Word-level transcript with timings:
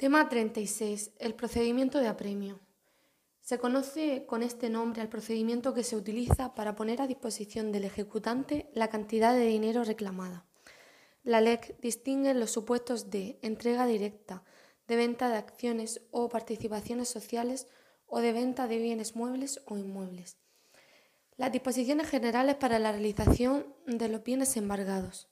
Tema 0.00 0.30
36. 0.30 1.10
El 1.18 1.34
procedimiento 1.34 1.98
de 1.98 2.08
apremio. 2.08 2.58
Se 3.42 3.58
conoce 3.58 4.24
con 4.24 4.42
este 4.42 4.70
nombre 4.70 5.02
al 5.02 5.10
procedimiento 5.10 5.74
que 5.74 5.84
se 5.84 5.94
utiliza 5.94 6.54
para 6.54 6.74
poner 6.74 7.02
a 7.02 7.06
disposición 7.06 7.70
del 7.70 7.84
ejecutante 7.84 8.70
la 8.72 8.88
cantidad 8.88 9.34
de 9.34 9.44
dinero 9.44 9.84
reclamada. 9.84 10.46
La 11.22 11.42
LEC 11.42 11.78
distingue 11.82 12.32
los 12.32 12.50
supuestos 12.50 13.10
de 13.10 13.38
entrega 13.42 13.84
directa, 13.84 14.42
de 14.88 14.96
venta 14.96 15.28
de 15.28 15.36
acciones 15.36 16.00
o 16.12 16.30
participaciones 16.30 17.10
sociales 17.10 17.66
o 18.06 18.20
de 18.20 18.32
venta 18.32 18.68
de 18.68 18.78
bienes 18.78 19.14
muebles 19.16 19.60
o 19.66 19.76
inmuebles. 19.76 20.38
Las 21.36 21.52
disposiciones 21.52 22.08
generales 22.08 22.54
para 22.54 22.78
la 22.78 22.92
realización 22.92 23.66
de 23.84 24.08
los 24.08 24.24
bienes 24.24 24.56
embargados. 24.56 25.28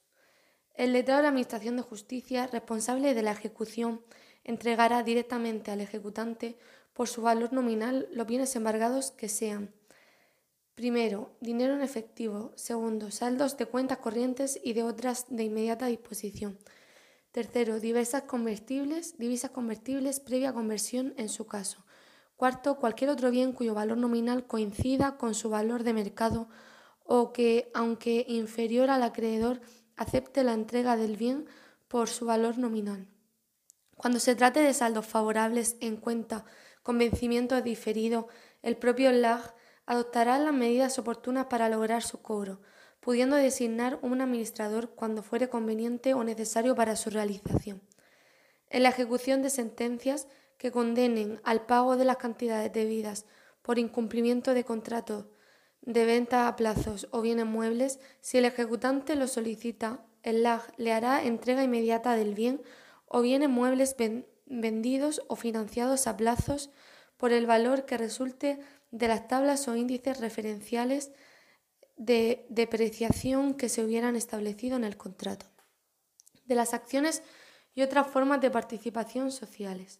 El 0.75 0.93
letrado 0.93 1.17
de 1.17 1.23
la 1.23 1.29
Administración 1.29 1.75
de 1.75 1.81
Justicia, 1.81 2.45
responsable 2.45 3.15
de 3.15 3.23
la 3.23 3.31
ejecución, 3.31 4.01
entregará 4.49 5.03
directamente 5.03 5.71
al 5.71 5.79
ejecutante 5.79 6.57
por 6.93 7.07
su 7.07 7.21
valor 7.21 7.53
nominal 7.53 8.07
los 8.11 8.27
bienes 8.27 8.55
embargados 8.55 9.11
que 9.11 9.29
sean 9.29 9.73
Primero, 10.79 11.35
dinero 11.41 11.73
en 11.73 11.81
efectivo. 11.81 12.53
Segundo, 12.55 13.11
saldos 13.11 13.57
de 13.57 13.65
cuentas 13.65 13.97
corrientes 13.97 14.57
y 14.63 14.71
de 14.71 14.83
otras 14.83 15.25
de 15.27 15.43
inmediata 15.43 15.87
disposición. 15.87 16.57
Tercero, 17.33 17.81
diversas 17.81 18.21
convertibles, 18.21 19.17
divisas 19.17 19.51
convertibles 19.51 20.21
previa 20.21 20.53
conversión 20.53 21.13
en 21.17 21.27
su 21.27 21.47
caso. 21.47 21.83
Cuarto, 22.37 22.77
cualquier 22.77 23.09
otro 23.09 23.29
bien 23.29 23.51
cuyo 23.51 23.73
valor 23.73 23.97
nominal 23.97 24.47
coincida 24.47 25.17
con 25.17 25.35
su 25.35 25.49
valor 25.49 25.83
de 25.83 25.91
mercado 25.91 26.47
o 27.03 27.33
que, 27.33 27.69
aunque 27.73 28.25
inferior 28.29 28.89
al 28.89 29.03
acreedor, 29.03 29.59
acepte 29.97 30.45
la 30.45 30.53
entrega 30.53 30.95
del 30.95 31.17
bien 31.17 31.45
por 31.89 32.07
su 32.07 32.25
valor 32.25 32.57
nominal. 32.57 33.05
Cuando 33.99 34.21
se 34.21 34.33
trate 34.33 34.61
de 34.61 34.73
saldos 34.73 35.05
favorables 35.05 35.75
en 35.81 35.97
cuenta 35.97 36.45
con 36.83 36.97
vencimiento 36.97 37.61
diferido, 37.61 38.29
el 38.61 38.77
propio 38.77 39.11
LAG 39.11 39.53
adoptará 39.85 40.39
las 40.39 40.53
medidas 40.53 40.97
oportunas 40.99 41.47
para 41.47 41.67
lograr 41.67 42.01
su 42.01 42.21
cobro, 42.21 42.61
pudiendo 43.01 43.35
designar 43.35 43.99
un 44.01 44.21
administrador 44.21 44.91
cuando 44.91 45.21
fuere 45.21 45.49
conveniente 45.49 46.13
o 46.13 46.23
necesario 46.23 46.75
para 46.75 46.95
su 46.95 47.09
realización. 47.09 47.81
En 48.69 48.83
la 48.83 48.89
ejecución 48.89 49.41
de 49.41 49.49
sentencias 49.49 50.29
que 50.57 50.71
condenen 50.71 51.41
al 51.43 51.65
pago 51.65 51.97
de 51.97 52.05
las 52.05 52.15
cantidades 52.15 52.71
debidas 52.71 53.25
por 53.61 53.79
incumplimiento 53.79 54.53
de 54.53 54.63
contrato 54.63 55.29
de 55.81 56.05
venta 56.05 56.47
a 56.47 56.55
plazos 56.55 57.09
o 57.11 57.19
bienes 57.19 57.47
muebles, 57.47 57.99
si 58.21 58.37
el 58.37 58.45
ejecutante 58.45 59.17
lo 59.17 59.27
solicita, 59.27 60.05
el 60.23 60.43
LAG 60.43 60.71
le 60.77 60.93
hará 60.93 61.21
entrega 61.21 61.65
inmediata 61.65 62.15
del 62.15 62.33
bien 62.33 62.61
o 63.09 63.21
bienes 63.21 63.49
muebles 63.49 63.95
vendidos 64.45 65.21
o 65.27 65.35
financiados 65.35 66.07
a 66.07 66.15
plazos 66.15 66.69
por 67.17 67.33
el 67.33 67.45
valor 67.45 67.85
que 67.85 67.97
resulte 67.97 68.59
de 68.91 69.07
las 69.07 69.27
tablas 69.27 69.67
o 69.67 69.75
índices 69.75 70.19
referenciales 70.19 71.11
de 71.97 72.45
depreciación 72.49 73.55
que 73.55 73.67
se 73.67 73.83
hubieran 73.83 74.15
establecido 74.15 74.77
en 74.77 74.85
el 74.85 74.95
contrato, 74.95 75.47
de 76.45 76.55
las 76.55 76.73
acciones 76.73 77.21
y 77.75 77.81
otras 77.81 78.07
formas 78.07 78.39
de 78.39 78.51
participación 78.51 79.31
sociales. 79.31 79.99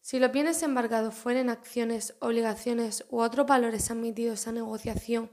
Si 0.00 0.18
los 0.18 0.32
bienes 0.32 0.62
embargados 0.62 1.14
fueren 1.14 1.50
acciones, 1.50 2.14
obligaciones 2.20 3.04
u 3.10 3.20
otros 3.20 3.46
valores 3.46 3.90
admitidos 3.90 4.46
a 4.46 4.52
negociación 4.52 5.30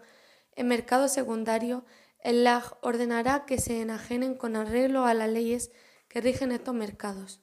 en 0.56 0.68
mercado 0.68 1.08
secundario, 1.08 1.86
el 2.20 2.44
LAG 2.44 2.78
ordenará 2.82 3.46
que 3.46 3.60
se 3.60 3.82
enajenen 3.82 4.36
con 4.36 4.56
arreglo 4.56 5.06
a 5.06 5.14
las 5.14 5.30
leyes 5.30 5.72
que 6.16 6.22
rigen 6.22 6.54
estos 6.54 6.74
mercados. 6.74 7.42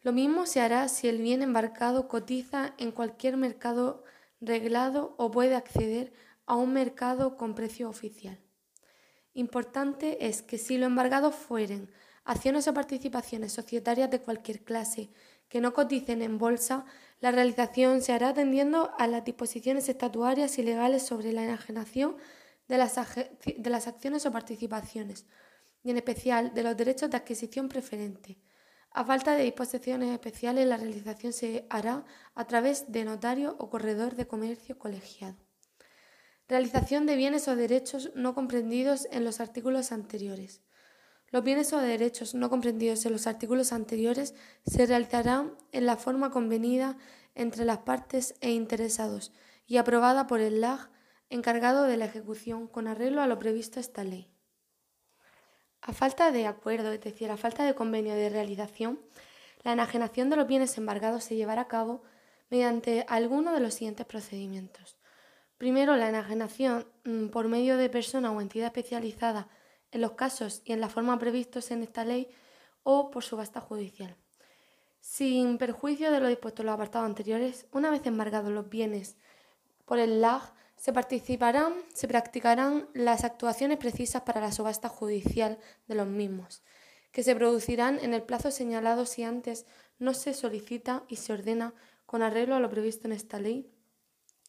Lo 0.00 0.14
mismo 0.14 0.46
se 0.46 0.62
hará 0.62 0.88
si 0.88 1.08
el 1.08 1.20
bien 1.20 1.42
embarcado 1.42 2.08
cotiza 2.08 2.72
en 2.78 2.90
cualquier 2.90 3.36
mercado 3.36 4.02
reglado 4.40 5.14
o 5.18 5.30
puede 5.30 5.54
acceder 5.54 6.14
a 6.46 6.56
un 6.56 6.72
mercado 6.72 7.36
con 7.36 7.54
precio 7.54 7.90
oficial. 7.90 8.40
Importante 9.34 10.26
es 10.26 10.40
que 10.40 10.56
si 10.56 10.78
lo 10.78 10.86
embargado 10.86 11.32
fueren 11.32 11.90
acciones 12.24 12.66
o 12.66 12.72
participaciones 12.72 13.52
societarias 13.52 14.10
de 14.10 14.22
cualquier 14.22 14.64
clase 14.64 15.10
que 15.50 15.60
no 15.60 15.74
coticen 15.74 16.22
en 16.22 16.38
bolsa, 16.38 16.86
la 17.20 17.30
realización 17.30 18.00
se 18.00 18.14
hará 18.14 18.30
atendiendo 18.30 18.94
a 18.96 19.06
las 19.06 19.22
disposiciones 19.22 19.90
estatuarias 19.90 20.56
y 20.56 20.62
legales 20.62 21.02
sobre 21.02 21.34
la 21.34 21.44
enajenación 21.44 22.16
de 22.68 22.78
las, 22.78 22.94
de 22.94 23.70
las 23.70 23.86
acciones 23.86 24.24
o 24.24 24.32
participaciones, 24.32 25.26
y 25.82 25.90
en 25.90 25.96
especial 25.96 26.54
de 26.54 26.62
los 26.62 26.76
derechos 26.76 27.10
de 27.10 27.16
adquisición 27.16 27.68
preferente. 27.68 28.38
A 28.90 29.04
falta 29.04 29.34
de 29.34 29.44
disposiciones 29.44 30.10
especiales, 30.10 30.66
la 30.66 30.76
realización 30.76 31.32
se 31.32 31.66
hará 31.70 32.04
a 32.34 32.46
través 32.46 32.92
de 32.92 33.04
notario 33.04 33.56
o 33.58 33.70
corredor 33.70 34.16
de 34.16 34.26
comercio 34.26 34.78
colegiado. 34.78 35.36
Realización 36.46 37.06
de 37.06 37.16
bienes 37.16 37.48
o 37.48 37.56
derechos 37.56 38.10
no 38.14 38.34
comprendidos 38.34 39.08
en 39.10 39.24
los 39.24 39.40
artículos 39.40 39.92
anteriores. 39.92 40.60
Los 41.30 41.42
bienes 41.42 41.72
o 41.72 41.78
derechos 41.78 42.34
no 42.34 42.50
comprendidos 42.50 43.06
en 43.06 43.12
los 43.12 43.26
artículos 43.26 43.72
anteriores 43.72 44.34
se 44.66 44.84
realizarán 44.84 45.56
en 45.72 45.86
la 45.86 45.96
forma 45.96 46.30
convenida 46.30 46.98
entre 47.34 47.64
las 47.64 47.78
partes 47.78 48.34
e 48.42 48.50
interesados 48.50 49.32
y 49.66 49.78
aprobada 49.78 50.26
por 50.26 50.40
el 50.40 50.60
LAG 50.60 50.90
encargado 51.30 51.84
de 51.84 51.96
la 51.96 52.04
ejecución 52.04 52.66
con 52.66 52.86
arreglo 52.86 53.22
a 53.22 53.26
lo 53.26 53.38
previsto 53.38 53.80
esta 53.80 54.04
ley. 54.04 54.31
A 55.82 55.92
falta 55.92 56.30
de 56.30 56.46
acuerdo, 56.46 56.92
es 56.92 57.00
decir, 57.00 57.28
a 57.30 57.36
falta 57.36 57.64
de 57.64 57.74
convenio 57.74 58.14
de 58.14 58.28
realización, 58.28 59.00
la 59.64 59.72
enajenación 59.72 60.30
de 60.30 60.36
los 60.36 60.46
bienes 60.46 60.78
embargados 60.78 61.24
se 61.24 61.34
llevará 61.34 61.62
a 61.62 61.68
cabo 61.68 62.04
mediante 62.50 63.04
alguno 63.08 63.52
de 63.52 63.58
los 63.58 63.74
siguientes 63.74 64.06
procedimientos. 64.06 64.96
Primero, 65.58 65.96
la 65.96 66.08
enajenación 66.08 66.86
mm, 67.04 67.28
por 67.28 67.48
medio 67.48 67.76
de 67.76 67.88
persona 67.88 68.30
o 68.30 68.40
entidad 68.40 68.66
especializada 68.66 69.48
en 69.90 70.02
los 70.02 70.12
casos 70.12 70.62
y 70.64 70.72
en 70.72 70.80
la 70.80 70.88
forma 70.88 71.18
previstos 71.18 71.72
en 71.72 71.82
esta 71.82 72.04
ley 72.04 72.28
o 72.84 73.10
por 73.10 73.24
subasta 73.24 73.60
judicial. 73.60 74.16
Sin 75.00 75.58
perjuicio 75.58 76.12
de 76.12 76.20
lo 76.20 76.28
dispuesto 76.28 76.62
en 76.62 76.66
los 76.66 76.74
apartados 76.74 77.06
anteriores, 77.06 77.66
una 77.72 77.90
vez 77.90 78.06
embargados 78.06 78.52
los 78.52 78.68
bienes 78.68 79.16
por 79.84 79.98
el 79.98 80.20
LAG, 80.20 80.54
se 80.82 80.92
participarán, 80.92 81.74
se 81.94 82.08
practicarán 82.08 82.88
las 82.92 83.22
actuaciones 83.22 83.78
precisas 83.78 84.22
para 84.22 84.40
la 84.40 84.50
subasta 84.50 84.88
judicial 84.88 85.60
de 85.86 85.94
los 85.94 86.08
mismos, 86.08 86.64
que 87.12 87.22
se 87.22 87.36
producirán 87.36 88.00
en 88.00 88.14
el 88.14 88.24
plazo 88.24 88.50
señalado 88.50 89.06
si 89.06 89.22
antes 89.22 89.64
no 90.00 90.12
se 90.12 90.34
solicita 90.34 91.04
y 91.06 91.16
se 91.16 91.34
ordena, 91.34 91.72
con 92.04 92.20
arreglo 92.20 92.56
a 92.56 92.58
lo 92.58 92.68
previsto 92.68 93.06
en 93.06 93.12
esta 93.12 93.38
ley, 93.38 93.70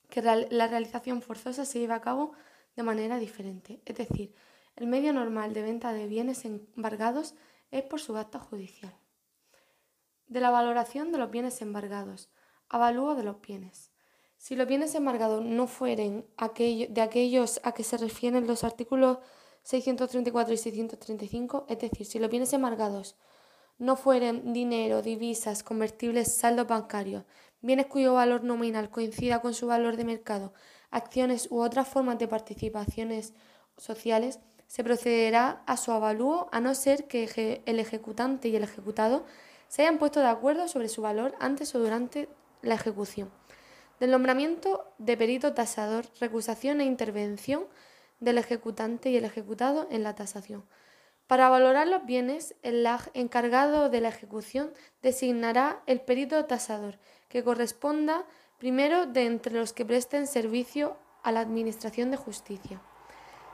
que 0.09 0.23
la 0.23 0.67
realización 0.67 1.21
forzosa 1.21 1.65
se 1.65 1.77
lleve 1.77 1.93
a 1.93 2.01
cabo 2.01 2.31
de 2.75 2.81
manera 2.81 3.19
diferente. 3.19 3.83
Es 3.85 3.95
decir, 3.95 4.33
el 4.75 4.87
medio 4.87 5.13
normal 5.13 5.53
de 5.53 5.61
venta 5.61 5.93
de 5.93 6.07
bienes 6.07 6.45
embargados 6.45 7.35
es 7.69 7.83
por 7.83 7.99
subasta 7.99 8.39
judicial. 8.39 8.97
De 10.25 10.39
la 10.39 10.49
valoración 10.49 11.11
de 11.11 11.19
los 11.19 11.29
bienes 11.29 11.61
embargados, 11.61 12.31
avalúo 12.69 13.13
de 13.13 13.23
los 13.23 13.39
bienes. 13.39 13.92
Si 14.43 14.57
los 14.57 14.67
bienes 14.67 14.93
embargados 14.93 15.41
no 15.41 15.67
fueren 15.67 16.25
de 16.37 17.01
aquellos 17.01 17.61
a 17.63 17.71
que 17.71 17.85
se 17.85 17.95
refieren 17.95 18.45
los 18.45 18.65
artículos 18.65 19.19
634 19.61 20.53
y 20.53 20.57
635, 20.57 21.65
es 21.69 21.79
decir, 21.79 22.05
si 22.05 22.19
los 22.19 22.29
bienes 22.29 22.51
embargados 22.51 23.15
no 23.77 23.95
fueren 23.95 24.51
dinero, 24.51 25.01
divisas, 25.01 25.63
convertibles, 25.63 26.35
saldos 26.35 26.67
bancarios, 26.67 27.23
bienes 27.61 27.85
cuyo 27.85 28.15
valor 28.15 28.43
nominal 28.43 28.89
coincida 28.89 29.39
con 29.39 29.53
su 29.53 29.67
valor 29.67 29.95
de 29.95 30.03
mercado, 30.03 30.51
acciones 30.91 31.47
u 31.49 31.61
otras 31.61 31.87
formas 31.87 32.19
de 32.19 32.27
participaciones 32.27 33.33
sociales, 33.77 34.41
se 34.67 34.83
procederá 34.83 35.63
a 35.67 35.77
su 35.77 35.93
avalúo 35.93 36.49
a 36.51 36.59
no 36.59 36.75
ser 36.75 37.07
que 37.07 37.63
el 37.65 37.79
ejecutante 37.79 38.49
y 38.49 38.57
el 38.57 38.63
ejecutado 38.63 39.23
se 39.69 39.83
hayan 39.83 39.99
puesto 39.99 40.19
de 40.19 40.27
acuerdo 40.27 40.67
sobre 40.67 40.89
su 40.89 41.01
valor 41.01 41.33
antes 41.39 41.73
o 41.75 41.79
durante 41.79 42.27
la 42.61 42.75
ejecución 42.75 43.31
del 43.99 44.11
nombramiento 44.11 44.93
de 44.97 45.17
perito 45.17 45.53
tasador, 45.53 46.05
recusación 46.19 46.81
e 46.81 46.85
intervención 46.85 47.67
del 48.19 48.37
ejecutante 48.37 49.09
y 49.09 49.17
el 49.17 49.25
ejecutado 49.25 49.87
en 49.91 50.03
la 50.03 50.15
tasación. 50.15 50.63
Para 51.27 51.49
valorar 51.49 51.87
los 51.87 52.05
bienes, 52.05 52.55
el 52.63 52.87
encargado 53.13 53.89
de 53.89 54.01
la 54.01 54.09
ejecución 54.09 54.73
designará 55.01 55.81
el 55.87 56.01
perito 56.01 56.45
tasador, 56.45 56.99
que 57.29 57.43
corresponda 57.43 58.25
primero 58.59 59.05
de 59.05 59.25
entre 59.25 59.55
los 59.55 59.73
que 59.73 59.85
presten 59.85 60.27
servicio 60.27 60.97
a 61.23 61.31
la 61.31 61.39
Administración 61.39 62.11
de 62.11 62.17
Justicia. 62.17 62.81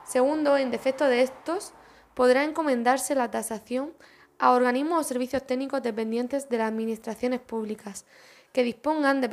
Segundo, 0.04 0.56
en 0.56 0.70
defecto 0.70 1.04
de 1.04 1.22
estos, 1.22 1.72
podrá 2.14 2.44
encomendarse 2.44 3.14
la 3.14 3.30
tasación 3.30 3.94
a 4.38 4.52
organismos 4.52 5.00
o 5.00 5.04
servicios 5.04 5.46
técnicos 5.46 5.82
dependientes 5.82 6.48
de 6.48 6.58
las 6.58 6.68
administraciones 6.68 7.40
públicas, 7.40 8.06
que 8.52 8.64
dispongan 8.64 9.20
de 9.20 9.28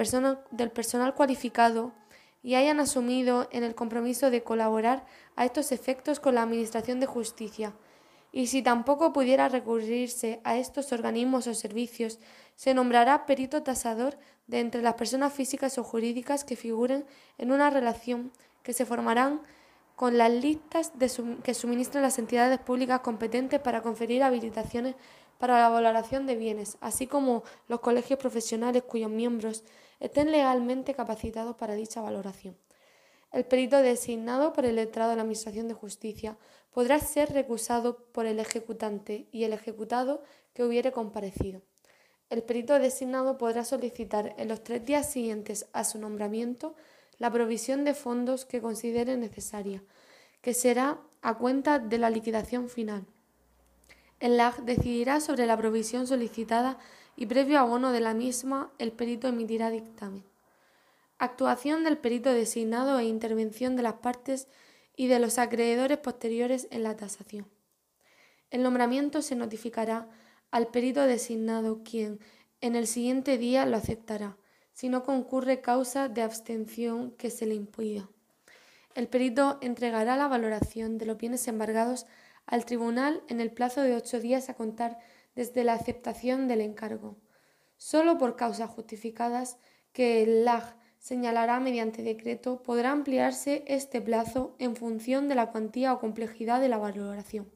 del 0.52 0.72
personal 0.72 1.16
cualificado 1.16 1.94
y 2.44 2.56
hayan 2.56 2.80
asumido 2.80 3.48
en 3.52 3.64
el 3.64 3.76
compromiso 3.76 4.30
de 4.30 4.44
colaborar 4.44 5.06
a 5.36 5.46
estos 5.46 5.72
efectos 5.72 6.20
con 6.20 6.36
la 6.36 6.44
Administración 6.44 7.00
de 7.00 7.08
Justicia. 7.08 7.74
Y 8.32 8.48
si 8.48 8.62
tampoco 8.62 9.14
pudiera 9.14 9.50
recurrirse 9.50 10.42
a 10.44 10.58
estos 10.58 10.92
organismos 10.92 11.48
o 11.48 11.54
servicios, 11.54 12.20
se 12.56 12.74
nombrará 12.74 13.26
perito 13.26 13.64
tasador 13.64 14.18
de 14.48 14.60
entre 14.60 14.82
las 14.82 14.94
personas 14.94 15.34
físicas 15.34 15.78
o 15.78 15.84
jurídicas 15.84 16.44
que 16.44 16.56
figuren 16.56 17.06
en 17.38 17.52
una 17.52 17.70
relación 17.70 18.32
que 18.64 18.74
se 18.74 18.86
formarán 18.86 19.42
con 19.96 20.18
las 20.18 20.32
listas 20.32 20.92
que 21.44 21.54
suministran 21.56 22.04
las 22.04 22.20
entidades 22.20 22.60
públicas 22.60 23.00
competentes 23.00 23.60
para 23.60 23.82
conferir 23.82 24.22
habilitaciones 24.22 24.96
para 25.38 25.60
la 25.60 25.70
valoración 25.70 26.26
de 26.26 26.36
bienes, 26.36 26.78
así 26.82 27.08
como 27.08 27.44
los 27.68 27.80
colegios 27.80 28.20
profesionales 28.20 28.84
cuyos 28.84 29.12
miembros 29.12 29.64
estén 30.00 30.32
legalmente 30.32 30.94
capacitados 30.94 31.56
para 31.56 31.76
dicha 31.76 32.02
valoración. 32.02 32.58
El 33.32 33.46
perito 33.46 33.78
designado 33.82 34.54
por 34.54 34.66
el 34.66 34.76
letrado 34.76 35.10
de 35.10 35.18
la 35.18 35.22
Administración 35.24 35.68
de 35.68 35.74
Justicia 35.74 36.38
podrá 36.72 37.00
ser 37.00 37.34
recusado 37.34 37.98
por 38.12 38.26
el 38.26 38.40
ejecutante 38.40 39.28
y 39.32 39.44
el 39.44 39.54
ejecutado 39.54 40.24
que 40.54 40.64
hubiere 40.64 40.92
comparecido. 40.92 41.62
El 42.30 42.44
perito 42.44 42.78
designado 42.80 43.38
podrá 43.38 43.64
solicitar 43.64 44.34
en 44.38 44.48
los 44.48 44.64
tres 44.64 44.86
días 44.86 45.12
siguientes 45.12 45.68
a 45.74 45.84
su 45.84 45.98
nombramiento 46.00 46.76
la 47.18 47.32
provisión 47.32 47.84
de 47.84 47.94
fondos 47.94 48.46
que 48.46 48.62
considere 48.62 49.18
necesaria, 49.18 49.84
que 50.42 50.54
será 50.54 51.00
a 51.22 51.38
cuenta 51.38 51.80
de 51.80 51.98
la 51.98 52.10
liquidación 52.10 52.70
final. 52.70 53.06
El 54.20 54.38
LAG 54.38 54.64
decidirá 54.64 55.20
sobre 55.20 55.46
la 55.46 55.58
provisión 55.58 56.08
solicitada 56.08 56.80
y 57.16 57.28
previo 57.28 57.60
abono 57.60 57.92
de 57.92 58.00
la 58.00 58.14
misma, 58.14 58.72
el 58.80 58.92
perito 58.92 59.28
emitirá 59.28 59.70
dictamen. 59.70 60.24
Actuación 61.20 61.84
del 61.84 61.98
perito 61.98 62.32
designado 62.32 63.00
e 63.00 63.06
intervención 63.06 63.76
de 63.76 63.84
las 63.84 63.96
partes 63.96 64.48
y 64.96 65.08
de 65.08 65.20
los 65.20 65.38
acreedores 65.38 65.98
posteriores 65.98 66.68
en 66.72 66.84
la 66.84 66.96
tasación. 66.96 67.48
El 68.50 68.64
nombramiento 68.64 69.22
se 69.22 69.36
notificará 69.36 70.08
al 70.52 70.68
perito 70.68 71.02
designado, 71.02 71.82
quien 71.84 72.20
en 72.62 72.76
el 72.76 72.88
siguiente 72.88 73.38
día 73.38 73.66
lo 73.66 73.78
aceptará, 73.78 74.38
si 74.74 74.90
no 74.90 75.04
concurre 75.04 75.62
causa 75.62 76.08
de 76.08 76.22
abstención 76.22 77.12
que 77.12 77.30
se 77.30 77.46
le 77.46 77.56
impida. 77.56 78.10
El 78.96 79.08
perito 79.08 79.60
entregará 79.62 80.18
la 80.18 80.28
valoración 80.28 80.98
de 80.98 81.06
los 81.06 81.18
bienes 81.18 81.48
embargados 81.48 82.06
al 82.48 82.66
tribunal 82.66 83.22
en 83.28 83.40
el 83.40 83.52
plazo 83.52 83.82
de 83.82 83.96
ocho 83.96 84.20
días 84.20 84.50
a 84.50 84.56
contar 84.56 84.98
desde 85.36 85.64
la 85.64 85.74
aceptación 85.74 86.48
del 86.48 86.62
encargo. 86.62 87.18
Solo 87.78 88.18
por 88.18 88.36
causas 88.36 88.72
justificadas 88.72 89.58
que 89.92 90.24
el 90.24 90.46
LAG 90.46 90.76
señalará 90.98 91.60
mediante 91.60 92.02
decreto, 92.02 92.64
podrá 92.64 92.92
ampliarse 92.92 93.64
este 93.68 94.02
plazo 94.02 94.56
en 94.60 94.76
función 94.76 95.28
de 95.28 95.36
la 95.36 95.52
cuantía 95.52 95.94
o 95.94 96.00
complejidad 96.00 96.60
de 96.60 96.70
la 96.70 96.78
valoración. 96.78 97.52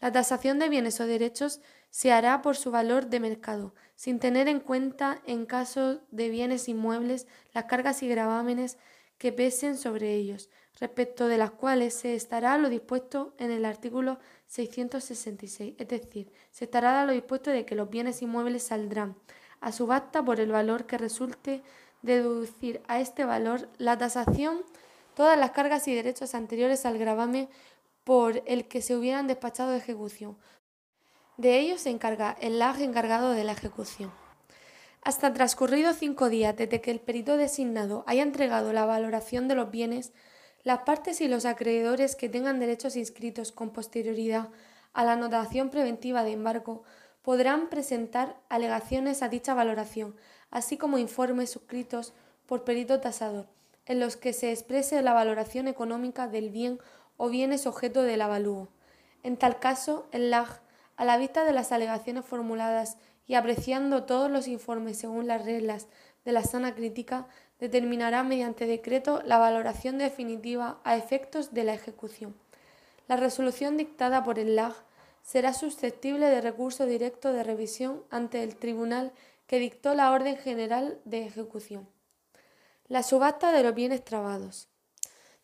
La 0.00 0.10
tasación 0.10 0.58
de 0.58 0.70
bienes 0.70 1.00
o 1.00 1.06
derechos 1.06 1.60
se 1.90 2.10
hará 2.10 2.40
por 2.40 2.56
su 2.56 2.70
valor 2.70 3.06
de 3.06 3.20
mercado, 3.20 3.74
sin 3.94 4.18
tener 4.18 4.48
en 4.48 4.60
cuenta, 4.60 5.20
en 5.26 5.44
caso 5.44 6.00
de 6.10 6.30
bienes 6.30 6.68
inmuebles, 6.68 7.26
las 7.52 7.64
cargas 7.64 8.02
y 8.02 8.08
gravámenes 8.08 8.78
que 9.18 9.32
pesen 9.32 9.76
sobre 9.76 10.14
ellos, 10.14 10.48
respecto 10.80 11.28
de 11.28 11.38
las 11.38 11.50
cuales 11.50 11.94
se 11.94 12.14
estará 12.14 12.56
lo 12.56 12.68
dispuesto 12.68 13.34
en 13.38 13.50
el 13.50 13.64
artículo 13.64 14.18
666, 14.46 15.74
es 15.78 15.88
decir, 15.88 16.32
se 16.50 16.64
estará 16.64 17.04
lo 17.04 17.12
dispuesto 17.12 17.50
de 17.50 17.64
que 17.64 17.74
los 17.74 17.90
bienes 17.90 18.22
inmuebles 18.22 18.62
saldrán 18.64 19.14
a 19.60 19.72
subasta 19.72 20.24
por 20.24 20.40
el 20.40 20.50
valor 20.50 20.86
que 20.86 20.98
resulte 20.98 21.62
deducir 22.02 22.80
a 22.88 22.98
este 22.98 23.24
valor 23.24 23.68
la 23.76 23.98
tasación, 23.98 24.62
todas 25.14 25.38
las 25.38 25.50
cargas 25.50 25.86
y 25.86 25.94
derechos 25.94 26.34
anteriores 26.34 26.86
al 26.86 26.98
gravamen 26.98 27.48
por 28.04 28.42
el 28.46 28.66
que 28.66 28.80
se 28.80 28.96
hubieran 28.96 29.26
despachado 29.26 29.72
de 29.72 29.78
ejecución. 29.78 30.38
De 31.36 31.58
ello 31.58 31.78
se 31.78 31.90
encarga 31.90 32.36
el 32.40 32.58
LAG 32.58 32.80
encargado 32.80 33.32
de 33.32 33.44
la 33.44 33.52
ejecución. 33.52 34.10
Hasta 35.02 35.32
transcurridos 35.32 35.96
cinco 35.96 36.28
días 36.28 36.56
desde 36.56 36.80
que 36.80 36.90
el 36.90 37.00
perito 37.00 37.36
designado 37.36 38.04
haya 38.06 38.22
entregado 38.22 38.72
la 38.72 38.84
valoración 38.84 39.48
de 39.48 39.54
los 39.54 39.70
bienes, 39.70 40.12
las 40.62 40.80
partes 40.80 41.20
y 41.20 41.28
los 41.28 41.46
acreedores 41.46 42.16
que 42.16 42.28
tengan 42.28 42.60
derechos 42.60 42.96
inscritos 42.96 43.52
con 43.52 43.70
posterioridad 43.70 44.48
a 44.92 45.04
la 45.04 45.12
anotación 45.12 45.70
preventiva 45.70 46.24
de 46.24 46.32
embargo 46.32 46.82
podrán 47.22 47.68
presentar 47.68 48.36
alegaciones 48.48 49.22
a 49.22 49.28
dicha 49.28 49.54
valoración, 49.54 50.16
así 50.50 50.76
como 50.76 50.98
informes 50.98 51.50
suscritos 51.50 52.12
por 52.46 52.64
perito 52.64 53.00
tasador, 53.00 53.46
en 53.86 54.00
los 54.00 54.16
que 54.16 54.32
se 54.32 54.50
exprese 54.50 55.00
la 55.02 55.12
valoración 55.12 55.68
económica 55.68 56.28
del 56.28 56.50
bien 56.50 56.78
o 57.16 57.28
bienes 57.28 57.66
objeto 57.66 58.02
del 58.02 58.22
avalúo. 58.22 58.68
En 59.22 59.36
tal 59.36 59.58
caso, 59.60 60.08
el 60.12 60.30
LAG, 60.30 60.60
a 60.96 61.04
la 61.04 61.18
vista 61.18 61.44
de 61.44 61.52
las 61.52 61.72
alegaciones 61.72 62.24
formuladas 62.24 62.96
y 63.26 63.34
apreciando 63.34 64.04
todos 64.04 64.30
los 64.30 64.48
informes 64.48 64.98
según 64.98 65.26
las 65.26 65.44
reglas 65.44 65.86
de 66.24 66.32
la 66.32 66.42
sana 66.42 66.74
crítica, 66.74 67.28
determinará 67.60 68.22
mediante 68.22 68.66
decreto 68.66 69.22
la 69.24 69.38
valoración 69.38 69.98
definitiva 69.98 70.80
a 70.84 70.96
efectos 70.96 71.52
de 71.52 71.64
la 71.64 71.74
ejecución. 71.74 72.34
La 73.06 73.16
resolución 73.16 73.76
dictada 73.76 74.24
por 74.24 74.38
el 74.38 74.56
LAG 74.56 74.74
será 75.22 75.52
susceptible 75.52 76.26
de 76.26 76.40
recurso 76.40 76.86
directo 76.86 77.32
de 77.32 77.44
revisión 77.44 78.02
ante 78.10 78.42
el 78.42 78.56
tribunal 78.56 79.12
que 79.46 79.58
dictó 79.58 79.94
la 79.94 80.10
orden 80.12 80.36
general 80.36 80.98
de 81.04 81.26
ejecución. 81.26 81.88
La 82.88 83.02
subasta 83.02 83.52
de 83.52 83.62
los 83.62 83.74
bienes 83.74 84.04
trabados. 84.04 84.68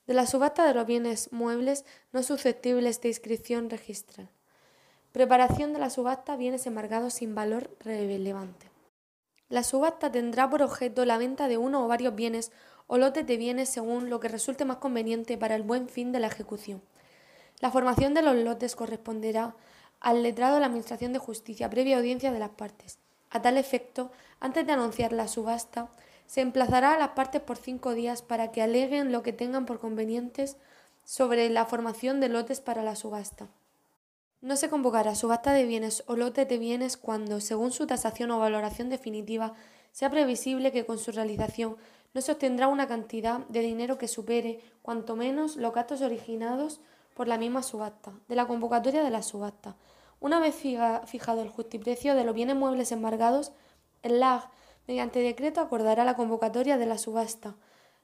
De 0.06 0.14
la 0.14 0.26
subasta 0.26 0.66
de 0.66 0.74
los 0.74 0.86
bienes 0.86 1.32
muebles 1.32 1.84
no 2.12 2.22
susceptibles 2.22 3.00
de 3.00 3.08
inscripción 3.08 3.68
registral. 3.68 4.28
Preparación 5.12 5.72
de 5.72 5.80
la 5.80 5.90
subasta 5.90 6.36
bienes 6.36 6.66
embargados 6.66 7.14
sin 7.14 7.34
valor 7.34 7.76
relevante. 7.80 8.75
La 9.48 9.62
subasta 9.62 10.10
tendrá 10.10 10.50
por 10.50 10.62
objeto 10.62 11.04
la 11.04 11.18
venta 11.18 11.46
de 11.46 11.56
uno 11.56 11.84
o 11.84 11.88
varios 11.88 12.14
bienes 12.14 12.50
o 12.88 12.98
lotes 12.98 13.26
de 13.26 13.36
bienes 13.36 13.68
según 13.68 14.10
lo 14.10 14.18
que 14.18 14.28
resulte 14.28 14.64
más 14.64 14.78
conveniente 14.78 15.38
para 15.38 15.54
el 15.54 15.62
buen 15.62 15.88
fin 15.88 16.10
de 16.10 16.20
la 16.20 16.26
ejecución. 16.26 16.82
La 17.60 17.70
formación 17.70 18.12
de 18.12 18.22
los 18.22 18.36
lotes 18.36 18.74
corresponderá 18.74 19.54
al 20.00 20.22
letrado 20.22 20.54
de 20.54 20.60
la 20.60 20.66
Administración 20.66 21.12
de 21.12 21.18
Justicia 21.18 21.70
previa 21.70 21.96
audiencia 21.96 22.32
de 22.32 22.38
las 22.38 22.50
partes. 22.50 22.98
A 23.30 23.40
tal 23.40 23.56
efecto, 23.56 24.10
antes 24.40 24.66
de 24.66 24.72
anunciar 24.72 25.12
la 25.12 25.28
subasta, 25.28 25.90
se 26.26 26.40
emplazará 26.40 26.94
a 26.94 26.98
las 26.98 27.10
partes 27.10 27.40
por 27.40 27.56
cinco 27.56 27.94
días 27.94 28.22
para 28.22 28.50
que 28.50 28.62
aleguen 28.62 29.12
lo 29.12 29.22
que 29.22 29.32
tengan 29.32 29.64
por 29.64 29.78
convenientes 29.78 30.56
sobre 31.04 31.48
la 31.50 31.66
formación 31.66 32.20
de 32.20 32.28
lotes 32.28 32.60
para 32.60 32.82
la 32.82 32.96
subasta. 32.96 33.48
No 34.40 34.56
se 34.56 34.68
convocará 34.68 35.14
subasta 35.14 35.52
de 35.52 35.64
bienes 35.64 36.04
o 36.06 36.14
lotes 36.14 36.48
de 36.48 36.58
bienes 36.58 36.96
cuando, 36.96 37.40
según 37.40 37.72
su 37.72 37.86
tasación 37.86 38.30
o 38.30 38.38
valoración 38.38 38.90
definitiva, 38.90 39.54
sea 39.92 40.10
previsible 40.10 40.72
que 40.72 40.84
con 40.84 40.98
su 40.98 41.10
realización 41.10 41.76
no 42.12 42.20
se 42.20 42.32
obtendrá 42.32 42.68
una 42.68 42.86
cantidad 42.86 43.40
de 43.48 43.60
dinero 43.60 43.98
que 43.98 44.08
supere, 44.08 44.60
cuanto 44.82 45.16
menos, 45.16 45.56
los 45.56 45.72
gastos 45.72 46.02
originados 46.02 46.80
por 47.14 47.28
la 47.28 47.38
misma 47.38 47.62
subasta, 47.62 48.12
de 48.28 48.36
la 48.36 48.46
convocatoria 48.46 49.02
de 49.02 49.10
la 49.10 49.22
subasta, 49.22 49.76
una 50.20 50.40
vez 50.40 50.54
fijado 50.54 51.42
el 51.42 51.48
justiprecio 51.48 52.14
de 52.14 52.24
los 52.24 52.34
bienes 52.34 52.56
muebles 52.56 52.92
embargados, 52.92 53.52
el 54.02 54.20
LAG, 54.20 54.50
mediante 54.86 55.20
decreto, 55.20 55.60
acordará 55.60 56.04
la 56.04 56.16
convocatoria 56.16 56.78
de 56.78 56.86
la 56.86 56.98
subasta. 56.98 57.54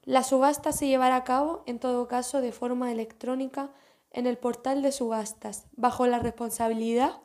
La 0.04 0.23
subasta 0.23 0.73
se 0.73 0.88
llevará 0.88 1.16
a 1.16 1.25
cabo, 1.25 1.62
en 1.66 1.78
todo 1.78 2.09
caso, 2.09 2.40
de 2.40 2.52
forma 2.52 2.90
electrónica 2.90 3.71
en 4.12 4.26
el 4.26 4.38
portal 4.38 4.83
de 4.83 4.92
subastas, 4.92 5.66
bajo 5.76 6.07
la 6.07 6.19
responsabilidad 6.19 7.21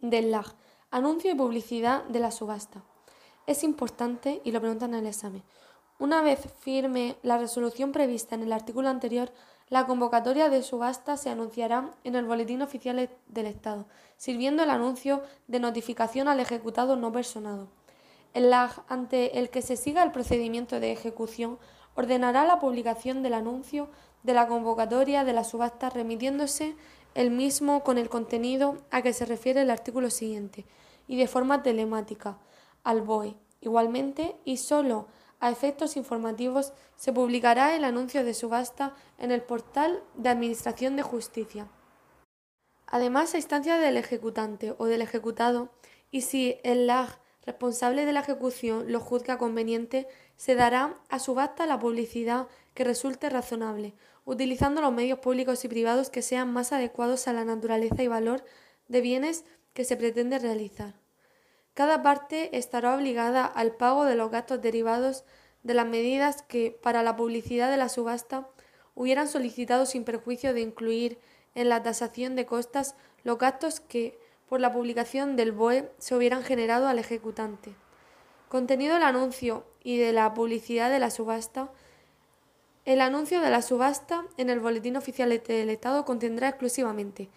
del 0.00 0.30
LAG, 0.30 0.54
anuncio 0.90 1.30
y 1.30 1.34
publicidad 1.34 2.04
de 2.04 2.20
la 2.20 2.30
subasta. 2.30 2.82
Es 3.46 3.64
importante, 3.64 4.40
y 4.44 4.52
lo 4.52 4.60
preguntan 4.60 4.94
en 4.94 5.00
el 5.00 5.06
examen, 5.06 5.42
una 5.98 6.22
vez 6.22 6.40
firme 6.60 7.16
la 7.22 7.38
resolución 7.38 7.92
prevista 7.92 8.34
en 8.34 8.42
el 8.42 8.52
artículo 8.52 8.88
anterior, 8.88 9.32
la 9.68 9.86
convocatoria 9.86 10.48
de 10.48 10.62
subasta 10.62 11.16
se 11.16 11.30
anunciará 11.30 11.92
en 12.04 12.16
el 12.16 12.26
Boletín 12.26 12.60
Oficial 12.60 13.08
del 13.28 13.46
Estado, 13.46 13.86
sirviendo 14.16 14.62
el 14.62 14.70
anuncio 14.70 15.22
de 15.46 15.60
notificación 15.60 16.28
al 16.28 16.40
ejecutado 16.40 16.96
no 16.96 17.12
personado. 17.12 17.68
El 18.34 18.50
LAG, 18.50 18.82
ante 18.88 19.38
el 19.38 19.50
que 19.50 19.62
se 19.62 19.76
siga 19.76 20.02
el 20.02 20.10
procedimiento 20.10 20.80
de 20.80 20.92
ejecución, 20.92 21.58
ordenará 21.94 22.44
la 22.44 22.58
publicación 22.58 23.22
del 23.22 23.34
anuncio 23.34 23.88
de 24.22 24.34
la 24.34 24.46
convocatoria 24.46 25.24
de 25.24 25.32
la 25.32 25.44
subasta 25.44 25.90
remitiéndose 25.90 26.76
el 27.14 27.30
mismo 27.30 27.82
con 27.82 27.98
el 27.98 28.08
contenido 28.08 28.78
a 28.90 29.02
que 29.02 29.12
se 29.12 29.26
refiere 29.26 29.62
el 29.62 29.70
artículo 29.70 30.10
siguiente 30.10 30.64
y 31.06 31.16
de 31.16 31.28
forma 31.28 31.62
telemática 31.62 32.38
al 32.84 33.02
BOE. 33.02 33.36
Igualmente, 33.60 34.36
y 34.44 34.56
solo 34.56 35.06
a 35.38 35.50
efectos 35.50 35.96
informativos, 35.96 36.72
se 36.96 37.12
publicará 37.12 37.76
el 37.76 37.84
anuncio 37.84 38.24
de 38.24 38.34
subasta 38.34 38.94
en 39.18 39.30
el 39.30 39.42
portal 39.42 40.02
de 40.16 40.28
Administración 40.28 40.96
de 40.96 41.02
Justicia. 41.02 41.68
Además, 42.86 43.34
a 43.34 43.38
instancia 43.38 43.78
del 43.78 43.96
ejecutante 43.96 44.74
o 44.78 44.86
del 44.86 45.02
ejecutado, 45.02 45.70
y 46.10 46.22
si 46.22 46.58
el 46.62 46.86
LAG 46.86 47.18
responsable 47.44 48.04
de 48.04 48.12
la 48.12 48.20
ejecución 48.20 48.92
lo 48.92 49.00
juzga 49.00 49.38
conveniente, 49.38 50.06
se 50.36 50.54
dará 50.54 51.00
a 51.08 51.18
subasta 51.18 51.66
la 51.66 51.78
publicidad 51.78 52.46
que 52.74 52.84
resulte 52.84 53.28
razonable, 53.30 53.94
utilizando 54.24 54.80
los 54.80 54.92
medios 54.92 55.18
públicos 55.18 55.64
y 55.64 55.68
privados 55.68 56.10
que 56.10 56.22
sean 56.22 56.52
más 56.52 56.72
adecuados 56.72 57.28
a 57.28 57.32
la 57.32 57.44
naturaleza 57.44 58.02
y 58.02 58.08
valor 58.08 58.44
de 58.88 59.00
bienes 59.00 59.44
que 59.72 59.84
se 59.84 59.96
pretende 59.96 60.38
realizar. 60.38 60.94
Cada 61.74 62.02
parte 62.02 62.56
estará 62.56 62.94
obligada 62.94 63.46
al 63.46 63.76
pago 63.76 64.04
de 64.04 64.14
los 64.14 64.30
gastos 64.30 64.60
derivados 64.60 65.24
de 65.62 65.74
las 65.74 65.86
medidas 65.86 66.42
que, 66.42 66.78
para 66.82 67.02
la 67.02 67.16
publicidad 67.16 67.70
de 67.70 67.76
la 67.76 67.88
subasta, 67.88 68.48
hubieran 68.94 69.28
solicitado 69.28 69.86
sin 69.86 70.04
perjuicio 70.04 70.52
de 70.52 70.60
incluir 70.60 71.18
en 71.54 71.68
la 71.68 71.82
tasación 71.82 72.36
de 72.36 72.46
costas 72.46 72.94
los 73.24 73.38
gastos 73.38 73.80
que, 73.80 74.18
por 74.48 74.60
la 74.60 74.72
publicación 74.72 75.36
del 75.36 75.52
BOE, 75.52 75.90
se 75.98 76.14
hubieran 76.14 76.42
generado 76.42 76.88
al 76.88 76.98
ejecutante. 76.98 77.74
Contenido 78.48 78.94
del 78.94 79.04
anuncio 79.04 79.64
y 79.82 79.96
de 79.96 80.12
la 80.12 80.34
publicidad 80.34 80.90
de 80.90 80.98
la 80.98 81.10
subasta. 81.10 81.70
El 82.84 83.00
anuncio 83.00 83.40
de 83.40 83.48
la 83.48 83.62
subasta 83.62 84.24
en 84.36 84.50
el 84.50 84.58
Boletín 84.58 84.96
Oficial 84.96 85.28
del 85.28 85.70
Estado 85.70 86.04
contendrá 86.04 86.48
exclusivamente 86.48 87.28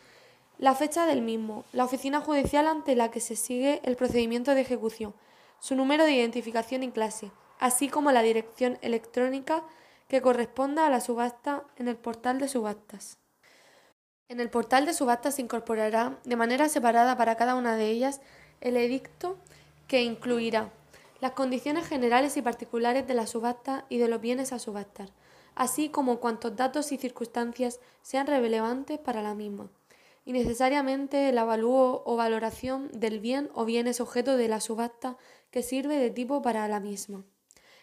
la 0.58 0.74
fecha 0.74 1.06
del 1.06 1.22
mismo, 1.22 1.66
la 1.72 1.84
oficina 1.84 2.20
judicial 2.20 2.68
ante 2.68 2.96
la 2.96 3.12
que 3.12 3.20
se 3.20 3.36
sigue 3.36 3.80
el 3.84 3.96
procedimiento 3.96 4.56
de 4.56 4.62
ejecución, 4.62 5.14
su 5.60 5.76
número 5.76 6.04
de 6.04 6.14
identificación 6.14 6.82
y 6.82 6.90
clase, 6.90 7.30
así 7.60 7.90
como 7.90 8.12
la 8.12 8.24
dirección 8.24 8.80
electrónica 8.82 9.64
que 10.08 10.20
corresponda 10.20 10.88
a 10.88 10.90
la 10.90 11.00
subasta 11.00 11.64
en 11.76 11.90
el 11.90 11.96
portal 11.96 12.40
de 12.40 12.48
subastas. 12.48 13.20
En 14.30 14.40
el 14.40 14.50
portal 14.50 14.88
de 14.88 14.96
subastas 14.96 15.36
se 15.36 15.44
incorporará 15.44 16.18
de 16.24 16.36
manera 16.36 16.70
separada 16.70 17.18
para 17.18 17.36
cada 17.36 17.54
una 17.54 17.76
de 17.76 17.92
ellas 17.92 18.20
el 18.62 18.78
edicto 18.78 19.38
que 19.88 20.02
incluirá 20.02 20.72
las 21.22 21.34
condiciones 21.34 21.88
generales 21.88 22.36
y 22.36 22.42
particulares 22.42 23.06
de 23.06 23.14
la 23.14 23.28
subasta 23.28 23.86
y 23.90 24.00
de 24.00 24.08
los 24.08 24.22
bienes 24.22 24.52
a 24.52 24.58
subastar, 24.58 25.10
así 25.56 25.90
como 25.90 26.20
cuantos 26.20 26.56
datos 26.56 26.92
y 26.92 26.98
circunstancias 26.98 27.80
sean 28.02 28.28
relevantes 28.28 29.00
para 29.00 29.22
la 29.22 29.34
misma, 29.34 29.70
y 30.26 30.34
necesariamente 30.34 31.30
el 31.30 31.38
avalúo 31.38 32.04
o 32.06 32.16
valoración 32.16 32.90
del 32.92 33.20
bien 33.20 33.50
o 33.54 33.66
bienes 33.66 34.02
objeto 34.02 34.38
de 34.38 34.48
la 34.48 34.60
subasta 34.60 35.18
que 35.52 35.64
sirve 35.64 35.98
de 35.98 36.10
tipo 36.10 36.42
para 36.42 36.68
la 36.68 36.80
misma. 36.80 37.24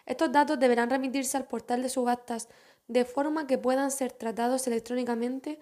Estos 0.04 0.32
datos 0.32 0.58
deberán 0.58 0.90
remitirse 0.90 1.36
al 1.36 1.46
portal 1.46 1.82
de 1.82 1.88
subastas 1.88 2.48
de 2.88 3.04
forma 3.04 3.46
que 3.46 3.58
puedan 3.58 3.90
ser 3.90 4.12
tratados 4.12 4.66
electrónicamente 4.66 5.60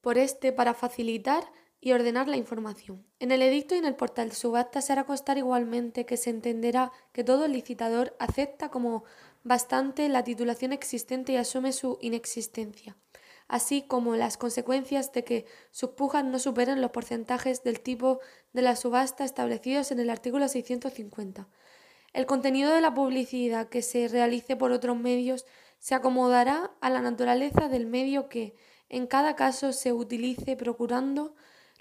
por 0.00 0.18
este 0.18 0.52
para 0.52 0.74
facilitar 0.74 1.44
y 1.80 1.92
ordenar 1.92 2.26
la 2.26 2.36
información. 2.36 3.04
En 3.20 3.30
el 3.30 3.40
edicto 3.40 3.74
y 3.74 3.78
en 3.78 3.84
el 3.84 3.94
portal 3.94 4.30
de 4.30 4.34
subastas 4.34 4.86
se 4.86 4.92
hará 4.92 5.04
constar 5.04 5.38
igualmente 5.38 6.06
que 6.06 6.16
se 6.16 6.30
entenderá 6.30 6.90
que 7.12 7.22
todo 7.22 7.46
licitador 7.46 8.16
acepta 8.18 8.68
como 8.68 9.04
bastante 9.48 10.10
la 10.10 10.24
titulación 10.24 10.74
existente 10.74 11.32
y 11.32 11.36
asume 11.36 11.72
su 11.72 11.96
inexistencia, 12.02 12.98
así 13.48 13.80
como 13.80 14.14
las 14.14 14.36
consecuencias 14.36 15.10
de 15.12 15.24
que 15.24 15.46
sus 15.70 15.90
pujas 15.90 16.22
no 16.22 16.38
superen 16.38 16.82
los 16.82 16.90
porcentajes 16.90 17.64
del 17.64 17.80
tipo 17.80 18.20
de 18.52 18.60
la 18.60 18.76
subasta 18.76 19.24
establecidos 19.24 19.90
en 19.90 20.00
el 20.00 20.10
artículo 20.10 20.46
650. 20.48 21.48
El 22.12 22.26
contenido 22.26 22.72
de 22.72 22.82
la 22.82 22.92
publicidad 22.92 23.70
que 23.70 23.80
se 23.80 24.06
realice 24.08 24.54
por 24.54 24.70
otros 24.70 24.98
medios 24.98 25.46
se 25.78 25.94
acomodará 25.94 26.70
a 26.82 26.90
la 26.90 27.00
naturaleza 27.00 27.68
del 27.68 27.86
medio 27.86 28.28
que, 28.28 28.54
en 28.90 29.06
cada 29.06 29.34
caso, 29.34 29.72
se 29.72 29.94
utilice 29.94 30.56
procurando 30.56 31.34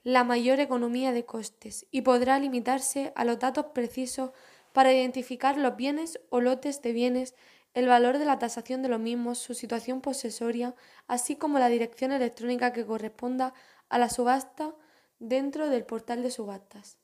la 0.04 0.24
mayor 0.24 0.62
economía 0.62 1.12
de 1.12 1.26
costes 1.26 1.86
y 1.92 2.02
podrá 2.02 2.40
limitarse 2.40 3.12
a 3.16 3.26
los 3.26 3.40
datos 3.40 3.68
precisos 3.74 4.32
para 4.72 4.94
identificar 4.94 5.58
los 5.58 5.76
bienes 5.76 6.20
o 6.30 6.40
lotes 6.40 6.82
de 6.84 6.94
bienes, 6.94 7.34
el 7.78 7.86
valor 7.86 8.18
de 8.18 8.26
la 8.26 8.40
tasación 8.40 8.82
de 8.82 8.90
los 8.90 9.00
mismos, 9.00 9.38
su 9.38 9.54
situación 9.54 10.02
posesoria, 10.02 10.74
así 11.06 11.36
como 11.36 11.60
la 11.60 11.70
dirección 11.70 12.12
electrónica 12.12 12.74
que 12.74 12.84
corresponda 12.84 13.54
a 13.88 14.00
la 14.00 14.10
subasta 14.10 14.74
dentro 15.20 15.70
del 15.70 15.86
portal 15.86 16.24
de 16.24 16.32
subastas. 16.32 16.98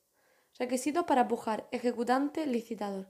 Requisitos 0.58 1.04
para 1.04 1.28
pujar 1.28 1.68
ejecutante, 1.70 2.48
licitador. 2.48 3.08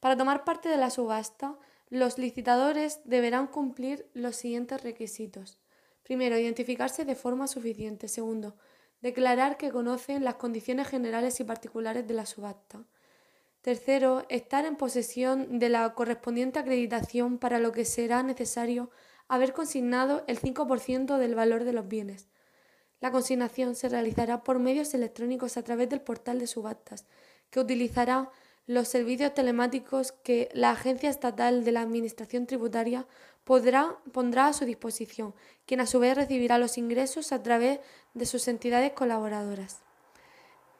Para 0.00 0.16
tomar 0.16 0.42
parte 0.42 0.68
de 0.68 0.76
la 0.76 0.90
subasta, 0.90 1.56
los 1.88 2.18
licitadores 2.18 2.98
deberán 3.04 3.46
cumplir 3.46 4.10
los 4.12 4.34
siguientes 4.34 4.82
requisitos. 4.82 5.60
Primero, 6.02 6.36
identificarse 6.36 7.04
de 7.04 7.14
forma 7.14 7.46
suficiente. 7.46 8.08
Segundo, 8.08 8.56
declarar 9.02 9.56
que 9.56 9.70
conocen 9.70 10.24
las 10.24 10.34
condiciones 10.34 10.88
generales 10.88 11.38
y 11.38 11.44
particulares 11.44 12.08
de 12.08 12.14
la 12.14 12.26
subasta. 12.26 12.84
Tercero, 13.64 14.26
estar 14.28 14.66
en 14.66 14.76
posesión 14.76 15.58
de 15.58 15.70
la 15.70 15.94
correspondiente 15.94 16.58
acreditación 16.58 17.38
para 17.38 17.58
lo 17.58 17.72
que 17.72 17.86
será 17.86 18.22
necesario 18.22 18.90
haber 19.26 19.54
consignado 19.54 20.22
el 20.26 20.38
5% 20.38 21.16
del 21.16 21.34
valor 21.34 21.64
de 21.64 21.72
los 21.72 21.88
bienes. 21.88 22.28
La 23.00 23.10
consignación 23.10 23.74
se 23.74 23.88
realizará 23.88 24.44
por 24.44 24.58
medios 24.58 24.92
electrónicos 24.92 25.56
a 25.56 25.62
través 25.62 25.88
del 25.88 26.02
portal 26.02 26.38
de 26.40 26.46
subastas, 26.46 27.06
que 27.48 27.58
utilizará 27.58 28.30
los 28.66 28.86
servicios 28.88 29.32
telemáticos 29.32 30.12
que 30.12 30.50
la 30.52 30.72
Agencia 30.72 31.08
Estatal 31.08 31.64
de 31.64 31.72
la 31.72 31.80
Administración 31.80 32.46
Tributaria 32.46 33.06
podrá, 33.44 33.96
pondrá 34.12 34.48
a 34.48 34.52
su 34.52 34.66
disposición, 34.66 35.34
quien 35.64 35.80
a 35.80 35.86
su 35.86 36.00
vez 36.00 36.18
recibirá 36.18 36.58
los 36.58 36.76
ingresos 36.76 37.32
a 37.32 37.42
través 37.42 37.80
de 38.12 38.26
sus 38.26 38.46
entidades 38.46 38.92
colaboradoras. 38.92 39.83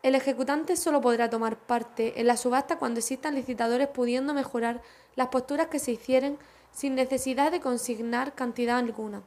El 0.04 0.14
ejecutante 0.14 0.76
solo 0.76 1.00
podrá 1.00 1.30
tomar 1.30 1.56
parte 1.56 2.20
en 2.20 2.26
la 2.26 2.36
subasta 2.36 2.78
cuando 2.78 3.00
existan 3.00 3.34
licitadores 3.34 3.88
pudiendo 3.88 4.34
mejorar 4.34 4.82
las 5.16 5.28
posturas 5.28 5.68
que 5.68 5.78
se 5.78 5.92
hicieren 5.92 6.36
sin 6.72 6.94
necesidad 6.94 7.50
de 7.50 7.60
consignar 7.60 8.34
cantidad 8.34 8.76
alguna. 8.76 9.22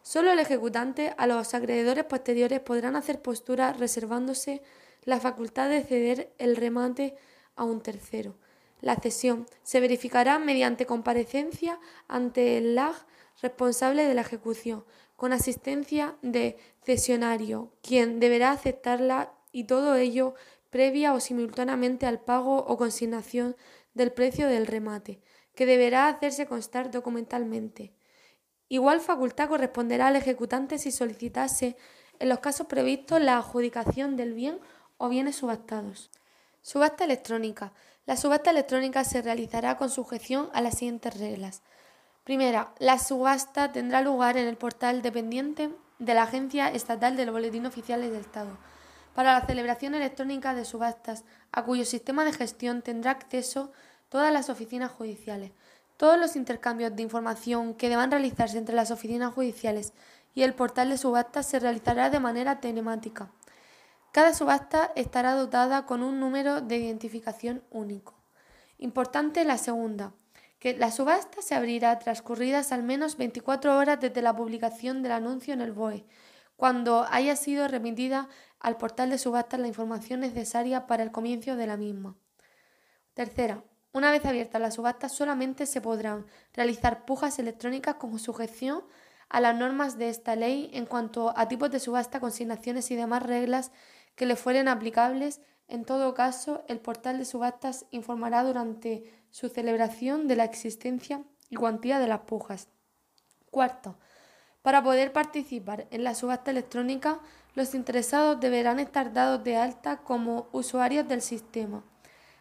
Solo 0.00 0.32
el 0.32 0.38
ejecutante 0.38 1.12
a 1.18 1.26
los 1.26 1.52
acreedores 1.52 2.04
posteriores 2.04 2.60
podrán 2.60 2.96
hacer 2.96 3.20
posturas 3.20 3.78
reservándose 3.78 4.62
la 5.04 5.20
facultad 5.20 5.68
de 5.68 5.82
ceder 5.82 6.32
el 6.38 6.56
remate 6.56 7.14
a 7.54 7.64
un 7.64 7.82
tercero. 7.82 8.34
La 8.80 8.96
cesión 8.96 9.44
se 9.62 9.80
verificará 9.80 10.38
mediante 10.38 10.86
comparecencia 10.86 11.78
ante 12.08 12.56
el 12.56 12.74
LAG 12.74 12.96
responsable 13.42 14.06
de 14.06 14.14
la 14.14 14.22
ejecución, 14.22 14.82
con 15.14 15.34
asistencia 15.34 16.16
de 16.22 16.56
cesionario, 16.86 17.70
quien 17.82 18.18
deberá 18.18 18.50
aceptarla 18.50 19.34
y 19.52 19.64
todo 19.64 19.94
ello 19.94 20.34
previa 20.70 21.12
o 21.12 21.20
simultáneamente 21.20 22.06
al 22.06 22.20
pago 22.20 22.56
o 22.56 22.76
consignación 22.76 23.56
del 23.94 24.10
precio 24.10 24.48
del 24.48 24.66
remate, 24.66 25.20
que 25.54 25.66
deberá 25.66 26.08
hacerse 26.08 26.46
constar 26.46 26.90
documentalmente. 26.90 27.94
Igual 28.68 29.00
facultad 29.00 29.48
corresponderá 29.48 30.06
al 30.08 30.16
ejecutante 30.16 30.78
si 30.78 30.90
solicitase 30.90 31.76
en 32.18 32.30
los 32.30 32.38
casos 32.38 32.66
previstos 32.66 33.20
la 33.20 33.36
adjudicación 33.36 34.16
del 34.16 34.32
bien 34.32 34.58
o 34.96 35.10
bienes 35.10 35.36
subastados. 35.36 36.10
Subasta 36.62 37.04
electrónica. 37.04 37.72
La 38.06 38.16
subasta 38.16 38.50
electrónica 38.50 39.04
se 39.04 39.20
realizará 39.20 39.76
con 39.76 39.90
sujeción 39.90 40.48
a 40.54 40.62
las 40.62 40.78
siguientes 40.78 41.18
reglas. 41.18 41.62
Primera, 42.24 42.72
la 42.78 42.98
subasta 42.98 43.72
tendrá 43.72 44.00
lugar 44.00 44.36
en 44.36 44.46
el 44.46 44.56
portal 44.56 45.02
dependiente 45.02 45.70
de 45.98 46.14
la 46.14 46.22
Agencia 46.22 46.68
Estatal 46.68 47.16
del 47.16 47.30
Boletín 47.30 47.66
Oficial 47.66 48.00
del 48.00 48.14
Estado. 48.14 48.56
Para 49.14 49.34
la 49.34 49.46
celebración 49.46 49.94
electrónica 49.94 50.54
de 50.54 50.64
subastas, 50.64 51.24
a 51.52 51.64
cuyo 51.64 51.84
sistema 51.84 52.24
de 52.24 52.32
gestión 52.32 52.82
tendrá 52.82 53.10
acceso 53.10 53.72
todas 54.08 54.32
las 54.32 54.48
oficinas 54.48 54.90
judiciales. 54.90 55.52
Todos 55.96 56.18
los 56.18 56.34
intercambios 56.34 56.96
de 56.96 57.02
información 57.02 57.74
que 57.74 57.88
deban 57.88 58.10
realizarse 58.10 58.58
entre 58.58 58.74
las 58.74 58.90
oficinas 58.90 59.34
judiciales 59.34 59.92
y 60.34 60.42
el 60.42 60.54
portal 60.54 60.88
de 60.88 60.98
subastas 60.98 61.46
se 61.46 61.58
realizará 61.58 62.10
de 62.10 62.20
manera 62.20 62.60
telemática. 62.60 63.30
Cada 64.12 64.34
subasta 64.34 64.92
estará 64.96 65.34
dotada 65.34 65.86
con 65.86 66.02
un 66.02 66.18
número 66.18 66.60
de 66.60 66.78
identificación 66.78 67.62
único. 67.70 68.14
Importante 68.78 69.44
la 69.44 69.58
segunda, 69.58 70.12
que 70.58 70.76
la 70.76 70.90
subasta 70.90 71.40
se 71.42 71.54
abrirá 71.54 71.98
transcurridas 71.98 72.72
al 72.72 72.82
menos 72.82 73.16
24 73.16 73.76
horas 73.76 74.00
desde 74.00 74.22
la 74.22 74.34
publicación 74.34 75.02
del 75.02 75.12
anuncio 75.12 75.54
en 75.54 75.60
el 75.60 75.72
BOE, 75.72 76.04
cuando 76.56 77.06
haya 77.10 77.36
sido 77.36 77.66
remitida 77.68 78.28
al 78.62 78.76
portal 78.76 79.10
de 79.10 79.18
subastas 79.18 79.58
la 79.58 79.66
información 79.66 80.20
necesaria 80.20 80.86
para 80.86 81.02
el 81.02 81.10
comienzo 81.10 81.56
de 81.56 81.66
la 81.66 81.76
misma. 81.76 82.16
Tercera, 83.12 83.64
una 83.92 84.12
vez 84.12 84.24
abierta 84.24 84.60
la 84.60 84.70
subasta 84.70 85.08
solamente 85.08 85.66
se 85.66 85.80
podrán 85.80 86.26
realizar 86.54 87.04
pujas 87.04 87.38
electrónicas 87.40 87.96
con 87.96 88.18
sujeción 88.20 88.84
a 89.28 89.40
las 89.40 89.56
normas 89.56 89.98
de 89.98 90.08
esta 90.08 90.36
ley 90.36 90.70
en 90.72 90.86
cuanto 90.86 91.36
a 91.36 91.48
tipos 91.48 91.70
de 91.70 91.80
subasta, 91.80 92.20
consignaciones 92.20 92.90
y 92.92 92.96
demás 92.96 93.24
reglas 93.24 93.72
que 94.14 94.26
le 94.26 94.36
fueren 94.36 94.68
aplicables. 94.68 95.40
En 95.66 95.84
todo 95.84 96.14
caso, 96.14 96.64
el 96.68 96.78
portal 96.78 97.18
de 97.18 97.24
subastas 97.24 97.86
informará 97.90 98.44
durante 98.44 99.12
su 99.30 99.48
celebración 99.48 100.28
de 100.28 100.36
la 100.36 100.44
existencia 100.44 101.24
y 101.50 101.56
cuantía 101.56 101.98
de 101.98 102.06
las 102.06 102.20
pujas. 102.20 102.68
Cuarto, 103.50 103.98
para 104.62 104.82
poder 104.82 105.12
participar 105.12 105.88
en 105.90 106.04
la 106.04 106.14
subasta 106.14 106.52
electrónica, 106.52 107.20
los 107.54 107.74
interesados 107.74 108.40
deberán 108.40 108.78
estar 108.78 109.12
dados 109.12 109.44
de 109.44 109.56
alta 109.56 109.98
como 109.98 110.48
usuarios 110.52 111.06
del 111.06 111.20
sistema, 111.20 111.84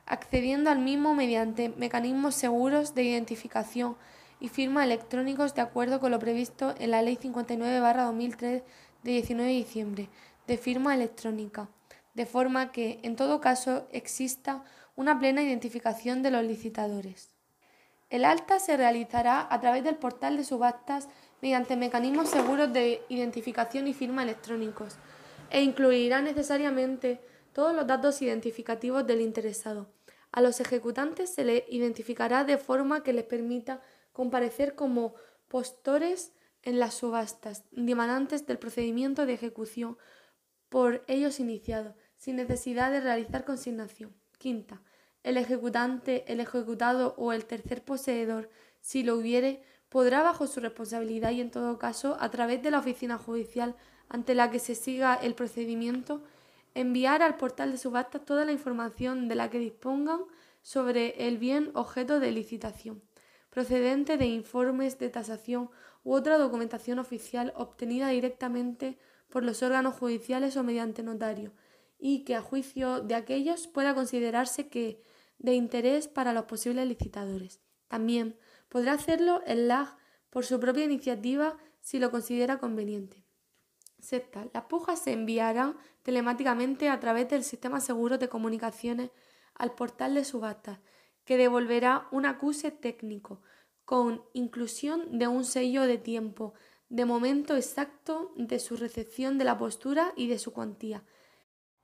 accediendo 0.05 0.69
al 0.69 0.79
mismo 0.79 1.13
mediante 1.13 1.69
mecanismos 1.69 2.35
seguros 2.35 2.95
de 2.95 3.03
identificación 3.03 3.97
y 4.39 4.49
firma 4.49 4.83
electrónicos 4.83 5.53
de 5.53 5.61
acuerdo 5.61 5.99
con 5.99 6.11
lo 6.11 6.19
previsto 6.19 6.73
en 6.79 6.91
la 6.91 7.01
Ley 7.01 7.17
59-2003 7.17 8.63
de 9.03 9.11
19 9.11 9.49
de 9.49 9.55
diciembre 9.55 10.09
de 10.47 10.57
firma 10.57 10.95
electrónica, 10.95 11.69
de 12.13 12.25
forma 12.25 12.71
que, 12.71 12.99
en 13.03 13.15
todo 13.15 13.39
caso, 13.39 13.87
exista 13.91 14.63
una 14.95 15.19
plena 15.19 15.43
identificación 15.43 16.23
de 16.23 16.31
los 16.31 16.43
licitadores. 16.43 17.29
El 18.09 18.25
alta 18.25 18.59
se 18.59 18.75
realizará 18.75 19.47
a 19.49 19.61
través 19.61 19.83
del 19.83 19.95
portal 19.95 20.35
de 20.35 20.43
subastas 20.43 21.07
mediante 21.41 21.75
mecanismos 21.75 22.29
seguros 22.29 22.71
de 22.71 23.01
identificación 23.09 23.87
y 23.87 23.93
firma 23.93 24.23
electrónicos 24.23 24.95
e 25.49 25.61
incluirá 25.61 26.21
necesariamente 26.21 27.19
todos 27.53 27.75
los 27.75 27.85
datos 27.87 28.21
identificativos 28.21 29.05
del 29.05 29.21
interesado. 29.21 29.89
A 30.31 30.41
los 30.41 30.61
ejecutantes 30.61 31.33
se 31.33 31.43
les 31.43 31.63
identificará 31.69 32.45
de 32.45 32.57
forma 32.57 33.03
que 33.03 33.11
les 33.11 33.25
permita 33.25 33.81
comparecer 34.13 34.75
como 34.75 35.15
postores 35.47 36.31
en 36.63 36.79
las 36.79 36.93
subastas, 36.93 37.65
demandantes 37.71 38.45
del 38.45 38.59
procedimiento 38.59 39.25
de 39.25 39.33
ejecución 39.33 39.97
por 40.69 41.03
ellos 41.07 41.39
iniciado, 41.39 41.95
sin 42.15 42.37
necesidad 42.37 42.91
de 42.91 43.01
realizar 43.01 43.43
consignación. 43.43 44.15
Quinta, 44.37 44.81
el 45.23 45.37
ejecutante, 45.37 46.23
el 46.31 46.39
ejecutado 46.39 47.13
o 47.17 47.33
el 47.33 47.45
tercer 47.45 47.83
poseedor, 47.83 48.49
si 48.79 49.03
lo 49.03 49.17
hubiere, 49.17 49.63
podrá 49.91 50.23
bajo 50.23 50.47
su 50.47 50.61
responsabilidad 50.61 51.31
y 51.31 51.41
en 51.41 51.51
todo 51.51 51.77
caso 51.77 52.15
a 52.21 52.31
través 52.31 52.63
de 52.63 52.71
la 52.71 52.79
oficina 52.79 53.17
judicial 53.17 53.75
ante 54.07 54.35
la 54.35 54.49
que 54.49 54.59
se 54.59 54.73
siga 54.73 55.15
el 55.15 55.35
procedimiento, 55.35 56.23
enviar 56.73 57.21
al 57.21 57.35
portal 57.35 57.73
de 57.73 57.77
subastas 57.77 58.23
toda 58.23 58.45
la 58.45 58.53
información 58.53 59.27
de 59.27 59.35
la 59.35 59.49
que 59.49 59.59
dispongan 59.59 60.21
sobre 60.61 61.27
el 61.27 61.37
bien 61.37 61.71
objeto 61.73 62.21
de 62.21 62.31
licitación, 62.31 63.01
procedente 63.49 64.15
de 64.15 64.27
informes 64.27 64.97
de 64.97 65.09
tasación 65.09 65.69
u 66.05 66.13
otra 66.13 66.37
documentación 66.37 66.97
oficial 66.97 67.51
obtenida 67.57 68.07
directamente 68.07 68.97
por 69.27 69.43
los 69.43 69.61
órganos 69.61 69.95
judiciales 69.95 70.55
o 70.55 70.63
mediante 70.63 71.03
notario, 71.03 71.51
y 71.99 72.23
que 72.23 72.35
a 72.35 72.41
juicio 72.41 73.01
de 73.01 73.15
aquellos 73.15 73.67
pueda 73.67 73.93
considerarse 73.93 74.69
que 74.69 75.03
de 75.37 75.53
interés 75.53 76.07
para 76.07 76.31
los 76.31 76.45
posibles 76.45 76.87
licitadores. 76.87 77.59
También 77.89 78.37
podrá 78.71 78.93
hacerlo 78.93 79.41
el 79.45 79.67
LAG 79.67 79.97
por 80.29 80.45
su 80.45 80.57
propia 80.57 80.85
iniciativa 80.85 81.57
si 81.81 81.99
lo 81.99 82.09
considera 82.09 82.57
conveniente. 82.57 83.25
Sexta, 83.99 84.47
las 84.53 84.63
pujas 84.63 84.99
se 84.99 85.11
enviarán 85.11 85.77
telemáticamente 86.03 86.87
a 86.87 86.99
través 87.01 87.27
del 87.27 87.43
sistema 87.43 87.81
seguro 87.81 88.17
de 88.17 88.29
comunicaciones 88.29 89.11
al 89.55 89.75
portal 89.75 90.15
de 90.15 90.23
subastas, 90.23 90.79
que 91.25 91.35
devolverá 91.35 92.07
un 92.11 92.25
acuse 92.25 92.71
técnico 92.71 93.41
con 93.83 94.23
inclusión 94.31 95.19
de 95.19 95.27
un 95.27 95.43
sello 95.43 95.83
de 95.83 95.97
tiempo, 95.97 96.53
de 96.87 97.03
momento 97.03 97.57
exacto 97.57 98.31
de 98.37 98.57
su 98.59 98.77
recepción 98.77 99.37
de 99.37 99.43
la 99.43 99.57
postura 99.57 100.13
y 100.15 100.29
de 100.29 100.39
su 100.39 100.53
cuantía. 100.53 101.03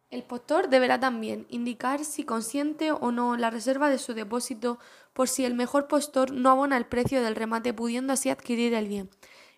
El 0.09 0.23
postor 0.23 0.69
deberá 0.69 0.99
también 1.01 1.45
indicar 1.49 2.05
si 2.05 2.23
consiente 2.23 2.93
o 2.93 3.11
no 3.11 3.35
la 3.35 3.49
reserva 3.49 3.89
de 3.89 3.97
su 3.97 4.13
depósito 4.13 4.79
por 5.11 5.27
si 5.27 5.43
el 5.43 5.53
mejor 5.53 5.87
postor 5.87 6.31
no 6.31 6.49
abona 6.49 6.77
el 6.77 6.85
precio 6.85 7.21
del 7.21 7.35
remate 7.35 7.73
pudiendo 7.73 8.13
así 8.13 8.29
adquirir 8.29 8.73
el 8.73 8.87
bien, 8.87 9.09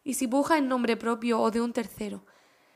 y 0.04 0.16
si 0.16 0.28
puja 0.28 0.58
en 0.58 0.68
nombre 0.68 0.98
propio 0.98 1.40
o 1.40 1.52
de 1.52 1.62
un 1.62 1.72
tercero. 1.72 2.26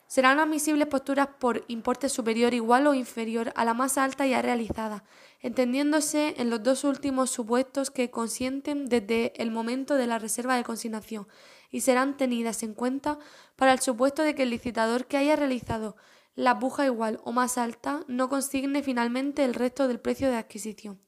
Serán 0.06 0.40
admisibles 0.40 0.86
posturas 0.86 1.30
por 1.40 1.66
importe 1.68 2.10
superior, 2.10 2.54
igual 2.54 2.86
o 2.86 2.94
inferior 2.94 3.52
a 3.56 3.66
la 3.66 3.74
más 3.74 3.98
alta 3.98 4.28
ya 4.28 4.44
realizada, 4.44 5.04
entendiéndose 5.40 6.36
en 6.38 6.52
los 6.52 6.62
dos 6.62 6.84
últimos 6.84 7.32
supuestos 7.32 7.90
que 7.90 8.12
consienten 8.12 8.86
desde 8.86 9.34
el 9.42 9.50
momento 9.50 9.96
de 9.96 10.06
la 10.06 10.20
reserva 10.20 10.56
de 10.56 10.64
consignación 10.64 11.28
y 11.72 11.82
serán 11.82 12.18
tenidas 12.18 12.62
en 12.62 12.76
cuenta 12.76 13.18
para 13.56 13.74
el 13.74 13.80
supuesto 13.80 14.22
de 14.22 14.36
que 14.36 14.44
el 14.44 14.52
licitador 14.52 15.08
que 15.08 15.18
haya 15.18 15.36
realizado 15.36 15.96
la 16.36 16.58
puja 16.60 16.86
igual 16.86 17.20
o 17.24 17.32
más 17.32 17.58
alta 17.58 18.04
no 18.08 18.30
consigne 18.30 18.84
finalmente 18.84 19.44
el 19.44 19.54
resto 19.54 19.88
del 19.88 20.00
precio 20.00 20.30
de 20.30 20.38
adquisición. 20.38 21.00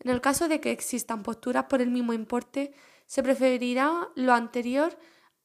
En 0.00 0.10
el 0.10 0.20
caso 0.20 0.48
de 0.48 0.60
que 0.60 0.72
existan 0.72 1.22
posturas 1.22 1.64
por 1.64 1.80
el 1.80 1.90
mismo 1.90 2.12
importe, 2.12 2.74
se 3.06 3.22
preferirá 3.22 4.08
lo 4.14 4.32
anterior 4.32 4.98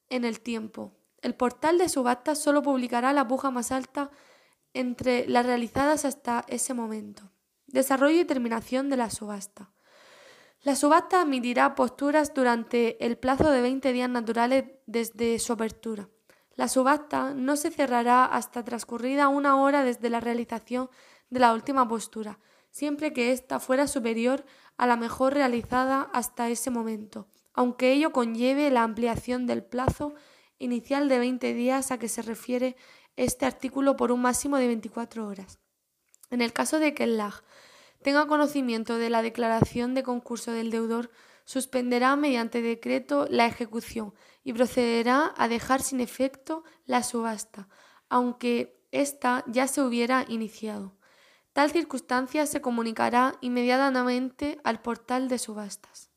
en 0.10 0.26
el 0.26 0.40
tiempo, 0.40 1.00
el 1.22 1.36
portal 1.36 1.78
de 1.78 1.90
subastas 1.90 2.40
solo 2.40 2.62
publicará 2.62 3.12
la 3.14 3.28
puja 3.28 3.52
más 3.52 3.72
alta 3.72 4.10
entre 4.74 5.28
las 5.28 5.46
realizadas 5.46 6.06
hasta 6.06 6.46
ese 6.48 6.74
momento. 6.74 7.32
Desarrollo 7.68 8.22
y 8.22 8.26
terminación 8.26 8.90
de 8.90 8.98
la 8.98 9.10
subasta. 9.10 9.72
La 10.62 10.76
subasta 10.76 11.22
admitirá 11.22 11.76
posturas 11.76 12.34
durante 12.34 13.04
el 13.06 13.18
plazo 13.18 13.52
de 13.52 13.62
20 13.62 13.94
días 13.94 14.10
naturales 14.10 14.66
desde 14.86 15.40
su 15.40 15.54
apertura. 15.54 16.10
La 16.60 16.68
subasta 16.68 17.34
no 17.34 17.56
se 17.56 17.72
cerrará 17.72 18.26
hasta 18.26 18.66
transcurrida 18.66 19.30
una 19.30 19.56
hora 19.62 19.86
desde 19.86 20.10
la 20.10 20.20
realización 20.20 20.90
de 21.30 21.40
la 21.40 21.54
última 21.54 21.88
postura, 21.88 22.38
siempre 22.70 23.14
que 23.14 23.32
ésta 23.32 23.62
fuera 23.62 23.88
superior 23.88 24.44
a 24.76 24.86
la 24.86 24.98
mejor 24.98 25.36
realizada 25.36 26.10
hasta 26.12 26.50
ese 26.50 26.70
momento, 26.70 27.30
aunque 27.54 27.94
ello 27.94 28.12
conlleve 28.12 28.72
la 28.72 28.84
ampliación 28.84 29.48
del 29.48 29.64
plazo 29.64 30.16
inicial 30.58 31.08
de 31.08 31.20
20 31.20 31.54
días 31.54 31.92
a 31.92 31.98
que 31.98 32.10
se 32.10 32.24
refiere 32.24 32.76
este 33.16 33.46
artículo 33.46 33.96
por 33.96 34.12
un 34.12 34.22
máximo 34.22 34.58
de 34.58 34.68
24 34.68 35.30
horas. 35.30 35.60
En 36.30 36.42
el 36.42 36.52
caso 36.52 36.80
de 36.80 36.94
que 36.94 37.06
el 37.06 37.16
LAG 37.16 37.42
tenga 38.02 38.28
conocimiento 38.28 38.98
de 38.98 39.10
la 39.10 39.22
declaración 39.22 39.94
de 39.94 40.04
concurso 40.04 40.52
del 40.52 40.72
deudor, 40.72 41.10
suspenderá 41.46 42.18
mediante 42.18 42.62
decreto 42.62 43.28
la 43.30 43.46
ejecución 43.46 44.14
y 44.44 44.54
procederá 44.54 45.34
a 45.38 45.48
dejar 45.48 45.82
sin 45.82 46.00
efecto 46.00 46.64
la 46.86 47.04
subasta, 47.04 47.68
aunque 48.10 48.84
ésta 48.92 49.44
ya 49.48 49.68
se 49.68 49.82
hubiera 49.82 50.26
iniciado. 50.28 50.96
Tal 51.54 51.72
circunstancia 51.72 52.46
se 52.46 52.62
comunicará 52.62 53.36
inmediatamente 53.42 54.60
al 54.64 54.82
portal 54.82 55.28
de 55.28 55.40
subastas. 55.40 56.10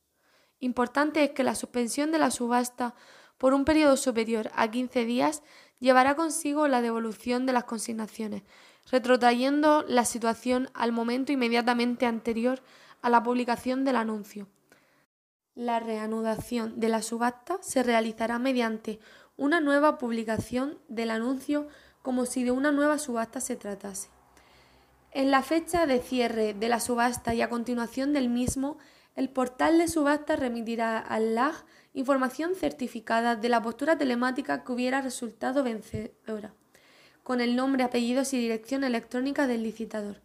Importante 0.61 1.25
es 1.25 1.31
que 1.31 1.43
la 1.43 1.55
suspensión 1.55 2.13
de 2.13 2.19
la 2.19 2.31
subasta 2.31 2.95
por 3.39 3.55
un 3.55 3.65
periodo 3.65 3.97
superior 3.97 4.51
a 4.55 4.71
15 4.71 5.05
días 5.05 5.43
llevará 5.81 6.15
consigo 6.15 6.69
la 6.69 6.81
devolución 6.81 7.45
de 7.45 7.53
las 7.53 7.65
consignaciones, 7.65 8.45
retrotrayendo 8.91 9.85
la 9.89 10.05
situación 10.05 10.71
al 10.75 10.93
momento 10.93 11.33
inmediatamente 11.33 12.07
anterior 12.07 12.63
a 13.01 13.11
la 13.11 13.23
publicación 13.23 13.85
del 13.85 13.97
anuncio. 13.97 14.49
La 15.55 15.81
reanudación 15.81 16.81
de 16.81 16.89
la 16.89 17.03
subasta 17.03 17.59
se 17.61 17.83
realizará 17.83 18.39
mediante 18.39 19.01
una 19.37 19.61
nueva 19.61 19.99
publicación 19.99 20.79
del 20.89 21.11
anuncio 21.11 21.69
como 22.01 22.25
si 22.25 22.43
de 22.43 22.53
una 22.53 22.73
nueva 22.73 22.99
subasta 22.99 23.39
se 23.41 23.57
tratase. 23.57 24.09
En 25.11 25.31
la 25.31 25.43
fecha 25.43 25.85
de 25.87 26.01
cierre 26.01 26.55
de 26.55 26.69
la 26.71 26.81
subasta 26.81 27.35
y 27.35 27.43
a 27.43 27.51
continuación 27.51 28.15
del 28.15 28.31
mismo, 28.31 28.79
el 29.15 29.29
portal 29.29 29.77
de 29.77 29.89
subasta 29.89 30.37
remitirá 30.37 30.99
al 30.99 31.35
LAG 31.35 31.67
información 31.93 32.55
certificada 32.55 33.37
de 33.37 33.51
la 33.51 33.61
postura 33.61 33.99
telemática 33.99 34.65
que 34.65 34.73
hubiera 34.73 35.03
resultado 35.03 35.63
vencedora, 35.63 36.55
con 37.23 37.43
el 37.43 37.57
nombre, 37.57 37.85
apellidos 37.85 38.33
y 38.33 38.39
dirección 38.39 38.85
electrónica 38.85 39.47
del 39.47 39.63
licitador. 39.63 40.23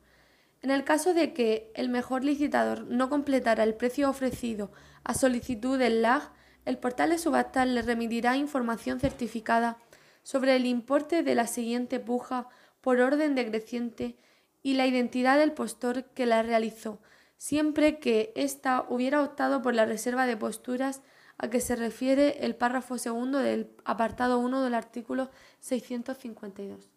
En 0.61 0.71
el 0.71 0.85
caso 0.85 1.13
de 1.13 1.33
que 1.33 1.71
el 1.75 1.89
mejor 1.89 2.23
licitador 2.23 2.85
no 2.87 3.09
completara 3.09 3.63
el 3.63 3.75
precio 3.75 4.09
ofrecido 4.09 4.71
a 5.07 5.13
solicitud 5.13 5.79
del 5.79 6.01
LAG, 6.01 6.33
el 6.65 6.77
portal 6.79 7.11
de 7.11 7.17
subastas 7.17 7.65
le 7.65 7.81
remitirá 7.81 8.35
información 8.35 8.99
certificada 8.99 9.77
sobre 10.21 10.57
el 10.57 10.65
importe 10.65 11.23
de 11.23 11.33
la 11.33 11.47
siguiente 11.47 12.01
puja 12.01 12.49
por 12.81 12.99
orden 12.99 13.33
decreciente 13.33 14.17
y 14.61 14.73
la 14.73 14.85
identidad 14.85 15.37
del 15.37 15.53
postor 15.53 16.03
que 16.13 16.25
la 16.25 16.43
realizó, 16.43 16.99
siempre 17.37 17.99
que 17.99 18.33
ésta 18.35 18.85
hubiera 18.89 19.23
optado 19.23 19.61
por 19.61 19.73
la 19.73 19.85
reserva 19.85 20.25
de 20.25 20.35
posturas 20.35 21.01
a 21.37 21.49
que 21.49 21.61
se 21.61 21.77
refiere 21.77 22.45
el 22.45 22.57
párrafo 22.57 22.97
segundo 22.97 23.39
del 23.39 23.71
apartado 23.85 24.39
1 24.39 24.61
del 24.61 24.73
artículo 24.73 25.29
652. 25.61 26.91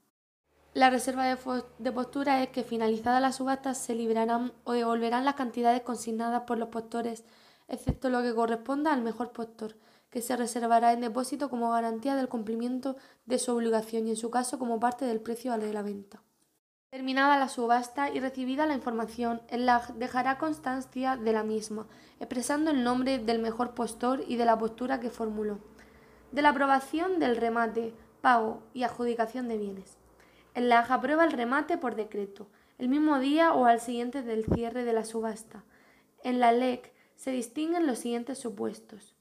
La 0.75 0.91
reserva 0.91 1.27
de, 1.27 1.93
postura 1.93 2.43
es 2.43 2.49
que 2.49 2.65
finalizada 2.65 3.21
la 3.21 3.31
subasta 3.31 3.75
se 3.75 3.95
librarán 3.95 4.53
o 4.65 4.73
devolverán 4.73 5.25
las 5.25 5.35
cantidades 5.35 5.83
consignadas 5.83 6.43
por 6.43 6.59
los 6.59 6.71
postores, 6.71 7.25
excepto 7.71 8.11
lo 8.11 8.23
que 8.23 8.35
corresponda 8.35 8.93
al 8.93 9.01
mejor 9.01 9.33
postor, 9.33 9.77
que 10.11 10.21
se 10.21 10.37
reservará 10.37 10.93
en 10.93 11.01
depósito 11.01 11.49
como 11.49 11.71
garantía 11.71 12.17
del 12.17 12.29
cumplimiento 12.29 12.97
de 13.27 13.39
su 13.39 13.53
obligación 13.53 14.07
y 14.07 14.11
en 14.11 14.17
su 14.17 14.31
caso 14.31 14.59
como 14.59 14.81
parte 14.81 15.05
del 15.05 15.21
precio 15.21 15.57
de 15.57 15.73
la 15.73 15.83
venta. 15.83 16.23
Terminada 16.91 17.39
la 17.39 17.49
subasta 17.49 18.11
y 18.11 18.19
recibida 18.19 18.67
la 18.67 18.75
información, 18.75 19.43
el 19.49 19.65
LAG 19.65 19.95
dejará 19.95 20.39
constancia 20.39 21.17
de 21.17 21.33
la 21.33 21.45
misma, 21.45 21.87
expresando 22.19 22.73
el 22.73 22.83
nombre 22.83 23.19
del 23.21 23.39
mejor 23.39 23.75
postor 23.75 24.25
y 24.27 24.35
de 24.35 24.45
la 24.45 24.59
postura 24.59 24.99
que 24.99 25.09
formuló. 25.09 25.61
De 26.33 26.43
la 26.43 26.49
aprobación 26.49 27.21
del 27.21 27.37
remate, 27.37 27.95
pago 28.21 28.65
y 28.75 28.83
adjudicación 28.83 29.47
de 29.47 29.59
bienes. 29.59 29.97
El 30.55 30.69
LAG 30.69 30.91
aprueba 30.91 31.25
el 31.25 31.31
remate 31.31 31.79
por 31.79 31.95
decreto, 31.95 32.49
el 32.79 32.89
mismo 32.89 33.21
día 33.21 33.53
o 33.53 33.67
al 33.67 33.81
siguiente 33.81 34.23
del 34.23 34.45
cierre 34.45 34.85
de 34.85 34.93
la 34.93 35.05
subasta. 35.05 35.63
En 36.25 36.41
la 36.41 36.51
LEC 36.51 36.93
se 37.21 37.33
distinguen 37.33 37.87
los 37.87 37.99
siguientes 37.99 38.39
supuestos. 38.39 39.15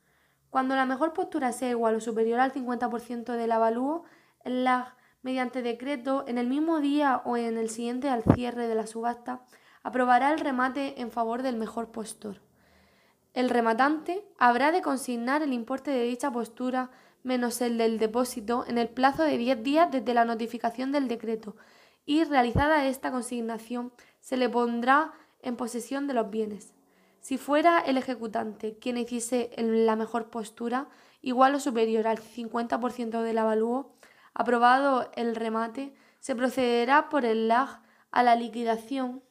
Cuando 0.50 0.74
la 0.78 0.86
mejor 0.86 1.12
postura 1.12 1.52
sea 1.52 1.72
igual 1.72 1.96
o 1.96 2.00
superior 2.00 2.40
al 2.40 2.54
50% 2.54 3.34
del 3.34 3.52
avalúo, 3.52 4.06
LAG, 4.46 4.96
mediante 5.22 5.62
decreto, 5.62 6.24
en 6.26 6.38
el 6.38 6.48
mismo 6.48 6.80
día 6.80 7.22
o 7.26 7.36
en 7.36 7.58
el 7.58 7.70
siguiente 7.70 8.08
al 8.08 8.24
cierre 8.24 8.70
de 8.70 8.76
la 8.76 8.88
subasta, 8.88 9.42
aprobará 9.84 10.32
el 10.32 10.40
remate 10.40 11.02
en 11.02 11.12
favor 11.12 11.44
del 11.44 11.58
mejor 11.58 11.92
postor. 11.92 12.40
El 13.34 13.50
rematante 13.50 14.24
habrá 14.38 14.72
de 14.72 14.82
consignar 14.82 15.44
el 15.44 15.52
importe 15.52 15.92
de 15.92 16.04
dicha 16.04 16.32
postura 16.32 16.92
menos 17.24 17.60
el 17.60 17.78
del 17.78 18.00
depósito 18.00 18.64
en 18.66 18.78
el 18.78 18.88
plazo 18.88 19.24
de 19.24 19.38
10 19.38 19.62
días 19.62 19.92
desde 19.92 20.14
la 20.14 20.24
notificación 20.24 20.94
del 20.94 21.10
decreto 21.10 21.58
y 22.06 22.24
realizada 22.24 22.86
esta 22.86 23.12
consignación 23.12 23.92
se 24.22 24.38
le 24.38 24.48
pondrá 24.48 25.12
en 25.42 25.58
posesión 25.58 26.08
de 26.08 26.14
los 26.14 26.30
bienes. 26.30 26.79
Si 27.30 27.38
fuera 27.38 27.78
el 27.78 27.96
ejecutante 27.96 28.80
quien 28.80 28.98
hiciese 28.98 29.52
la 29.56 29.96
mejor 29.96 30.32
postura, 30.32 30.88
igual 31.22 31.54
o 31.54 31.60
superior 31.60 32.08
al 32.08 32.18
50% 32.18 33.22
del 33.22 33.38
avalúo, 33.38 33.94
aprobado 34.34 35.12
el 35.15 35.36
remate, 35.36 35.94
se 36.20 36.36
procederá 36.36 37.08
por 37.10 37.26
el 37.26 37.48
LAG 37.48 37.84
a 38.10 38.24
la 38.24 38.36
liquidación 38.36 39.22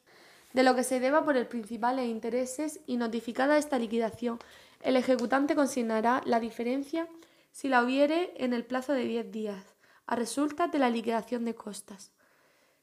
de 0.52 0.62
lo 0.62 0.76
que 0.76 0.84
se 0.84 1.00
deba 1.00 1.24
por 1.24 1.36
el 1.36 1.48
principal 1.48 1.98
e 1.98 2.06
intereses 2.06 2.78
y 2.86 2.98
notificada 2.98 3.58
esta 3.58 3.80
liquidación, 3.80 4.38
el 4.80 4.94
ejecutante 4.94 5.56
consignará 5.56 6.22
la 6.24 6.38
diferencia 6.38 7.08
si 7.50 7.66
la 7.66 7.82
hubiere 7.82 8.32
en 8.36 8.52
el 8.52 8.64
plazo 8.64 8.92
de 8.92 9.06
10 9.06 9.32
días, 9.32 9.74
a 10.06 10.14
resulta 10.14 10.68
de 10.68 10.78
la 10.78 10.88
liquidación 10.88 11.44
de 11.44 11.56
costas. 11.56 12.12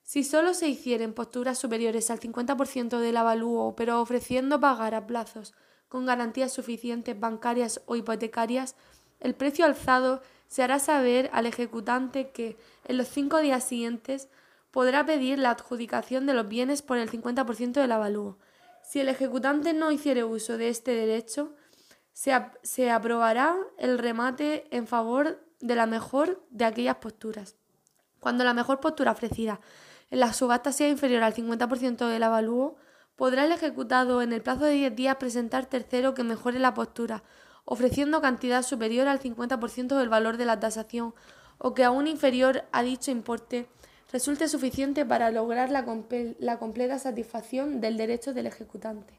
Si 0.05 0.23
solo 0.23 0.53
se 0.53 0.69
hicieren 0.69 1.13
posturas 1.13 1.57
superiores 1.57 2.11
al 2.11 2.19
50% 2.19 2.99
del 2.99 3.17
avalúo, 3.17 3.75
pero 3.75 3.99
ofreciendo 3.99 4.59
pagar 4.59 4.93
a 4.93 5.07
plazos 5.07 5.55
con 5.89 6.05
garantías 6.05 6.53
suficientes 6.53 7.19
bancarias 7.19 7.81
o 7.87 7.95
hipotecarias, 7.95 8.75
el 9.19 9.33
precio 9.33 9.65
alzado 9.65 10.21
se 10.47 10.61
hará 10.61 10.77
saber 10.77 11.31
al 11.33 11.47
ejecutante 11.47 12.29
que, 12.29 12.55
en 12.83 12.97
los 12.97 13.07
cinco 13.07 13.39
días 13.39 13.63
siguientes, 13.63 14.29
podrá 14.69 15.07
pedir 15.07 15.39
la 15.39 15.49
adjudicación 15.49 16.27
de 16.27 16.35
los 16.35 16.47
bienes 16.47 16.83
por 16.83 16.99
el 16.99 17.09
50% 17.09 17.71
del 17.71 17.91
avalúo. 17.91 18.37
Si 18.83 18.99
el 18.99 19.09
ejecutante 19.09 19.73
no 19.73 19.91
hiciere 19.91 20.23
uso 20.23 20.59
de 20.59 20.69
este 20.69 20.91
derecho, 20.91 21.55
se, 22.13 22.31
se 22.61 22.91
aprobará 22.91 23.57
el 23.79 23.97
remate 23.97 24.67
en 24.69 24.85
favor 24.85 25.43
de 25.61 25.75
la 25.75 25.87
mejor 25.87 26.45
de 26.51 26.65
aquellas 26.65 26.97
posturas. 26.97 27.55
Cuando 28.19 28.43
la 28.43 28.53
mejor 28.53 28.79
postura 28.79 29.11
ofrecida 29.11 29.59
en 30.11 30.19
la 30.19 30.33
subasta 30.33 30.71
sea 30.71 30.89
inferior 30.89 31.23
al 31.23 31.33
50% 31.33 32.07
del 32.07 32.23
avalúo, 32.23 32.75
podrá 33.15 33.45
el 33.45 33.51
ejecutado 33.51 34.21
en 34.21 34.33
el 34.33 34.41
plazo 34.41 34.65
de 34.65 34.73
10 34.73 34.95
días 34.95 35.15
presentar 35.15 35.65
tercero 35.65 36.13
que 36.13 36.23
mejore 36.23 36.59
la 36.59 36.73
postura, 36.73 37.23
ofreciendo 37.65 38.21
cantidad 38.21 38.61
superior 38.61 39.07
al 39.07 39.19
50% 39.19 39.97
del 39.97 40.09
valor 40.09 40.37
de 40.37 40.45
la 40.45 40.59
tasación 40.59 41.13
o 41.57 41.73
que 41.73 41.83
aún 41.83 42.07
inferior 42.07 42.65
a 42.71 42.83
dicho 42.83 43.11
importe 43.11 43.67
resulte 44.11 44.47
suficiente 44.47 45.05
para 45.05 45.31
lograr 45.31 45.71
la, 45.71 45.85
la 46.39 46.59
completa 46.59 46.99
satisfacción 46.99 47.81
del 47.81 47.97
derecho 47.97 48.33
del 48.33 48.47
ejecutante. 48.47 49.13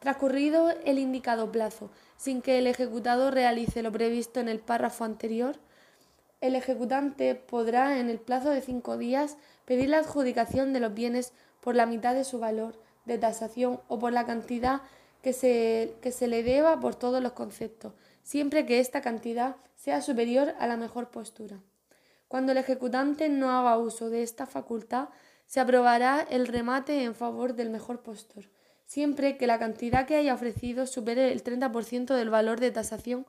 Transcurrido 0.00 0.70
el 0.84 0.98
indicado 0.98 1.50
plazo, 1.50 1.90
sin 2.16 2.42
que 2.42 2.58
el 2.58 2.66
ejecutado 2.66 3.30
realice 3.30 3.82
lo 3.82 3.92
previsto 3.92 4.40
en 4.40 4.48
el 4.48 4.60
párrafo 4.60 5.04
anterior, 5.04 5.56
el 6.40 6.54
ejecutante 6.54 7.34
podrá, 7.34 7.98
en 7.98 8.10
el 8.10 8.18
plazo 8.18 8.50
de 8.50 8.60
cinco 8.60 8.98
días, 8.98 9.36
pedir 9.66 9.90
la 9.90 9.98
adjudicación 9.98 10.72
de 10.72 10.80
los 10.80 10.94
bienes 10.94 11.34
por 11.60 11.74
la 11.74 11.84
mitad 11.84 12.14
de 12.14 12.24
su 12.24 12.38
valor 12.38 12.80
de 13.04 13.18
tasación 13.18 13.80
o 13.88 13.98
por 13.98 14.12
la 14.12 14.24
cantidad 14.24 14.80
que 15.22 15.32
se, 15.32 15.94
que 16.00 16.12
se 16.12 16.28
le 16.28 16.42
deba 16.42 16.80
por 16.80 16.94
todos 16.94 17.22
los 17.22 17.32
conceptos, 17.32 17.92
siempre 18.22 18.64
que 18.64 18.80
esta 18.80 19.02
cantidad 19.02 19.56
sea 19.74 20.00
superior 20.00 20.54
a 20.58 20.66
la 20.66 20.76
mejor 20.76 21.10
postura. 21.10 21.60
Cuando 22.28 22.52
el 22.52 22.58
ejecutante 22.58 23.28
no 23.28 23.50
haga 23.50 23.78
uso 23.78 24.10
de 24.10 24.22
esta 24.22 24.46
facultad, 24.46 25.08
se 25.46 25.60
aprobará 25.60 26.26
el 26.28 26.46
remate 26.46 27.04
en 27.04 27.14
favor 27.14 27.54
del 27.54 27.70
mejor 27.70 28.02
postor, 28.02 28.50
siempre 28.84 29.36
que 29.36 29.46
la 29.46 29.58
cantidad 29.58 30.06
que 30.06 30.16
haya 30.16 30.34
ofrecido 30.34 30.86
supere 30.86 31.32
el 31.32 31.42
30% 31.42 32.14
del 32.14 32.30
valor 32.30 32.58
de 32.58 32.72
tasación 32.72 33.26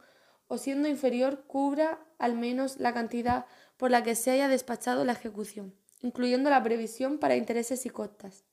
o 0.48 0.58
siendo 0.58 0.88
inferior 0.88 1.44
cubra 1.46 2.00
al 2.18 2.36
menos 2.36 2.78
la 2.78 2.94
cantidad 2.94 3.46
por 3.78 3.92
la 3.92 4.04
que 4.04 4.16
se 4.16 4.32
haya 4.32 4.48
despachado 4.48 5.06
la 5.06 5.14
ejecución, 5.14 5.74
incluyendo 6.02 6.50
la 6.50 6.64
previsión 6.64 7.18
para 7.18 7.36
intereses 7.36 7.86
y 7.86 7.90
costas. 7.90 8.46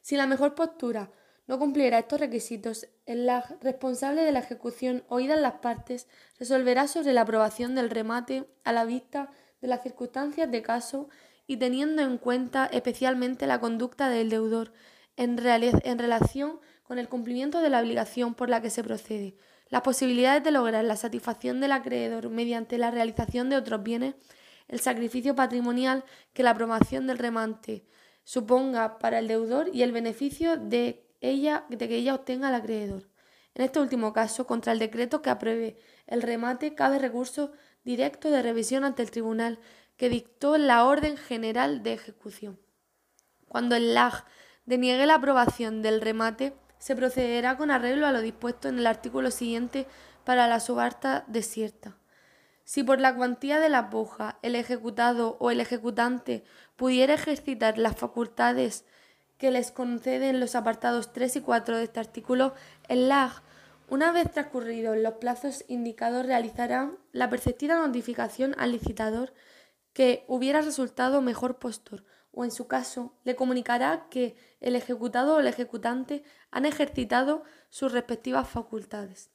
Si 0.00 0.16
la 0.16 0.26
mejor 0.26 0.54
postura 0.54 1.10
no 1.46 1.58
cumpliera 1.58 1.98
estos 1.98 2.20
requisitos, 2.20 2.86
el 3.06 3.30
responsable 3.60 4.22
de 4.22 4.32
la 4.32 4.38
ejecución 4.40 5.04
oídas 5.08 5.40
las 5.40 5.54
partes 5.54 6.06
resolverá 6.38 6.86
sobre 6.86 7.12
la 7.12 7.22
aprobación 7.22 7.74
del 7.74 7.90
remate 7.90 8.44
a 8.64 8.72
la 8.72 8.84
vista 8.84 9.30
de 9.60 9.68
las 9.68 9.82
circunstancias 9.82 10.50
de 10.50 10.62
caso 10.62 11.08
y 11.46 11.56
teniendo 11.56 12.02
en 12.02 12.18
cuenta 12.18 12.66
especialmente 12.66 13.46
la 13.46 13.60
conducta 13.60 14.08
del 14.08 14.30
deudor 14.30 14.72
en, 15.16 15.38
en 15.44 15.98
relación 15.98 16.60
con 16.84 16.98
el 16.98 17.08
cumplimiento 17.08 17.60
de 17.60 17.70
la 17.70 17.80
obligación 17.80 18.34
por 18.34 18.48
la 18.48 18.62
que 18.62 18.70
se 18.70 18.84
procede, 18.84 19.36
las 19.68 19.82
posibilidades 19.82 20.44
de 20.44 20.50
lograr 20.50 20.84
la 20.84 20.96
satisfacción 20.96 21.60
del 21.60 21.72
acreedor 21.72 22.28
mediante 22.28 22.78
la 22.78 22.90
realización 22.90 23.48
de 23.48 23.56
otros 23.56 23.82
bienes, 23.82 24.14
el 24.68 24.80
sacrificio 24.80 25.34
patrimonial 25.34 26.04
que 26.32 26.42
la 26.42 26.50
aprobación 26.50 27.06
del 27.06 27.18
remate 27.18 27.86
suponga 28.24 28.98
para 28.98 29.18
el 29.18 29.28
deudor 29.28 29.68
y 29.72 29.82
el 29.82 29.92
beneficio 29.92 30.56
de, 30.56 31.06
ella, 31.20 31.64
de 31.68 31.88
que 31.88 31.96
ella 31.96 32.14
obtenga 32.14 32.48
al 32.48 32.54
acreedor. 32.54 33.08
En 33.54 33.64
este 33.64 33.80
último 33.80 34.12
caso, 34.12 34.46
contra 34.46 34.72
el 34.72 34.78
decreto 34.78 35.20
que 35.20 35.30
apruebe 35.30 35.78
el 36.06 36.22
remate, 36.22 36.74
cabe 36.74 36.98
recurso 36.98 37.52
directo 37.84 38.30
de 38.30 38.42
revisión 38.42 38.84
ante 38.84 39.02
el 39.02 39.10
tribunal 39.10 39.58
que 39.96 40.08
dictó 40.08 40.56
la 40.56 40.84
orden 40.84 41.16
general 41.16 41.82
de 41.82 41.92
ejecución. 41.92 42.58
Cuando 43.48 43.76
el 43.76 43.94
LAG 43.94 44.24
deniegue 44.64 45.06
la 45.06 45.16
aprobación 45.16 45.82
del 45.82 46.00
remate, 46.00 46.54
se 46.78 46.96
procederá 46.96 47.56
con 47.56 47.70
arreglo 47.70 48.06
a 48.06 48.12
lo 48.12 48.20
dispuesto 48.20 48.68
en 48.68 48.78
el 48.78 48.86
artículo 48.86 49.30
siguiente 49.30 49.86
para 50.24 50.48
la 50.48 50.58
subasta 50.58 51.24
desierta. 51.28 51.96
Si 52.64 52.82
por 52.82 53.00
la 53.00 53.14
cuantía 53.14 53.58
de 53.58 53.68
la 53.68 53.90
puja 53.90 54.38
el 54.42 54.54
ejecutado 54.54 55.36
o 55.40 55.50
el 55.50 55.60
ejecutante 55.60 56.44
pudiera 56.76 57.14
ejercitar 57.14 57.78
las 57.78 57.96
facultades 57.96 58.84
que 59.36 59.50
les 59.50 59.72
conceden 59.72 60.38
los 60.38 60.54
apartados 60.54 61.12
3 61.12 61.36
y 61.36 61.40
4 61.40 61.76
de 61.76 61.84
este 61.84 62.00
artículo, 62.00 62.54
el 62.88 63.08
LAG, 63.08 63.42
una 63.88 64.12
vez 64.12 64.30
transcurridos 64.30 64.96
los 64.96 65.14
plazos 65.14 65.64
indicados, 65.66 66.24
realizará 66.24 66.92
la 67.10 67.28
perceptiva 67.28 67.74
notificación 67.74 68.54
al 68.56 68.72
licitador 68.72 69.34
que 69.92 70.24
hubiera 70.28 70.62
resultado 70.62 71.20
mejor 71.20 71.58
postor 71.58 72.04
o 72.30 72.44
en 72.44 72.50
su 72.50 72.68
caso 72.68 73.14
le 73.24 73.36
comunicará 73.36 74.06
que 74.10 74.36
el 74.60 74.76
ejecutado 74.76 75.34
o 75.34 75.40
el 75.40 75.46
ejecutante 75.48 76.22
han 76.50 76.64
ejercitado 76.64 77.42
sus 77.68 77.92
respectivas 77.92 78.48
facultades. 78.48 79.31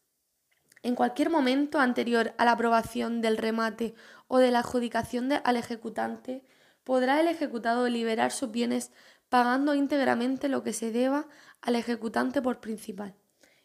En 0.84 0.96
cualquier 0.96 1.30
momento 1.30 1.80
anterior 1.80 2.34
a 2.38 2.46
la 2.46 2.52
aprobación 2.52 3.22
del 3.22 3.38
remate 3.38 3.96
o 4.28 4.38
de 4.38 4.52
la 4.52 4.60
adjudicación 4.60 5.30
al 5.44 5.58
ejecutante, 5.58 6.44
podrá 6.84 7.20
el 7.20 7.28
ejecutado 7.28 7.88
liberar 7.90 8.32
sus 8.32 8.52
bienes 8.52 8.92
pagando 9.30 9.74
íntegramente 9.74 10.50
lo 10.50 10.64
que 10.64 10.74
se 10.74 10.92
deba 10.92 11.28
al 11.62 11.76
ejecutante 11.76 12.42
por 12.42 12.60
principal, 12.60 13.16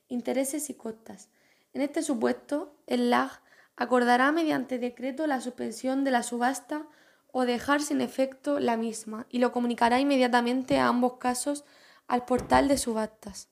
intereses 0.08 0.70
y 0.70 0.74
costas. 0.74 1.28
En 1.72 1.82
este 1.82 2.02
supuesto, 2.02 2.76
el 2.86 3.10
LAG 3.10 3.42
acordará 3.76 4.32
mediante 4.32 4.78
decreto 4.78 5.26
la 5.26 5.40
suspensión 5.40 6.04
de 6.04 6.10
la 6.10 6.22
subasta 6.22 6.86
o 7.30 7.44
dejar 7.44 7.80
sin 7.80 8.00
efecto 8.00 8.60
la 8.60 8.76
misma 8.76 9.26
y 9.30 9.38
lo 9.38 9.52
comunicará 9.52 10.00
inmediatamente 10.00 10.78
a 10.78 10.88
ambos 10.88 11.14
casos 11.14 11.64
al 12.06 12.24
portal 12.24 12.68
de 12.68 12.76
subastas. 12.76 13.48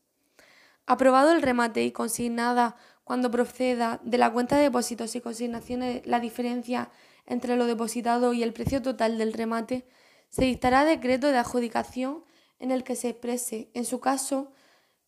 Aprobado 0.87 1.31
el 1.33 1.43
remate 1.43 1.85
y 1.85 1.93
consignada 1.93 2.77
cuando 3.11 3.33
proceda 3.33 3.99
de 4.05 4.19
la 4.19 4.33
cuenta 4.33 4.57
de 4.57 4.63
depósitos 4.63 5.17
y 5.17 5.21
consignaciones 5.21 6.07
la 6.07 6.21
diferencia 6.21 6.93
entre 7.27 7.57
lo 7.57 7.67
depositado 7.67 8.33
y 8.35 8.45
el 8.45 8.53
precio 8.53 8.83
total 8.83 9.19
del 9.19 9.33
remate, 9.33 9.85
se 10.29 10.45
dictará 10.45 10.85
decreto 10.85 11.27
de 11.27 11.39
adjudicación 11.39 12.23
en 12.61 12.71
el 12.71 12.85
que 12.85 12.95
se 12.95 13.09
exprese, 13.09 13.69
en 13.75 13.85
su 13.85 13.99
caso, 13.99 14.53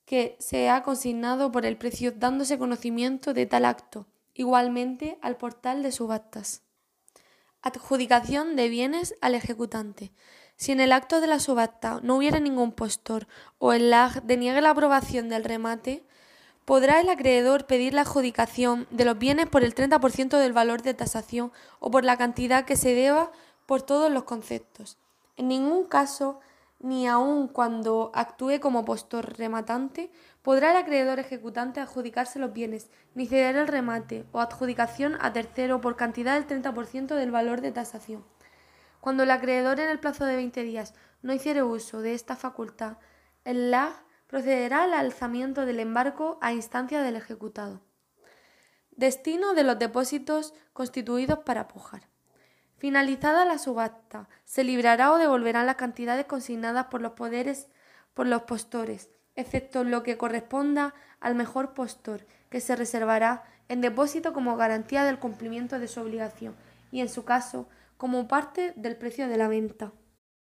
que 0.04 0.34
se 0.40 0.68
ha 0.68 0.82
consignado 0.82 1.52
por 1.52 1.64
el 1.64 1.76
precio 1.76 2.10
dándose 2.10 2.58
conocimiento 2.58 3.34
de 3.34 3.46
tal 3.46 3.64
acto, 3.64 4.08
igualmente 4.34 5.16
al 5.22 5.36
portal 5.36 5.84
de 5.84 5.92
subastas. 5.92 6.62
Adjudicación 7.62 8.56
de 8.56 8.68
bienes 8.68 9.14
al 9.20 9.36
ejecutante. 9.36 10.10
Si 10.56 10.72
en 10.72 10.80
el 10.80 10.90
acto 10.90 11.20
de 11.20 11.28
la 11.28 11.38
subasta 11.38 12.00
no 12.02 12.16
hubiera 12.16 12.40
ningún 12.40 12.72
postor 12.72 13.28
o 13.58 13.72
el 13.72 13.90
LAG 13.90 14.24
deniegue 14.24 14.60
la 14.60 14.70
aprobación 14.70 15.28
del 15.28 15.44
remate, 15.44 16.04
podrá 16.72 17.02
el 17.02 17.10
acreedor 17.10 17.66
pedir 17.66 17.92
la 17.92 18.00
adjudicación 18.00 18.86
de 18.90 19.04
los 19.04 19.18
bienes 19.18 19.46
por 19.46 19.62
el 19.62 19.74
30% 19.74 20.38
del 20.38 20.54
valor 20.54 20.80
de 20.80 20.94
tasación 20.94 21.52
o 21.80 21.90
por 21.90 22.02
la 22.02 22.16
cantidad 22.16 22.64
que 22.64 22.76
se 22.76 22.94
deba 22.94 23.30
por 23.66 23.82
todos 23.82 24.10
los 24.10 24.22
conceptos. 24.22 24.96
En 25.36 25.48
ningún 25.48 25.84
caso 25.84 26.40
ni 26.80 27.06
aun 27.06 27.48
cuando 27.48 28.10
actúe 28.14 28.58
como 28.58 28.86
postor 28.86 29.36
rematante, 29.36 30.10
podrá 30.40 30.70
el 30.70 30.78
acreedor 30.78 31.18
ejecutante 31.18 31.78
adjudicarse 31.78 32.38
los 32.38 32.54
bienes, 32.54 32.88
ni 33.14 33.26
ceder 33.26 33.56
el 33.56 33.68
remate 33.68 34.24
o 34.32 34.40
adjudicación 34.40 35.18
a 35.20 35.30
tercero 35.34 35.82
por 35.82 35.96
cantidad 35.96 36.40
del 36.40 36.46
30% 36.46 37.16
del 37.16 37.30
valor 37.30 37.60
de 37.60 37.72
tasación. 37.72 38.24
Cuando 39.02 39.24
el 39.24 39.30
acreedor 39.30 39.78
en 39.78 39.90
el 39.90 40.00
plazo 40.00 40.24
de 40.24 40.36
20 40.36 40.62
días 40.62 40.94
no 41.20 41.34
hiciere 41.34 41.62
uso 41.62 42.00
de 42.00 42.14
esta 42.14 42.34
facultad, 42.34 42.96
el 43.44 43.70
LAG 43.70 43.92
procederá 44.32 44.84
al 44.84 44.94
alzamiento 44.94 45.66
del 45.66 45.78
embargo 45.78 46.38
a 46.40 46.54
instancia 46.54 47.02
del 47.02 47.16
ejecutado. 47.16 47.82
Destino 48.90 49.52
de 49.52 49.62
los 49.62 49.78
depósitos 49.78 50.54
constituidos 50.72 51.40
para 51.40 51.68
pujar. 51.68 52.08
Finalizada 52.78 53.44
la 53.44 53.58
subasta, 53.58 54.30
se 54.46 54.64
librará 54.64 55.12
o 55.12 55.18
devolverán 55.18 55.66
las 55.66 55.76
cantidades 55.76 56.24
consignadas 56.24 56.86
por 56.86 57.02
los 57.02 57.12
poderes 57.12 57.68
por 58.14 58.26
los 58.26 58.44
postores, 58.44 59.10
excepto 59.34 59.84
lo 59.84 60.02
que 60.02 60.16
corresponda 60.16 60.94
al 61.20 61.34
mejor 61.34 61.74
postor, 61.74 62.24
que 62.48 62.62
se 62.62 62.74
reservará 62.74 63.44
en 63.68 63.82
depósito 63.82 64.32
como 64.32 64.56
garantía 64.56 65.04
del 65.04 65.18
cumplimiento 65.18 65.78
de 65.78 65.88
su 65.88 66.00
obligación 66.00 66.56
y, 66.90 67.02
en 67.02 67.10
su 67.10 67.26
caso, 67.26 67.68
como 67.98 68.28
parte 68.28 68.72
del 68.76 68.96
precio 68.96 69.28
de 69.28 69.36
la 69.36 69.48
venta. 69.48 69.92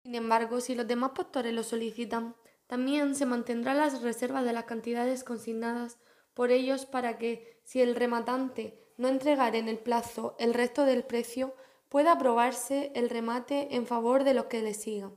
Sin 0.02 0.15
embargo, 0.15 0.60
si 0.60 0.74
los 0.74 0.88
demás 0.88 1.12
postores 1.12 1.54
lo 1.54 1.62
solicitan, 1.62 2.34
también 2.67 3.15
se 3.15 3.25
mantendrá 3.25 3.73
las 3.73 4.01
reservas 4.01 4.43
de 4.43 4.54
las 4.54 4.65
cantidades 4.65 5.23
consignadas 5.23 5.97
por 6.34 6.51
ellos 6.51 6.86
para 6.86 7.17
que, 7.17 7.60
si 7.63 7.82
el 7.82 7.95
rematante 7.95 8.80
no 8.97 9.08
entregara 9.08 9.58
en 9.58 9.69
el 9.69 9.78
plazo 9.78 10.36
el 10.39 10.54
resto 10.54 10.86
del 10.86 11.04
precio, 11.04 11.54
pueda 11.89 12.13
aprobarse 12.13 12.91
el 12.95 13.10
remate 13.10 13.75
en 13.75 13.86
favor 13.86 14.23
de 14.23 14.34
los 14.34 14.45
que 14.45 14.62
le 14.62 14.73
sigan, 14.73 15.13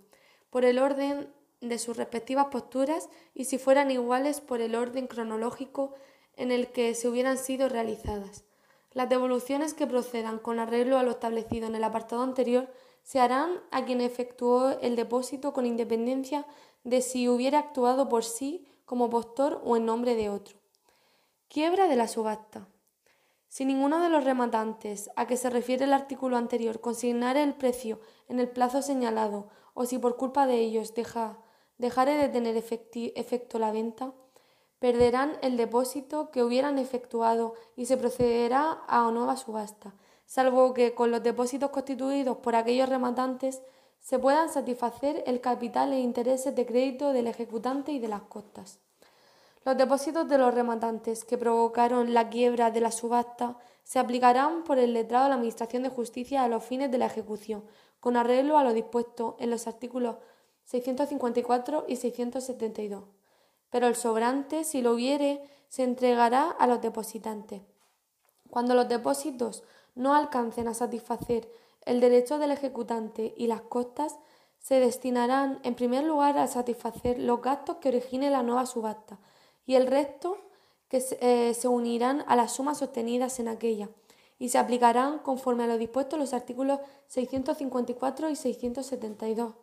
por 0.50 0.64
el 0.64 0.78
orden 0.78 1.32
de 1.60 1.78
sus 1.78 1.96
respectivas 1.96 2.46
posturas 2.46 3.08
y 3.34 3.46
si 3.46 3.58
fueran 3.58 3.90
iguales 3.90 4.40
por 4.40 4.60
el 4.60 4.74
orden 4.74 5.06
cronológico 5.06 5.94
en 6.36 6.52
el 6.52 6.68
que 6.68 6.94
se 6.94 7.08
hubieran 7.08 7.36
sido 7.36 7.68
realizadas. 7.68 8.44
Las 8.92 9.08
devoluciones 9.08 9.74
que 9.74 9.86
procedan 9.86 10.38
con 10.38 10.60
arreglo 10.60 10.98
a 10.98 11.02
lo 11.02 11.10
establecido 11.10 11.66
en 11.66 11.74
el 11.74 11.84
apartado 11.84 12.22
anterior 12.22 12.68
se 13.02 13.20
harán 13.20 13.60
a 13.70 13.84
quien 13.84 14.00
efectuó 14.00 14.78
el 14.80 14.94
depósito 14.94 15.52
con 15.52 15.66
independencia 15.66 16.46
de 16.84 17.02
si 17.02 17.28
hubiera 17.28 17.58
actuado 17.58 18.08
por 18.08 18.24
sí 18.24 18.66
como 18.84 19.10
postor 19.10 19.60
o 19.64 19.76
en 19.76 19.84
nombre 19.84 20.14
de 20.14 20.30
otro. 20.30 20.58
Quiebra 21.48 21.88
de 21.88 21.96
la 21.96 22.08
subasta. 22.08 22.68
Si 23.48 23.64
ninguno 23.64 24.00
de 24.00 24.10
los 24.10 24.24
rematantes 24.24 25.10
a 25.16 25.26
que 25.26 25.36
se 25.36 25.50
refiere 25.50 25.84
el 25.84 25.92
artículo 25.92 26.36
anterior 26.36 26.80
consignare 26.80 27.42
el 27.42 27.54
precio 27.54 28.00
en 28.28 28.40
el 28.40 28.48
plazo 28.50 28.82
señalado 28.82 29.48
o 29.74 29.86
si 29.86 29.98
por 29.98 30.16
culpa 30.16 30.46
de 30.46 30.56
ellos 30.56 30.94
deja, 30.94 31.38
dejare 31.78 32.14
de 32.14 32.28
tener 32.28 32.56
efecto 32.56 33.58
la 33.58 33.72
venta, 33.72 34.12
perderán 34.78 35.38
el 35.42 35.56
depósito 35.56 36.30
que 36.30 36.42
hubieran 36.42 36.78
efectuado 36.78 37.54
y 37.76 37.86
se 37.86 37.96
procederá 37.96 38.82
a 38.86 39.10
nueva 39.10 39.36
subasta, 39.36 39.94
salvo 40.26 40.74
que 40.74 40.94
con 40.94 41.10
los 41.10 41.22
depósitos 41.22 41.70
constituidos 41.70 42.38
por 42.38 42.54
aquellos 42.54 42.88
rematantes 42.88 43.62
se 44.00 44.18
puedan 44.18 44.48
satisfacer 44.48 45.22
el 45.26 45.40
capital 45.40 45.92
e 45.92 46.00
intereses 46.00 46.54
de 46.54 46.66
crédito 46.66 47.12
del 47.12 47.26
ejecutante 47.26 47.92
y 47.92 47.98
de 47.98 48.08
las 48.08 48.22
costas. 48.22 48.80
Los 49.64 49.76
depósitos 49.76 50.28
de 50.28 50.38
los 50.38 50.54
rematantes 50.54 51.24
que 51.24 51.36
provocaron 51.36 52.14
la 52.14 52.30
quiebra 52.30 52.70
de 52.70 52.80
la 52.80 52.90
subasta 52.90 53.58
se 53.84 53.98
aplicarán 53.98 54.64
por 54.64 54.78
el 54.78 54.94
letrado 54.94 55.24
de 55.24 55.30
la 55.30 55.34
Administración 55.36 55.82
de 55.82 55.90
Justicia 55.90 56.42
a 56.42 56.48
los 56.48 56.64
fines 56.64 56.90
de 56.90 56.98
la 56.98 57.06
ejecución, 57.06 57.64
con 58.00 58.16
arreglo 58.16 58.56
a 58.56 58.64
lo 58.64 58.72
dispuesto 58.72 59.36
en 59.40 59.50
los 59.50 59.66
artículos 59.66 60.16
654 60.64 61.86
y 61.88 61.96
672. 61.96 63.04
Pero 63.70 63.86
el 63.86 63.96
sobrante, 63.96 64.64
si 64.64 64.82
lo 64.82 64.92
hubiere, 64.92 65.42
se 65.68 65.84
entregará 65.84 66.50
a 66.50 66.66
los 66.66 66.80
depositantes. 66.80 67.62
Cuando 68.50 68.74
los 68.74 68.88
depósitos 68.88 69.64
no 69.94 70.14
alcancen 70.14 70.68
a 70.68 70.74
satisfacer 70.74 71.50
el 71.88 72.00
derecho 72.00 72.38
del 72.38 72.50
ejecutante 72.50 73.34
y 73.36 73.46
las 73.46 73.62
costas, 73.62 74.18
se 74.58 74.80
destinarán 74.80 75.60
en 75.62 75.74
primer 75.74 76.04
lugar 76.04 76.36
a 76.36 76.46
satisfacer 76.46 77.18
los 77.18 77.40
gastos 77.40 77.76
que 77.76 77.88
origine 77.88 78.30
la 78.30 78.42
nueva 78.42 78.66
subasta, 78.66 79.18
y 79.66 79.74
el 79.74 79.86
resto 79.86 80.36
que 80.88 81.02
eh, 81.20 81.54
se, 81.54 81.68
unirán 81.68 82.24
a 82.26 82.36
las 82.36 82.52
sumas 82.52 82.78
sostenidas 82.78 83.40
en 83.40 83.48
aquella 83.48 83.88
y 84.38 84.50
se 84.50 84.58
aplicarán 84.58 85.18
conforme 85.18 85.64
a 85.64 85.66
lo 85.66 85.78
dispuesto 85.78 86.16
en 86.16 86.20
los 86.20 86.32
artículos 86.32 86.80
654 87.08 88.30
y 88.30 88.36
672. 88.36 89.54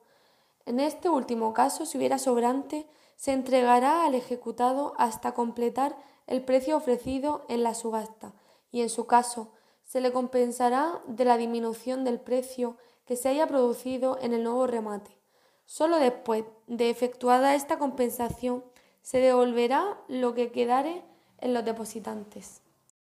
En 0.66 0.80
este 0.80 1.10
último 1.10 1.54
caso, 1.54 1.86
si 1.86 1.98
hubiera 1.98 2.18
sobrante, 2.18 2.88
se 3.16 3.32
entregará 3.32 4.06
al 4.06 4.16
ejecutado 4.16 4.94
hasta 4.98 5.34
completar 5.34 5.96
el 6.28 6.44
precio 6.44 6.78
ofrecido 6.78 7.46
en 7.48 7.64
la 7.64 7.74
subasta 7.74 8.34
y, 8.72 8.82
en 8.82 8.90
su 8.90 9.08
caso, 9.08 9.52
se 9.96 10.02
le 10.02 10.12
compensará 10.12 11.02
de 11.08 11.24
la 11.24 11.38
disminución 11.38 12.04
del 12.04 12.20
precio 12.20 12.76
que 13.06 13.16
se 13.16 13.30
haya 13.30 13.48
producido 13.48 14.20
en 14.22 14.34
el 14.34 14.44
nuevo 14.44 14.68
remate. 14.68 15.18
Solo 15.64 16.00
después 16.00 16.44
de 16.68 16.90
efectuada 16.90 17.56
esta 17.56 17.80
compensación 17.80 18.66
se 19.02 19.20
devolverá 19.20 19.98
lo 20.10 20.34
que 20.34 20.52
quedare 20.52 21.02
en 21.40 21.54
los 21.54 21.64
depositantes. 21.64 22.62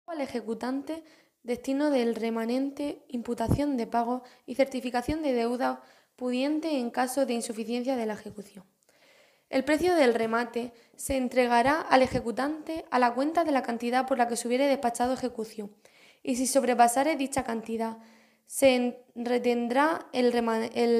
Al 0.07 0.21
ejecutante, 0.21 1.03
destino 1.43 1.89
del 1.89 2.15
remanente, 2.15 3.03
imputación 3.09 3.75
de 3.75 3.85
pago 3.85 4.23
y 4.45 4.55
certificación 4.55 5.21
de 5.21 5.33
deuda 5.33 5.83
pudiente 6.15 6.79
en 6.79 6.91
caso 6.91 7.25
de 7.25 7.33
insuficiencia 7.33 7.97
de 7.97 8.05
la 8.05 8.13
ejecución. 8.13 8.63
El 9.49 9.65
precio 9.65 9.95
del 9.95 10.13
remate 10.13 10.71
se 10.95 11.17
entregará 11.17 11.81
al 11.81 12.03
ejecutante 12.03 12.85
a 12.89 12.99
la 12.99 13.13
cuenta 13.13 13.43
de 13.43 13.51
la 13.51 13.63
cantidad 13.63 14.07
por 14.07 14.17
la 14.17 14.29
que 14.29 14.37
se 14.37 14.47
hubiere 14.47 14.67
despachado 14.67 15.13
ejecución, 15.13 15.71
y 16.23 16.35
si 16.35 16.47
sobrepasare 16.47 17.15
dicha 17.15 17.43
cantidad, 17.43 17.97
se 18.49 19.05
retendrá 19.13 20.07
el, 20.11 20.31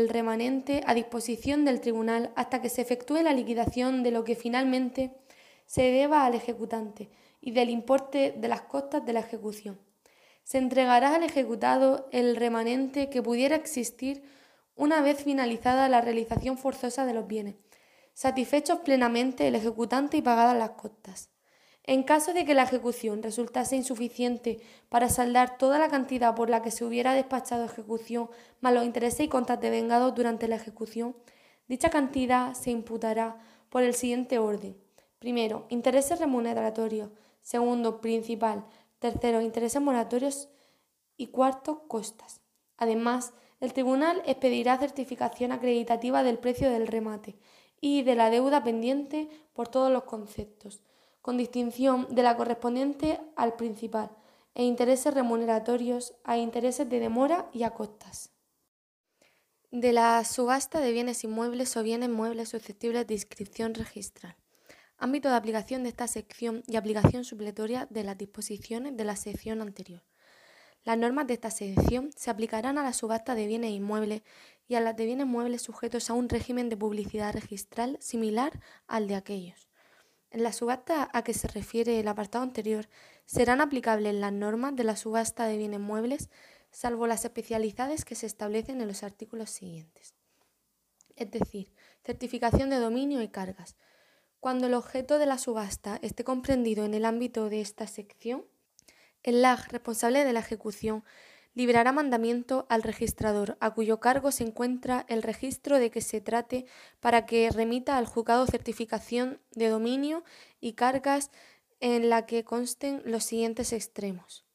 remanente 0.10 0.84
a 0.86 0.94
disposición 0.94 1.66
del 1.66 1.82
tribunal 1.82 2.32
hasta 2.36 2.62
que 2.62 2.70
se 2.70 2.84
efectúe 2.84 3.24
la 3.24 3.34
liquidación 3.34 4.04
de 4.04 4.12
lo 4.12 4.24
que 4.24 4.36
finalmente 4.36 5.16
se 5.66 5.82
deba 5.82 6.26
al 6.26 6.36
ejecutante 6.36 7.10
y 7.42 7.50
del 7.50 7.72
importe 7.72 8.36
de 8.38 8.48
las 8.48 8.62
costas 8.62 9.04
de 9.04 9.14
la 9.14 9.22
ejecución. 9.22 9.80
Se 10.44 10.60
entregará 10.60 11.16
al 11.16 11.24
ejecutado 11.24 12.08
el 12.12 12.36
remanente 12.36 13.10
que 13.10 13.24
pudiera 13.24 13.56
existir 13.56 14.24
una 14.76 15.02
vez 15.02 15.24
finalizada 15.24 15.90
la 15.90 16.02
realización 16.02 16.56
forzosa 16.56 17.08
de 17.08 17.16
los 17.16 17.26
bienes, 17.26 17.56
satisfechos 18.14 18.80
plenamente 18.82 19.48
el 19.48 19.56
ejecutante 19.56 20.18
y 20.18 20.22
pagadas 20.22 20.56
las 20.56 20.72
costas. 20.72 21.32
En 21.90 22.04
caso 22.04 22.34
de 22.34 22.46
que 22.46 22.54
la 22.54 22.62
ejecución 22.62 23.24
resultase 23.24 23.76
insuficiente 23.76 24.60
para 24.90 25.10
saldar 25.10 25.58
toda 25.58 25.80
la 25.80 25.90
cantidad 25.90 26.36
por 26.36 26.48
la 26.48 26.62
que 26.62 26.70
se 26.70 26.86
hubiera 26.86 27.16
despachado 27.16 27.66
ejecución 27.66 28.30
más 28.62 28.76
los 28.76 28.86
intereses 28.86 29.22
y 29.22 29.28
contas 29.28 29.60
de 29.60 29.72
vengados 29.72 30.14
durante 30.14 30.48
la 30.48 30.58
ejecución, 30.58 31.16
dicha 31.68 31.90
cantidad 31.90 32.54
se 32.54 32.70
imputará 32.70 33.40
por 33.72 33.82
el 33.82 33.96
siguiente 33.96 34.38
orden. 34.38 34.78
Primero, 35.18 35.66
intereses 35.70 36.20
remuneratorios. 36.20 37.10
Segundo, 37.42 38.02
principal. 38.02 38.68
Tercero, 39.00 39.42
intereses 39.42 39.82
moratorios. 39.82 40.48
Y 41.18 41.30
cuarto, 41.30 41.88
costas. 41.88 42.42
Además, 42.78 43.34
el 43.62 43.74
tribunal 43.74 44.22
expedirá 44.28 44.78
certificación 44.78 45.52
acreditativa 45.52 46.22
del 46.22 46.38
precio 46.38 46.70
del 46.70 46.86
remate 46.86 47.40
y 47.82 48.04
de 48.04 48.14
la 48.14 48.30
deuda 48.30 48.64
pendiente 48.64 49.28
por 49.54 49.70
todos 49.70 49.92
los 49.92 50.04
conceptos 50.04 50.84
con 51.22 51.38
distinción 51.38 52.08
de 52.14 52.24
la 52.24 52.38
correspondiente 52.38 53.20
al 53.36 53.56
principal, 53.56 54.12
e 54.56 54.64
intereses 54.64 55.14
remuneratorios 55.14 56.16
a 56.24 56.38
intereses 56.38 56.90
de 56.90 57.00
demora 57.00 57.50
y 57.54 57.64
a 57.64 57.72
costas. 57.72 58.32
De 59.72 59.94
la 59.94 60.24
subasta 60.26 60.80
de 60.80 60.92
bienes 60.92 61.24
inmuebles 61.24 61.78
o 61.78 61.84
bienes 61.84 62.10
muebles 62.10 62.50
susceptibles 62.50 63.06
de 63.06 63.14
inscripción 63.14 63.74
registral. 63.74 64.36
Ámbito 64.98 65.30
de 65.30 65.36
aplicación 65.36 65.84
de 65.84 65.90
esta 65.90 66.08
sección 66.08 66.64
y 66.68 66.76
aplicación 66.76 67.24
supletoria 67.24 67.88
de 67.90 68.04
las 68.04 68.18
disposiciones 68.18 68.98
de 68.98 69.04
la 69.06 69.16
sección 69.16 69.62
anterior. 69.62 70.04
Las 70.84 70.98
normas 70.98 71.28
de 71.28 71.36
esta 71.36 71.52
sección 71.52 72.12
se 72.16 72.30
aplicarán 72.30 72.78
a 72.78 72.84
la 72.84 72.94
subasta 72.94 73.36
de 73.36 73.48
bienes 73.48 73.72
inmuebles 73.72 74.24
y 74.68 74.76
a 74.76 74.82
las 74.82 74.98
de 74.98 75.06
bienes 75.06 75.28
muebles 75.28 75.62
sujetos 75.62 76.10
a 76.10 76.14
un 76.14 76.28
régimen 76.28 76.68
de 76.68 76.76
publicidad 76.78 77.34
registral 77.34 77.98
similar 78.02 78.60
al 78.88 79.08
de 79.08 79.16
aquellos. 79.16 79.69
En 80.32 80.44
la 80.44 80.54
subasta 80.54 81.10
a 81.12 81.24
que 81.24 81.34
se 81.34 81.48
refiere 81.48 82.00
el 82.00 82.08
apartado 82.08 82.44
anterior 82.44 82.88
serán 83.26 83.62
aplicables 83.62 84.14
las 84.14 84.32
normas 84.32 84.76
de 84.76 84.84
la 84.84 84.96
subasta 84.96 85.46
de 85.46 85.58
bienes 85.58 85.80
muebles, 85.80 86.30
salvo 86.72 87.08
las 87.08 87.26
especialidades 87.26 88.06
que 88.06 88.16
se 88.16 88.28
establecen 88.28 88.80
en 88.82 88.88
los 88.88 89.04
artículos 89.04 89.50
siguientes. 89.50 90.14
Es 91.16 91.32
decir, 91.32 91.74
certificación 92.06 92.70
de 92.70 92.78
dominio 92.78 93.22
y 93.22 93.30
cargas. 93.30 93.76
Cuando 94.40 94.68
el 94.68 94.74
objeto 94.74 95.18
de 95.18 95.26
la 95.26 95.38
subasta 95.38 96.00
esté 96.02 96.24
comprendido 96.24 96.86
en 96.86 96.94
el 96.94 97.06
ámbito 97.06 97.50
de 97.50 97.62
esta 97.62 97.88
sección, 97.88 98.46
el 99.24 99.42
LAG 99.42 99.70
responsable 99.72 100.24
de 100.24 100.32
la 100.32 100.40
ejecución 100.40 101.04
librará 101.54 101.92
mandamiento 101.92 102.66
al 102.70 102.84
registrador, 102.84 103.58
a 103.60 103.74
cuyo 103.74 104.00
cargo 104.00 104.32
se 104.32 104.44
encuentra 104.44 105.06
el 105.10 105.24
registro 105.24 105.80
de 105.80 105.92
que 105.92 106.02
se 106.02 106.22
trate, 106.22 106.66
para 107.00 107.26
que 107.26 107.50
remita 107.50 107.98
al 107.98 108.06
juzgado 108.06 108.46
certificación 108.46 109.42
de 109.52 109.70
dominio 109.70 110.24
y 110.60 110.74
cargas 110.74 111.32
en 111.80 112.10
la 112.10 112.26
que 112.26 112.44
consten 112.44 113.02
los 113.06 113.24
siguientes 113.24 113.74
extremos. 113.74 114.46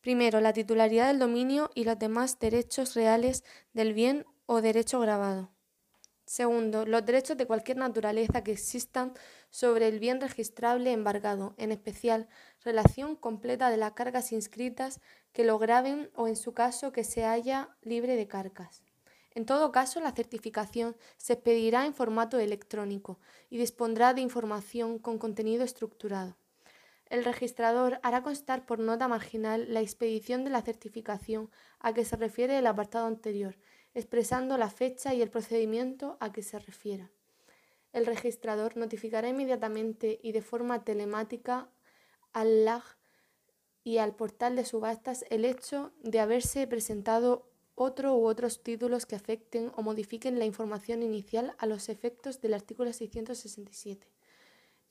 Primero, 0.00 0.40
la 0.40 0.52
titularidad 0.52 1.08
del 1.08 1.18
dominio 1.18 1.70
y 1.74 1.84
los 1.84 1.98
demás 1.98 2.38
derechos 2.38 2.94
reales 2.94 3.44
del 3.74 3.92
bien 3.92 4.26
o 4.46 4.62
derecho 4.62 4.98
grabado. 5.00 5.50
Segundo, 6.24 6.86
los 6.86 7.04
derechos 7.04 7.36
de 7.36 7.46
cualquier 7.46 7.76
naturaleza 7.76 8.44
que 8.44 8.52
existan 8.52 9.12
sobre 9.50 9.88
el 9.88 9.98
bien 9.98 10.20
registrable 10.20 10.92
embargado, 10.92 11.54
en 11.58 11.72
especial 11.72 12.28
relación 12.64 13.16
completa 13.16 13.70
de 13.70 13.76
las 13.76 13.92
cargas 13.92 14.32
inscritas 14.32 15.00
que 15.32 15.44
lo 15.44 15.58
graben 15.58 16.10
o 16.14 16.28
en 16.28 16.36
su 16.36 16.54
caso 16.54 16.92
que 16.92 17.04
se 17.04 17.24
haya 17.24 17.76
libre 17.82 18.16
de 18.16 18.26
cargas. 18.28 18.82
En 19.32 19.46
todo 19.46 19.70
caso, 19.70 20.00
la 20.00 20.12
certificación 20.12 20.96
se 21.16 21.34
expedirá 21.34 21.86
en 21.86 21.94
formato 21.94 22.38
electrónico 22.38 23.20
y 23.48 23.58
dispondrá 23.58 24.14
de 24.14 24.20
información 24.20 24.98
con 24.98 25.18
contenido 25.18 25.64
estructurado. 25.64 26.36
El 27.06 27.24
registrador 27.24 27.98
hará 28.02 28.22
constar 28.22 28.66
por 28.66 28.78
nota 28.78 29.08
marginal 29.08 29.72
la 29.72 29.80
expedición 29.80 30.44
de 30.44 30.50
la 30.50 30.62
certificación 30.62 31.50
a 31.80 31.92
que 31.92 32.04
se 32.04 32.16
refiere 32.16 32.58
el 32.58 32.66
apartado 32.66 33.06
anterior 33.06 33.56
expresando 33.94 34.56
la 34.56 34.70
fecha 34.70 35.14
y 35.14 35.22
el 35.22 35.30
procedimiento 35.30 36.16
a 36.20 36.32
que 36.32 36.42
se 36.42 36.58
refiera. 36.58 37.10
El 37.92 38.06
registrador 38.06 38.76
notificará 38.76 39.28
inmediatamente 39.28 40.20
y 40.22 40.32
de 40.32 40.42
forma 40.42 40.84
telemática 40.84 41.68
al 42.32 42.64
LAG 42.64 42.84
y 43.82 43.98
al 43.98 44.14
portal 44.14 44.56
de 44.56 44.64
subastas 44.64 45.24
el 45.30 45.44
hecho 45.44 45.92
de 46.02 46.20
haberse 46.20 46.66
presentado 46.66 47.50
otro 47.74 48.14
u 48.14 48.26
otros 48.26 48.62
títulos 48.62 49.06
que 49.06 49.16
afecten 49.16 49.72
o 49.74 49.82
modifiquen 49.82 50.38
la 50.38 50.44
información 50.44 51.02
inicial 51.02 51.54
a 51.58 51.66
los 51.66 51.88
efectos 51.88 52.40
del 52.40 52.54
artículo 52.54 52.92
667. 52.92 54.06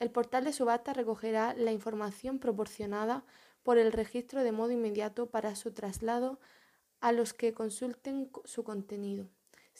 El 0.00 0.10
portal 0.10 0.44
de 0.44 0.52
subastas 0.52 0.96
recogerá 0.96 1.54
la 1.54 1.72
información 1.72 2.38
proporcionada 2.38 3.24
por 3.62 3.78
el 3.78 3.92
registro 3.92 4.42
de 4.42 4.52
modo 4.52 4.72
inmediato 4.72 5.26
para 5.26 5.54
su 5.54 5.72
traslado 5.72 6.40
a 7.00 7.12
los 7.12 7.32
que 7.32 7.52
consulten 7.52 8.30
su 8.44 8.64
contenido. 8.64 9.28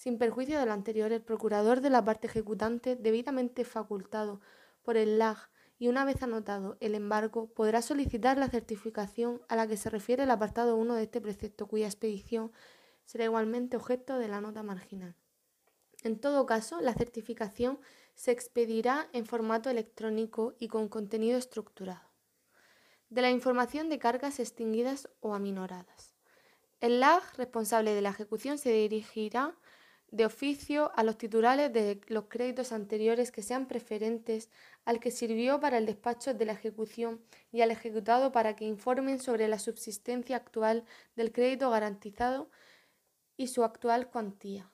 Sin 0.01 0.17
perjuicio 0.17 0.59
de 0.59 0.65
lo 0.65 0.73
anterior, 0.73 1.13
el 1.13 1.21
procurador 1.21 1.83
de 1.83 1.91
la 1.91 2.03
parte 2.03 2.27
ejecutante, 2.27 2.97
debidamente 2.97 3.67
facultado 3.67 4.41
por 4.81 4.97
el 4.97 5.19
LAG 5.19 5.51
y 5.79 5.89
una 5.89 6.07
vez 6.07 6.23
anotado 6.23 6.79
el 6.81 6.95
embargo, 6.95 7.51
podrá 7.53 7.83
solicitar 7.83 8.39
la 8.39 8.49
certificación 8.49 9.43
a 9.49 9.57
la 9.57 9.67
que 9.67 9.77
se 9.77 9.91
refiere 9.91 10.23
el 10.23 10.31
apartado 10.31 10.77
1 10.77 10.95
de 10.95 11.03
este 11.03 11.21
precepto, 11.21 11.67
cuya 11.67 11.85
expedición 11.85 12.51
será 13.05 13.25
igualmente 13.25 13.77
objeto 13.77 14.19
de 14.19 14.29
la 14.29 14.41
nota 14.41 14.63
marginal. 14.63 15.15
En 16.03 16.19
todo 16.19 16.47
caso, 16.47 16.81
la 16.81 16.95
certificación 16.95 17.79
se 18.15 18.31
expedirá 18.31 19.07
en 19.13 19.27
formato 19.27 19.69
electrónico 19.69 20.55
y 20.59 20.69
con 20.69 20.89
contenido 20.89 21.37
estructurado. 21.37 22.09
De 23.11 23.21
la 23.21 23.31
información 23.31 23.91
de 23.91 23.99
cargas 23.99 24.41
extinguidas 24.41 25.11
o 25.21 25.35
aminoradas. 25.35 26.15
El 26.81 27.01
LAG 27.01 27.23
responsable 27.37 27.93
de 27.93 28.01
la 28.01 28.09
ejecución 28.09 28.57
se 28.57 28.73
dirigirá 28.73 29.59
de 30.11 30.25
oficio 30.25 30.91
a 30.97 31.05
los 31.05 31.19
titulares 31.19 31.73
de 31.73 32.01
los 32.09 32.25
créditos 32.25 32.73
anteriores 32.73 33.31
que 33.31 33.43
sean 33.43 33.67
preferentes 33.67 34.51
al 34.85 34.99
que 34.99 35.11
sirvió 35.11 35.61
para 35.61 35.79
el 35.79 35.87
despacho 35.87 36.35
de 36.35 36.45
la 36.45 36.53
ejecución 36.53 37.21
y 37.53 37.61
al 37.61 37.71
ejecutado 37.71 38.33
para 38.33 38.57
que 38.57 38.65
informen 38.65 39.21
sobre 39.21 39.47
la 39.49 39.59
subsistencia 39.59 40.37
actual 40.37 40.85
del 41.17 41.33
crédito 41.33 41.71
garantizado 41.71 42.51
y 43.37 43.47
su 43.47 43.63
actual 43.65 44.11
cuantía. 44.11 44.71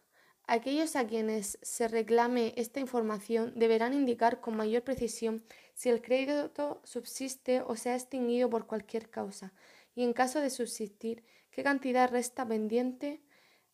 Aquellos 0.48 0.94
a 0.94 1.06
quienes 1.06 1.58
se 1.60 1.88
reclame 1.88 2.54
esta 2.56 2.78
información 2.78 3.52
deberán 3.56 3.92
indicar 3.92 4.40
con 4.40 4.56
mayor 4.56 4.82
precisión 4.82 5.44
si 5.74 5.88
el 5.88 6.00
crédito 6.00 6.80
subsiste 6.84 7.62
o 7.62 7.74
se 7.74 7.90
ha 7.90 7.94
extinguido 7.94 8.48
por 8.48 8.66
cualquier 8.66 9.10
causa 9.10 9.52
y 9.96 10.04
en 10.04 10.12
caso 10.12 10.40
de 10.40 10.50
subsistir 10.50 11.24
qué 11.50 11.64
cantidad 11.64 12.10
resta 12.10 12.46
pendiente 12.46 13.20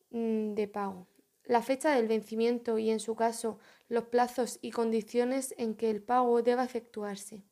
mm, 0.09 0.55
de 0.55 0.67
pago, 0.67 1.07
la 1.45 1.61
fecha 1.61 1.95
del 1.95 2.07
vencimiento 2.07 2.77
y, 2.77 2.89
en 2.89 2.99
su 2.99 3.15
caso, 3.15 3.59
los 3.89 4.05
plazos 4.05 4.59
y 4.61 4.71
condiciones 4.71 5.53
en 5.57 5.75
que 5.75 5.89
el 5.89 6.01
pago 6.01 6.41
deba 6.41 6.63
efectuarse. 6.63 7.43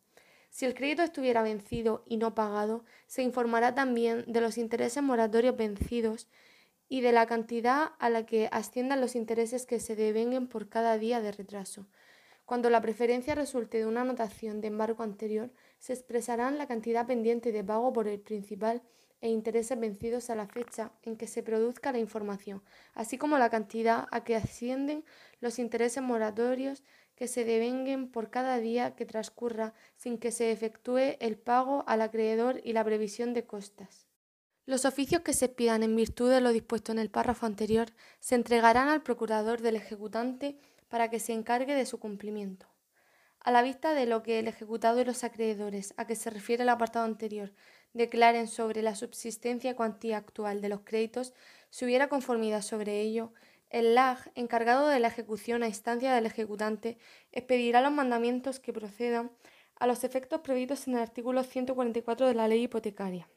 Si 0.50 0.66
el 0.66 0.74
crédito 0.74 1.04
estuviera 1.04 1.44
vencido 1.44 2.04
y 2.06 2.18
no 2.18 2.36
pagado, 2.36 2.84
se 3.08 3.24
informará 3.24 3.74
también 3.74 4.26
de 4.28 4.42
los 4.42 4.58
intereses 4.58 5.02
moratorios 5.02 5.56
vencidos 5.56 6.28
y 6.90 7.00
de 7.00 7.14
la 7.14 7.26
cantidad 7.26 7.92
a 8.00 8.10
la 8.10 8.26
que 8.26 8.50
asciendan 8.52 9.00
los 9.00 9.16
intereses 9.16 9.66
que 9.66 9.80
se 9.80 9.96
devenguen 9.96 10.48
por 10.48 10.68
cada 10.68 10.98
día 10.98 11.22
de 11.22 11.32
retraso. 11.32 11.88
Cuando 12.44 12.70
la 12.70 12.82
preferencia 12.82 13.34
resulte 13.34 13.78
de 13.78 13.86
una 13.86 14.02
anotación 14.02 14.60
de 14.60 14.68
embargo 14.68 15.04
anterior, 15.04 15.52
se 15.80 15.94
expresarán 15.94 16.58
la 16.58 16.68
cantidad 16.68 17.08
pendiente 17.08 17.54
de 17.54 17.64
pago 17.64 17.94
por 17.94 18.10
el 18.10 18.20
principal 18.20 18.82
e 19.22 19.30
intereses 19.30 19.80
vencidos 19.80 20.30
a 20.30 20.36
la 20.36 20.48
fecha 20.48 20.92
en 21.04 21.16
que 21.16 21.28
se 21.28 21.44
produzca 21.44 21.92
la 21.92 22.00
información, 22.00 22.64
así 22.94 23.18
como 23.18 23.38
la 23.38 23.50
cantidad 23.50 24.08
a 24.12 24.24
que 24.24 24.36
ascienden 24.36 25.06
los 25.40 25.60
intereses 25.60 26.04
moratorios 26.04 26.84
que 27.16 27.28
se 27.28 27.46
devenguen 27.46 28.10
por 28.10 28.32
cada 28.32 28.58
día 28.58 28.96
que 28.96 29.06
transcurra 29.06 29.74
sin 29.96 30.18
que 30.18 30.32
se 30.32 30.52
efectúe 30.52 31.18
el 31.20 31.38
pago 31.38 31.84
al 31.86 32.02
acreedor 32.02 32.60
y 32.64 32.74
la 32.74 32.84
previsión 32.84 33.34
de 33.34 33.46
costas. 33.46 34.08
Los 34.66 34.86
oficios 34.86 35.22
que 35.22 35.34
se 35.34 35.50
pidan 35.50 35.84
en 35.84 35.96
virtud 35.96 36.32
de 36.32 36.42
lo 36.42 36.52
dispuesto 36.52 36.92
en 36.92 37.00
el 37.00 37.10
párrafo 37.10 37.46
anterior 37.46 37.90
se 38.20 38.36
entregarán 38.36 38.90
al 38.90 39.04
procurador 39.04 39.62
del 39.62 39.76
ejecutante 39.76 40.58
para 40.88 41.10
que 41.10 41.20
se 41.20 41.34
encargue 41.34 41.76
de 41.76 41.86
su 41.86 42.00
cumplimiento. 42.00 42.68
A 43.40 43.52
la 43.52 43.64
vista 43.64 43.94
de 43.96 44.06
lo 44.06 44.22
que 44.22 44.38
el 44.38 44.48
ejecutado 44.48 45.02
y 45.02 45.06
los 45.06 45.24
acreedores, 45.24 45.96
a 45.98 46.06
que 46.06 46.16
se 46.16 46.30
refiere 46.30 46.62
el 46.62 46.70
apartado 46.70 47.06
anterior, 47.06 47.54
declaren 47.94 48.48
sobre 48.48 48.82
la 48.82 48.96
subsistencia 48.96 49.76
cuantía 49.76 50.18
actual 50.18 50.62
de 50.62 50.70
los 50.70 50.82
créditos, 50.82 51.34
si 51.70 51.86
hubiera 51.86 52.10
conformidad 52.10 52.62
sobre 52.62 53.02
ello, 53.02 53.34
el 53.70 53.96
LAG, 53.96 54.32
encargado 54.36 54.88
de 54.90 55.00
la 55.00 55.08
ejecución 55.08 55.64
a 55.64 55.68
instancia 55.68 56.14
del 56.14 56.26
ejecutante, 56.26 56.98
expedirá 57.32 57.82
los 57.82 57.94
mandamientos 57.94 58.60
que 58.60 58.74
procedan 58.74 59.32
a 59.76 59.88
los 59.88 60.04
efectos 60.04 60.42
previstos 60.42 60.88
en 60.88 60.96
el 60.96 61.02
artículo 61.02 61.44
144 61.44 62.28
de 62.28 62.36
la 62.36 62.48
ley 62.48 62.64
hipotecaria. 62.64 63.30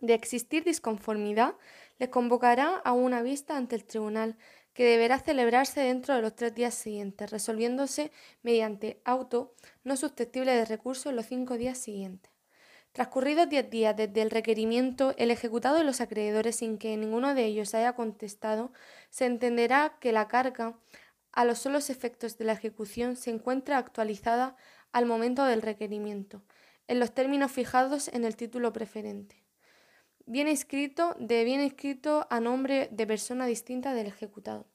De 0.00 0.12
existir 0.12 0.62
disconformidad, 0.62 1.54
les 1.98 2.10
convocará 2.10 2.76
a 2.76 2.92
una 2.92 3.22
vista 3.22 3.56
ante 3.56 3.76
el 3.76 3.84
tribunal, 3.84 4.36
que 4.74 4.84
deberá 4.84 5.18
celebrarse 5.18 5.80
dentro 5.80 6.14
de 6.14 6.20
los 6.20 6.36
tres 6.36 6.54
días 6.54 6.74
siguientes, 6.74 7.30
resolviéndose 7.30 8.12
mediante 8.42 9.00
auto 9.06 9.54
no 9.84 9.96
susceptible 9.96 10.54
de 10.54 10.66
recurso 10.66 11.08
en 11.08 11.16
los 11.16 11.24
cinco 11.24 11.56
días 11.56 11.78
siguientes. 11.78 12.35
Transcurridos 12.96 13.50
diez 13.50 13.68
días 13.68 13.94
desde 13.94 14.22
el 14.22 14.30
requerimiento, 14.30 15.12
el 15.18 15.30
ejecutado 15.30 15.76
de 15.76 15.84
los 15.84 16.00
acreedores, 16.00 16.56
sin 16.56 16.78
que 16.78 16.96
ninguno 16.96 17.34
de 17.34 17.44
ellos 17.44 17.74
haya 17.74 17.92
contestado, 17.92 18.72
se 19.10 19.26
entenderá 19.26 19.98
que 20.00 20.12
la 20.12 20.28
carga, 20.28 20.78
a 21.30 21.44
los 21.44 21.58
solos 21.58 21.90
efectos 21.90 22.38
de 22.38 22.46
la 22.46 22.54
ejecución, 22.54 23.16
se 23.16 23.28
encuentra 23.28 23.76
actualizada 23.76 24.56
al 24.92 25.04
momento 25.04 25.44
del 25.44 25.60
requerimiento, 25.60 26.42
en 26.88 26.98
los 26.98 27.12
términos 27.12 27.52
fijados 27.52 28.08
en 28.08 28.24
el 28.24 28.34
título 28.34 28.72
preferente. 28.72 29.44
Bien 30.24 30.48
escrito 30.48 31.14
de 31.18 31.44
bien 31.44 31.60
escrito 31.60 32.26
a 32.30 32.40
nombre 32.40 32.88
de 32.90 33.06
persona 33.06 33.44
distinta 33.44 33.92
del 33.92 34.06
ejecutado. 34.06 34.68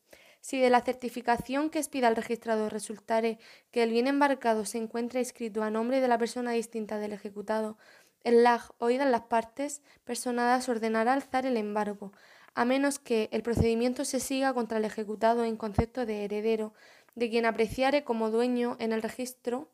Si 0.44 0.60
de 0.60 0.72
la 0.72 0.82
certificación 0.82 1.70
que 1.70 1.78
expida 1.78 2.08
el 2.08 2.16
registrador 2.16 2.74
resultare 2.74 3.38
que 3.70 3.84
el 3.84 3.92
bien 3.92 4.08
embarcado 4.08 4.66
se 4.66 4.80
encuentra 4.80 5.20
escrito 5.20 5.62
a 5.62 5.70
nombre 5.70 6.02
de 6.02 6.08
la 6.08 6.18
persona 6.18 6.52
distinta 6.52 6.98
del 6.98 7.14
ejecutado, 7.14 7.78
el 8.24 8.44
LAG, 8.44 8.72
oídas 8.78 9.10
las 9.10 9.22
partes 9.22 9.82
personadas, 10.04 10.70
ordenará 10.70 11.14
alzar 11.14 11.46
el 11.46 11.58
embargo, 11.58 12.12
a 12.54 12.66
menos 12.66 13.00
que 13.00 13.30
el 13.32 13.44
procedimiento 13.44 14.06
se 14.06 14.20
siga 14.20 14.54
contra 14.54 14.78
el 14.78 14.86
ejecutado 14.86 15.46
en 15.46 15.58
concepto 15.58 16.06
de 16.06 16.26
heredero, 16.26 16.74
de 17.16 17.30
quien 17.30 17.46
apreciare 17.46 18.04
como 18.04 18.30
dueño 18.30 18.78
en 18.80 18.94
el 18.94 19.02
registro, 19.02 19.70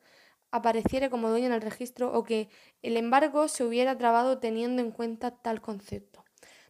apareciere 0.51 1.09
como 1.09 1.29
dueño 1.29 1.47
en 1.47 1.53
el 1.53 1.61
registro 1.61 2.11
o 2.13 2.23
que 2.23 2.49
el 2.81 2.97
embargo 2.97 3.47
se 3.47 3.63
hubiera 3.63 3.97
trabado 3.97 4.39
teniendo 4.39 4.81
en 4.81 4.91
cuenta 4.91 5.31
tal 5.31 5.61
concepto. 5.61 6.23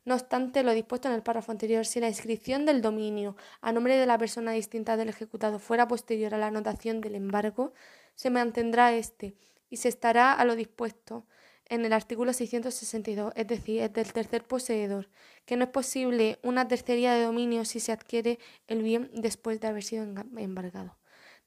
No 0.06 0.16
obstante, 0.16 0.64
lo 0.64 0.72
dispuesto 0.72 1.10
en 1.10 1.16
el 1.16 1.22
párrafo 1.22 1.52
anterior, 1.52 1.86
si 1.86 2.00
la 2.00 2.08
inscripción 2.08 2.66
del 2.66 2.82
dominio 2.82 3.36
a 3.60 3.74
nombre 3.74 3.98
de 3.98 4.06
la 4.06 4.18
persona 4.18 4.54
distinta 4.54 4.96
del 4.96 5.10
ejecutado 5.10 5.60
fuera 5.60 5.88
posterior 5.88 6.34
a 6.34 6.38
la 6.38 6.48
anotación 6.48 7.02
del 7.02 7.16
embargo, 7.16 7.74
se 8.16 8.30
mantendrá 8.30 8.94
éste 8.94 9.36
y 9.70 9.78
se 9.78 9.90
estará 9.90 10.32
a 10.32 10.46
lo 10.46 10.56
dispuesto 10.56 11.26
en 11.70 11.86
el 11.86 11.94
artículo 11.94 12.34
662, 12.34 13.34
es 13.36 13.48
decir, 13.48 13.82
es 13.82 13.94
del 13.94 14.14
tercer 14.14 14.44
poseedor, 14.44 15.10
que 15.46 15.58
no 15.58 15.66
es 15.66 15.70
posible 15.70 16.40
una 16.44 16.68
tercería 16.68 17.14
de 17.14 17.24
dominio 17.24 17.66
si 17.66 17.80
se 17.80 17.92
adquiere 17.92 18.40
el 18.68 18.84
bien 18.84 19.10
después 19.14 19.60
de 19.60 19.68
haber 19.68 19.84
sido 19.84 20.04
embargado. 20.04 20.98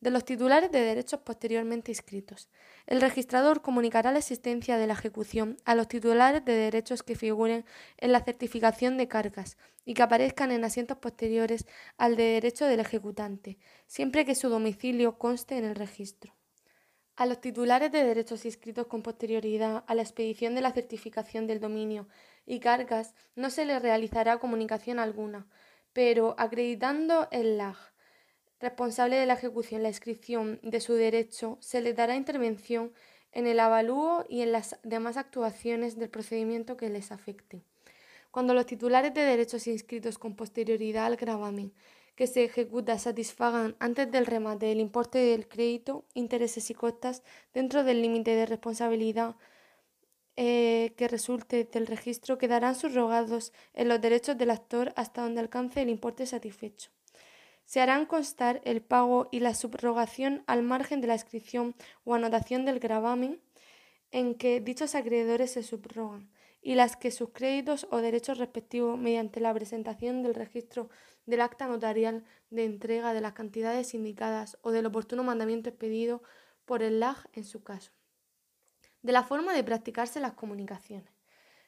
de 0.01 0.11
los 0.11 0.25
titulares 0.25 0.71
de 0.73 0.81
derechos 0.81 1.21
posteriormente 1.21 1.93
inscritos. 1.93 2.49
El 2.87 3.03
registrador 3.03 3.61
comunicará 3.61 4.13
la 4.13 4.19
existencia 4.21 4.79
de 4.79 4.87
la 4.87 4.95
ejecución 4.95 5.59
a 5.67 5.75
los 5.75 5.89
titulares 5.89 6.43
de 6.43 6.55
derechos 6.55 7.03
que 7.03 7.17
figuren 7.17 7.67
en 7.99 8.13
la 8.13 8.25
certificación 8.25 8.97
de 8.97 9.09
cargas 9.09 9.59
y 9.85 9.93
que 9.93 10.03
aparezcan 10.03 10.53
en 10.53 10.65
asientos 10.65 10.97
posteriores 10.97 11.67
al 11.99 12.17
de 12.17 12.23
derecho 12.23 12.65
del 12.65 12.81
ejecutante, 12.81 13.59
siempre 13.87 14.25
que 14.25 14.35
su 14.35 14.49
domicilio 14.49 15.19
conste 15.19 15.59
en 15.59 15.67
el 15.67 15.75
registro. 15.75 16.40
A 17.21 17.27
los 17.27 17.43
titulares 17.43 17.93
de 17.93 18.03
derechos 18.03 18.47
inscritos 18.47 18.87
con 18.87 19.03
posterioridad 19.03 19.85
a 19.87 19.95
la 19.95 20.01
expedición 20.01 20.55
de 20.55 20.63
la 20.63 20.73
certificación 20.73 21.47
del 21.47 21.61
dominio 21.61 22.09
y 22.47 22.61
cargas 22.61 23.15
no 23.37 23.51
se 23.51 23.67
les 23.67 23.83
realizará 23.83 24.39
comunicación 24.39 24.99
alguna, 24.99 25.47
pero 25.93 26.35
acreditando 26.39 27.29
el 27.31 27.59
LAG 27.59 27.77
responsable 28.59 29.17
de 29.17 29.27
la 29.27 29.35
ejecución 29.35 29.83
la 29.83 29.91
inscripción 29.91 30.61
de 30.63 30.81
su 30.81 30.95
derecho, 30.95 31.59
se 31.61 31.83
les 31.83 31.95
dará 31.95 32.17
intervención 32.17 32.95
en 33.33 33.47
el 33.47 33.61
avalúo 33.61 34.25
y 34.27 34.41
en 34.41 34.53
las 34.53 34.81
demás 34.83 35.19
actuaciones 35.19 35.99
del 35.99 36.09
procedimiento 36.09 36.79
que 36.79 36.89
les 36.89 37.13
afecte. 37.13 37.67
Cuando 38.31 38.55
los 38.55 38.65
titulares 38.65 39.13
de 39.13 39.21
derechos 39.21 39.67
inscritos 39.67 40.17
con 40.17 40.37
posterioridad 40.37 41.05
al 41.05 41.17
gravamen 41.17 41.75
que 42.21 42.27
se 42.27 42.45
ejecuta 42.45 42.99
satisfagan 42.99 43.77
antes 43.79 44.13
del 44.13 44.27
remate 44.27 44.71
el 44.71 44.79
importe 44.79 45.17
del 45.17 45.49
crédito, 45.49 46.05
intereses 46.13 46.69
y 46.69 46.75
costas 46.75 47.23
dentro 47.55 47.83
del 47.83 48.03
límite 48.03 48.35
de 48.35 48.45
responsabilidad 48.45 49.37
eh, 50.37 50.93
que 50.99 51.09
resulte 51.09 51.65
del 51.65 51.87
registro, 51.87 52.37
quedarán 52.37 52.75
subrogados 52.75 53.55
en 53.73 53.89
los 53.89 54.03
derechos 54.03 54.37
del 54.37 54.51
actor 54.51 54.93
hasta 54.97 55.23
donde 55.23 55.41
alcance 55.41 55.81
el 55.81 55.89
importe 55.89 56.27
satisfecho. 56.27 56.91
Se 57.65 57.81
harán 57.81 58.05
constar 58.05 58.61
el 58.67 58.83
pago 58.83 59.29
y 59.33 59.41
la 59.41 59.55
subrogación 59.55 60.45
al 60.47 60.63
margen 60.63 61.01
de 61.01 61.07
la 61.07 61.15
inscripción 61.15 61.75
o 62.05 62.15
anotación 62.15 62.67
del 62.67 62.81
gravamen 62.81 63.41
en 64.11 64.35
que 64.35 64.61
dichos 64.61 64.95
acreedores 64.95 65.53
se 65.53 65.63
subrogan 65.63 66.29
y 66.61 66.75
las 66.75 66.97
que 66.97 67.11
sus 67.11 67.31
créditos 67.31 67.87
o 67.91 68.03
derechos 68.03 68.37
respectivos 68.37 68.99
mediante 68.99 69.41
la 69.41 69.55
presentación 69.55 70.23
del 70.23 70.35
registro 70.35 70.91
del 71.27 71.41
acta 71.41 71.67
notarial 71.67 72.25
de 72.51 72.65
entrega 72.65 73.13
de 73.15 73.21
las 73.21 73.33
cantidades 73.33 73.95
indicadas 73.95 74.59
o 74.63 74.71
del 74.71 74.87
oportuno 74.87 75.23
mandamiento 75.23 75.69
expedido 75.69 76.23
por 76.65 76.83
el 76.83 77.01
LAG 77.01 77.29
en 77.33 77.45
su 77.45 77.63
caso. 77.63 77.93
De 79.03 79.13
la 79.13 79.23
forma 79.23 79.55
de 79.55 79.65
practicarse 79.65 80.21
las 80.21 80.35
comunicaciones. 80.35 81.13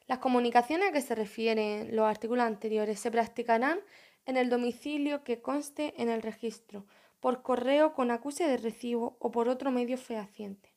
Las 0.05 0.19
comunicaciones 0.19 0.89
a 0.89 0.91
que 0.91 1.01
se 1.01 1.15
refieren 1.15 1.95
los 1.95 2.05
artículos 2.05 2.45
anteriores 2.45 2.99
se 2.99 3.11
practicarán 3.11 3.79
en 4.25 4.37
el 4.37 4.49
domicilio 4.49 5.23
que 5.23 5.41
conste 5.41 5.93
en 6.01 6.09
el 6.09 6.21
registro, 6.21 6.85
por 7.19 7.41
correo 7.41 7.93
con 7.93 8.11
acuse 8.11 8.47
de 8.47 8.57
recibo 8.57 9.15
o 9.19 9.31
por 9.31 9.47
otro 9.47 9.71
medio 9.71 9.97
fehaciente. 9.97 10.73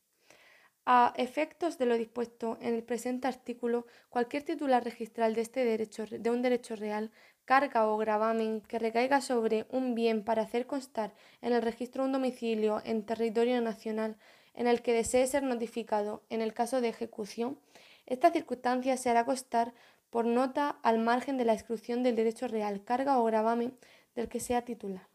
A 0.85 1.12
efectos 1.16 1.79
de 1.79 1.87
lo 1.87 1.97
dispuesto 1.97 2.57
en 2.61 2.74
el 2.74 2.85
presente 2.85 3.27
artículo, 3.27 3.87
cualquier 4.09 4.45
titular 4.45 4.85
registral 4.85 5.35
de 5.35 5.41
este 5.41 5.64
derecho 5.64 6.05
de 6.09 6.31
un 6.31 6.43
derecho 6.43 6.77
real, 6.77 7.11
carga 7.47 7.89
o 7.89 7.97
gravamen 7.97 8.61
que 8.61 8.79
recaiga 8.79 9.23
sobre 9.23 9.65
un 9.71 9.95
bien 9.95 10.23
para 10.23 10.43
hacer 10.43 10.67
constar 10.67 11.15
en 11.41 11.55
el 11.55 11.63
registro 11.63 12.05
un 12.05 12.13
domicilio 12.13 12.83
en 12.85 13.07
territorio 13.07 13.63
nacional 13.63 14.17
en 14.53 14.67
el 14.67 14.83
que 14.83 14.93
desee 14.93 15.27
ser 15.27 15.43
notificado 15.43 16.23
en 16.29 16.43
el 16.43 16.53
caso 16.53 16.81
de 16.81 16.89
ejecución, 16.89 17.59
esta 18.07 18.31
circunstancia 18.31 18.97
se 18.97 19.11
hará 19.11 19.25
constar 19.25 19.73
por 20.11 20.27
nota 20.27 20.79
al 20.83 20.99
margen 20.99 21.37
de 21.37 21.45
la 21.45 21.53
exclusión 21.53 22.03
del 22.03 22.17
derecho 22.17 22.49
real, 22.49 22.83
carga 22.83 23.19
o 23.19 23.25
gravamen 23.25 23.77
del 24.15 24.29
que 24.29 24.41
sea 24.41 24.65
titular. 24.65 25.09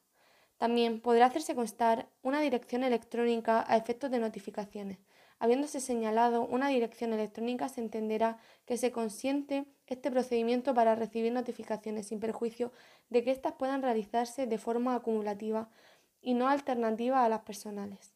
También 0.58 1.02
podrá 1.02 1.26
hacerse 1.26 1.56
constar 1.56 2.08
una 2.22 2.40
dirección 2.40 2.84
electrónica 2.84 3.66
a 3.68 3.78
efectos 3.78 4.12
de 4.12 4.20
notificaciones. 4.20 5.00
Habiéndose 5.42 5.80
señalado 5.80 6.46
una 6.46 6.68
dirección 6.68 7.14
electrónica, 7.14 7.68
se 7.68 7.82
entenderá 7.82 8.38
que 8.68 8.78
se 8.78 8.92
consiente 8.92 9.66
este 9.88 10.12
procedimiento 10.12 10.76
para 10.76 10.94
recibir 10.94 11.34
notificaciones 11.34 12.10
sin 12.10 12.20
perjuicio 12.20 12.72
de 13.10 13.24
que 13.24 13.32
éstas 13.32 13.54
puedan 13.58 13.82
realizarse 13.82 14.46
de 14.46 14.58
forma 14.60 14.94
acumulativa 14.94 15.68
y 16.22 16.36
no 16.36 16.48
alternativa 16.48 17.26
a 17.26 17.30
las 17.30 17.42
personales. 17.42 18.14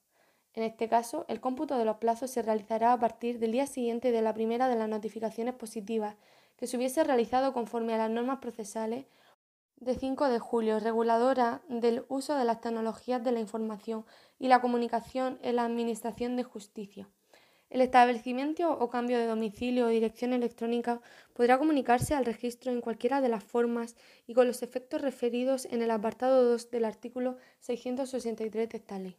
En 0.54 0.62
este 0.62 0.88
caso, 0.88 1.26
el 1.28 1.42
cómputo 1.42 1.80
de 1.80 1.86
los 1.86 1.98
plazos 1.98 2.30
se 2.30 2.44
realizará 2.44 2.94
a 2.94 3.00
partir 3.00 3.40
del 3.40 3.54
día 3.54 3.66
siguiente 3.66 4.12
de 4.12 4.22
la 4.22 4.36
primera 4.36 4.70
de 4.70 4.76
las 4.76 4.88
notificaciones 4.88 5.56
positivas 5.56 6.18
que 6.58 6.68
se 6.68 6.78
hubiese 6.78 7.04
realizado 7.04 7.54
conforme 7.54 7.96
a 7.96 7.98
las 7.98 8.12
normas 8.12 8.38
procesales 8.38 9.08
de 9.78 9.96
5 9.96 10.30
de 10.30 10.38
julio, 10.38 10.80
reguladora 10.80 11.64
del 11.70 12.06
uso 12.08 12.36
de 12.36 12.46
las 12.46 12.62
tecnologías 12.62 13.24
de 13.24 13.32
la 13.32 13.40
información 13.40 14.06
y 14.38 14.48
la 14.48 14.62
comunicación 14.62 15.40
en 15.42 15.56
la 15.56 15.66
Administración 15.66 16.36
de 16.36 16.44
Justicia. 16.44 17.10
El 17.76 17.82
establecimiento 17.82 18.72
o 18.72 18.90
cambio 18.90 19.18
de 19.18 19.26
domicilio 19.26 19.88
o 19.88 19.90
dirección 19.90 20.32
electrónica 20.32 21.02
podrá 21.34 21.58
comunicarse 21.58 22.16
al 22.16 22.24
registro 22.24 22.72
en 22.72 22.80
cualquiera 22.80 23.20
de 23.20 23.28
las 23.28 23.44
formas 23.44 23.98
y 24.26 24.34
con 24.34 24.48
los 24.48 24.64
efectos 24.64 25.02
referidos 25.02 25.66
en 25.66 25.82
el 25.82 25.92
apartado 25.92 26.42
2 26.52 26.72
del 26.72 26.86
artículo 26.86 27.36
663 27.60 28.70
de 28.70 28.78
esta 28.78 28.98
ley. 28.98 29.18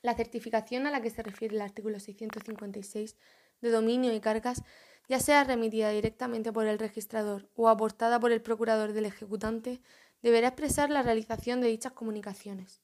La 0.00 0.14
certificación 0.14 0.86
a 0.86 0.90
la 0.90 1.02
que 1.02 1.10
se 1.10 1.22
refiere 1.22 1.56
el 1.56 1.60
artículo 1.60 2.00
656 2.00 3.16
de 3.60 3.70
dominio 3.70 4.14
y 4.14 4.20
cargas 4.20 4.62
ya 5.06 5.20
sea 5.20 5.44
remitida 5.44 5.90
directamente 5.90 6.50
por 6.54 6.66
el 6.66 6.78
registrador 6.78 7.50
o 7.54 7.68
aportada 7.68 8.18
por 8.18 8.32
el 8.32 8.40
procurador 8.40 8.94
del 8.94 9.04
ejecutante, 9.04 9.82
deberá 10.22 10.48
expresar 10.48 10.88
la 10.88 11.02
realización 11.02 11.60
de 11.60 11.68
dichas 11.68 11.92
comunicaciones. 11.92 12.80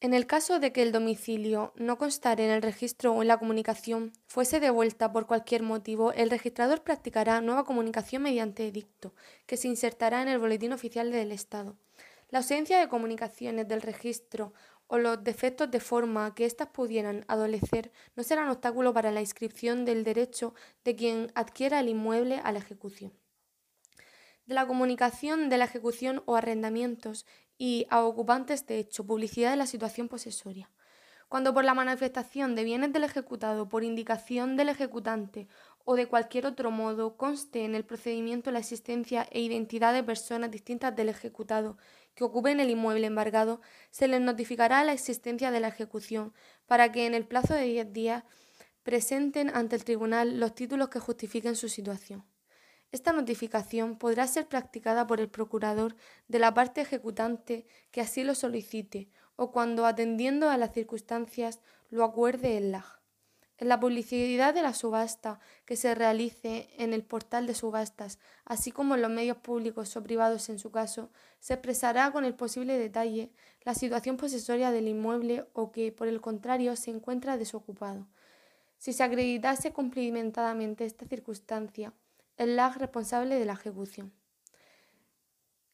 En 0.00 0.14
el 0.14 0.26
caso 0.26 0.60
de 0.60 0.72
que 0.72 0.82
el 0.82 0.92
domicilio 0.92 1.72
no 1.74 1.98
constare 1.98 2.44
en 2.44 2.52
el 2.52 2.62
registro 2.62 3.14
o 3.14 3.22
en 3.22 3.26
la 3.26 3.38
comunicación 3.38 4.12
fuese 4.28 4.60
devuelta 4.60 5.10
por 5.10 5.26
cualquier 5.26 5.64
motivo, 5.64 6.12
el 6.12 6.30
registrador 6.30 6.82
practicará 6.84 7.40
nueva 7.40 7.64
comunicación 7.64 8.22
mediante 8.22 8.68
edicto, 8.68 9.12
que 9.46 9.56
se 9.56 9.66
insertará 9.66 10.22
en 10.22 10.28
el 10.28 10.38
Boletín 10.38 10.72
Oficial 10.72 11.10
del 11.10 11.32
Estado. 11.32 11.76
La 12.30 12.38
ausencia 12.38 12.78
de 12.78 12.88
comunicaciones 12.88 13.66
del 13.66 13.82
registro 13.82 14.52
o 14.86 14.98
los 14.98 15.24
defectos 15.24 15.68
de 15.68 15.80
forma 15.80 16.32
que 16.32 16.44
éstas 16.44 16.68
pudieran 16.68 17.24
adolecer 17.26 17.90
no 18.14 18.22
serán 18.22 18.50
obstáculo 18.50 18.94
para 18.94 19.10
la 19.10 19.20
inscripción 19.20 19.84
del 19.84 20.04
derecho 20.04 20.54
de 20.84 20.94
quien 20.94 21.32
adquiera 21.34 21.80
el 21.80 21.88
inmueble 21.88 22.40
a 22.44 22.52
la 22.52 22.60
ejecución. 22.60 23.12
De 24.46 24.54
la 24.54 24.66
comunicación 24.68 25.48
de 25.48 25.58
la 25.58 25.64
ejecución 25.64 26.22
o 26.24 26.36
arrendamientos 26.36 27.26
y 27.58 27.86
a 27.90 28.02
ocupantes 28.02 28.66
de 28.66 28.78
hecho, 28.78 29.04
publicidad 29.04 29.50
de 29.50 29.56
la 29.56 29.66
situación 29.66 30.08
posesoria. 30.08 30.70
Cuando 31.28 31.52
por 31.52 31.64
la 31.64 31.74
manifestación 31.74 32.54
de 32.54 32.64
bienes 32.64 32.92
del 32.92 33.04
ejecutado, 33.04 33.68
por 33.68 33.84
indicación 33.84 34.56
del 34.56 34.70
ejecutante 34.70 35.46
o 35.84 35.94
de 35.94 36.06
cualquier 36.06 36.46
otro 36.46 36.70
modo 36.70 37.18
conste 37.18 37.64
en 37.64 37.74
el 37.74 37.84
procedimiento 37.84 38.50
la 38.50 38.60
existencia 38.60 39.28
e 39.30 39.40
identidad 39.40 39.92
de 39.92 40.02
personas 40.02 40.50
distintas 40.50 40.96
del 40.96 41.10
ejecutado 41.10 41.76
que 42.14 42.24
ocupen 42.24 42.60
el 42.60 42.70
inmueble 42.70 43.06
embargado, 43.06 43.60
se 43.90 44.08
les 44.08 44.20
notificará 44.22 44.82
la 44.84 44.94
existencia 44.94 45.50
de 45.50 45.60
la 45.60 45.68
ejecución 45.68 46.32
para 46.66 46.92
que 46.92 47.06
en 47.06 47.14
el 47.14 47.26
plazo 47.26 47.52
de 47.54 47.64
10 47.64 47.92
días 47.92 48.24
presenten 48.82 49.54
ante 49.54 49.76
el 49.76 49.84
tribunal 49.84 50.40
los 50.40 50.54
títulos 50.54 50.88
que 50.88 50.98
justifiquen 50.98 51.56
su 51.56 51.68
situación. 51.68 52.24
Esta 52.90 53.12
notificación 53.12 53.98
podrá 53.98 54.26
ser 54.26 54.48
practicada 54.48 55.06
por 55.06 55.20
el 55.20 55.28
procurador 55.28 55.94
de 56.26 56.38
la 56.38 56.54
parte 56.54 56.80
ejecutante 56.80 57.66
que 57.90 58.00
así 58.00 58.24
lo 58.24 58.34
solicite 58.34 59.10
o 59.36 59.52
cuando, 59.52 59.84
atendiendo 59.84 60.48
a 60.48 60.56
las 60.56 60.72
circunstancias, 60.72 61.60
lo 61.90 62.02
acuerde 62.02 62.56
el 62.56 62.72
LAG. 62.72 62.98
En 63.58 63.68
la 63.68 63.80
publicidad 63.80 64.54
de 64.54 64.62
la 64.62 64.72
subasta 64.72 65.40
que 65.64 65.76
se 65.76 65.94
realice 65.94 66.70
en 66.78 66.94
el 66.94 67.04
portal 67.04 67.46
de 67.46 67.54
subastas, 67.54 68.18
así 68.44 68.70
como 68.70 68.94
en 68.94 69.02
los 69.02 69.10
medios 69.10 69.36
públicos 69.36 69.96
o 69.96 70.02
privados 70.02 70.48
en 70.48 70.58
su 70.58 70.70
caso, 70.70 71.10
se 71.40 71.54
expresará 71.54 72.10
con 72.12 72.24
el 72.24 72.34
posible 72.34 72.78
detalle 72.78 73.32
la 73.62 73.74
situación 73.74 74.16
posesoria 74.16 74.70
del 74.70 74.88
inmueble 74.88 75.46
o 75.52 75.72
que, 75.72 75.92
por 75.92 76.08
el 76.08 76.20
contrario, 76.20 76.74
se 76.76 76.90
encuentra 76.90 77.36
desocupado. 77.36 78.06
Si 78.76 78.92
se 78.92 79.02
acreditase 79.02 79.72
cumplimentadamente 79.72 80.84
esta 80.84 81.06
circunstancia, 81.06 81.92
el 82.38 82.56
LAG 82.56 82.78
responsable 82.78 83.38
de 83.38 83.44
la 83.44 83.52
ejecución. 83.52 84.12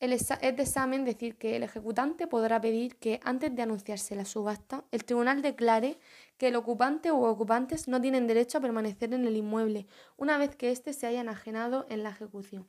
es 0.01 0.29
de 0.29 0.63
examen 0.63 1.05
decir 1.05 1.37
que 1.37 1.57
el 1.57 1.63
ejecutante 1.63 2.27
podrá 2.27 2.61
pedir 2.61 2.97
que, 2.97 3.21
antes 3.23 3.55
de 3.55 3.63
anunciarse 3.63 4.17
la 4.17 4.25
subasta, 4.25 4.85
el 4.91 5.05
tribunal 5.05 5.41
declare 5.41 5.99
que 6.37 6.49
el 6.49 6.57
ocupante 6.57 7.13
u 7.13 7.25
ocupantes 7.25 7.87
no 7.87 8.01
tienen 8.01 8.27
derecho 8.27 8.59
a 8.59 8.61
permanecer 8.61 9.15
en 9.15 9.27
el 9.27 9.37
inmueble 9.37 9.87
una 10.17 10.37
vez 10.39 10.57
que 10.57 10.71
éste 10.73 10.93
se 10.93 11.07
haya 11.07 11.21
enajenado 11.21 11.87
en 11.89 12.03
la 12.03 12.11
ejecución. 12.11 12.67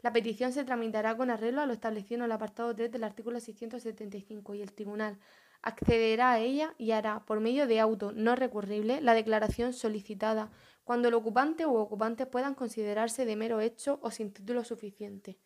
La 0.00 0.12
petición 0.12 0.52
se 0.52 0.64
tramitará 0.64 1.16
con 1.16 1.30
arreglo 1.30 1.60
a 1.60 1.66
lo 1.66 1.72
establecido 1.72 2.18
en 2.18 2.24
el 2.24 2.32
apartado 2.32 2.74
3 2.74 2.90
del 2.90 3.04
artículo 3.04 3.40
675 3.40 4.54
y 4.54 4.62
el 4.62 4.72
tribunal 4.72 5.18
accederá 5.60 6.32
a 6.32 6.38
ella 6.38 6.74
y 6.78 6.92
hará, 6.92 7.24
por 7.24 7.40
medio 7.40 7.66
de 7.66 7.80
auto 7.80 8.12
no 8.12 8.36
recurrible, 8.36 9.00
la 9.00 9.14
declaración 9.14 9.72
solicitada 9.72 10.50
cuando 10.88 11.08
el 11.08 11.12
ocupante 11.12 11.66
u 11.66 11.76
ocupantes 11.76 12.26
puedan 12.26 12.54
considerarse 12.54 13.26
de 13.26 13.36
mero 13.36 13.60
hecho 13.60 13.98
o 14.00 14.10
sin 14.10 14.32
título 14.32 14.64
suficiente. 14.64 15.36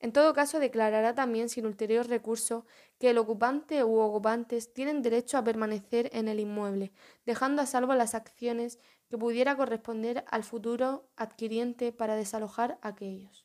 En 0.00 0.12
todo 0.14 0.32
caso, 0.32 0.60
declarará 0.60 1.14
también, 1.14 1.50
sin 1.50 1.66
ulterior 1.66 2.08
recurso, 2.08 2.64
que 2.98 3.10
el 3.10 3.18
ocupante 3.18 3.84
u 3.84 3.98
ocupantes 3.98 4.72
tienen 4.72 5.02
derecho 5.02 5.36
a 5.36 5.44
permanecer 5.44 6.08
en 6.14 6.26
el 6.26 6.40
inmueble, 6.40 6.90
dejando 7.26 7.60
a 7.60 7.66
salvo 7.66 7.94
las 7.94 8.14
acciones 8.14 8.78
que 9.10 9.18
pudiera 9.18 9.58
corresponder 9.58 10.24
al 10.30 10.42
futuro 10.42 11.10
adquiriente 11.16 11.92
para 11.92 12.16
desalojar 12.16 12.78
aquellos. 12.80 13.44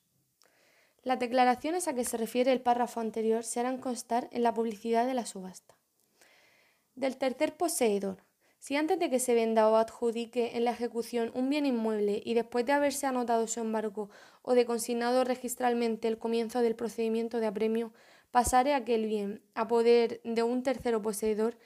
Las 1.01 1.19
declaraciones 1.19 1.89
a 1.89 1.93
que 1.93 2.05
se 2.05 2.15
refiere 2.15 2.53
el 2.53 2.61
párrafo 2.61 3.01
anterior 3.01 3.43
se 3.43 3.59
harán 3.59 3.79
constar 3.79 4.29
en 4.31 4.43
la 4.43 4.53
publicidad 4.53 5.05
de 5.05 5.13
la 5.13 5.25
subasta. 5.25 5.75
Del 6.95 7.17
tercer 7.17 7.57
poseedor. 7.57 8.23
Si 8.63 8.77
antes 8.77 8.97
de 8.97 9.09
que 9.09 9.19
se 9.19 9.33
venda 9.33 9.67
o 9.67 9.75
adjudique 9.75 10.55
en 10.55 10.63
la 10.63 10.71
ejecución 10.71 11.33
un 11.35 11.49
bien 11.49 11.65
inmueble 11.65 12.21
y 12.23 12.33
después 12.33 12.65
de 12.65 12.71
haberse 12.71 13.05
anotado 13.05 13.45
su 13.45 13.59
embargo 13.59 14.09
o 14.41 14.53
de 14.53 14.65
consignado 14.65 15.25
registralmente 15.25 16.07
el 16.07 16.17
comienzo 16.17 16.61
del 16.61 16.73
procedimiento 16.73 17.41
de 17.41 17.47
apremio, 17.47 17.91
pasare 18.31 18.73
aquel 18.73 19.05
bien 19.05 19.41
a 19.53 19.67
poder 19.67 20.21
de 20.23 20.43
un 20.43 20.63
tercero 20.63 21.01
poseedor, 21.01 21.57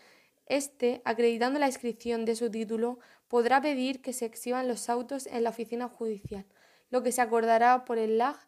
éste, 0.47 1.03
acreditando 1.05 1.59
la 1.59 1.67
inscripción 1.67 2.25
de 2.25 2.35
su 2.35 2.49
título, 2.49 2.97
podrá 3.27 3.61
pedir 3.61 4.01
que 4.01 4.11
se 4.11 4.25
exhiban 4.25 4.67
los 4.67 4.89
autos 4.89 5.27
en 5.27 5.43
la 5.43 5.51
oficina 5.51 5.87
judicial, 5.87 6.47
lo 6.89 7.03
que 7.03 7.11
se 7.11 7.21
acordará 7.21 7.85
por 7.85 7.99
el 7.99 8.17
LAG 8.17 8.39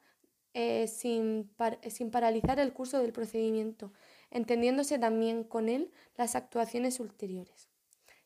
eh, 0.56 0.88
sin, 0.88 1.52
sin 1.88 2.10
paralizar 2.10 2.60
el 2.60 2.74
curso 2.74 2.98
del 2.98 3.14
procedimiento, 3.14 3.94
entendiéndose 4.32 4.98
también 4.98 5.44
con 5.44 5.70
él 5.70 5.92
las 6.18 6.34
actuaciones 6.34 7.00
ulteriores. 7.00 7.70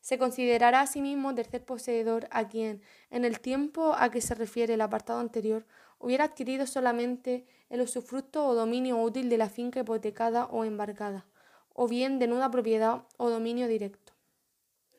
Se 0.04 0.18
considerará 0.18 0.82
asimismo 0.82 1.34
tercer 1.34 1.64
poseedor 1.64 2.28
a 2.30 2.46
quien, 2.46 2.82
en 3.08 3.24
el 3.24 3.40
tiempo 3.40 3.94
a 3.96 4.10
que 4.10 4.20
se 4.20 4.34
refiere 4.34 4.74
el 4.74 4.82
apartado 4.82 5.18
anterior, 5.18 5.64
hubiera 5.98 6.24
adquirido 6.24 6.66
solamente 6.66 7.46
el 7.70 7.80
usufructo 7.80 8.46
o 8.46 8.54
dominio 8.54 8.98
útil 8.98 9.30
de 9.30 9.38
la 9.38 9.48
finca 9.48 9.80
hipotecada 9.80 10.44
o 10.44 10.66
embargada, 10.66 11.24
o 11.72 11.88
bien 11.88 12.18
de 12.18 12.26
nuda 12.26 12.50
propiedad 12.50 13.04
o 13.16 13.30
dominio 13.30 13.66
directo. 13.66 14.12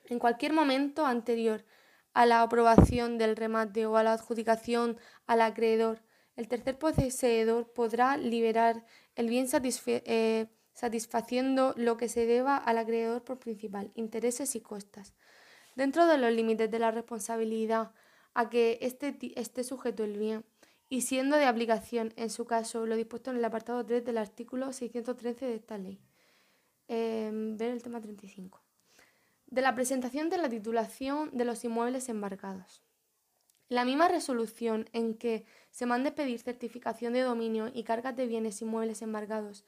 En 0.06 0.18
cualquier 0.18 0.54
momento 0.54 1.06
anterior 1.06 1.64
a 2.16 2.26
la 2.26 2.42
aprobación 2.42 3.20
del 3.20 3.36
remate 3.36 3.86
o 3.86 3.98
a 3.98 4.04
la 4.04 4.14
adjudicación 4.14 4.98
al 5.28 5.42
acreedor, 5.42 6.02
el 6.36 6.48
tercer 6.48 6.80
poseedor 6.80 7.72
podrá 7.74 8.18
liberar 8.18 8.84
el 9.16 9.30
bien 9.30 9.46
eh, 9.86 10.48
satisfaciendo 10.76 11.74
lo 11.78 11.98
que 11.98 12.10
se 12.10 12.28
deba 12.28 12.58
al 12.58 12.78
acreedor 12.78 13.24
por 13.24 13.40
principal, 13.40 13.92
intereses 13.96 14.56
y 14.56 14.62
costas, 14.62 15.16
dentro 15.76 16.06
de 16.06 16.20
los 16.20 16.32
límites 16.32 16.70
de 16.70 16.80
la 16.80 16.92
responsabilidad 16.92 17.92
a 18.36 18.50
que 18.50 18.78
esté, 18.82 19.18
esté 19.36 19.64
sujeto 19.64 20.04
el 20.04 20.20
bien 20.20 20.46
y 20.90 21.02
siendo 21.02 21.38
de 21.38 21.46
aplicación, 21.46 22.14
en 22.18 22.30
su 22.30 22.46
caso, 22.46 22.86
lo 22.86 22.96
dispuesto 22.96 23.32
en 23.32 23.38
el 23.38 23.46
apartado 23.46 23.84
3 23.84 24.06
del 24.06 24.20
artículo 24.20 24.72
613 24.72 25.46
de 25.46 25.56
esta 25.56 25.78
ley. 25.78 26.00
Em, 26.88 27.58
ver 27.58 27.72
el 27.72 27.82
tema 27.82 28.00
35. 28.00 28.62
De 29.48 29.62
la 29.62 29.74
presentación 29.74 30.30
de 30.30 30.38
la 30.38 30.50
titulación 30.50 31.32
de 31.36 31.46
los 31.46 31.64
inmuebles 31.64 32.10
embarcados. 32.10 32.84
La 33.68 33.86
misma 33.86 34.08
resolución 34.08 34.88
en 34.94 35.16
que 35.16 35.46
se 35.72 35.88
mande 35.88 36.12
pedir 36.12 36.40
certificación 36.40 37.14
de 37.14 37.22
dominio 37.22 37.72
y 37.74 37.84
cargas 37.84 38.16
de 38.16 38.28
bienes 38.28 38.62
inmuebles 38.62 39.02
embargados, 39.02 39.66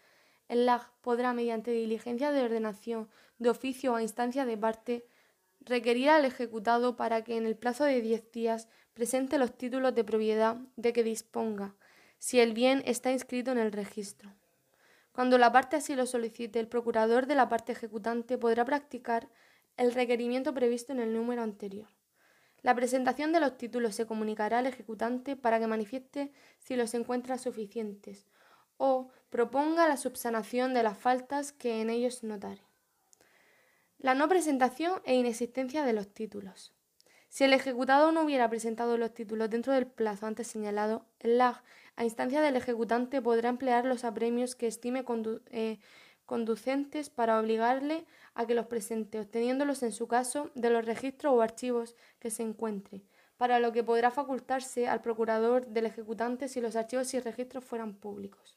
el 0.48 0.66
LAG 0.66 0.92
podrá, 1.02 1.34
mediante 1.34 1.72
diligencia 1.72 2.32
de 2.32 2.44
ordenación 2.44 3.10
de 3.38 3.50
oficio 3.50 3.94
o 3.94 3.96
a 3.96 4.02
instancia 4.02 4.46
de 4.46 4.58
parte, 4.58 5.06
requerir 5.62 6.10
al 6.10 6.26
ejecutado 6.26 6.96
para 6.96 7.24
que 7.24 7.38
en 7.38 7.46
el 7.46 7.56
plazo 7.56 7.84
de 7.84 8.02
diez 8.02 8.32
días 8.32 8.68
presente 8.94 9.38
los 9.38 9.58
títulos 9.58 9.94
de 9.94 10.04
propiedad 10.04 10.58
de 10.76 10.94
que 10.94 11.04
disponga, 11.04 11.76
si 12.20 12.40
el 12.40 12.54
bien 12.54 12.82
está 12.86 13.12
inscrito 13.12 13.52
en 13.52 13.58
el 13.60 13.72
registro. 13.72 14.34
Cuando 15.12 15.38
la 15.38 15.52
parte 15.52 15.76
así 15.76 15.96
lo 15.96 16.06
solicite, 16.06 16.60
el 16.60 16.68
procurador 16.68 17.28
de 17.28 17.36
la 17.36 17.50
parte 17.50 17.72
ejecutante 17.72 18.38
podrá 18.38 18.66
practicar 18.66 19.30
el 19.76 19.94
requerimiento 19.94 20.54
previsto 20.54 20.94
en 20.94 21.00
el 21.00 21.14
número 21.14 21.42
anterior. 21.42 21.90
La 22.62 22.76
presentación 22.76 23.32
de 23.32 23.40
los 23.40 23.58
títulos 23.58 23.96
se 23.96 24.06
comunicará 24.06 24.60
al 24.60 24.66
ejecutante 24.66 25.36
para 25.36 25.60
que 25.60 25.68
manifieste 25.68 26.32
si 26.60 26.76
los 26.76 26.94
encuentra 26.94 27.38
suficientes 27.38 28.28
o 28.78 29.10
proponga 29.30 29.88
la 29.88 29.98
subsanación 29.98 30.74
de 30.74 30.84
las 30.84 30.98
faltas 30.98 31.52
que 31.52 31.82
en 31.82 31.90
ellos 31.90 32.24
notare. 32.24 32.62
La 34.00 34.14
no 34.14 34.30
presentación 34.30 35.02
e 35.06 35.16
inexistencia 35.16 35.84
de 35.84 35.94
los 35.94 36.08
títulos. 36.14 36.74
Si 37.30 37.44
el 37.44 37.54
ejecutado 37.54 38.12
no 38.12 38.22
hubiera 38.22 38.50
presentado 38.50 38.98
los 38.98 39.14
títulos 39.14 39.50
dentro 39.50 39.74
del 39.74 39.88
plazo 39.88 40.28
antes 40.28 40.48
señalado, 40.48 41.06
el 41.20 41.38
LAG, 41.38 41.64
a 41.96 42.04
instancia 42.04 42.42
del 42.42 42.56
ejecutante, 42.56 43.22
podrá 43.22 43.50
emplear 43.50 43.86
los 43.86 44.04
apremios 44.04 44.56
que 44.56 44.68
estime 44.68 45.04
eh, 45.52 45.80
conducentes 46.26 47.10
para 47.10 47.40
obligarle 47.40 48.06
a 48.34 48.46
que 48.46 48.54
los 48.54 48.68
presente, 48.68 49.20
obteniéndolos 49.20 49.84
en 49.84 49.92
su 49.92 50.08
caso 50.08 50.52
de 50.56 50.70
los 50.70 50.86
registros 50.86 51.34
o 51.34 51.42
archivos 51.42 51.96
que 52.20 52.30
se 52.30 52.44
encuentre, 52.44 53.04
para 53.38 53.60
lo 53.60 53.72
que 53.72 53.84
podrá 53.84 54.12
facultarse 54.12 54.88
al 54.88 55.02
procurador 55.02 55.66
del 55.68 55.88
ejecutante 55.88 56.48
si 56.48 56.62
los 56.62 56.76
archivos 56.76 57.14
y 57.14 57.20
registros 57.20 57.66
fueran 57.66 57.94
públicos. 57.94 58.57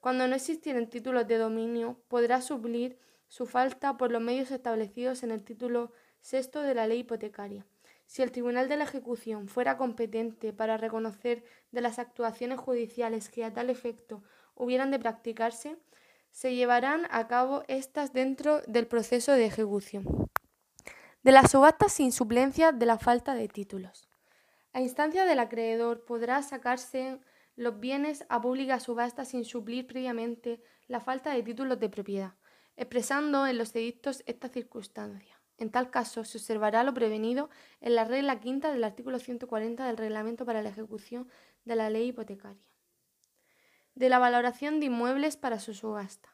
Cuando 0.00 0.26
no 0.26 0.34
existieran 0.34 0.88
títulos 0.88 1.28
de 1.28 1.36
dominio, 1.36 1.98
podrá 2.08 2.40
suplir 2.40 2.98
su 3.28 3.46
falta 3.46 3.96
por 3.96 4.10
los 4.10 4.22
medios 4.22 4.50
establecidos 4.50 5.22
en 5.22 5.30
el 5.30 5.44
título 5.44 5.92
sexto 6.20 6.62
de 6.62 6.74
la 6.74 6.86
ley 6.86 7.00
hipotecaria. 7.00 7.66
Si 8.06 8.22
el 8.22 8.32
Tribunal 8.32 8.68
de 8.68 8.76
la 8.76 8.84
Ejecución 8.84 9.46
fuera 9.46 9.76
competente 9.76 10.52
para 10.52 10.76
reconocer 10.76 11.44
de 11.70 11.80
las 11.80 11.98
actuaciones 11.98 12.58
judiciales 12.58 13.28
que 13.28 13.44
a 13.44 13.52
tal 13.52 13.70
efecto 13.70 14.22
hubieran 14.56 14.90
de 14.90 14.98
practicarse, 14.98 15.76
se 16.30 16.54
llevarán 16.54 17.06
a 17.10 17.28
cabo 17.28 17.62
estas 17.68 18.12
dentro 18.12 18.62
del 18.62 18.86
proceso 18.86 19.32
de 19.32 19.46
ejecución. 19.46 20.04
De 21.22 21.32
las 21.32 21.50
subastas 21.50 21.92
sin 21.92 22.12
suplencia 22.12 22.72
de 22.72 22.86
la 22.86 22.98
falta 22.98 23.34
de 23.34 23.48
títulos. 23.48 24.08
A 24.72 24.80
instancia 24.80 25.24
del 25.24 25.38
acreedor 25.38 26.04
podrá 26.04 26.42
sacarse 26.42 27.20
los 27.60 27.78
bienes 27.78 28.24
a 28.30 28.40
pública 28.40 28.80
subasta 28.80 29.26
sin 29.26 29.44
suplir 29.44 29.86
previamente 29.86 30.62
la 30.88 30.98
falta 30.98 31.34
de 31.34 31.42
títulos 31.42 31.78
de 31.78 31.90
propiedad, 31.90 32.32
expresando 32.74 33.46
en 33.46 33.58
los 33.58 33.76
edictos 33.76 34.22
esta 34.24 34.48
circunstancia. 34.48 35.38
En 35.58 35.70
tal 35.70 35.90
caso, 35.90 36.24
se 36.24 36.38
observará 36.38 36.84
lo 36.84 36.94
prevenido 36.94 37.50
en 37.82 37.96
la 37.96 38.04
regla 38.04 38.40
quinta 38.40 38.72
del 38.72 38.82
artículo 38.82 39.18
140 39.18 39.86
del 39.86 39.98
Reglamento 39.98 40.46
para 40.46 40.62
la 40.62 40.70
ejecución 40.70 41.28
de 41.66 41.76
la 41.76 41.90
ley 41.90 42.08
hipotecaria. 42.08 42.64
De 43.94 44.08
la 44.08 44.18
valoración 44.18 44.80
de 44.80 44.86
inmuebles 44.86 45.36
para 45.36 45.60
su 45.60 45.74
subasta. 45.74 46.30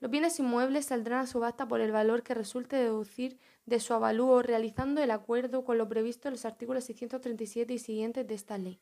Los 0.00 0.10
bienes 0.10 0.40
inmuebles 0.40 0.86
saldrán 0.86 1.20
a 1.20 1.26
subasta 1.28 1.68
por 1.68 1.80
el 1.80 1.92
valor 1.92 2.24
que 2.24 2.34
resulte 2.34 2.74
deducir 2.74 3.38
de 3.66 3.78
su 3.78 3.94
avalúo 3.94 4.42
realizando 4.42 5.00
el 5.04 5.12
acuerdo 5.12 5.64
con 5.64 5.78
lo 5.78 5.88
previsto 5.88 6.26
en 6.26 6.32
los 6.32 6.44
artículos 6.44 6.82
637 6.82 7.74
y 7.74 7.78
siguientes 7.78 8.26
de 8.26 8.34
esta 8.34 8.58
ley. 8.58 8.80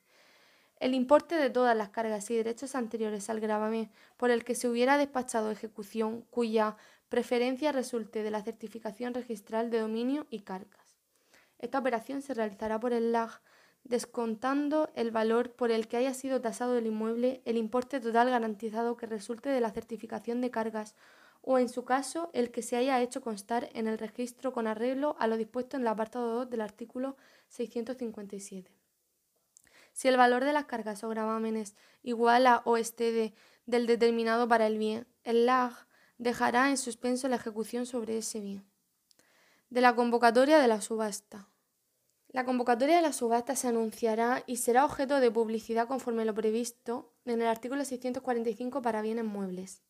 El 0.81 0.95
importe 0.95 1.35
de 1.35 1.51
todas 1.51 1.77
las 1.77 1.89
cargas 1.89 2.31
y 2.31 2.35
derechos 2.35 2.73
anteriores 2.73 3.29
al 3.29 3.39
gravamen 3.39 3.91
por 4.17 4.31
el 4.31 4.43
que 4.43 4.55
se 4.55 4.67
hubiera 4.67 4.97
despachado 4.97 5.51
ejecución 5.51 6.25
cuya 6.31 6.75
preferencia 7.07 7.71
resulte 7.71 8.23
de 8.23 8.31
la 8.31 8.41
certificación 8.41 9.13
registral 9.13 9.69
de 9.69 9.79
dominio 9.79 10.25
y 10.31 10.39
cargas. 10.39 10.97
Esta 11.59 11.77
operación 11.77 12.23
se 12.23 12.33
realizará 12.33 12.79
por 12.79 12.93
el 12.93 13.11
LAG 13.11 13.43
descontando 13.83 14.89
el 14.95 15.11
valor 15.11 15.51
por 15.51 15.69
el 15.69 15.87
que 15.87 15.97
haya 15.97 16.15
sido 16.15 16.41
tasado 16.41 16.75
el 16.75 16.87
inmueble, 16.87 17.43
el 17.45 17.57
importe 17.57 17.99
total 17.99 18.31
garantizado 18.31 18.97
que 18.97 19.05
resulte 19.05 19.49
de 19.49 19.61
la 19.61 19.69
certificación 19.69 20.41
de 20.41 20.49
cargas 20.49 20.95
o, 21.43 21.59
en 21.59 21.69
su 21.69 21.85
caso, 21.85 22.31
el 22.33 22.49
que 22.49 22.63
se 22.63 22.75
haya 22.75 22.99
hecho 23.03 23.21
constar 23.21 23.69
en 23.75 23.85
el 23.85 23.99
registro 23.99 24.51
con 24.51 24.65
arreglo 24.65 25.15
a 25.19 25.27
lo 25.27 25.37
dispuesto 25.37 25.77
en 25.77 25.83
el 25.83 25.89
apartado 25.89 26.33
2 26.33 26.49
del 26.49 26.61
artículo 26.61 27.17
657. 27.49 28.80
Si 30.01 30.07
el 30.07 30.17
valor 30.17 30.43
de 30.43 30.51
las 30.51 30.65
cargas 30.65 31.03
o 31.03 31.09
gravámenes 31.09 31.75
iguala 32.01 32.63
o 32.65 32.75
excede 32.75 33.35
del 33.67 33.85
determinado 33.85 34.47
para 34.47 34.65
el 34.65 34.79
bien, 34.79 35.05
el 35.23 35.45
LAG 35.45 35.85
dejará 36.17 36.71
en 36.71 36.77
suspenso 36.77 37.27
la 37.27 37.35
ejecución 37.35 37.85
sobre 37.85 38.17
ese 38.17 38.39
bien. 38.39 38.65
De 39.69 39.79
la 39.79 39.93
convocatoria 39.93 40.57
de 40.57 40.67
la 40.67 40.81
subasta. 40.81 41.49
La 42.29 42.45
convocatoria 42.45 42.95
de 42.95 43.03
la 43.03 43.13
subasta 43.13 43.55
se 43.55 43.67
anunciará 43.67 44.43
y 44.47 44.55
será 44.55 44.85
objeto 44.85 45.19
de 45.19 45.29
publicidad 45.29 45.87
conforme 45.87 46.25
lo 46.25 46.33
previsto 46.33 47.13
en 47.25 47.39
el 47.39 47.47
artículo 47.47 47.85
645 47.85 48.81
para 48.81 49.03
bienes 49.03 49.25
muebles. 49.25 49.83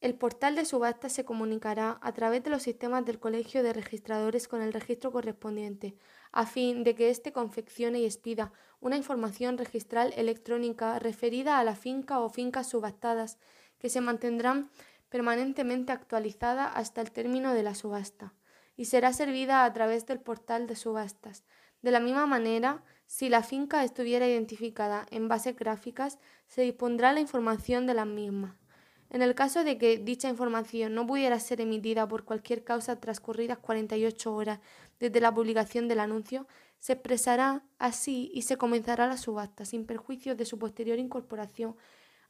El 0.00 0.14
portal 0.14 0.54
de 0.56 0.66
subasta 0.66 1.08
se 1.08 1.24
comunicará 1.24 1.98
a 2.02 2.12
través 2.12 2.44
de 2.44 2.50
los 2.50 2.62
sistemas 2.62 3.04
del 3.06 3.18
Colegio 3.18 3.62
de 3.62 3.72
Registradores 3.72 4.46
con 4.46 4.60
el 4.60 4.74
registro 4.74 5.10
correspondiente, 5.10 5.96
a 6.32 6.44
fin 6.44 6.84
de 6.84 6.94
que 6.94 7.08
éste 7.08 7.32
confeccione 7.32 8.00
y 8.00 8.04
expida 8.04 8.52
una 8.80 8.96
información 8.96 9.56
registral 9.56 10.12
electrónica 10.16 10.98
referida 10.98 11.58
a 11.58 11.64
la 11.64 11.74
finca 11.76 12.20
o 12.20 12.28
fincas 12.28 12.68
subastadas, 12.68 13.38
que 13.78 13.88
se 13.88 14.02
mantendrán 14.02 14.70
permanentemente 15.08 15.92
actualizada 15.92 16.66
hasta 16.66 17.00
el 17.00 17.10
término 17.10 17.54
de 17.54 17.62
la 17.62 17.74
subasta, 17.74 18.34
y 18.76 18.84
será 18.84 19.14
servida 19.14 19.64
a 19.64 19.72
través 19.72 20.04
del 20.04 20.20
portal 20.20 20.66
de 20.66 20.76
subastas. 20.76 21.42
De 21.80 21.90
la 21.90 22.00
misma 22.00 22.26
manera, 22.26 22.84
Si 23.08 23.28
la 23.28 23.44
finca 23.44 23.84
estuviera 23.84 24.26
identificada 24.26 25.06
en 25.12 25.28
bases 25.28 25.54
gráficas, 25.54 26.18
se 26.48 26.62
dispondrá 26.62 27.12
la 27.12 27.20
información 27.20 27.86
de 27.86 27.94
las 27.94 28.06
mismas. 28.06 28.65
En 29.10 29.22
el 29.22 29.34
caso 29.34 29.62
de 29.62 29.78
que 29.78 29.98
dicha 29.98 30.28
información 30.28 30.94
no 30.94 31.06
pudiera 31.06 31.38
ser 31.38 31.60
emitida 31.60 32.08
por 32.08 32.24
cualquier 32.24 32.64
causa 32.64 33.00
transcurridas 33.00 33.58
48 33.58 34.34
horas 34.34 34.60
desde 34.98 35.20
la 35.20 35.32
publicación 35.32 35.86
del 35.86 36.00
anuncio, 36.00 36.46
se 36.80 36.94
expresará 36.94 37.64
así 37.78 38.30
y 38.34 38.42
se 38.42 38.56
comenzará 38.56 39.06
la 39.06 39.16
subasta 39.16 39.64
sin 39.64 39.86
perjuicio 39.86 40.34
de 40.34 40.44
su 40.44 40.58
posterior 40.58 40.98
incorporación 40.98 41.76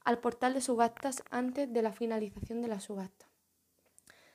al 0.04 0.18
portal 0.18 0.54
de 0.54 0.60
subastas 0.60 1.22
antes 1.30 1.72
de 1.72 1.82
la 1.82 1.92
finalización 1.92 2.62
de 2.62 2.68
la 2.68 2.80
subasta. 2.80 3.26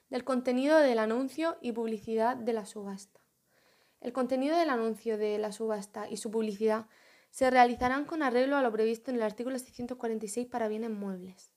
Del 0.09 0.23
contenido 0.25 0.79
del 0.79 0.99
anuncio 0.99 1.57
y 1.61 1.71
publicidad 1.71 2.35
de 2.35 2.53
la 2.53 2.65
subasta. 2.65 3.21
El 4.01 4.13
contenido 4.13 4.57
del 4.57 4.69
anuncio 4.69 5.17
de 5.17 5.37
la 5.37 5.51
subasta 5.51 6.09
y 6.09 6.17
su 6.17 6.31
publicidad 6.31 6.87
se 7.29 7.49
realizarán 7.49 8.05
con 8.05 8.23
arreglo 8.23 8.57
a 8.57 8.61
lo 8.61 8.71
previsto 8.71 9.11
en 9.11 9.17
el 9.17 9.23
artículo 9.23 9.57
646 9.57 10.47
para 10.47 10.67
bienes 10.67 10.89
muebles. 10.89 11.50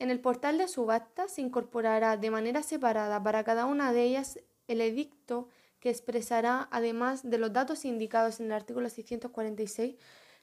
En 0.00 0.10
el 0.10 0.18
portal 0.18 0.56
de 0.56 0.66
subasta 0.66 1.28
se 1.28 1.42
incorporará 1.42 2.16
de 2.16 2.30
manera 2.30 2.62
separada 2.62 3.22
para 3.22 3.44
cada 3.44 3.66
una 3.66 3.92
de 3.92 4.04
ellas 4.04 4.40
el 4.66 4.80
edicto 4.80 5.48
que 5.78 5.90
expresará, 5.90 6.68
además 6.70 7.28
de 7.28 7.36
los 7.36 7.52
datos 7.52 7.84
indicados 7.84 8.40
en 8.40 8.46
el 8.46 8.52
artículo 8.52 8.88
646, 8.88 9.96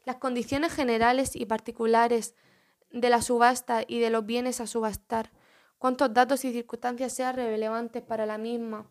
las 0.05 0.17
condiciones 0.17 0.71
generales 0.73 1.35
y 1.35 1.47
particulares 1.47 2.35
de 2.91 3.09
la 3.09 3.23
subasta 3.23 3.83
y 3.87 3.99
de 3.99 4.11
los 4.11 4.27
bienes 4.27 4.61
a 4.61 4.67
subastar, 4.67 5.31
cuántos 5.79 6.13
datos 6.13 6.45
y 6.45 6.53
circunstancias 6.53 7.13
sean 7.13 7.35
relevantes 7.35 8.03
para 8.03 8.27
la 8.27 8.37
misma, 8.37 8.87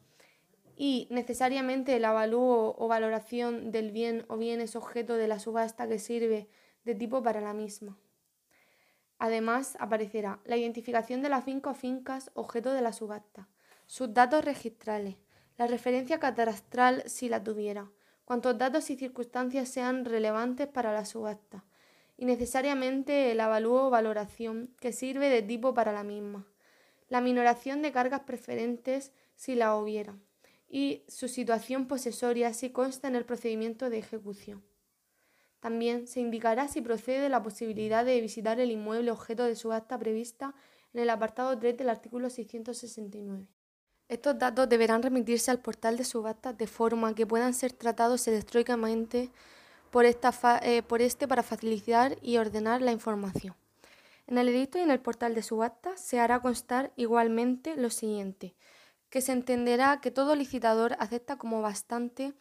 y 0.76 1.06
necesariamente 1.12 1.94
el 1.94 2.04
avalúo 2.04 2.74
o 2.76 2.88
valoración 2.88 3.70
del 3.70 3.92
bien 3.92 4.24
o 4.26 4.36
bienes 4.36 4.74
objeto 4.74 5.14
de 5.14 5.28
la 5.28 5.38
subasta 5.38 5.86
que 5.86 6.00
sirve 6.00 6.48
de 6.84 6.94
tipo 6.96 7.22
para 7.22 7.40
la 7.40 7.54
misma. 7.54 7.96
Además, 9.18 9.76
aparecerá 9.80 10.40
la 10.44 10.56
identificación 10.56 11.22
de 11.22 11.28
la 11.28 11.42
finca 11.42 11.70
o 11.70 11.74
fincas 11.74 12.30
objeto 12.34 12.72
de 12.72 12.82
la 12.82 12.92
subasta, 12.92 13.48
sus 13.86 14.12
datos 14.12 14.44
registrales, 14.44 15.16
la 15.56 15.66
referencia 15.66 16.18
catastral 16.18 17.02
si 17.06 17.28
la 17.28 17.42
tuviera, 17.42 17.90
cuantos 18.24 18.58
datos 18.58 18.90
y 18.90 18.96
circunstancias 18.96 19.68
sean 19.68 20.04
relevantes 20.04 20.66
para 20.66 20.92
la 20.92 21.06
subasta, 21.06 21.64
y 22.18 22.24
necesariamente 22.24 23.32
el 23.32 23.40
avalúo 23.40 23.86
o 23.86 23.90
valoración 23.90 24.74
que 24.80 24.92
sirve 24.92 25.28
de 25.28 25.42
tipo 25.42 25.74
para 25.74 25.92
la 25.92 26.02
misma, 26.02 26.46
la 27.08 27.20
minoración 27.20 27.82
de 27.82 27.92
cargas 27.92 28.20
preferentes 28.20 29.12
si 29.36 29.54
la 29.54 29.76
hubiera 29.76 30.16
y 30.68 31.04
su 31.08 31.28
situación 31.28 31.86
posesoria 31.86 32.52
si 32.52 32.70
consta 32.70 33.08
en 33.08 33.14
el 33.16 33.24
procedimiento 33.24 33.88
de 33.90 33.98
ejecución. 33.98 34.64
También 35.66 36.06
se 36.06 36.20
indicará 36.20 36.68
si 36.68 36.80
procede 36.80 37.28
la 37.28 37.42
posibilidad 37.42 38.04
de 38.04 38.20
visitar 38.20 38.60
el 38.60 38.70
inmueble 38.70 39.10
objeto 39.10 39.42
de 39.42 39.56
su 39.56 39.72
acta 39.72 39.98
prevista 39.98 40.54
en 40.94 41.00
el 41.00 41.10
apartado 41.10 41.58
3 41.58 41.76
del 41.76 41.88
artículo 41.88 42.30
669. 42.30 43.48
Estos 44.08 44.38
datos 44.38 44.68
deberán 44.68 45.02
remitirse 45.02 45.50
al 45.50 45.58
portal 45.58 45.96
de 45.96 46.04
subastas 46.04 46.56
de 46.56 46.68
forma 46.68 47.16
que 47.16 47.26
puedan 47.26 47.52
ser 47.52 47.72
tratados 47.72 48.28
electrónicamente 48.28 49.32
por, 49.90 50.04
esta 50.04 50.32
eh, 50.62 50.84
por 50.84 51.02
este 51.02 51.26
para 51.26 51.42
facilitar 51.42 52.16
y 52.22 52.36
ordenar 52.36 52.80
la 52.80 52.92
información. 52.92 53.56
En 54.28 54.38
el 54.38 54.48
edicto 54.48 54.78
y 54.78 54.82
en 54.82 54.92
el 54.92 55.00
portal 55.00 55.34
de 55.34 55.42
subastas 55.42 56.00
se 56.00 56.20
hará 56.20 56.38
constar 56.42 56.92
igualmente 56.94 57.74
lo 57.74 57.90
siguiente 57.90 58.54
que 59.10 59.20
se 59.20 59.32
entenderá 59.32 60.00
que 60.00 60.10
todo 60.10 60.34
licitador 60.34 60.96
acepta 60.98 61.36
como 61.36 61.62
bastante 61.62 62.34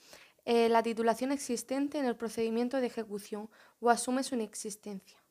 eh, 0.45 0.69
la 0.69 0.83
titulación 0.83 1.31
existente 1.31 1.97
en 1.97 2.05
el 2.05 2.15
procedimiento 2.15 2.77
de 2.77 2.87
ejecución 2.87 3.49
o 3.79 3.89
asume 3.89 4.23
su 4.23 4.35
inexistencia. 4.35 5.21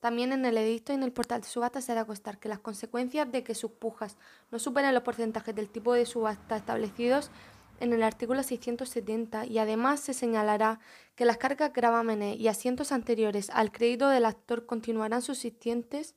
También 0.00 0.32
en 0.32 0.44
el 0.44 0.56
edicto 0.56 0.92
y 0.92 0.96
en 0.96 1.04
el 1.04 1.12
portal 1.12 1.42
de 1.42 1.46
subasta 1.46 1.80
se 1.80 1.92
hará 1.92 2.04
constar 2.04 2.38
que 2.38 2.48
las 2.48 2.58
consecuencias 2.58 3.30
de 3.30 3.44
que 3.44 3.54
sus 3.54 3.70
pujas 3.70 4.16
no 4.50 4.58
superen 4.58 4.94
los 4.94 5.04
porcentajes 5.04 5.54
del 5.54 5.68
tipo 5.68 5.94
de 5.94 6.06
subasta 6.06 6.56
establecidos 6.56 7.30
en 7.78 7.92
el 7.92 8.02
artículo 8.02 8.42
670 8.42 9.46
y 9.46 9.58
además 9.58 10.00
se 10.00 10.14
señalará 10.14 10.80
que 11.16 11.24
las 11.24 11.36
cargas 11.36 11.72
gravámenes 11.72 12.38
y 12.38 12.48
asientos 12.48 12.92
anteriores 12.92 13.50
al 13.50 13.72
crédito 13.72 14.08
del 14.08 14.24
actor 14.24 14.66
continuarán 14.66 15.22
subsistentes 15.22 16.14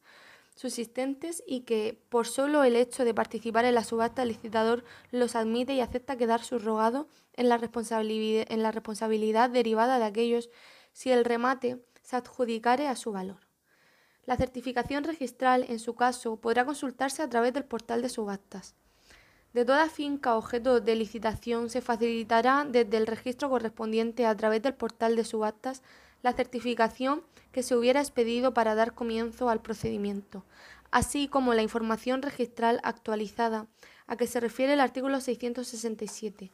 subsistentes 0.56 1.44
y 1.46 1.62
que, 1.62 2.02
por 2.10 2.28
solo 2.28 2.64
el 2.64 2.76
hecho 2.76 3.06
de 3.06 3.14
participar 3.14 3.66
en 3.66 3.76
la 3.76 3.84
subasta, 3.84 4.24
el 4.24 4.30
licitador 4.30 4.84
los 5.12 5.36
admite 5.36 5.74
y 5.74 5.82
acepta 5.82 6.18
quedar 6.18 6.44
subrogado 6.44 7.08
en 7.34 7.50
la 7.50 7.58
responsabilidad, 7.58 8.46
en 8.50 8.64
la 8.64 8.72
responsabilidad 8.72 9.50
derivada 9.50 10.00
de 10.00 10.06
aquellos 10.06 10.50
si 10.94 11.12
el 11.12 11.26
remate 11.26 11.84
se 12.02 12.16
adjudicare 12.16 12.88
a 12.88 12.96
su 12.96 13.12
valor. 13.12 13.40
La 14.26 14.38
certificación 14.38 15.04
registral, 15.04 15.66
en 15.68 15.80
su 15.80 15.94
caso, 15.96 16.38
podrá 16.38 16.66
consultarse 16.66 17.22
a 17.22 17.30
través 17.30 17.54
del 17.54 17.66
portal 17.66 18.02
de 18.02 18.10
subastas. 18.10 18.76
De 19.54 19.66
toda 19.66 19.88
finca 19.90 20.36
objeto 20.36 20.82
de 20.82 20.96
licitación 20.96 21.70
se 21.70 21.82
facilitará 21.82 22.66
desde 22.68 22.98
el 22.98 23.08
registro 23.08 23.50
correspondiente 23.50 24.26
a 24.26 24.36
través 24.36 24.62
del 24.62 24.74
portal 24.74 25.16
de 25.16 25.24
subastas 25.24 25.84
la 26.26 26.34
certificación 26.34 27.22
que 27.52 27.62
se 27.62 27.76
hubiera 27.76 28.00
expedido 28.00 28.52
para 28.52 28.74
dar 28.74 28.96
comienzo 28.96 29.48
al 29.48 29.62
procedimiento, 29.62 30.44
así 30.90 31.28
como 31.28 31.54
la 31.54 31.62
información 31.62 32.24
registral 32.24 32.80
actualizada 32.82 33.68
a 34.08 34.18
que 34.18 34.26
se 34.26 34.40
refiere 34.40 34.74
el 34.74 34.80
artículo 34.80 35.22
667. 35.22 36.52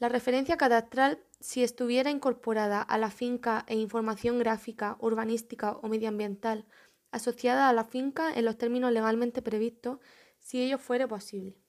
La 0.00 0.08
referencia 0.08 0.56
cadastral, 0.56 1.20
si 1.38 1.62
estuviera 1.62 2.10
incorporada 2.10 2.82
a 2.82 2.98
la 2.98 3.12
finca 3.12 3.64
e 3.68 3.76
información 3.76 4.40
gráfica, 4.40 4.96
urbanística 4.98 5.78
o 5.82 5.86
medioambiental 5.86 6.64
asociada 7.12 7.68
a 7.68 7.72
la 7.72 7.84
finca 7.84 8.34
en 8.34 8.44
los 8.44 8.58
términos 8.58 8.90
legalmente 8.90 9.40
previstos, 9.40 10.00
si 10.40 10.60
ello 10.60 10.78
fuere 10.78 11.06
posible. 11.06 11.62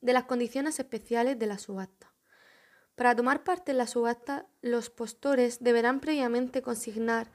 De 0.00 0.14
las 0.14 0.24
condiciones 0.24 0.78
especiales 0.80 1.38
de 1.38 1.48
la 1.48 1.58
subasta. 1.58 2.15
Para 2.96 3.14
tomar 3.14 3.44
parte 3.44 3.72
en 3.72 3.78
la 3.78 3.86
subasta, 3.86 4.46
los 4.62 4.88
postores 4.88 5.62
deberán 5.62 6.00
previamente 6.00 6.62
consignar 6.62 7.30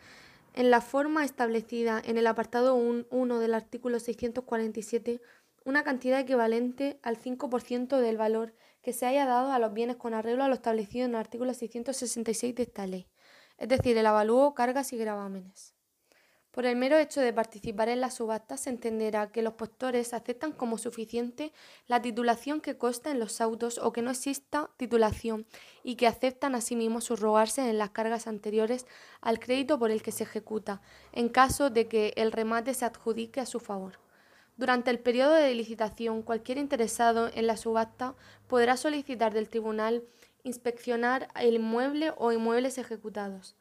en 0.54 0.72
la 0.72 0.82
forma 0.82 1.24
establecida 1.24 2.02
en 2.04 2.18
el 2.18 2.28
apartado 2.28 2.76
1 2.76 3.40
del 3.40 3.54
artículo 3.54 4.00
647 4.00 5.22
una 5.64 5.84
cantidad 5.84 6.20
equivalente 6.20 7.00
al 7.04 7.16
5% 7.16 8.00
del 8.00 8.18
valor 8.18 8.56
que 8.82 8.94
se 8.94 9.06
haya 9.06 9.28
dado 9.28 9.52
a 9.52 9.60
los 9.60 9.74
bienes 9.74 9.98
con 9.98 10.16
arreglo 10.16 10.44
a 10.44 10.48
lo 10.48 10.56
establecido 10.56 11.06
en 11.06 11.12
el 11.12 11.18
artículo 11.18 11.54
666 11.54 12.56
de 12.56 12.64
esta 12.64 12.88
ley, 12.88 13.08
es 13.60 13.70
decir, 13.70 13.96
el 13.96 14.08
avalúo, 14.08 14.56
cargas 14.56 14.92
y 14.94 14.98
gravámenes. 14.98 15.76
Por 16.52 16.66
el 16.66 16.76
mero 16.76 16.98
hecho 16.98 17.22
de 17.22 17.32
participar 17.32 17.88
en 17.88 18.02
la 18.02 18.12
subasta 18.12 18.58
se 18.58 18.70
entenderá 18.70 19.32
que 19.32 19.42
los 19.42 19.54
postores 19.54 20.14
aceptan 20.14 20.52
como 20.52 20.78
suficiente 20.78 21.54
la 21.88 22.02
titulación 22.02 22.60
que 22.60 22.78
consta 22.78 23.10
en 23.10 23.20
los 23.20 23.40
autos 23.40 23.78
o 23.78 23.94
que 23.94 24.02
no 24.02 24.12
exista 24.12 24.70
titulación 24.76 25.46
y 25.82 25.96
que 25.96 26.08
aceptan 26.08 26.54
asimismo 26.54 27.00
subrogarse 27.00 27.70
en 27.70 27.78
las 27.78 27.92
cargas 27.92 28.28
anteriores 28.28 28.86
al 29.22 29.40
crédito 29.40 29.80
por 29.80 29.92
el 29.92 30.04
que 30.04 30.12
se 30.12 30.26
ejecuta, 30.26 30.82
en 31.14 31.30
caso 31.30 31.70
de 31.70 31.88
que 31.88 32.12
el 32.18 32.34
remate 32.34 32.74
se 32.74 32.84
adjudique 32.84 33.40
a 33.40 33.46
su 33.46 33.62
favor. 33.62 34.00
Durante 34.58 34.92
el 34.92 35.00
periodo 35.00 35.36
de 35.36 35.56
licitación, 35.56 36.22
cualquier 36.22 36.58
interesado 36.58 37.32
en 37.34 37.48
la 37.48 37.56
subasta 37.56 38.14
podrá 38.50 38.76
solicitar 38.76 39.34
del 39.34 39.48
tribunal 39.48 40.04
inspeccionar 40.44 41.30
el 41.36 41.56
inmueble 41.56 42.12
o 42.18 42.34
inmuebles 42.34 42.78
ejecutados 42.78 43.56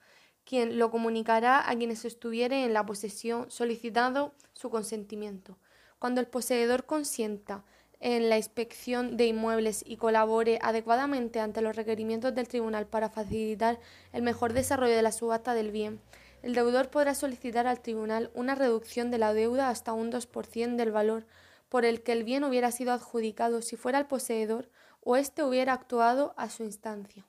quien 0.44 0.78
lo 0.78 0.90
comunicará 0.90 1.68
a 1.68 1.76
quienes 1.76 2.04
estuviere 2.04 2.64
en 2.64 2.72
la 2.72 2.86
posesión 2.86 3.50
solicitando 3.50 4.34
su 4.52 4.70
consentimiento. 4.70 5.58
Cuando 5.98 6.20
el 6.20 6.26
poseedor 6.26 6.86
consienta 6.86 7.64
en 8.00 8.30
la 8.30 8.38
inspección 8.38 9.16
de 9.16 9.26
inmuebles 9.26 9.84
y 9.86 9.96
colabore 9.96 10.58
adecuadamente 10.62 11.38
ante 11.38 11.60
los 11.60 11.76
requerimientos 11.76 12.34
del 12.34 12.48
tribunal 12.48 12.86
para 12.86 13.10
facilitar 13.10 13.78
el 14.12 14.22
mejor 14.22 14.54
desarrollo 14.54 14.96
de 14.96 15.02
la 15.02 15.12
subasta 15.12 15.54
del 15.54 15.70
bien, 15.70 16.00
el 16.42 16.54
deudor 16.54 16.88
podrá 16.88 17.14
solicitar 17.14 17.66
al 17.66 17.80
tribunal 17.80 18.30
una 18.34 18.54
reducción 18.54 19.10
de 19.10 19.18
la 19.18 19.34
deuda 19.34 19.68
hasta 19.68 19.92
un 19.92 20.10
2% 20.10 20.76
del 20.76 20.90
valor 20.90 21.26
por 21.68 21.84
el 21.84 22.02
que 22.02 22.12
el 22.12 22.24
bien 22.24 22.44
hubiera 22.44 22.72
sido 22.72 22.92
adjudicado 22.92 23.60
si 23.60 23.76
fuera 23.76 23.98
el 23.98 24.06
poseedor 24.06 24.70
o 25.02 25.16
éste 25.16 25.42
hubiera 25.42 25.74
actuado 25.74 26.34
a 26.36 26.48
su 26.48 26.64
instancia. 26.64 27.26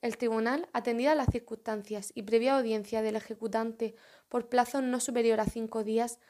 El 0.00 0.16
tribunal, 0.16 0.68
atendidas 0.72 1.16
las 1.16 1.28
circunstancias 1.30 2.12
y 2.14 2.22
previa 2.22 2.56
audiencia 2.56 3.02
del 3.02 3.16
ejecutante 3.16 3.94
por 4.28 4.48
plazo 4.48 4.80
no 4.80 5.00
superior 5.00 5.40
a 5.40 5.46
cinco 5.46 5.82
días, 5.82 6.20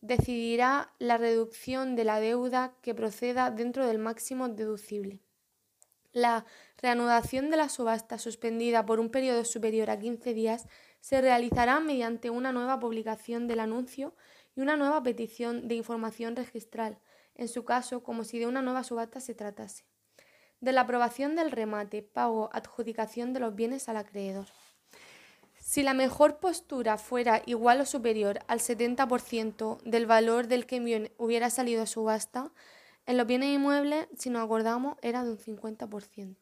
decidirá 0.00 0.92
la 0.98 1.16
reducción 1.18 1.96
de 1.96 2.04
la 2.04 2.20
deuda 2.20 2.74
que 2.82 2.94
proceda 2.94 3.50
dentro 3.50 3.86
del 3.86 3.98
máximo 3.98 4.48
deducible. 4.48 5.20
La 6.12 6.46
reanudación 6.78 7.50
de 7.50 7.56
la 7.56 7.68
subasta 7.68 8.18
suspendida 8.18 8.86
por 8.86 9.00
un 9.00 9.10
periodo 9.10 9.44
superior 9.44 9.90
a 9.90 9.98
15 9.98 10.32
días 10.32 10.66
se 11.00 11.20
realizará 11.20 11.80
mediante 11.80 12.30
una 12.30 12.52
nueva 12.52 12.78
publicación 12.78 13.48
del 13.48 13.60
anuncio 13.60 14.14
y 14.54 14.60
una 14.60 14.76
nueva 14.76 15.02
petición 15.02 15.68
de 15.68 15.74
información 15.74 16.36
registral, 16.36 16.98
en 17.34 17.48
su 17.48 17.64
caso 17.64 18.02
como 18.02 18.24
si 18.24 18.38
de 18.38 18.46
una 18.46 18.62
nueva 18.62 18.82
subasta 18.82 19.20
se 19.20 19.34
tratase. 19.34 19.84
De 20.60 20.72
la 20.72 20.82
aprobación 20.82 21.36
del 21.36 21.50
remate, 21.50 22.02
pago, 22.02 22.50
adjudicación 22.52 23.32
de 23.32 23.40
los 23.40 23.54
bienes 23.54 23.88
al 23.88 23.96
acreedor. 23.96 24.46
Si 25.58 25.82
la 25.82 25.94
mejor 25.94 26.38
postura 26.38 26.96
fuera 26.96 27.42
igual 27.44 27.80
o 27.80 27.86
superior 27.86 28.38
al 28.46 28.60
70% 28.60 29.82
del 29.82 30.06
valor 30.06 30.46
del 30.46 30.64
que 30.64 31.10
hubiera 31.18 31.50
salido 31.50 31.82
a 31.82 31.86
subasta, 31.86 32.52
en 33.04 33.16
los 33.16 33.26
bienes 33.26 33.50
inmuebles, 33.50 34.08
si 34.16 34.30
nos 34.30 34.44
acordamos, 34.44 34.96
era 35.02 35.24
de 35.24 35.30
un 35.30 35.38
50%. 35.38 36.36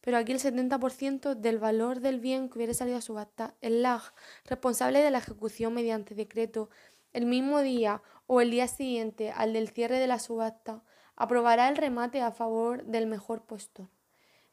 Pero 0.00 0.16
aquí 0.16 0.32
el 0.32 0.40
70% 0.40 1.34
del 1.34 1.58
valor 1.58 2.00
del 2.00 2.20
bien 2.20 2.48
que 2.48 2.58
hubiera 2.58 2.74
salido 2.74 2.98
a 2.98 3.02
subasta, 3.02 3.54
el 3.60 3.82
LAG, 3.82 4.14
responsable 4.44 5.00
de 5.00 5.10
la 5.10 5.18
ejecución 5.18 5.74
mediante 5.74 6.14
decreto 6.14 6.70
el 7.12 7.26
mismo 7.26 7.60
día 7.60 8.02
o 8.26 8.40
el 8.40 8.50
día 8.50 8.68
siguiente 8.68 9.30
al 9.30 9.52
del 9.52 9.68
cierre 9.68 9.98
de 9.98 10.06
la 10.06 10.18
subasta, 10.18 10.82
aprobará 11.20 11.68
el 11.68 11.76
remate 11.76 12.22
a 12.22 12.30
favor 12.30 12.82
del 12.84 13.06
mejor 13.06 13.42
postor. 13.42 13.88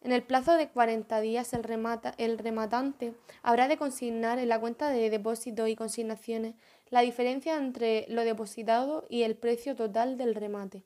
En 0.02 0.12
el 0.12 0.22
plazo 0.22 0.52
de 0.52 0.68
40 0.68 1.22
días 1.22 1.54
el, 1.54 1.62
el 2.18 2.38
rematante 2.38 3.14
habrá 3.42 3.70
de 3.70 3.78
consignar 3.78 4.38
en 4.38 4.50
la 4.50 4.60
cuenta 4.60 4.90
de 4.90 5.10
depósitos 5.10 5.70
y 5.70 5.78
consignaciones 5.78 6.56
la 6.90 7.00
diferencia 7.02 7.56
entre 7.56 8.06
lo 8.10 8.26
depositado 8.26 9.06
y 9.10 9.24
el 9.24 9.38
precio 9.38 9.78
total 9.78 10.18
del 10.18 10.36
remate. 10.36 10.84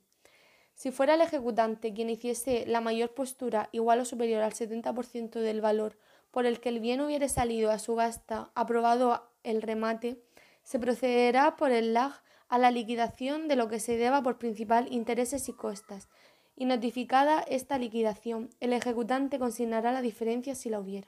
Si 0.76 0.92
fuera 0.92 1.16
el 1.16 1.22
ejecutante 1.22 1.96
quien 1.96 2.12
hiciese 2.12 2.64
la 2.68 2.80
mayor 2.80 3.16
postura 3.16 3.68
igual 3.72 4.02
o 4.02 4.06
superior 4.06 4.44
al 4.44 4.54
70% 4.54 5.32
del 5.40 5.62
valor 5.62 5.98
por 6.30 6.46
el 6.46 6.60
que 6.60 6.70
el 6.70 6.80
bien 6.80 7.02
hubiere 7.02 7.28
salido 7.28 7.72
a 7.72 7.80
subasta 7.80 8.52
aprobado 8.54 9.32
el 9.44 9.64
remate, 9.64 10.22
se 10.62 10.78
procederá 10.78 11.56
por 11.56 11.72
el 11.72 11.96
LAG 11.96 12.22
a 12.52 12.58
la 12.58 12.70
liquidación 12.70 13.48
de 13.48 13.56
lo 13.56 13.70
que 13.70 13.80
se 13.80 13.96
deba 13.96 14.22
por 14.22 14.38
principal 14.38 14.92
intereses 14.92 15.48
y 15.48 15.54
costas, 15.54 16.10
y 16.58 16.66
notificada 16.66 17.40
esta 17.40 17.78
liquidación, 17.78 18.50
el 18.60 18.74
ejecutante 18.74 19.40
consignará 19.40 19.94
la 19.94 20.02
diferencia 20.02 20.54
si 20.54 20.70
la 20.70 20.82
hubiera. 20.82 21.08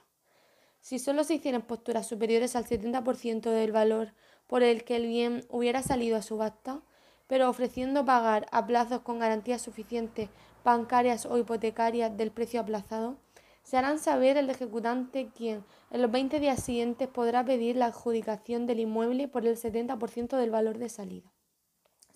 Si 0.80 1.00
solo 1.00 1.26
se 1.26 1.34
hicieran 1.34 1.64
posturas 1.64 2.08
superiores 2.08 2.56
al 2.56 2.64
70% 2.64 3.42
del 3.50 3.74
valor 3.74 4.14
por 4.48 4.64
el 4.64 4.86
que 4.86 4.96
el 4.96 5.06
bien 5.06 5.46
hubiera 5.50 5.84
salido 5.84 6.16
a 6.16 6.22
subasta, 6.22 6.82
pero 7.28 7.50
ofreciendo 7.50 8.06
pagar 8.06 8.48
a 8.54 8.66
plazos 8.66 9.02
con 9.02 9.20
garantías 9.20 9.62
suficientes 9.62 10.30
bancarias 10.64 11.26
o 11.26 11.38
hipotecarias 11.38 12.16
del 12.16 12.32
precio 12.32 12.62
aplazado, 12.62 13.18
se 13.64 13.76
harán 13.76 14.00
saber 14.00 14.38
el 14.38 14.50
ejecutante 14.50 15.30
quien 15.36 15.66
en 15.92 16.02
los 16.02 16.10
20 16.10 16.40
días 16.40 16.64
siguientes 16.64 17.10
podrá 17.10 17.44
pedir 17.44 17.76
la 17.76 17.88
adjudicación 17.88 18.66
del 18.66 18.80
inmueble 18.80 19.28
por 19.28 19.46
el 19.46 19.58
70% 19.58 20.38
del 20.38 20.50
valor 20.50 20.78
de 20.78 20.88
salida. 20.88 21.33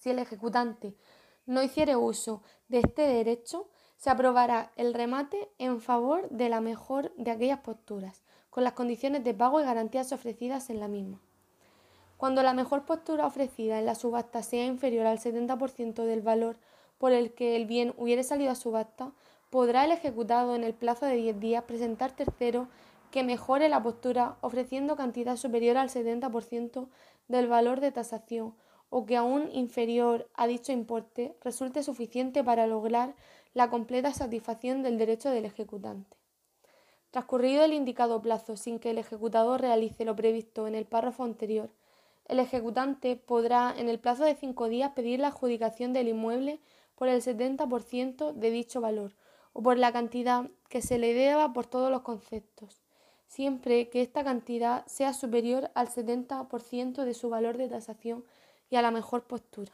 Si 0.08 0.12
el 0.12 0.20
ejecutante 0.20 0.96
no 1.46 1.62
hiciere 1.62 1.98
uso 1.98 2.42
de 2.70 2.80
este 2.80 3.02
derecho, 3.02 3.68
se 3.98 4.10
aprobará 4.10 4.72
el 4.78 4.94
remate 4.94 5.50
en 5.58 5.82
favor 5.82 6.30
de 6.30 6.48
la 6.48 6.62
mejor 6.62 7.14
de 7.18 7.30
aquellas 7.30 7.60
posturas, 7.60 8.24
con 8.50 8.64
las 8.64 8.72
condiciones 8.72 9.26
de 9.26 9.34
pago 9.34 9.60
y 9.60 9.66
garantías 9.66 10.14
ofrecidas 10.14 10.70
en 10.70 10.80
la 10.80 10.88
misma. 10.88 11.20
Cuando 12.16 12.42
la 12.42 12.54
mejor 12.54 12.86
postura 12.86 13.26
ofrecida 13.26 13.80
en 13.80 13.86
la 13.86 13.96
subasta 13.96 14.44
sea 14.44 14.66
inferior 14.66 15.08
al 15.08 15.20
70% 15.20 16.06
del 16.06 16.22
valor 16.22 16.56
por 17.00 17.12
el 17.12 17.34
que 17.34 17.58
el 17.58 17.66
bien 17.66 17.94
hubiere 17.98 18.24
salido 18.24 18.52
a 18.52 18.56
subasta, 18.56 19.12
podrá 19.50 19.84
el 19.84 19.92
ejecutado 19.92 20.56
en 20.56 20.64
el 20.64 20.74
plazo 20.74 21.06
de 21.06 21.16
10 21.18 21.42
días 21.42 21.64
presentar 21.66 22.14
tercero 22.14 22.70
que 23.12 23.26
mejore 23.26 23.68
la 23.68 23.84
postura 23.84 24.38
ofreciendo 24.40 24.96
cantidad 24.96 25.36
superior 25.36 25.76
al 25.76 25.90
70% 25.90 26.88
del 27.28 27.48
valor 27.50 27.82
de 27.82 27.92
tasación 27.92 28.56
o 28.90 29.06
que 29.06 29.18
aún 29.18 29.50
inferior 29.54 30.30
a 30.34 30.48
dicho 30.48 30.72
importe 30.72 31.36
resulte 31.42 31.84
suficiente 31.84 32.44
para 32.44 32.68
lograr 32.68 33.16
la 33.54 33.70
completa 33.70 34.14
satisfacción 34.14 34.84
del 34.84 34.98
derecho 34.98 35.30
del 35.30 35.46
ejecutante. 35.46 36.18
Transcurrido 37.12 37.64
el 37.64 37.74
indicado 37.74 38.22
plazo 38.22 38.58
sin 38.58 38.80
que 38.80 38.92
el 38.92 38.98
ejecutador 38.98 39.62
realice 39.62 40.06
lo 40.06 40.16
previsto 40.16 40.68
en 40.68 40.76
el 40.76 40.86
párrafo 40.86 41.24
anterior, 41.24 41.70
el 42.28 42.40
ejecutante 42.40 43.16
podrá 43.16 43.74
en 43.78 43.88
el 43.88 44.00
plazo 44.00 44.26
de 44.26 44.36
cinco 44.36 44.68
días 44.68 44.92
pedir 44.92 45.20
la 45.20 45.30
adjudicación 45.30 45.94
del 45.94 46.10
inmueble 46.10 46.60
por 46.96 47.08
el 47.08 47.22
70% 47.22 48.34
de 48.34 48.52
dicho 48.52 48.82
valor 48.82 49.16
o 49.54 49.64
por 49.64 49.78
la 49.78 49.94
cantidad 49.94 50.50
que 50.70 50.82
se 50.82 50.98
le 50.98 51.14
deba 51.14 51.54
por 51.54 51.66
todos 51.66 51.90
los 51.90 52.02
conceptos, 52.02 52.82
siempre 53.28 53.90
que 53.90 54.02
esta 54.02 54.24
cantidad 54.24 54.86
sea 54.88 55.14
superior 55.14 55.72
al 55.74 55.88
70% 55.88 57.06
de 57.06 57.14
su 57.14 57.30
valor 57.30 57.58
de 57.58 57.70
tasación 57.70 58.26
y 58.70 58.76
a 58.76 58.82
la 58.82 58.92
mejor 58.92 59.24
postura. 59.24 59.72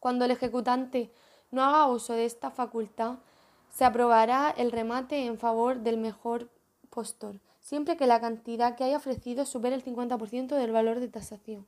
Cuando 0.00 0.24
el 0.24 0.30
ejecutante 0.30 1.10
no 1.50 1.62
haga 1.62 1.86
uso 1.86 2.12
de 2.12 2.24
esta 2.24 2.50
facultad, 2.50 3.18
se 3.70 3.84
aprobará 3.84 4.50
el 4.56 4.72
remate 4.72 5.26
en 5.26 5.38
favor 5.38 5.80
del 5.80 5.98
mejor 5.98 6.48
postor, 6.90 7.40
siempre 7.60 7.96
que 7.96 8.06
la 8.06 8.20
cantidad 8.20 8.76
que 8.76 8.84
haya 8.84 8.96
ofrecido 8.96 9.44
supere 9.44 9.74
el 9.74 9.84
50% 9.84 10.56
del 10.56 10.72
valor 10.72 11.00
de 11.00 11.08
tasación, 11.08 11.66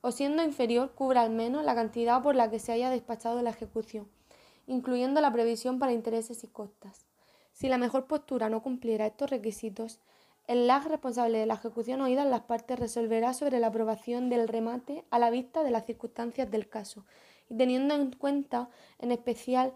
o 0.00 0.10
siendo 0.10 0.42
inferior 0.42 0.92
cubra 0.92 1.22
al 1.22 1.30
menos 1.30 1.64
la 1.64 1.74
cantidad 1.74 2.22
por 2.22 2.34
la 2.34 2.50
que 2.50 2.58
se 2.58 2.72
haya 2.72 2.90
despachado 2.90 3.42
la 3.42 3.50
ejecución 3.50 4.08
incluyendo 4.70 5.20
la 5.20 5.32
previsión 5.32 5.80
para 5.80 5.92
intereses 5.92 6.44
y 6.44 6.46
costas. 6.46 7.06
Si 7.52 7.68
la 7.68 7.76
mejor 7.76 8.06
postura 8.06 8.48
no 8.48 8.62
cumpliera 8.62 9.06
estos 9.06 9.28
requisitos, 9.28 9.98
el 10.50 10.66
LAG 10.66 10.88
responsable 10.88 11.38
de 11.38 11.46
la 11.46 11.54
ejecución 11.54 12.00
oída 12.00 12.22
en 12.22 12.30
las 12.30 12.40
partes 12.40 12.76
resolverá 12.76 13.34
sobre 13.34 13.60
la 13.60 13.68
aprobación 13.68 14.28
del 14.28 14.48
remate 14.48 15.04
a 15.10 15.20
la 15.20 15.30
vista 15.30 15.62
de 15.62 15.70
las 15.70 15.86
circunstancias 15.86 16.50
del 16.50 16.68
caso 16.68 17.04
y 17.48 17.56
teniendo 17.56 17.94
en 17.94 18.10
cuenta 18.10 18.68
en 18.98 19.12
especial 19.12 19.72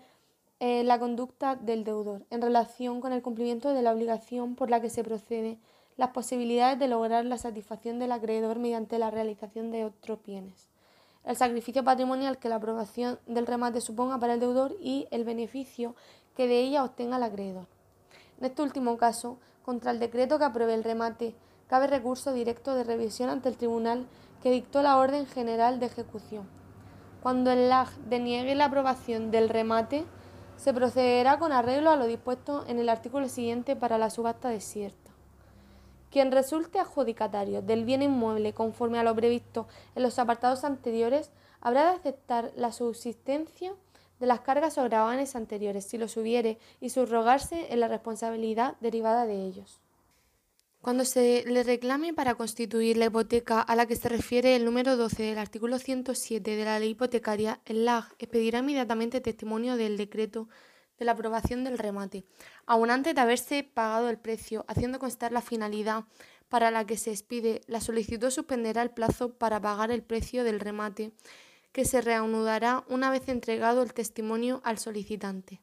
eh, 0.58 0.82
la 0.82 0.98
conducta 0.98 1.54
del 1.54 1.84
deudor 1.84 2.26
en 2.30 2.42
relación 2.42 3.00
con 3.00 3.12
el 3.12 3.22
cumplimiento 3.22 3.72
de 3.72 3.82
la 3.82 3.92
obligación 3.92 4.56
por 4.56 4.68
la 4.68 4.80
que 4.80 4.90
se 4.90 5.04
procede, 5.04 5.58
las 5.96 6.10
posibilidades 6.10 6.80
de 6.80 6.88
lograr 6.88 7.24
la 7.24 7.38
satisfacción 7.38 8.00
del 8.00 8.10
acreedor 8.10 8.58
mediante 8.58 8.98
la 8.98 9.12
realización 9.12 9.70
de 9.70 9.84
otros 9.84 10.18
bienes 10.26 10.68
el 11.24 11.36
sacrificio 11.36 11.82
patrimonial 11.84 12.38
que 12.38 12.48
la 12.48 12.56
aprobación 12.56 13.18
del 13.26 13.46
remate 13.46 13.80
suponga 13.80 14.18
para 14.18 14.34
el 14.34 14.40
deudor 14.40 14.76
y 14.80 15.06
el 15.12 15.24
beneficio 15.24 15.94
que 16.36 16.46
de 16.46 16.60
ella 16.60 16.84
obtenga 16.84 17.16
el 17.16 17.22
acreedor. 17.22 17.66
En 18.38 18.46
este 18.46 18.62
último 18.62 18.96
caso, 18.98 19.38
contra 19.64 19.90
el 19.90 19.98
decreto 19.98 20.38
que 20.38 20.44
apruebe 20.44 20.74
el 20.74 20.84
remate, 20.84 21.34
cabe 21.68 21.86
recurso 21.86 22.32
directo 22.32 22.74
de 22.74 22.84
revisión 22.84 23.30
ante 23.30 23.48
el 23.48 23.56
tribunal 23.56 24.06
que 24.42 24.50
dictó 24.50 24.82
la 24.82 24.98
orden 24.98 25.26
general 25.26 25.80
de 25.80 25.86
ejecución. 25.86 26.46
Cuando 27.22 27.50
el 27.50 27.70
LAG 27.70 27.90
deniegue 28.08 28.54
la 28.54 28.66
aprobación 28.66 29.30
del 29.30 29.48
remate, 29.48 30.04
se 30.56 30.74
procederá 30.74 31.38
con 31.38 31.52
arreglo 31.52 31.90
a 31.90 31.96
lo 31.96 32.06
dispuesto 32.06 32.64
en 32.68 32.78
el 32.78 32.90
artículo 32.90 33.28
siguiente 33.28 33.76
para 33.76 33.96
la 33.96 34.10
subasta 34.10 34.50
desierta. 34.50 35.10
Quien 36.10 36.30
resulte 36.30 36.78
adjudicatario 36.78 37.62
del 37.62 37.84
bien 37.84 38.02
inmueble 38.02 38.52
conforme 38.52 38.98
a 38.98 39.02
lo 39.02 39.14
previsto 39.14 39.66
en 39.94 40.02
los 40.02 40.18
apartados 40.18 40.62
anteriores 40.62 41.32
habrá 41.60 41.84
de 41.84 41.96
aceptar 41.96 42.52
la 42.54 42.70
subsistencia 42.70 43.72
de 44.24 44.28
las 44.28 44.40
cargas 44.40 44.78
o 44.78 44.84
gravanes 44.84 45.36
anteriores, 45.36 45.84
si 45.84 45.98
los 45.98 46.16
hubiere, 46.16 46.58
y 46.80 46.88
subrogarse 46.88 47.66
en 47.70 47.80
la 47.80 47.88
responsabilidad 47.88 48.76
derivada 48.80 49.26
de 49.26 49.44
ellos. 49.44 49.80
Cuando 50.80 51.04
se 51.04 51.44
le 51.46 51.62
reclame 51.62 52.14
para 52.14 52.34
constituir 52.34 52.96
la 52.96 53.06
hipoteca 53.06 53.60
a 53.60 53.76
la 53.76 53.84
que 53.84 53.96
se 53.96 54.08
refiere 54.08 54.56
el 54.56 54.64
número 54.64 54.96
12 54.96 55.22
del 55.22 55.38
artículo 55.38 55.78
107 55.78 56.56
de 56.56 56.64
la 56.64 56.78
ley 56.78 56.90
hipotecaria, 56.90 57.60
el 57.66 57.84
LAG 57.84 58.14
expedirá 58.18 58.60
inmediatamente 58.60 59.20
testimonio 59.20 59.76
del 59.76 59.98
decreto 59.98 60.48
de 60.98 61.04
la 61.04 61.12
aprobación 61.12 61.62
del 61.64 61.76
remate, 61.76 62.24
aun 62.64 62.90
antes 62.90 63.14
de 63.14 63.20
haberse 63.20 63.62
pagado 63.62 64.08
el 64.08 64.16
precio, 64.16 64.64
haciendo 64.68 64.98
constar 64.98 65.32
la 65.32 65.42
finalidad 65.42 66.04
para 66.48 66.70
la 66.70 66.86
que 66.86 66.96
se 66.96 67.10
expide, 67.10 67.60
la 67.66 67.80
solicitud 67.80 68.30
suspenderá 68.30 68.80
el 68.80 68.90
plazo 68.90 69.34
para 69.34 69.60
pagar 69.60 69.90
el 69.90 70.02
precio 70.02 70.44
del 70.44 70.60
remate, 70.60 71.12
que 71.74 71.84
se 71.84 72.00
reanudará 72.00 72.84
una 72.88 73.10
vez 73.10 73.28
entregado 73.28 73.82
el 73.82 73.92
testimonio 73.92 74.60
al 74.62 74.78
solicitante. 74.78 75.60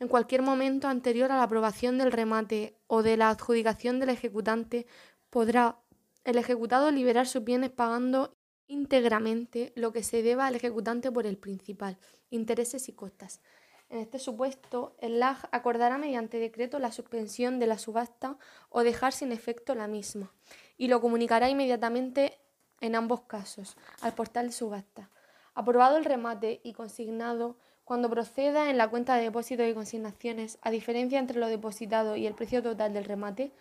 En 0.00 0.08
cualquier 0.08 0.40
momento 0.40 0.88
anterior 0.88 1.30
a 1.30 1.36
la 1.36 1.42
aprobación 1.42 1.98
del 1.98 2.12
remate 2.12 2.78
o 2.86 3.02
de 3.02 3.18
la 3.18 3.28
adjudicación 3.28 4.00
del 4.00 4.08
ejecutante, 4.08 4.86
podrá 5.28 5.76
el 6.24 6.38
ejecutado 6.38 6.90
liberar 6.90 7.26
sus 7.26 7.44
bienes 7.44 7.70
pagando 7.70 8.38
íntegramente 8.68 9.74
lo 9.76 9.92
que 9.92 10.02
se 10.02 10.22
deba 10.22 10.46
al 10.46 10.54
ejecutante 10.54 11.12
por 11.12 11.26
el 11.26 11.36
principal, 11.36 11.98
intereses 12.30 12.88
y 12.88 12.94
costas. 12.94 13.42
En 13.90 13.98
este 13.98 14.18
supuesto, 14.18 14.96
el 14.98 15.20
LAG 15.20 15.46
acordará 15.52 15.98
mediante 15.98 16.38
decreto 16.38 16.78
la 16.78 16.90
suspensión 16.90 17.58
de 17.58 17.66
la 17.66 17.76
subasta 17.76 18.38
o 18.70 18.82
dejar 18.82 19.12
sin 19.12 19.30
efecto 19.30 19.74
la 19.74 19.88
misma, 19.88 20.32
y 20.78 20.88
lo 20.88 21.02
comunicará 21.02 21.50
inmediatamente 21.50 22.40
en 22.80 22.94
ambos 22.94 23.24
casos 23.24 23.76
al 24.00 24.14
portal 24.14 24.46
de 24.46 24.52
subasta. 24.52 25.10
Aprobado 25.54 25.96
el 25.96 26.04
remate 26.04 26.60
y 26.62 26.72
consignado, 26.72 27.56
cuando 27.84 28.10
proceda 28.10 28.70
en 28.70 28.78
la 28.78 28.88
cuenta 28.88 29.14
de 29.16 29.24
depósitos 29.24 29.68
y 29.68 29.74
consignaciones, 29.74 30.58
a 30.62 30.70
diferencia 30.70 31.18
entre 31.18 31.38
lo 31.38 31.48
depositado 31.48 32.16
y 32.16 32.26
el 32.26 32.34
precio 32.34 32.62
total 32.62 32.92
del 32.92 33.04
remate, 33.04 33.52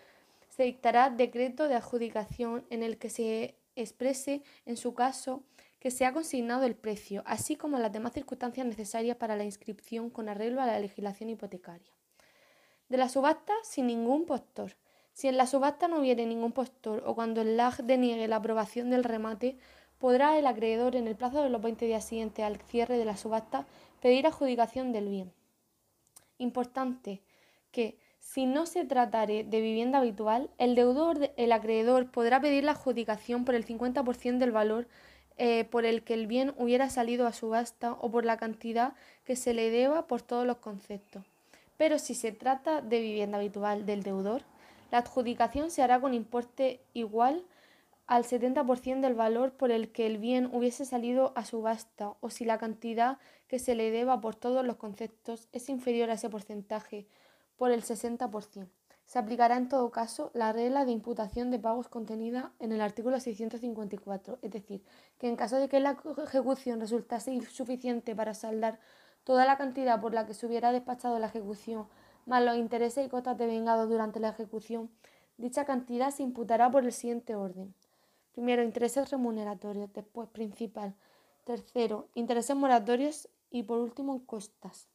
se 0.49 0.63
dictará 0.63 1.09
decreto 1.09 1.67
de 1.67 1.75
adjudicación 1.75 2.65
en 2.69 2.83
el 2.83 2.97
que 2.97 3.09
se 3.09 3.55
exprese, 3.75 4.43
en 4.65 4.77
su 4.77 4.93
caso, 4.93 5.43
que 5.79 5.91
se 5.91 6.05
ha 6.05 6.13
consignado 6.13 6.63
el 6.63 6.75
precio, 6.75 7.23
así 7.25 7.57
como 7.57 7.77
las 7.77 7.91
demás 7.91 8.13
circunstancias 8.13 8.65
necesarias 8.65 9.17
para 9.17 9.35
la 9.35 9.43
inscripción 9.43 10.09
con 10.09 10.29
arreglo 10.29 10.61
a 10.61 10.65
la 10.65 10.79
legislación 10.79 11.29
hipotecaria. 11.29 11.91
De 12.87 12.97
la 12.97 13.09
subasta 13.09 13.53
sin 13.63 13.87
ningún 13.87 14.25
postor. 14.25 14.77
Si 15.11 15.27
en 15.27 15.35
la 15.35 15.45
subasta 15.45 15.87
no 15.87 15.99
hubiere 15.99 16.25
ningún 16.25 16.53
postor 16.53 17.03
o 17.05 17.15
cuando 17.15 17.41
el 17.41 17.57
LAG 17.57 17.83
deniegue 17.83 18.27
la 18.27 18.37
aprobación 18.37 18.89
del 18.89 19.03
remate, 19.03 19.57
podrá 19.99 20.37
el 20.37 20.47
acreedor 20.47 20.95
en 20.95 21.07
el 21.07 21.15
plazo 21.15 21.43
de 21.43 21.49
los 21.49 21.61
20 21.61 21.85
días 21.85 22.05
siguientes 22.05 22.43
al 22.43 22.57
cierre 22.57 22.97
de 22.97 23.05
la 23.05 23.17
subasta 23.17 23.65
pedir 24.01 24.27
adjudicación 24.27 24.91
del 24.91 25.07
bien. 25.07 25.31
Importante 26.37 27.21
que 27.71 27.97
si 28.19 28.45
no 28.45 28.65
se 28.65 28.85
tratare 28.85 29.43
de 29.43 29.61
vivienda 29.61 29.99
habitual, 29.99 30.49
el 30.57 30.75
deudor, 30.75 31.31
el 31.37 31.51
acreedor, 31.51 32.09
podrá 32.09 32.39
pedir 32.39 32.63
la 32.63 32.71
adjudicación 32.71 33.45
por 33.45 33.55
el 33.55 33.65
50% 33.65 34.37
del 34.37 34.51
valor 34.51 34.87
eh, 35.37 35.65
por 35.65 35.85
el 35.85 36.03
que 36.03 36.13
el 36.13 36.27
bien 36.27 36.53
hubiera 36.57 36.89
salido 36.89 37.25
a 37.25 37.33
subasta 37.33 37.93
o 37.93 38.11
por 38.11 38.23
la 38.23 38.37
cantidad 38.37 38.93
que 39.25 39.35
se 39.35 39.53
le 39.53 39.71
deba 39.71 40.05
por 40.07 40.21
todos 40.21 40.45
los 40.45 40.57
conceptos. 40.57 41.23
Pero 41.77 41.97
si 41.97 42.13
se 42.13 42.31
trata 42.31 42.81
de 42.81 42.99
vivienda 42.99 43.39
habitual 43.39 43.85
del 43.85 44.03
deudor, 44.03 44.43
la 44.91 44.99
adjudicación 44.99 45.71
se 45.71 45.81
hará 45.81 45.99
con 45.99 46.13
importe 46.13 46.81
igual 46.93 47.43
al 48.06 48.26
70% 48.26 49.01
del 49.01 49.16
valor 49.16 49.54
por 49.54 49.72
el 49.72 49.91
que 49.91 50.06
el 50.06 50.18
bien 50.18 50.49
hubiese 50.54 50.86
salido 50.86 51.32
a 51.36 51.45
subasta 51.45 52.16
o 52.20 52.30
si 52.30 52.45
la 52.45 52.58
cantidad 52.58 53.18
que 53.47 53.60
se 53.60 53.76
le 53.76 53.91
deba 53.91 54.20
por 54.20 54.36
todos 54.36 54.66
los 54.66 54.76
conceptos 54.76 55.47
es 55.51 55.70
inferior 55.70 56.10
a 56.10 56.14
ese 56.14 56.30
porcentaje 56.30 57.08
por 57.56 57.72
el 57.72 57.84
60%. 57.84 58.68
Se 59.06 59.20
aplicará 59.20 59.58
en 59.58 59.70
todo 59.70 59.91
caso 59.91 60.32
la 60.34 60.54
regla 60.54 60.86
de 60.86 60.91
imputación 60.91 61.51
de 61.51 61.60
pagos 61.60 61.88
contenida 61.88 62.51
en 62.60 62.72
el 62.72 62.82
artículo 62.82 63.20
654, 63.20 64.39
es 64.41 64.51
decir, 64.51 64.84
que 65.18 65.28
en 65.28 65.36
caso 65.36 65.58
de 65.58 65.70
que 65.70 65.80
la 65.80 65.97
ejecución 66.26 66.80
resultase 66.80 67.32
insuficiente 67.32 68.16
para 68.16 68.34
saldar 68.34 68.80
toda 69.24 69.45
la 69.45 69.58
cantidad 69.58 70.01
por 70.01 70.14
la 70.14 70.26
que 70.26 70.34
se 70.34 70.45
hubiera 70.45 70.72
despachado 70.72 71.20
la 71.20 71.28
ejecución, 71.28 71.88
más 72.26 72.43
los 72.43 72.58
intereses 72.58 73.06
y 73.06 73.10
cotas 73.10 73.38
de 73.38 73.45
vengado 73.45 73.88
durante 73.88 74.20
la 74.20 74.30
ejecución, 74.30 74.89
dicha 75.38 75.66
cantidad 75.66 76.10
se 76.12 76.24
imputará 76.24 76.72
por 76.72 76.84
el 76.84 76.91
siguiente 76.91 77.36
orden. 77.36 77.74
Primero, 78.34 78.63
intereses 78.63 79.11
remuneratorios, 79.11 79.93
después 79.93 80.27
principal. 80.27 80.95
Tercero, 81.43 82.09
intereses 82.15 82.55
moratorios 82.55 83.29
y 83.51 83.61
por 83.61 83.77
último, 83.77 84.25
costas. 84.25 84.88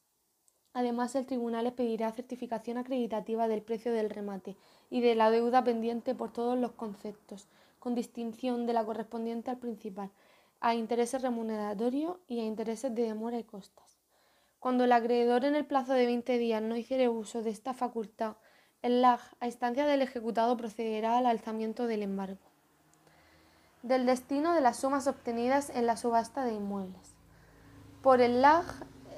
Además, 0.72 1.14
el 1.14 1.24
tribunal 1.24 1.68
expedirá 1.68 2.11
certificación 2.11 2.78
acreditativa 2.78 3.47
del 3.47 3.62
precio 3.62 3.93
del 3.93 4.11
remate 4.11 4.57
y 4.91 5.03
de 5.03 5.14
la 5.14 5.30
deuda 5.30 5.62
pendiente 5.62 6.16
por 6.16 6.32
todos 6.32 6.59
los 6.59 6.72
conceptos, 6.72 7.47
con 7.78 7.95
distinción 7.95 8.66
de 8.66 8.72
la 8.72 8.84
correspondiente 8.84 9.53
al 9.53 9.59
principal, 9.59 10.11
a 10.59 10.74
intereses 10.74 11.22
remuneratorios 11.22 12.16
y 12.26 12.41
a 12.41 12.45
intereses 12.45 12.93
de 12.93 13.05
demora 13.05 13.39
y 13.39 13.45
costas. 13.45 14.01
Cuando 14.59 14.82
el 14.82 14.91
acreedor 14.91 15.45
en 15.45 15.55
el 15.55 15.64
plazo 15.64 15.93
de 15.93 16.07
20 16.07 16.39
días 16.39 16.61
no 16.61 16.76
hiciere 16.76 17.09
uso 17.09 17.45
de 17.45 17.51
esta 17.51 17.72
facultad, 17.72 18.36
el 18.82 19.01
LAG, 19.01 19.20
a 19.39 19.47
instancia 19.47 19.86
del 19.86 20.03
ejecutado, 20.03 20.57
procederá 20.57 21.18
al 21.18 21.26
alzamiento 21.26 21.86
del 21.86 22.03
embargo 22.03 22.47
del 23.89 24.05
destino 24.05 24.53
de 24.53 24.61
las 24.61 24.76
sumas 24.76 25.07
obtenidas 25.07 25.70
en 25.70 25.86
la 25.86 25.97
subasta 25.97 26.45
de 26.45 26.53
inmuebles. 26.53 27.16
Por 28.03 28.20
el 28.20 28.43
LAG 28.43 28.66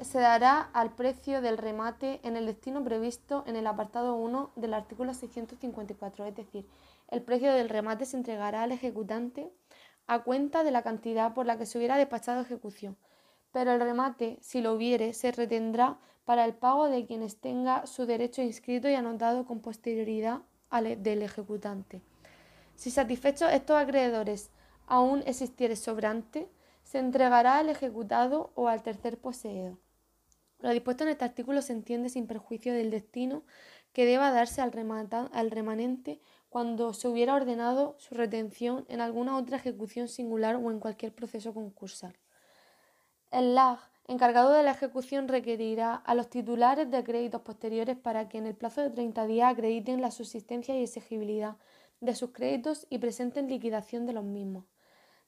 se 0.00 0.20
dará 0.20 0.70
al 0.72 0.94
precio 0.94 1.42
del 1.42 1.58
remate 1.58 2.20
en 2.22 2.36
el 2.36 2.46
destino 2.46 2.82
previsto 2.84 3.42
en 3.48 3.56
el 3.56 3.66
apartado 3.66 4.14
1 4.14 4.52
del 4.54 4.72
artículo 4.74 5.12
654, 5.12 6.24
es 6.24 6.36
decir, 6.36 6.68
el 7.08 7.20
precio 7.20 7.52
del 7.52 7.68
remate 7.68 8.06
se 8.06 8.16
entregará 8.16 8.62
al 8.62 8.70
ejecutante 8.70 9.52
a 10.06 10.20
cuenta 10.20 10.62
de 10.62 10.70
la 10.70 10.82
cantidad 10.82 11.34
por 11.34 11.46
la 11.46 11.58
que 11.58 11.66
se 11.66 11.76
hubiera 11.76 11.96
despachado 11.96 12.40
ejecución, 12.40 12.96
pero 13.50 13.72
el 13.72 13.80
remate, 13.80 14.38
si 14.40 14.60
lo 14.60 14.72
hubiere, 14.74 15.14
se 15.14 15.32
retendrá 15.32 15.98
para 16.24 16.44
el 16.44 16.54
pago 16.54 16.88
de 16.88 17.06
quienes 17.06 17.40
tenga 17.40 17.86
su 17.86 18.06
derecho 18.06 18.40
inscrito 18.40 18.88
y 18.88 18.94
anotado 18.94 19.44
con 19.46 19.62
posterioridad 19.62 20.42
al 20.70 21.02
del 21.02 21.22
ejecutante. 21.22 22.02
Si 22.76 22.92
satisfechos 22.92 23.52
estos 23.52 23.76
acreedores 23.76 24.50
aún 24.91 25.22
existiere 25.24 25.76
sobrante, 25.76 26.51
se 26.82 26.99
entregará 26.99 27.59
al 27.59 27.70
ejecutado 27.70 28.51
o 28.57 28.68
al 28.68 28.82
tercer 28.82 29.18
poseedor. 29.18 29.78
Lo 30.59 30.70
dispuesto 30.70 31.05
en 31.05 31.11
este 31.11 31.24
artículo 31.24 31.62
se 31.62 31.72
entiende 31.72 32.11
sin 32.11 32.26
perjuicio 32.26 32.74
del 32.74 32.91
destino 32.91 33.45
que 33.93 34.05
deba 34.05 34.32
darse 34.32 34.61
al, 34.61 34.72
al 35.32 35.51
remanente 35.51 36.20
cuando 36.49 36.93
se 36.93 37.09
hubiera 37.09 37.34
ordenado 37.34 37.95
su 37.99 38.14
retención 38.14 38.84
en 38.88 39.01
alguna 39.01 39.36
otra 39.36 39.57
ejecución 39.57 40.09
singular 40.09 40.57
o 40.57 40.70
en 40.70 40.80
cualquier 40.80 41.14
proceso 41.14 41.55
concursal. 41.55 42.16
El 43.30 43.55
LAG, 43.55 43.78
encargado 44.09 44.51
de 44.53 44.64
la 44.64 44.72
ejecución, 44.72 45.28
requerirá 45.28 45.95
a 45.95 46.16
los 46.16 46.28
titulares 46.28 46.91
de 46.91 47.05
créditos 47.05 47.43
posteriores 47.43 47.97
para 47.97 48.28
que 48.28 48.38
en 48.38 48.47
el 48.47 48.57
plazo 48.57 48.80
de 48.80 48.91
30 48.91 49.26
días 49.26 49.53
acrediten 49.53 50.01
la 50.01 50.11
subsistencia 50.11 50.76
y 50.76 50.82
exigibilidad 50.82 51.57
de 52.01 52.14
sus 52.16 52.30
créditos 52.30 52.86
y 52.91 52.99
presenten 52.99 53.49
liquidación 53.49 54.07
de 54.07 54.14
los 54.14 54.24
mismos. 54.24 54.64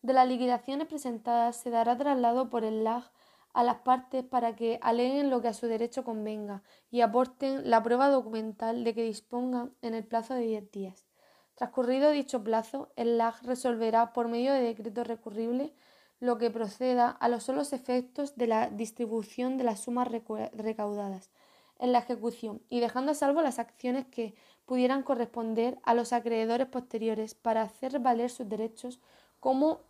De 0.03 0.13
las 0.13 0.27
liquidaciones 0.27 0.89
presentadas 0.89 1.57
se 1.57 1.71
dará 1.71 1.97
traslado 1.97 2.51
por 2.51 2.65
el 2.65 2.83
LAG 2.83 3.13
a 3.53 3.63
las 3.63 3.77
partes 3.83 4.25
para 4.25 4.57
que 4.57 4.81
aleguen 4.83 5.31
lo 5.31 5.41
que 5.41 5.47
a 5.47 5.55
su 5.55 5.69
derecho 5.69 6.03
convenga 6.03 6.65
y 6.91 7.03
aporten 7.03 7.71
la 7.71 7.85
prueba 7.85 8.09
documental 8.09 8.83
de 8.83 8.95
que 8.95 9.05
dispongan 9.05 9.73
en 9.81 9.95
el 9.95 10.05
plazo 10.05 10.35
de 10.35 10.41
10 10.41 10.73
días. 10.73 11.07
Transcurrido 11.55 12.11
dicho 12.11 12.43
plazo, 12.43 12.91
el 12.97 13.17
LAG 13.17 13.45
resolverá 13.45 14.13
por 14.13 14.27
medio 14.27 14.53
de 14.53 14.63
decreto 14.63 15.05
recurrible 15.05 15.73
lo 16.19 16.37
que 16.37 16.51
proceda 16.51 17.09
a 17.09 17.29
los 17.29 17.45
solos 17.45 17.73
efectos 17.73 18.35
de 18.35 18.49
la 18.49 18.71
distribución 18.71 19.57
de 19.57 19.65
las 19.65 19.81
sumas 19.81 20.09
recaudadas 20.09 21.31
en 21.79 21.93
la 21.93 22.01
ejecución 22.01 22.61
y 22.69 22.81
dejando 22.81 23.13
a 23.13 23.15
salvo 23.15 23.41
las 23.41 23.61
acciones 23.61 24.07
que 24.07 24.35
pudieran 24.67 25.05
corresponder 25.05 25.79
a 25.85 25.95
los 25.95 26.13
acreedores 26.13 26.67
posteriores 26.67 27.35
para 27.35 27.63
hacer 27.63 28.01
valer 28.01 28.31
sus 28.31 28.49
derechos 28.49 29.01
como 29.39 29.81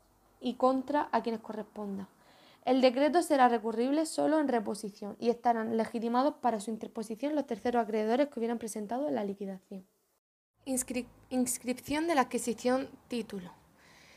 y 0.43 0.55
contra 0.55 1.09
a 1.12 1.22
quienes 1.22 1.40
corresponda. 1.40 2.09
El 2.64 2.80
decreto 2.80 3.22
será 3.22 3.49
recurrible 3.49 4.07
solo 4.07 4.38
en 4.38 4.49
reposición 4.49 5.16
y 5.18 5.30
estarán 5.30 5.76
legitimados 5.76 6.34
para 6.34 6.61
su 6.61 6.70
interposición 6.70 7.34
los 7.34 7.47
terceros 7.47 7.82
acreedores 7.82 8.28
que 8.28 8.38
hubieran 8.38 8.59
presentado 8.59 9.11
la 9.11 9.24
liquidación. 9.24 9.86
inscripción 10.64 12.07
de 12.07 12.14
la 12.14 12.22
adquisición 12.22 12.88
título. 13.09 13.51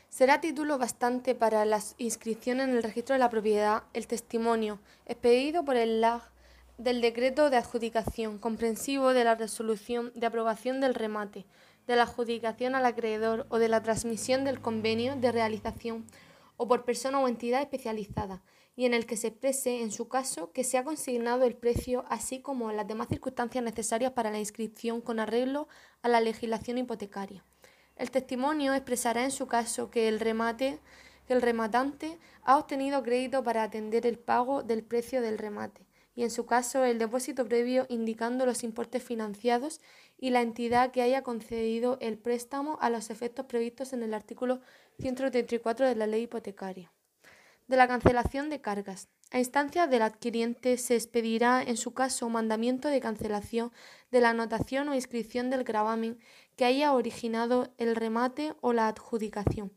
Será 0.08 0.40
título 0.40 0.78
bastante 0.78 1.34
para 1.34 1.64
la 1.64 1.80
inscripción 1.98 2.60
en 2.60 2.70
el 2.70 2.82
registro 2.82 3.14
de 3.14 3.18
la 3.18 3.30
propiedad 3.30 3.82
el 3.92 4.06
testimonio 4.06 4.78
expedido 5.06 5.64
por 5.64 5.76
el 5.76 6.00
LAG 6.00 6.22
del 6.78 7.00
decreto 7.00 7.50
de 7.50 7.56
adjudicación, 7.56 8.38
comprensivo 8.38 9.12
de 9.12 9.24
la 9.24 9.34
resolución 9.34 10.12
de 10.14 10.26
aprobación 10.26 10.80
del 10.80 10.94
remate, 10.94 11.46
de 11.86 11.96
la 11.96 12.02
adjudicación 12.02 12.74
al 12.74 12.86
acreedor 12.86 13.46
o 13.48 13.58
de 13.58 13.68
la 13.68 13.82
transmisión 13.82 14.44
del 14.44 14.60
convenio 14.60 15.16
de 15.16 15.32
realización 15.32 16.06
o 16.56 16.68
por 16.68 16.84
persona 16.84 17.20
o 17.20 17.28
entidad 17.28 17.62
especializada, 17.62 18.42
y 18.74 18.84
en 18.84 18.94
el 18.94 19.06
que 19.06 19.16
se 19.16 19.28
exprese, 19.28 19.82
en 19.82 19.90
su 19.90 20.08
caso, 20.08 20.52
que 20.52 20.64
se 20.64 20.78
ha 20.78 20.84
consignado 20.84 21.44
el 21.44 21.56
precio, 21.56 22.04
así 22.08 22.40
como 22.40 22.72
las 22.72 22.86
demás 22.86 23.08
circunstancias 23.08 23.64
necesarias 23.64 24.12
para 24.12 24.30
la 24.30 24.38
inscripción 24.38 25.00
con 25.00 25.18
arreglo 25.18 25.68
a 26.02 26.08
la 26.08 26.20
legislación 26.20 26.78
hipotecaria. 26.78 27.44
El 27.96 28.10
testimonio 28.10 28.74
expresará 28.74 29.24
en 29.24 29.30
su 29.30 29.46
caso 29.46 29.90
que 29.90 30.08
el 30.08 30.20
remate 30.20 30.78
que 31.26 31.32
el 31.32 31.42
rematante 31.42 32.18
ha 32.42 32.56
obtenido 32.56 33.02
crédito 33.02 33.42
para 33.42 33.64
atender 33.64 34.06
el 34.06 34.18
pago 34.18 34.62
del 34.62 34.84
precio 34.84 35.20
del 35.20 35.38
remate 35.38 35.85
y 36.16 36.24
en 36.24 36.30
su 36.30 36.46
caso 36.46 36.84
el 36.84 36.98
depósito 36.98 37.44
previo 37.44 37.86
indicando 37.90 38.46
los 38.46 38.64
importes 38.64 39.04
financiados 39.04 39.80
y 40.18 40.30
la 40.30 40.40
entidad 40.40 40.90
que 40.90 41.02
haya 41.02 41.22
concedido 41.22 41.98
el 42.00 42.18
préstamo 42.18 42.78
a 42.80 42.88
los 42.88 43.10
efectos 43.10 43.44
previstos 43.44 43.92
en 43.92 44.02
el 44.02 44.14
artículo 44.14 44.60
134 44.98 45.86
de 45.86 45.94
la 45.94 46.06
ley 46.06 46.22
hipotecaria. 46.22 46.90
De 47.68 47.76
la 47.76 47.86
cancelación 47.86 48.48
de 48.48 48.60
cargas. 48.62 49.08
A 49.30 49.38
instancia 49.38 49.86
del 49.88 50.02
adquiriente 50.02 50.78
se 50.78 50.94
expedirá 50.94 51.62
en 51.62 51.76
su 51.76 51.92
caso 51.92 52.30
mandamiento 52.30 52.88
de 52.88 53.00
cancelación 53.00 53.72
de 54.10 54.20
la 54.20 54.30
anotación 54.30 54.88
o 54.88 54.94
inscripción 54.94 55.50
del 55.50 55.64
gravamen 55.64 56.18
que 56.56 56.64
haya 56.64 56.94
originado 56.94 57.74
el 57.76 57.94
remate 57.94 58.54
o 58.62 58.72
la 58.72 58.88
adjudicación 58.88 59.72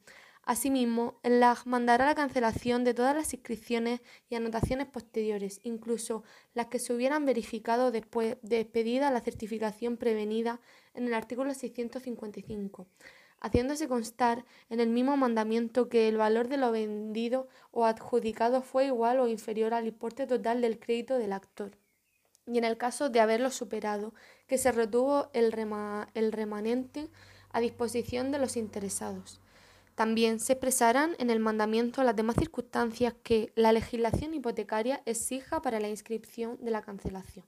Asimismo, 0.50 1.20
el 1.22 1.42
LAG 1.42 1.68
mandará 1.68 2.08
la 2.08 2.16
cancelación 2.16 2.84
de 2.84 2.96
todas 2.96 3.16
las 3.16 3.36
inscripciones 3.36 4.02
y 4.32 4.36
anotaciones 4.36 4.88
posteriores, 4.88 5.60
incluso 5.62 6.24
las 6.56 6.66
que 6.70 6.80
se 6.80 6.92
hubieran 6.92 7.24
verificado 7.24 7.92
después 7.92 8.38
de 8.42 8.60
expedida 8.60 9.12
la 9.12 9.22
certificación 9.22 9.96
prevenida 9.96 10.60
en 10.96 11.06
el 11.06 11.14
artículo 11.14 11.54
655, 11.54 12.88
haciéndose 13.40 13.88
constar 13.88 14.44
en 14.72 14.80
el 14.80 14.90
mismo 14.90 15.16
mandamiento 15.18 15.88
que 15.88 16.08
el 16.08 16.18
valor 16.18 16.48
de 16.48 16.58
lo 16.58 16.72
vendido 16.72 17.48
o 17.70 17.86
adjudicado 17.86 18.64
fue 18.64 18.88
igual 18.88 19.20
o 19.20 19.28
inferior 19.28 19.76
al 19.76 19.86
importe 19.86 20.26
total 20.26 20.62
del 20.62 20.80
crédito 20.80 21.20
del 21.20 21.34
actor. 21.34 21.78
Y 22.48 22.58
en 22.58 22.64
el 22.64 22.76
caso 22.76 23.12
de 23.12 23.20
haberlo 23.20 23.52
superado, 23.52 24.16
que 24.48 24.58
se 24.58 24.72
retuvo 24.72 25.30
el, 25.34 25.54
el 26.16 26.32
remanente 26.32 27.08
a 27.52 27.60
disposición 27.60 28.32
de 28.32 28.40
los 28.40 28.58
interesados. 28.58 29.42
También 30.00 30.40
se 30.40 30.54
expresarán 30.54 31.18
en 31.20 31.30
el 31.30 31.42
mandamiento 31.42 32.04
las 32.04 32.16
demás 32.16 32.38
circunstancias 32.40 33.14
que 33.22 33.52
la 33.56 33.74
legislación 33.74 34.34
hipotecaria 34.34 35.02
exija 35.06 35.62
para 35.62 35.82
la 35.82 35.90
inscripción 35.90 36.58
de 36.62 36.72
la 36.72 36.82
cancelación. 36.82 37.46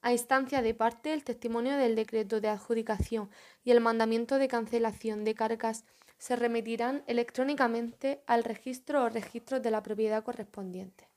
A 0.00 0.10
instancia 0.10 0.62
de 0.62 0.72
parte, 0.72 1.12
el 1.12 1.24
testimonio 1.24 1.76
del 1.76 1.94
decreto 1.94 2.40
de 2.40 2.48
adjudicación 2.48 3.28
y 3.64 3.70
el 3.70 3.82
mandamiento 3.82 4.38
de 4.38 4.48
cancelación 4.48 5.24
de 5.24 5.34
cargas 5.34 5.84
se 6.16 6.36
remitirán 6.36 7.04
electrónicamente 7.06 8.22
al 8.26 8.44
registro 8.44 9.04
o 9.04 9.10
registros 9.10 9.60
de 9.60 9.70
la 9.70 9.82
propiedad 9.82 10.24
correspondiente, 10.24 11.10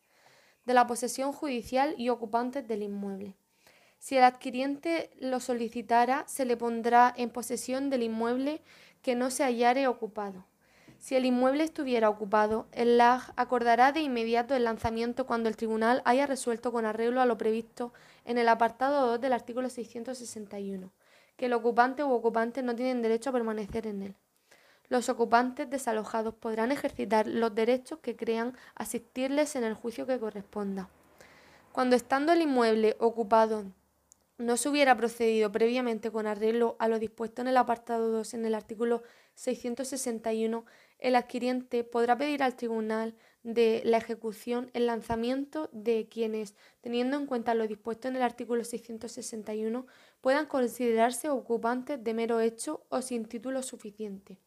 de 0.65 0.74
la 0.74 0.86
posesión 0.86 1.32
judicial 1.32 1.95
y 1.97 2.09
ocupantes 2.09 2.68
del 2.68 2.84
inmueble. 2.84 3.38
Si 3.99 4.18
el 4.18 4.26
adquiriente 4.26 5.11
lo 5.18 5.39
solicitara, 5.39 6.26
se 6.28 6.43
le 6.43 6.57
pondrá 6.57 7.13
en 7.15 7.30
posesión 7.30 7.89
del 7.89 8.03
inmueble 8.03 8.61
que 9.01 9.15
no 9.15 9.32
se 9.32 9.45
hallare 9.45 9.88
ocupado 9.88 10.45
si 11.00 11.16
el 11.16 11.26
inmueble 11.26 11.64
estuviera 11.64 12.10
ocupado, 12.10 12.68
el 12.72 12.98
LAG 12.98 13.34
acordará 13.36 13.91
de 13.91 14.02
inmediato 14.02 14.56
el 14.56 14.64
lanzamiento 14.64 15.26
cuando 15.26 15.48
el 15.48 15.56
tribunal 15.56 16.02
haya 16.06 16.26
resuelto 16.26 16.72
con 16.72 16.86
arreglo 16.86 17.22
a 17.22 17.26
lo 17.26 17.38
previsto 17.38 17.93
en 18.26 18.38
el 18.38 18.50
apartado 18.50 19.08
2 19.08 19.22
del 19.22 19.34
artículo 19.34 19.70
661, 19.70 20.91
que 21.36 21.45
el 21.45 21.54
ocupante 21.54 22.04
u 22.04 22.12
ocupante 22.12 22.64
no 22.64 22.76
tienen 22.76 23.02
derecho 23.02 23.30
a 23.30 23.34
permanecer 23.34 23.88
en 23.88 24.02
él. 24.02 24.16
Los 24.89 25.10
ocupantes 25.10 25.70
desalojados 25.70 26.34
podrán 26.34 26.72
ejercitar 26.72 27.28
los 27.28 27.54
derechos 27.54 28.00
que 28.00 28.16
crean 28.16 28.56
asistirles 28.76 29.56
en 29.56 29.66
el 29.66 29.74
juicio 29.74 30.08
que 30.08 30.20
corresponda. 30.20 30.89
Cuando 31.74 31.95
estando 31.95 32.32
el 32.32 32.41
inmueble 32.41 32.95
ocupado 33.00 33.66
no 34.38 34.56
se 34.56 34.70
hubiera 34.70 34.95
procedido 34.95 35.52
previamente 35.52 36.12
con 36.12 36.28
arreglo 36.28 36.76
a 36.80 36.88
lo 36.88 37.00
dispuesto 37.00 37.41
en 37.41 37.48
el 37.48 37.58
apartado 37.58 38.12
2 38.12 38.34
en 38.36 38.45
el 38.45 38.56
artículo 38.56 39.04
661, 39.36 40.66
el 41.00 41.16
adquiriente 41.16 41.84
podrá 41.84 42.18
pedir 42.18 42.43
al 42.43 42.56
tribunal 42.56 43.16
de 43.43 43.82
la 43.86 43.98
ejecución 43.98 44.70
el 44.74 44.88
lanzamiento 44.88 45.70
de 45.72 46.08
quienes, 46.10 46.56
teniendo 46.82 47.18
en 47.18 47.26
cuenta 47.26 47.54
lo 47.54 47.68
dispuesto 47.68 48.08
en 48.08 48.16
el 48.16 48.22
artículo 48.22 48.64
661, 48.64 49.86
puedan 50.22 50.48
considerarse 50.48 51.30
ocupantes 51.30 52.04
de 52.04 52.14
mero 52.14 52.39
hecho 52.39 52.86
o 52.89 53.02
sin 53.02 53.26
título 53.26 53.64
suficiente. 53.64 54.38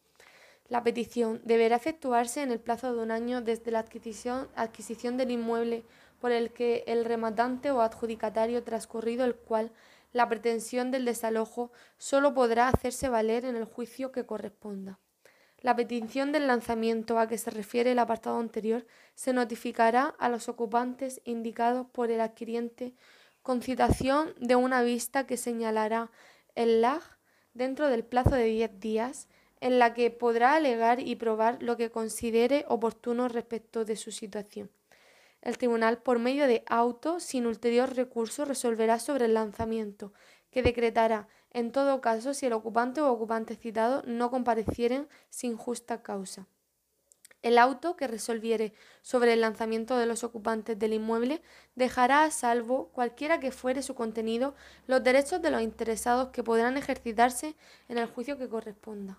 La 0.67 0.83
petición 0.83 1.41
deberá 1.43 1.75
efectuarse 1.75 2.41
en 2.41 2.51
el 2.51 2.59
plazo 2.59 2.93
de 2.95 3.01
un 3.01 3.11
año 3.11 3.41
desde 3.41 3.71
la 3.71 3.79
adquisición, 3.79 5.17
del 5.17 5.31
inmueble 5.31 5.83
por 6.19 6.31
el 6.31 6.53
que 6.53 6.83
el 6.87 7.03
rematante 7.03 7.71
o 7.71 7.81
adjudicatario 7.81 8.63
transcurrido 8.63 9.25
el 9.25 9.35
cual 9.35 9.71
la 10.13 10.29
pretensión 10.29 10.91
del 10.91 11.03
desalojo 11.03 11.71
solo 11.97 12.33
podrá 12.33 12.67
hacerse 12.69 13.09
valer 13.09 13.43
en 13.45 13.55
el 13.55 13.65
juicio 13.65 14.11
que 14.11 14.25
corresponda. 14.25 14.99
La 15.61 15.75
petición 15.75 16.31
del 16.31 16.47
lanzamiento 16.47 17.19
a 17.19 17.27
que 17.27 17.37
se 17.37 17.51
refiere 17.51 17.91
el 17.91 17.99
apartado 17.99 18.39
anterior 18.39 18.85
se 19.13 19.31
notificará 19.31 20.15
a 20.17 20.27
los 20.27 20.49
ocupantes 20.49 21.21
indicados 21.23 21.85
por 21.91 22.09
el 22.09 22.19
adquiriente 22.19 22.95
con 23.43 23.61
citación 23.61 24.33
de 24.39 24.55
una 24.55 24.81
vista 24.81 25.27
que 25.27 25.37
señalará 25.37 26.09
el 26.55 26.81
LAG 26.81 27.01
dentro 27.53 27.87
del 27.89 28.03
plazo 28.03 28.31
de 28.31 28.45
10 28.45 28.79
días 28.79 29.27
en 29.59 29.77
la 29.77 29.93
que 29.93 30.09
podrá 30.09 30.55
alegar 30.55 30.99
y 30.99 31.15
probar 31.15 31.61
lo 31.61 31.77
que 31.77 31.91
considere 31.91 32.65
oportuno 32.67 33.27
respecto 33.27 33.85
de 33.85 33.95
su 33.95 34.11
situación. 34.11 34.71
El 35.43 35.57
tribunal, 35.57 35.99
por 35.99 36.17
medio 36.17 36.47
de 36.47 36.63
auto, 36.67 37.19
sin 37.19 37.45
ulterior 37.45 37.95
recurso, 37.95 38.45
resolverá 38.45 38.99
sobre 38.99 39.25
el 39.25 39.35
lanzamiento, 39.35 40.13
que 40.49 40.63
decretará 40.63 41.27
en 41.51 41.71
todo 41.71 42.01
caso 42.01 42.33
si 42.33 42.45
el 42.45 42.53
ocupante 42.53 43.01
o 43.01 43.11
ocupante 43.11 43.55
citado 43.55 44.03
no 44.05 44.31
comparecieren 44.31 45.07
sin 45.29 45.57
justa 45.57 46.01
causa. 46.01 46.47
El 47.41 47.57
auto 47.57 47.95
que 47.95 48.07
resolviere 48.07 48.73
sobre 49.01 49.33
el 49.33 49.41
lanzamiento 49.41 49.97
de 49.97 50.05
los 50.05 50.23
ocupantes 50.23 50.77
del 50.77 50.93
inmueble 50.93 51.41
dejará 51.75 52.23
a 52.23 52.31
salvo, 52.31 52.89
cualquiera 52.89 53.39
que 53.39 53.51
fuere 53.51 53.81
su 53.81 53.95
contenido, 53.95 54.53
los 54.85 55.03
derechos 55.03 55.41
de 55.41 55.49
los 55.49 55.61
interesados 55.61 56.29
que 56.29 56.43
podrán 56.43 56.77
ejercitarse 56.77 57.55
en 57.89 57.97
el 57.97 58.05
juicio 58.05 58.37
que 58.37 58.47
corresponda. 58.47 59.17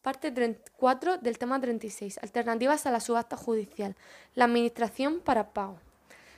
Parte 0.00 0.32
4 0.76 1.18
del 1.18 1.38
tema 1.38 1.60
36. 1.60 2.18
Alternativas 2.22 2.86
a 2.86 2.90
la 2.90 3.00
subasta 3.00 3.36
judicial. 3.36 3.96
La 4.34 4.44
administración 4.44 5.20
para 5.20 5.52
pago. 5.54 5.78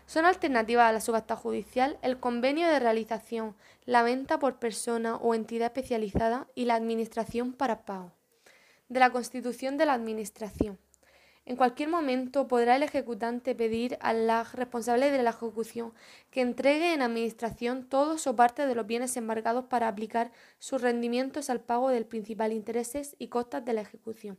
Son 0.07 0.25
alternativas 0.25 0.89
a 0.89 0.93
la 0.93 1.01
subasta 1.01 1.35
judicial 1.35 1.99
el 2.01 2.21
convenio 2.21 2.69
de 2.69 2.79
realización, 2.79 3.57
la 3.85 4.05
venta 4.05 4.39
por 4.39 4.61
persona 4.61 5.17
o 5.17 5.35
entidad 5.35 5.67
especializada 5.67 6.47
y 6.55 6.65
la 6.65 6.77
administración 6.77 7.53
para 7.53 7.85
pago. 7.85 8.13
De 8.89 9.01
la 9.01 9.11
constitución 9.11 9.77
de 9.77 9.87
la 9.87 9.95
administración. 9.95 10.79
En 11.45 11.57
cualquier 11.57 11.89
momento 11.89 12.47
podrá 12.47 12.77
el 12.77 12.85
ejecutante 12.85 13.55
pedir 13.55 13.99
al 14.01 14.29
LAG 14.29 14.55
responsable 14.55 15.11
de 15.11 15.23
la 15.23 15.31
ejecución 15.31 15.93
que 16.31 16.41
entregue 16.41 16.93
en 16.93 17.03
administración 17.03 17.89
todos 17.89 18.27
o 18.27 18.35
parte 18.35 18.67
de 18.67 18.75
los 18.75 18.87
bienes 18.87 19.17
embargados 19.17 19.65
para 19.67 19.89
aplicar 19.89 20.33
sus 20.59 20.83
rendimientos 20.83 21.51
al 21.51 21.61
pago 21.61 21.89
del 21.89 22.05
principal 22.05 22.53
intereses 22.53 23.17
y 23.19 23.29
costas 23.29 23.65
de 23.65 23.73
la 23.75 23.83
ejecución. 23.83 24.39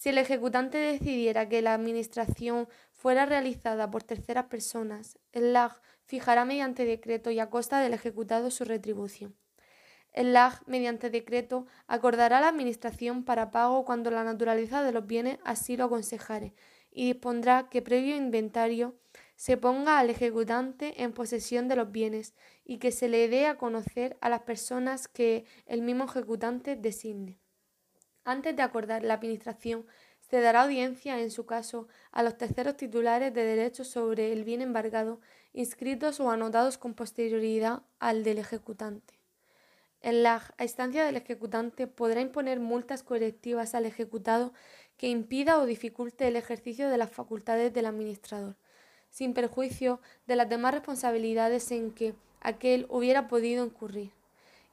Si 0.00 0.08
el 0.08 0.16
ejecutante 0.16 0.78
decidiera 0.78 1.46
que 1.50 1.60
la 1.60 1.74
administración 1.74 2.68
fuera 2.90 3.26
realizada 3.26 3.90
por 3.90 4.02
terceras 4.02 4.46
personas, 4.46 5.18
el 5.30 5.52
LAG 5.52 5.78
fijará 6.06 6.46
mediante 6.46 6.86
decreto 6.86 7.30
y 7.30 7.38
a 7.38 7.50
costa 7.50 7.82
del 7.82 7.92
ejecutado 7.92 8.50
su 8.50 8.64
retribución. 8.64 9.36
El 10.14 10.32
LAG, 10.32 10.62
mediante 10.66 11.10
decreto, 11.10 11.66
acordará 11.86 12.40
la 12.40 12.48
administración 12.48 13.24
para 13.26 13.50
pago 13.50 13.84
cuando 13.84 14.10
la 14.10 14.24
naturaleza 14.24 14.82
de 14.82 14.92
los 14.92 15.06
bienes 15.06 15.38
así 15.44 15.76
lo 15.76 15.84
aconsejare 15.84 16.54
y 16.90 17.12
dispondrá 17.12 17.68
que 17.68 17.82
previo 17.82 18.16
inventario 18.16 18.98
se 19.36 19.58
ponga 19.58 19.98
al 19.98 20.08
ejecutante 20.08 21.02
en 21.02 21.12
posesión 21.12 21.68
de 21.68 21.76
los 21.76 21.92
bienes 21.92 22.34
y 22.64 22.78
que 22.78 22.90
se 22.90 23.10
le 23.10 23.28
dé 23.28 23.46
a 23.46 23.58
conocer 23.58 24.16
a 24.22 24.30
las 24.30 24.44
personas 24.44 25.08
que 25.08 25.44
el 25.66 25.82
mismo 25.82 26.04
ejecutante 26.04 26.74
designe. 26.74 27.39
Antes 28.24 28.54
de 28.54 28.62
acordar 28.62 29.02
la 29.02 29.14
administración, 29.14 29.86
se 30.30 30.40
dará 30.40 30.62
audiencia, 30.62 31.20
en 31.20 31.30
su 31.30 31.44
caso, 31.44 31.88
a 32.12 32.22
los 32.22 32.36
terceros 32.36 32.76
titulares 32.76 33.34
de 33.34 33.44
derechos 33.44 33.88
sobre 33.88 34.32
el 34.32 34.44
bien 34.44 34.60
embargado, 34.60 35.20
inscritos 35.52 36.20
o 36.20 36.30
anotados 36.30 36.78
con 36.78 36.94
posterioridad 36.94 37.82
al 37.98 38.22
del 38.22 38.38
ejecutante. 38.38 39.14
El 40.00 40.22
LAG, 40.22 40.54
a 40.56 40.62
instancia 40.62 41.04
del 41.04 41.16
ejecutante, 41.16 41.86
podrá 41.86 42.20
imponer 42.20 42.60
multas 42.60 43.02
correctivas 43.02 43.74
al 43.74 43.86
ejecutado 43.86 44.52
que 44.96 45.08
impida 45.08 45.58
o 45.58 45.66
dificulte 45.66 46.28
el 46.28 46.36
ejercicio 46.36 46.88
de 46.88 46.96
las 46.96 47.10
facultades 47.10 47.72
del 47.72 47.86
administrador, 47.86 48.56
sin 49.10 49.34
perjuicio 49.34 50.00
de 50.26 50.36
las 50.36 50.48
demás 50.48 50.74
responsabilidades 50.74 51.70
en 51.72 51.90
que 51.90 52.14
aquel 52.40 52.86
hubiera 52.88 53.28
podido 53.28 53.64
incurrir. 53.64 54.12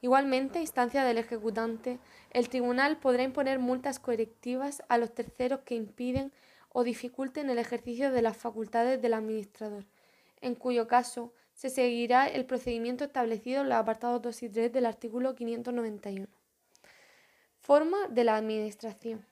Igualmente, 0.02 0.60
a 0.60 0.62
instancia 0.62 1.04
del 1.04 1.18
ejecutante, 1.18 2.00
el 2.32 2.50
tribunal 2.50 2.98
podrá 2.98 3.24
imponer 3.24 3.60
multas 3.60 4.00
correctivas 4.00 4.84
a 4.90 4.98
los 4.98 5.14
terceros 5.14 5.62
que 5.62 5.76
impiden 5.76 6.32
o 6.70 6.84
dificulten 6.84 7.50
el 7.50 7.58
ejercicio 7.58 8.12
de 8.12 8.22
las 8.22 8.38
facultades 8.38 9.02
del 9.02 9.16
administrador, 9.16 9.86
en 10.42 10.54
cuyo 10.54 10.88
caso 10.88 11.34
se 11.56 11.72
seguirá 11.72 12.28
el 12.28 12.46
procedimiento 12.46 13.06
establecido 13.06 13.62
en 13.62 13.70
los 13.70 13.78
apartados 13.80 14.22
2 14.22 14.44
y 14.44 14.50
3 14.50 14.72
del 14.72 14.86
artículo 14.86 15.34
591. 15.34 16.28
Forma 17.60 18.08
de 18.10 18.24
la 18.24 18.38
Administración. 18.38 19.26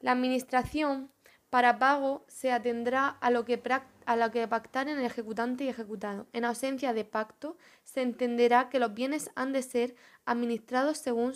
La 0.00 0.10
Administración 0.10 1.12
para 1.50 1.80
pago 1.80 2.24
se 2.28 2.52
atendrá 2.52 3.08
a 3.08 3.30
lo, 3.30 3.44
que 3.44 3.60
a 4.06 4.16
lo 4.16 4.30
que 4.30 4.46
pactaren 4.46 4.98
el 4.98 5.04
ejecutante 5.04 5.64
y 5.64 5.68
ejecutado. 5.68 6.28
En 6.32 6.44
ausencia 6.44 6.92
de 6.92 7.04
pacto, 7.04 7.58
se 7.82 8.02
entenderá 8.02 8.70
que 8.70 8.78
los 8.78 8.94
bienes 8.94 9.30
han 9.34 9.52
de 9.52 9.62
ser 9.62 9.96
administrados 10.24 10.98
según 10.98 11.34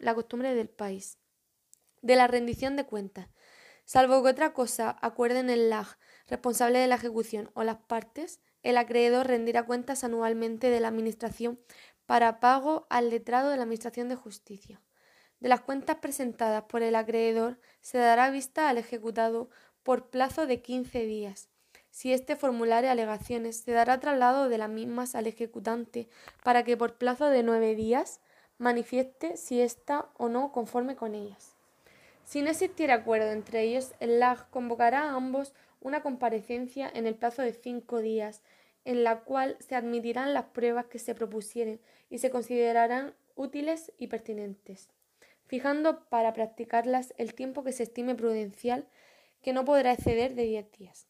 la 0.00 0.14
costumbre 0.14 0.54
del 0.54 0.68
país. 0.68 1.18
De 2.02 2.16
la 2.16 2.26
rendición 2.26 2.74
de 2.74 2.84
cuentas. 2.84 3.28
Salvo 3.84 4.22
que 4.22 4.30
otra 4.30 4.52
cosa 4.52 4.96
acuerden 5.00 5.50
el 5.50 5.70
LAG, 5.70 5.98
responsable 6.26 6.78
de 6.80 6.88
la 6.88 6.96
ejecución, 6.96 7.50
o 7.54 7.62
las 7.62 7.76
partes, 7.76 8.40
el 8.62 8.76
acreedor 8.76 9.26
rendirá 9.26 9.64
cuentas 9.64 10.04
anualmente 10.04 10.70
de 10.70 10.80
la 10.80 10.88
Administración 10.88 11.60
para 12.06 12.40
pago 12.40 12.86
al 12.90 13.10
letrado 13.10 13.50
de 13.50 13.56
la 13.56 13.62
Administración 13.62 14.08
de 14.08 14.16
Justicia. 14.16 14.80
De 15.44 15.50
las 15.50 15.60
cuentas 15.60 15.96
presentadas 15.96 16.64
por 16.64 16.82
el 16.82 16.96
acreedor 16.96 17.58
se 17.82 17.98
dará 17.98 18.30
vista 18.30 18.70
al 18.70 18.78
ejecutado 18.78 19.50
por 19.82 20.08
plazo 20.08 20.46
de 20.46 20.62
15 20.62 21.04
días. 21.04 21.50
Si 21.90 22.14
éste 22.14 22.34
formulare 22.34 22.88
alegaciones, 22.88 23.58
se 23.58 23.72
dará 23.72 24.00
traslado 24.00 24.48
de 24.48 24.56
las 24.56 24.70
mismas 24.70 25.14
al 25.14 25.26
ejecutante 25.26 26.08
para 26.42 26.62
que 26.62 26.78
por 26.78 26.94
plazo 26.94 27.28
de 27.28 27.42
nueve 27.42 27.74
días 27.74 28.22
manifieste 28.56 29.36
si 29.36 29.60
está 29.60 30.08
o 30.16 30.30
no 30.30 30.50
conforme 30.50 30.96
con 30.96 31.14
ellas. 31.14 31.54
Si 32.24 32.40
no 32.40 32.48
existiera 32.48 32.94
acuerdo 32.94 33.30
entre 33.30 33.64
ellos, 33.64 33.92
el 34.00 34.20
LAG 34.20 34.48
convocará 34.48 35.02
a 35.02 35.14
ambos 35.14 35.52
una 35.82 36.00
comparecencia 36.00 36.90
en 36.94 37.06
el 37.06 37.16
plazo 37.16 37.42
de 37.42 37.52
cinco 37.52 37.98
días, 37.98 38.40
en 38.86 39.04
la 39.04 39.20
cual 39.20 39.58
se 39.60 39.74
admitirán 39.74 40.32
las 40.32 40.46
pruebas 40.46 40.86
que 40.86 40.98
se 40.98 41.14
propusieren 41.14 41.80
y 42.08 42.20
se 42.20 42.30
considerarán 42.30 43.12
útiles 43.36 43.92
y 43.98 44.06
pertinentes. 44.06 44.88
Fijando 45.54 46.04
para 46.08 46.32
practicarlas 46.32 47.14
el 47.16 47.32
tiempo 47.32 47.62
que 47.62 47.70
se 47.70 47.84
estime 47.84 48.16
prudencial, 48.16 48.88
que 49.40 49.52
no 49.52 49.64
podrá 49.64 49.92
exceder 49.92 50.34
de 50.34 50.46
10 50.46 50.72
días. 50.72 51.06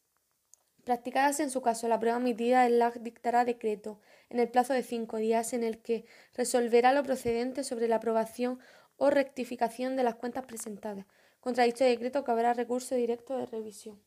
Practicadas 0.83 1.39
en 1.39 1.49
su 1.49 1.63
caso 1.63 1.87
la 1.87 1.99
prueba 1.99 2.19
emitida, 2.19 2.67
el 2.67 2.77
LAG 2.77 3.01
dictará 3.01 3.43
decreto 3.43 3.99
en 4.29 4.37
el 4.39 4.47
plazo 4.47 4.73
de 4.73 4.83
cinco 4.83 5.17
días 5.17 5.53
en 5.53 5.63
el 5.63 5.81
que 5.81 6.05
resolverá 6.35 6.93
lo 6.93 7.01
procedente 7.01 7.63
sobre 7.63 7.87
la 7.87 7.95
aprobación 7.95 8.59
o 8.97 9.09
rectificación 9.09 9.95
de 9.95 10.03
las 10.03 10.13
cuentas 10.13 10.45
presentadas. 10.45 11.07
Contra 11.39 11.63
dicho 11.63 11.83
decreto 11.83 12.23
cabrá 12.23 12.53
recurso 12.53 12.93
directo 12.93 13.35
de 13.39 13.47
revisión. 13.47 13.99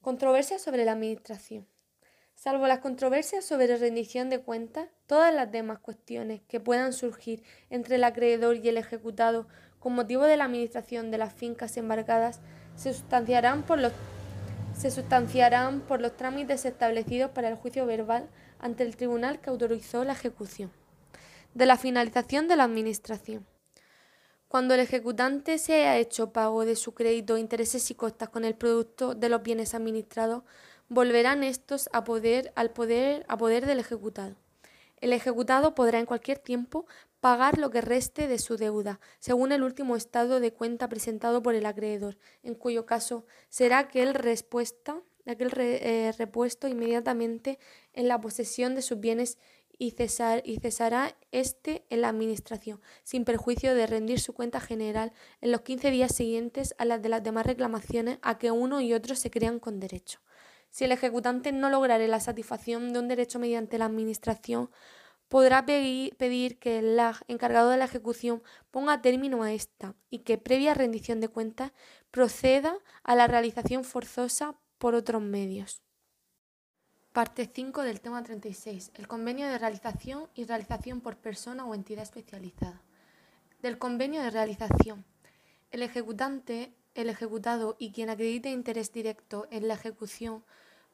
Controversias 0.00 0.62
sobre 0.62 0.86
la 0.86 0.92
Administración. 0.92 1.68
Salvo 2.34 2.66
las 2.66 2.80
controversias 2.80 3.44
sobre 3.44 3.76
rendición 3.76 4.28
de 4.30 4.40
cuentas, 4.40 4.88
todas 5.06 5.32
las 5.32 5.52
demás 5.52 5.78
cuestiones 5.78 6.40
que 6.48 6.60
puedan 6.60 6.92
surgir 6.92 7.42
entre 7.70 7.96
el 7.96 8.04
acreedor 8.04 8.56
y 8.56 8.68
el 8.68 8.78
ejecutado 8.78 9.46
con 9.78 9.94
motivo 9.94 10.24
de 10.24 10.36
la 10.36 10.44
administración 10.44 11.10
de 11.10 11.18
las 11.18 11.32
fincas 11.32 11.76
embargadas 11.76 12.40
se 12.76 12.92
sustanciarán 12.92 13.62
por 13.62 13.78
los 13.78 13.92
se 14.76 14.90
sustanciarán 14.90 15.80
por 15.80 16.00
los 16.00 16.16
trámites 16.16 16.64
establecidos 16.64 17.30
para 17.30 17.48
el 17.48 17.56
juicio 17.56 17.86
verbal 17.86 18.28
ante 18.58 18.84
el 18.84 18.96
tribunal 18.96 19.40
que 19.40 19.50
autorizó 19.50 20.04
la 20.04 20.14
ejecución. 20.14 20.72
De 21.54 21.66
la 21.66 21.76
finalización 21.76 22.48
de 22.48 22.56
la 22.56 22.64
Administración. 22.64 23.46
Cuando 24.48 24.74
el 24.74 24.80
ejecutante 24.80 25.58
se 25.58 25.74
haya 25.74 25.98
hecho 25.98 26.32
pago 26.32 26.64
de 26.64 26.76
su 26.76 26.94
crédito, 26.94 27.38
intereses 27.38 27.90
y 27.90 27.94
costas 27.94 28.28
con 28.28 28.44
el 28.44 28.54
producto 28.54 29.14
de 29.14 29.28
los 29.28 29.42
bienes 29.42 29.74
administrados, 29.74 30.42
volverán 30.92 31.42
estos 31.42 31.88
a 31.92 32.04
poder, 32.04 32.52
al 32.54 32.70
poder, 32.70 33.24
a 33.28 33.36
poder 33.36 33.66
del 33.66 33.78
ejecutado. 33.78 34.36
El 35.00 35.12
ejecutado 35.12 35.74
podrá 35.74 35.98
en 35.98 36.06
cualquier 36.06 36.38
tiempo 36.38 36.86
pagar 37.20 37.58
lo 37.58 37.70
que 37.70 37.80
reste 37.80 38.28
de 38.28 38.38
su 38.38 38.56
deuda, 38.56 39.00
según 39.18 39.52
el 39.52 39.62
último 39.62 39.96
estado 39.96 40.38
de 40.38 40.52
cuenta 40.52 40.88
presentado 40.88 41.42
por 41.42 41.54
el 41.54 41.66
acreedor, 41.66 42.18
en 42.42 42.54
cuyo 42.54 42.84
caso 42.84 43.24
será 43.48 43.78
aquel, 43.78 44.14
respuesta, 44.14 45.00
aquel 45.26 45.50
eh, 45.56 46.12
repuesto 46.18 46.68
inmediatamente 46.68 47.58
en 47.94 48.06
la 48.06 48.20
posesión 48.20 48.74
de 48.74 48.82
sus 48.82 49.00
bienes 49.00 49.38
y, 49.78 49.92
cesar, 49.92 50.42
y 50.44 50.58
cesará 50.58 51.16
éste 51.32 51.84
en 51.90 52.02
la 52.02 52.08
administración, 52.08 52.80
sin 53.02 53.24
perjuicio 53.24 53.74
de 53.74 53.86
rendir 53.86 54.20
su 54.20 54.34
cuenta 54.34 54.60
general 54.60 55.12
en 55.40 55.52
los 55.52 55.62
15 55.62 55.90
días 55.90 56.14
siguientes 56.14 56.74
a 56.78 56.84
las 56.84 57.02
de 57.02 57.08
las 57.08 57.22
demás 57.22 57.46
reclamaciones 57.46 58.18
a 58.22 58.38
que 58.38 58.50
uno 58.50 58.80
y 58.80 58.92
otro 58.92 59.16
se 59.16 59.30
crean 59.30 59.58
con 59.58 59.80
derecho. 59.80 60.20
Si 60.72 60.84
el 60.84 60.92
ejecutante 60.92 61.52
no 61.52 61.68
lograre 61.68 62.08
la 62.08 62.18
satisfacción 62.18 62.94
de 62.94 62.98
un 62.98 63.06
derecho 63.06 63.38
mediante 63.38 63.76
la 63.76 63.84
administración, 63.84 64.70
podrá 65.28 65.66
pedir 65.66 66.58
que 66.58 66.78
el 66.78 66.96
LAG 66.96 67.22
encargado 67.28 67.68
de 67.68 67.76
la 67.76 67.84
ejecución 67.84 68.42
ponga 68.70 69.02
término 69.02 69.42
a 69.42 69.52
esta 69.52 69.94
y 70.08 70.20
que, 70.20 70.38
previa 70.38 70.72
rendición 70.72 71.20
de 71.20 71.28
cuentas, 71.28 71.72
proceda 72.10 72.74
a 73.04 73.14
la 73.14 73.26
realización 73.26 73.84
forzosa 73.84 74.54
por 74.78 74.94
otros 74.94 75.20
medios. 75.20 75.82
Parte 77.12 77.50
5 77.54 77.82
del 77.82 78.00
tema 78.00 78.22
36. 78.22 78.92
El 78.94 79.08
convenio 79.08 79.48
de 79.48 79.58
realización 79.58 80.30
y 80.34 80.44
realización 80.44 81.02
por 81.02 81.18
persona 81.18 81.66
o 81.66 81.74
entidad 81.74 82.04
especializada. 82.04 82.80
Del 83.60 83.76
convenio 83.76 84.22
de 84.22 84.30
realización. 84.30 85.04
El 85.70 85.82
ejecutante, 85.82 86.72
el 86.94 87.10
ejecutado 87.10 87.76
y 87.78 87.92
quien 87.92 88.08
acredite 88.08 88.50
interés 88.50 88.90
directo 88.90 89.46
en 89.50 89.68
la 89.68 89.74
ejecución 89.74 90.42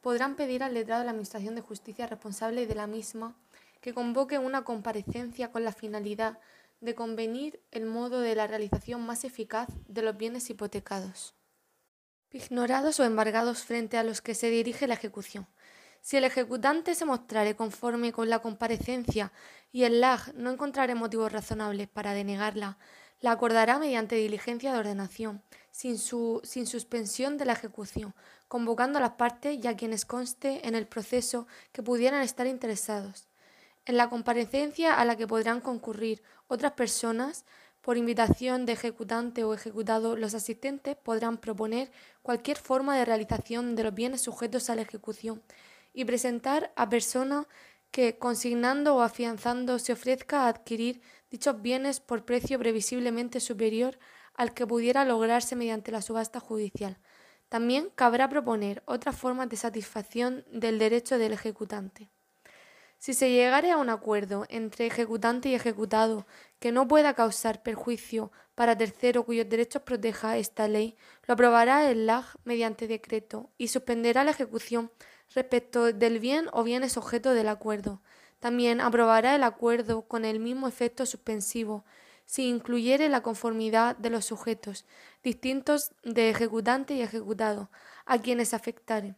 podrán 0.00 0.36
pedir 0.36 0.62
al 0.62 0.74
letrado 0.74 1.00
de 1.00 1.06
la 1.06 1.10
Administración 1.10 1.54
de 1.54 1.60
Justicia 1.60 2.06
responsable 2.06 2.66
de 2.66 2.74
la 2.74 2.86
misma 2.86 3.36
que 3.80 3.94
convoque 3.94 4.38
una 4.38 4.64
comparecencia 4.64 5.50
con 5.52 5.64
la 5.64 5.72
finalidad 5.72 6.38
de 6.80 6.94
convenir 6.94 7.60
el 7.70 7.86
modo 7.86 8.20
de 8.20 8.34
la 8.34 8.46
realización 8.46 9.04
más 9.04 9.24
eficaz 9.24 9.68
de 9.86 10.02
los 10.02 10.16
bienes 10.16 10.48
hipotecados, 10.50 11.34
ignorados 12.30 13.00
o 13.00 13.04
embargados 13.04 13.64
frente 13.64 13.96
a 13.96 14.04
los 14.04 14.20
que 14.20 14.34
se 14.34 14.50
dirige 14.50 14.86
la 14.86 14.94
ejecución. 14.94 15.46
Si 16.00 16.16
el 16.16 16.24
ejecutante 16.24 16.94
se 16.94 17.04
mostrare 17.04 17.56
conforme 17.56 18.12
con 18.12 18.30
la 18.30 18.38
comparecencia 18.38 19.32
y 19.72 19.84
el 19.84 20.00
LAG 20.00 20.34
no 20.34 20.50
encontrare 20.50 20.94
motivos 20.94 21.32
razonables 21.32 21.88
para 21.88 22.14
denegarla, 22.14 22.78
la 23.20 23.32
acordará 23.32 23.78
mediante 23.78 24.14
diligencia 24.14 24.72
de 24.72 24.78
ordenación, 24.78 25.42
sin, 25.72 25.98
su, 25.98 26.40
sin 26.44 26.66
suspensión 26.66 27.36
de 27.36 27.44
la 27.44 27.54
ejecución, 27.54 28.14
convocando 28.48 28.98
a 28.98 29.02
las 29.02 29.12
partes 29.12 29.58
y 29.62 29.66
a 29.68 29.76
quienes 29.76 30.04
conste 30.04 30.66
en 30.66 30.74
el 30.74 30.86
proceso 30.86 31.46
que 31.72 31.82
pudieran 31.82 32.22
estar 32.22 32.46
interesados, 32.46 33.28
en 33.84 33.96
la 33.96 34.10
comparecencia 34.10 34.94
a 34.94 35.04
la 35.04 35.16
que 35.16 35.26
podrán 35.26 35.60
concurrir 35.60 36.22
otras 36.46 36.72
personas, 36.72 37.44
por 37.80 37.96
invitación 37.96 38.66
de 38.66 38.72
ejecutante 38.72 39.44
o 39.44 39.54
ejecutado, 39.54 40.14
los 40.14 40.34
asistentes 40.34 40.94
podrán 40.96 41.38
proponer 41.38 41.90
cualquier 42.20 42.58
forma 42.58 42.94
de 42.96 43.06
realización 43.06 43.76
de 43.76 43.84
los 43.84 43.94
bienes 43.94 44.20
sujetos 44.20 44.68
a 44.68 44.74
la 44.74 44.82
ejecución 44.82 45.42
y 45.94 46.04
presentar 46.04 46.70
a 46.76 46.90
persona 46.90 47.46
que, 47.90 48.18
consignando 48.18 48.96
o 48.96 49.00
afianzando, 49.00 49.78
se 49.78 49.94
ofrezca 49.94 50.42
a 50.42 50.48
adquirir 50.48 51.00
dichos 51.30 51.62
bienes 51.62 52.00
por 52.00 52.26
precio 52.26 52.58
previsiblemente 52.58 53.40
superior 53.40 53.98
al 54.34 54.52
que 54.52 54.66
pudiera 54.66 55.06
lograrse 55.06 55.56
mediante 55.56 55.90
la 55.90 56.02
subasta 56.02 56.40
judicial. 56.40 56.98
También 57.48 57.90
cabrá 57.94 58.28
proponer 58.28 58.82
otras 58.84 59.16
formas 59.16 59.48
de 59.48 59.56
satisfacción 59.56 60.44
del 60.52 60.78
derecho 60.78 61.18
del 61.18 61.32
ejecutante. 61.32 62.10
Si 62.98 63.14
se 63.14 63.30
llegare 63.30 63.70
a 63.70 63.76
un 63.76 63.90
acuerdo 63.90 64.44
entre 64.48 64.86
ejecutante 64.86 65.48
y 65.48 65.54
ejecutado 65.54 66.26
que 66.58 66.72
no 66.72 66.88
pueda 66.88 67.14
causar 67.14 67.62
perjuicio 67.62 68.32
para 68.56 68.76
tercero 68.76 69.24
cuyos 69.24 69.48
derechos 69.48 69.82
proteja 69.82 70.36
esta 70.36 70.66
ley, 70.66 70.96
lo 71.26 71.34
aprobará 71.34 71.88
el 71.88 72.06
LAG 72.06 72.24
mediante 72.42 72.88
decreto 72.88 73.50
y 73.56 73.68
suspenderá 73.68 74.24
la 74.24 74.32
ejecución 74.32 74.90
respecto 75.32 75.92
del 75.92 76.18
bien 76.18 76.48
o 76.52 76.64
bienes 76.64 76.96
objeto 76.96 77.34
del 77.34 77.48
acuerdo. 77.48 78.02
También 78.40 78.80
aprobará 78.80 79.36
el 79.36 79.44
acuerdo 79.44 80.02
con 80.02 80.24
el 80.24 80.40
mismo 80.40 80.66
efecto 80.66 81.06
suspensivo 81.06 81.84
si 82.28 82.46
incluyere 82.46 83.08
la 83.08 83.22
conformidad 83.22 83.96
de 83.96 84.10
los 84.10 84.26
sujetos 84.26 84.84
distintos 85.24 85.92
de 86.04 86.28
ejecutante 86.28 86.92
y 86.92 87.00
ejecutado 87.00 87.70
a 88.04 88.18
quienes 88.18 88.52
afectare 88.52 89.16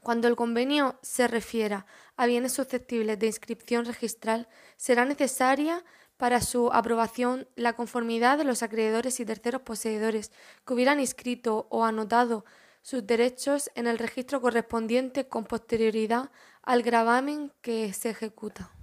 cuando 0.00 0.28
el 0.28 0.36
convenio 0.36 0.98
se 1.02 1.28
refiera 1.28 1.86
a 2.16 2.26
bienes 2.26 2.52
susceptibles 2.52 3.18
de 3.18 3.26
inscripción 3.26 3.84
registral, 3.84 4.48
será 4.76 5.04
necesaria 5.04 5.84
para 6.16 6.40
su 6.40 6.72
aprobación 6.72 7.46
la 7.56 7.74
conformidad 7.74 8.38
de 8.38 8.44
los 8.44 8.62
acreedores 8.62 9.20
y 9.20 9.26
terceros 9.26 9.62
poseedores 9.62 10.32
que 10.66 10.74
hubieran 10.74 11.00
inscrito 11.00 11.66
o 11.70 11.84
anotado 11.84 12.44
sus 12.82 13.06
derechos 13.06 13.70
en 13.74 13.86
el 13.86 13.98
registro 13.98 14.40
correspondiente 14.40 15.28
con 15.28 15.44
posterioridad 15.44 16.30
al 16.62 16.82
gravamen 16.82 17.52
que 17.60 17.92
se 17.92 18.10
ejecuta. 18.10 18.77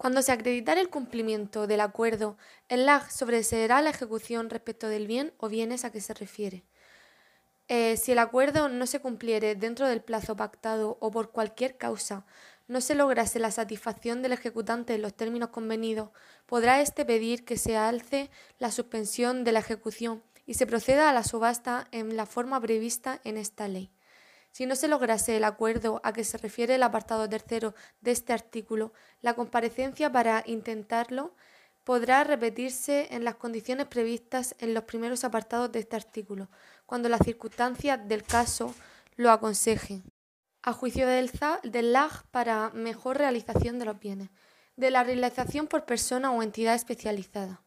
Cuando 0.00 0.22
se 0.22 0.32
acreditare 0.32 0.80
el 0.80 0.88
cumplimiento 0.88 1.66
del 1.66 1.82
acuerdo, 1.82 2.38
el 2.70 2.86
LAG 2.86 3.12
sobreseerá 3.12 3.82
la 3.82 3.90
ejecución 3.90 4.48
respecto 4.48 4.88
del 4.88 5.06
bien 5.06 5.34
o 5.36 5.50
bienes 5.50 5.84
a 5.84 5.92
que 5.92 6.00
se 6.00 6.14
refiere. 6.14 6.64
Eh, 7.68 7.98
si 7.98 8.12
el 8.12 8.18
acuerdo 8.18 8.70
no 8.70 8.86
se 8.86 9.00
cumpliere 9.00 9.56
dentro 9.56 9.86
del 9.86 10.00
plazo 10.00 10.36
pactado 10.36 10.96
o 11.02 11.10
por 11.10 11.32
cualquier 11.32 11.76
causa 11.76 12.24
no 12.66 12.80
se 12.80 12.94
lograse 12.94 13.38
la 13.40 13.50
satisfacción 13.50 14.22
del 14.22 14.32
ejecutante 14.32 14.94
en 14.94 15.02
los 15.02 15.12
términos 15.12 15.50
convenidos, 15.50 16.08
podrá 16.46 16.80
éste 16.80 17.04
pedir 17.04 17.44
que 17.44 17.58
se 17.58 17.76
alce 17.76 18.30
la 18.58 18.70
suspensión 18.70 19.44
de 19.44 19.52
la 19.52 19.58
ejecución 19.58 20.22
y 20.46 20.54
se 20.54 20.66
proceda 20.66 21.10
a 21.10 21.12
la 21.12 21.24
subasta 21.24 21.88
en 21.92 22.16
la 22.16 22.24
forma 22.24 22.58
prevista 22.58 23.20
en 23.22 23.36
esta 23.36 23.68
ley. 23.68 23.90
Si 24.52 24.66
no 24.66 24.74
se 24.76 24.88
lograse 24.88 25.36
el 25.36 25.44
acuerdo 25.44 26.00
a 26.04 26.12
que 26.12 26.24
se 26.24 26.38
refiere 26.38 26.74
el 26.74 26.82
apartado 26.82 27.28
tercero 27.28 27.74
de 28.00 28.10
este 28.10 28.32
artículo, 28.32 28.92
la 29.20 29.34
comparecencia 29.34 30.10
para 30.10 30.42
intentarlo 30.46 31.34
podrá 31.84 32.24
repetirse 32.24 33.08
en 33.10 33.24
las 33.24 33.36
condiciones 33.36 33.86
previstas 33.86 34.54
en 34.58 34.74
los 34.74 34.84
primeros 34.84 35.24
apartados 35.24 35.72
de 35.72 35.80
este 35.80 35.96
artículo, 35.96 36.48
cuando 36.86 37.08
las 37.08 37.22
circunstancias 37.24 38.06
del 38.06 38.22
caso 38.22 38.74
lo 39.16 39.30
aconsejen, 39.30 40.02
a 40.62 40.72
juicio 40.72 41.06
del, 41.06 41.30
del 41.62 41.92
LAG 41.92 42.26
para 42.30 42.70
mejor 42.70 43.18
realización 43.18 43.78
de 43.78 43.84
los 43.86 43.98
bienes, 43.98 44.30
de 44.76 44.90
la 44.90 45.04
realización 45.04 45.66
por 45.66 45.84
persona 45.84 46.32
o 46.32 46.42
entidad 46.42 46.74
especializada. 46.74 47.62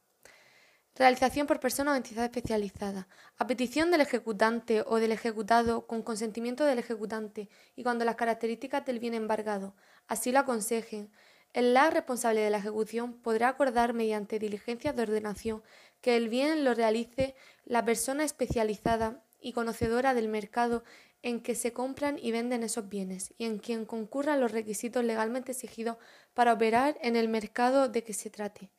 Realización 0.95 1.48
por 1.48 1.60
persona 1.60 1.91
o 1.91 1.95
entidad 1.95 2.26
especializada. 2.26 3.07
A 3.40 3.48
petición 3.48 3.90
del 3.90 4.02
ejecutante 4.02 4.84
o 4.86 4.98
del 4.98 5.11
ejecutado 5.11 5.88
con 5.88 6.03
consentimiento 6.03 6.65
del 6.65 6.78
ejecutante 6.78 7.49
y 7.76 7.82
cuando 7.82 8.06
las 8.06 8.15
características 8.15 8.86
del 8.86 8.99
bien 8.99 9.15
embargado 9.15 9.76
así 10.07 10.32
lo 10.32 10.38
aconsejen, 10.38 11.11
el 11.53 11.74
LAG 11.74 11.94
responsable 11.94 12.41
de 12.41 12.52
la 12.52 12.60
ejecución 12.60 13.14
podrá 13.14 13.48
acordar 13.48 13.94
mediante 13.94 14.38
diligencias 14.38 14.95
de 14.95 15.02
ordenación 15.02 15.64
que 16.02 16.15
el 16.15 16.30
bien 16.30 16.64
lo 16.64 16.76
realice 16.76 17.34
la 17.65 17.84
persona 17.84 18.24
especializada 18.24 19.24
y 19.40 19.53
conocedora 19.53 20.14
del 20.14 20.30
mercado 20.30 20.84
en 21.24 21.41
que 21.41 21.56
se 21.56 21.74
compran 21.74 22.20
y 22.20 22.32
venden 22.32 22.61
esos 22.61 22.88
bienes 22.88 23.34
y 23.40 23.45
en 23.45 23.57
quien 23.57 23.86
concurran 23.86 24.40
los 24.40 24.52
requisitos 24.52 25.03
legalmente 25.03 25.53
exigidos 25.53 25.98
para 26.36 26.53
operar 26.53 26.99
en 27.02 27.15
el 27.15 27.30
mercado 27.30 27.90
de 27.90 28.03
que 28.03 28.14
se 28.14 28.30
trate. 28.30 28.70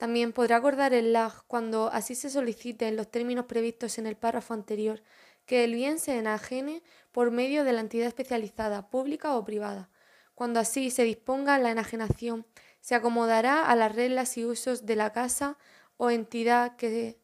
También 0.00 0.32
podrá 0.32 0.56
acordar 0.56 0.94
el 0.94 1.12
LAG 1.12 1.44
cuando 1.46 1.90
así 1.92 2.14
se 2.14 2.30
solicite 2.30 2.88
en 2.88 2.96
los 2.96 3.10
términos 3.10 3.44
previstos 3.44 3.98
en 3.98 4.06
el 4.06 4.16
párrafo 4.16 4.54
anterior 4.54 5.02
que 5.44 5.62
el 5.62 5.74
bien 5.74 5.98
se 5.98 6.16
enajene 6.16 6.82
por 7.12 7.30
medio 7.30 7.64
de 7.64 7.74
la 7.74 7.82
entidad 7.82 8.06
especializada, 8.06 8.88
pública 8.88 9.36
o 9.36 9.44
privada. 9.44 9.90
Cuando 10.34 10.58
así 10.58 10.90
se 10.90 11.02
disponga 11.02 11.58
la 11.58 11.70
enajenación, 11.70 12.46
se 12.80 12.94
acomodará 12.94 13.66
a 13.66 13.76
las 13.76 13.94
reglas 13.94 14.38
y 14.38 14.46
usos 14.46 14.86
de 14.86 14.96
la 14.96 15.12
casa 15.12 15.58
o 15.98 16.08
entidad 16.08 16.76
que 16.76 17.20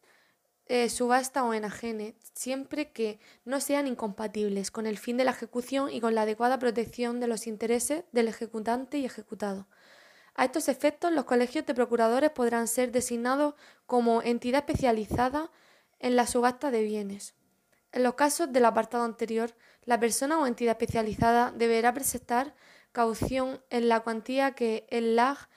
eh, 0.67 0.91
subasta 0.91 1.45
o 1.45 1.55
enajene, 1.55 2.15
siempre 2.35 2.93
que 2.93 3.21
no 3.47 3.63
sean 3.63 3.87
incompatibles 3.87 4.71
con 4.71 4.87
el 4.87 4.99
fin 4.99 5.17
de 5.17 5.25
la 5.25 5.31
ejecución 5.31 5.91
y 5.91 6.03
con 6.03 6.15
la 6.15 6.23
adecuada 6.23 6.59
protección 6.59 7.21
de 7.21 7.27
los 7.27 7.47
intereses 7.47 8.05
del 8.13 8.29
ejecutante 8.29 8.99
y 8.99 9.07
ejecutado. 9.07 9.67
A 10.39 10.45
estos 10.45 10.69
efectos, 10.69 11.13
los 11.13 11.25
colegios 11.25 11.65
de 11.65 11.75
procuradores 11.75 12.31
podrán 12.31 12.69
ser 12.69 12.93
designados 12.93 13.55
como 13.87 14.21
entidad 14.21 14.61
especializada 14.61 15.51
en 15.99 16.15
la 16.15 16.27
subasta 16.27 16.71
de 16.71 16.83
bienes. 16.83 17.35
En 17.91 18.03
los 18.03 18.15
casos 18.15 18.53
del 18.53 18.67
apartado 18.67 19.05
anterior, 19.05 19.55
la 19.85 19.99
persona 19.99 20.39
o 20.39 20.47
entidad 20.47 20.73
especializada 20.73 21.53
deberá 21.57 21.95
presentar 21.95 22.55
caución 22.93 23.63
en 23.71 23.89
la 23.89 24.01
cuantía 24.01 24.53
que 24.53 24.87
el 24.91 25.17
LAG 25.17 25.49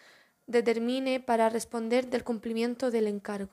determine 0.48 1.20
para 1.20 1.50
responder 1.50 2.10
del 2.10 2.24
cumplimiento 2.24 2.90
del 2.90 3.08
encargo. 3.08 3.52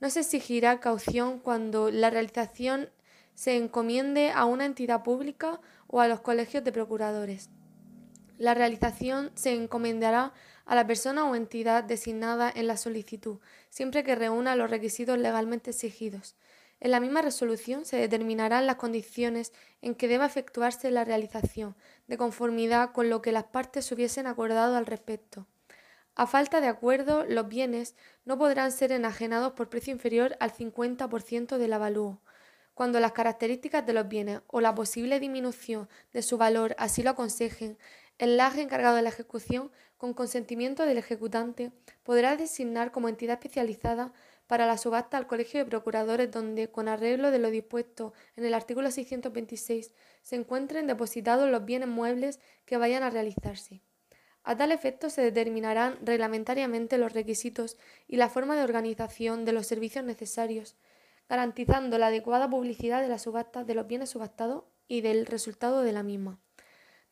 No 0.00 0.10
se 0.10 0.20
exigirá 0.20 0.80
caución 0.80 1.38
cuando 1.38 1.90
la 1.90 2.10
realización 2.10 2.90
se 3.34 3.56
encomiende 3.56 4.30
a 4.32 4.44
una 4.44 4.66
entidad 4.66 5.02
pública 5.02 5.60
o 5.86 6.00
a 6.00 6.08
los 6.08 6.20
colegios 6.20 6.62
de 6.62 6.72
procuradores. 6.72 7.48
La 8.42 8.54
realización 8.54 9.30
se 9.36 9.52
encomendará 9.54 10.32
a 10.64 10.74
la 10.74 10.84
persona 10.84 11.30
o 11.30 11.36
entidad 11.36 11.84
designada 11.84 12.50
en 12.52 12.66
la 12.66 12.76
solicitud, 12.76 13.38
siempre 13.70 14.02
que 14.02 14.16
reúna 14.16 14.56
los 14.56 14.68
requisitos 14.68 15.16
legalmente 15.16 15.70
exigidos. 15.70 16.34
En 16.80 16.90
la 16.90 16.98
misma 16.98 17.22
resolución 17.22 17.84
se 17.84 17.98
determinarán 17.98 18.66
las 18.66 18.74
condiciones 18.74 19.52
en 19.80 19.94
que 19.94 20.08
deba 20.08 20.26
efectuarse 20.26 20.90
la 20.90 21.04
realización, 21.04 21.76
de 22.08 22.18
conformidad 22.18 22.90
con 22.90 23.10
lo 23.10 23.22
que 23.22 23.30
las 23.30 23.44
partes 23.44 23.92
hubiesen 23.92 24.26
acordado 24.26 24.74
al 24.74 24.86
respecto. 24.86 25.46
A 26.16 26.26
falta 26.26 26.60
de 26.60 26.66
acuerdo, 26.66 27.24
los 27.24 27.46
bienes 27.46 27.94
no 28.24 28.38
podrán 28.38 28.72
ser 28.72 28.90
enajenados 28.90 29.52
por 29.52 29.68
precio 29.68 29.92
inferior 29.92 30.36
al 30.40 30.52
50% 30.52 31.58
del 31.58 31.72
avalúo. 31.74 32.20
Cuando 32.74 32.98
las 32.98 33.12
características 33.12 33.86
de 33.86 33.92
los 33.92 34.08
bienes 34.08 34.40
o 34.48 34.60
la 34.60 34.74
posible 34.74 35.20
disminución 35.20 35.88
de 36.12 36.22
su 36.22 36.38
valor 36.38 36.74
así 36.78 37.04
lo 37.04 37.10
aconsejen, 37.10 37.78
el 38.22 38.36
LAG 38.36 38.60
encargado 38.60 38.94
de 38.94 39.02
la 39.02 39.08
ejecución, 39.08 39.72
con 39.98 40.14
consentimiento 40.14 40.84
del 40.84 40.96
ejecutante, 40.96 41.72
podrá 42.04 42.36
designar 42.36 42.92
como 42.92 43.08
entidad 43.08 43.34
especializada 43.34 44.12
para 44.46 44.64
la 44.64 44.78
subasta 44.78 45.16
al 45.16 45.26
Colegio 45.26 45.58
de 45.58 45.68
Procuradores 45.68 46.30
donde, 46.30 46.70
con 46.70 46.86
arreglo 46.86 47.32
de 47.32 47.40
lo 47.40 47.50
dispuesto 47.50 48.12
en 48.36 48.44
el 48.44 48.54
artículo 48.54 48.92
626, 48.92 49.92
se 50.22 50.36
encuentren 50.36 50.86
depositados 50.86 51.50
los 51.50 51.64
bienes 51.64 51.88
muebles 51.88 52.38
que 52.64 52.76
vayan 52.76 53.02
a 53.02 53.10
realizarse. 53.10 53.82
A 54.44 54.56
tal 54.56 54.70
efecto 54.70 55.10
se 55.10 55.20
determinarán 55.20 55.98
reglamentariamente 56.06 56.98
los 56.98 57.14
requisitos 57.14 57.76
y 58.06 58.18
la 58.18 58.28
forma 58.28 58.54
de 58.54 58.62
organización 58.62 59.44
de 59.44 59.50
los 59.50 59.66
servicios 59.66 60.04
necesarios, 60.04 60.76
garantizando 61.28 61.98
la 61.98 62.06
adecuada 62.06 62.48
publicidad 62.48 63.02
de 63.02 63.08
la 63.08 63.18
subasta 63.18 63.64
de 63.64 63.74
los 63.74 63.88
bienes 63.88 64.10
subastados 64.10 64.62
y 64.86 65.00
del 65.00 65.26
resultado 65.26 65.82
de 65.82 65.90
la 65.90 66.04
misma. 66.04 66.38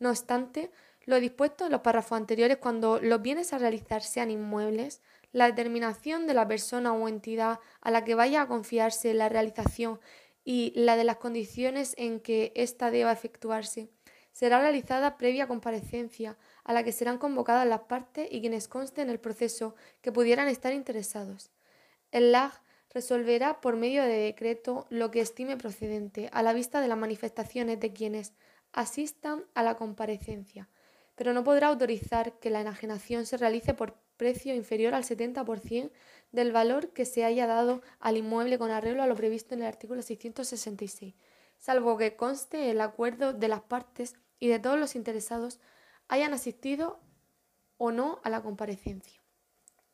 No 0.01 0.09
obstante, 0.09 0.70
lo 1.07 1.21
dispuesto 1.21 1.67
en 1.67 1.73
los 1.73 1.81
párrafos 1.81 2.17
anteriores 2.17 2.59
cuando 2.59 3.01
los 3.01 3.23
bienes 3.23 3.53
a 3.53 3.59
realizar 3.59 4.03
sean 4.03 4.31
inmuebles, 4.31 5.01
la 5.33 5.47
determinación 5.47 6.27
de 6.27 6.35
la 6.35 6.47
persona 6.47 6.93
o 6.93 7.09
entidad 7.09 7.61
a 7.81 7.91
la 7.91 8.05
que 8.05 8.15
vaya 8.15 8.43
a 8.43 8.49
confiarse 8.49 9.15
la 9.15 9.29
realización 9.29 10.01
y 10.45 10.73
la 10.75 10.97
de 10.97 11.05
las 11.05 11.17
condiciones 11.17 11.95
en 11.97 12.21
que 12.21 12.53
ésta 12.55 12.91
deba 12.91 13.13
efectuarse 13.13 13.91
será 14.33 14.61
realizada 14.61 15.17
previa 15.17 15.49
comparecencia 15.49 16.37
a 16.65 16.73
la 16.73 16.85
que 16.85 16.93
serán 16.93 17.19
convocadas 17.19 17.67
las 17.67 17.81
partes 17.81 18.29
y 18.31 18.41
quienes 18.41 18.69
consten 18.69 19.05
en 19.05 19.11
el 19.11 19.21
proceso 19.21 19.75
que 20.01 20.13
pudieran 20.13 20.49
estar 20.49 20.73
interesados. 20.73 21.51
El 22.11 22.33
LAG 22.33 22.63
resolverá 22.91 23.61
por 23.61 23.77
medio 23.77 24.03
de 24.03 24.17
decreto 24.17 24.87
lo 24.91 25.11
que 25.11 25.21
estime 25.21 25.57
procedente 25.57 26.29
a 26.33 26.43
la 26.43 26.53
vista 26.53 26.81
de 26.81 26.89
las 26.89 26.99
manifestaciones 26.99 27.79
de 27.81 27.93
quienes 27.93 28.33
asistan 28.73 29.45
a 29.55 29.63
la 29.63 29.77
comparecencia, 29.77 30.69
pero 31.21 31.35
no 31.35 31.45
podrá 31.45 31.67
autorizar 31.67 32.39
que 32.39 32.49
la 32.49 32.63
enajenación 32.63 33.27
se 33.27 33.37
realice 33.37 33.75
por 33.75 33.95
precio 34.17 34.55
inferior 34.55 34.95
al 34.95 35.05
70% 35.05 35.91
del 36.33 36.51
valor 36.51 36.95
que 36.95 37.05
se 37.05 37.27
haya 37.27 37.47
dado 37.47 37.83
al 37.99 38.17
inmueble 38.17 38.57
con 38.57 38.71
arreglo 38.71 39.03
a 39.03 39.07
lo 39.07 39.15
previsto 39.17 39.55
en 39.55 39.61
el 39.61 39.67
artículo 39.67 40.01
666, 40.01 41.15
salvo 41.59 41.99
que 41.99 42.17
conste 42.17 42.71
el 42.71 42.81
acuerdo 42.81 43.35
de 43.35 43.49
las 43.49 43.61
partes 43.61 44.15
y 44.39 44.49
de 44.49 44.61
todos 44.61 44.79
los 44.79 44.97
interesados 44.97 45.61
hayan 46.09 46.33
asistido 46.33 47.01
o 47.77 47.93
no 47.93 48.21
a 48.25 48.31
la 48.31 48.41
comparecencia. 48.41 49.21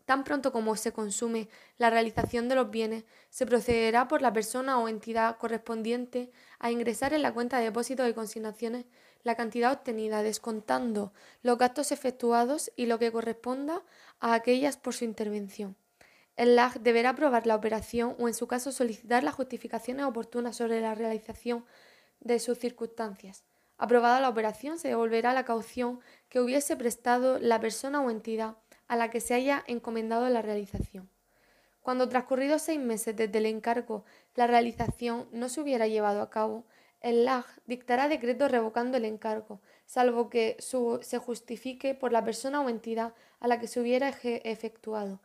Tan 0.05 0.23
pronto 0.23 0.53
como 0.53 0.77
se 0.77 0.93
consume 0.93 1.49
la 1.77 1.91
realización 1.91 2.49
de 2.49 2.55
los 2.55 2.71
bienes, 2.71 3.05
se 3.31 3.47
procederá 3.47 4.07
por 4.07 4.23
la 4.23 4.33
persona 4.33 4.79
o 4.79 4.87
entidad 4.87 5.39
correspondiente 5.39 6.31
a 6.61 6.71
ingresar 6.71 7.13
en 7.15 7.23
la 7.23 7.35
cuenta 7.35 7.59
de 7.59 7.65
depósitos 7.65 8.09
y 8.09 8.15
consignaciones 8.15 8.85
la 9.27 9.35
cantidad 9.35 9.73
obtenida, 9.73 10.23
descontando 10.23 11.13
los 11.43 11.59
gastos 11.59 11.91
efectuados 11.91 12.71
y 12.77 12.87
lo 12.87 13.01
que 13.01 13.11
corresponda 13.11 13.83
a 14.21 14.35
aquellas 14.35 14.77
por 14.77 14.95
su 14.95 15.05
intervención. 15.05 15.77
El 16.37 16.55
LAG 16.55 16.81
deberá 16.81 17.11
aprobar 17.11 17.45
la 17.45 17.57
operación 17.57 18.15
o, 18.21 18.29
en 18.29 18.35
su 18.35 18.47
caso, 18.47 18.71
solicitar 18.71 19.25
las 19.25 19.35
justificaciones 19.35 20.07
oportunas 20.07 20.55
sobre 20.55 20.81
la 20.81 20.95
realización 20.95 21.65
de 22.21 22.39
sus 22.39 22.59
circunstancias. 22.59 23.43
Aprobada 23.79 24.21
la 24.21 24.29
operación, 24.29 24.79
se 24.79 24.89
devolverá 24.89 25.35
la 25.35 25.45
caución 25.45 25.99
que 26.29 26.41
hubiese 26.41 26.77
prestado 26.77 27.41
la 27.41 27.59
persona 27.59 28.01
o 28.03 28.11
entidad 28.11 28.59
a 28.87 28.95
la 28.95 29.11
que 29.11 29.21
se 29.21 29.35
haya 29.35 29.65
encomendado 29.67 30.29
la 30.29 30.41
realización. 30.41 31.11
Cuando 31.83 32.09
transcurridos 32.09 32.63
seis 32.63 32.79
meses 32.79 33.17
desde 33.17 33.39
el 33.39 33.47
encargo 33.47 34.05
la 34.37 34.47
realización 34.47 35.29
no 35.33 35.49
se 35.49 35.61
hubiera 35.61 35.89
llevado 35.89 36.23
a 36.23 36.31
cabo, 36.31 36.65
el 37.01 37.25
LAG 37.25 37.47
dictará 37.67 38.09
decreto 38.09 38.49
revocando 38.49 38.97
el 38.97 39.05
encargo, 39.05 39.61
salvo 39.85 40.31
que 40.31 40.57
se 40.61 41.19
justifique 41.19 41.95
por 41.95 42.13
la 42.13 42.25
persona 42.25 42.61
o 42.61 42.69
entidad 42.69 43.15
a 43.41 43.49
la 43.49 43.61
que 43.61 43.69
se 43.69 43.81
hubiera 43.81 44.09
efectuado. 44.09 45.21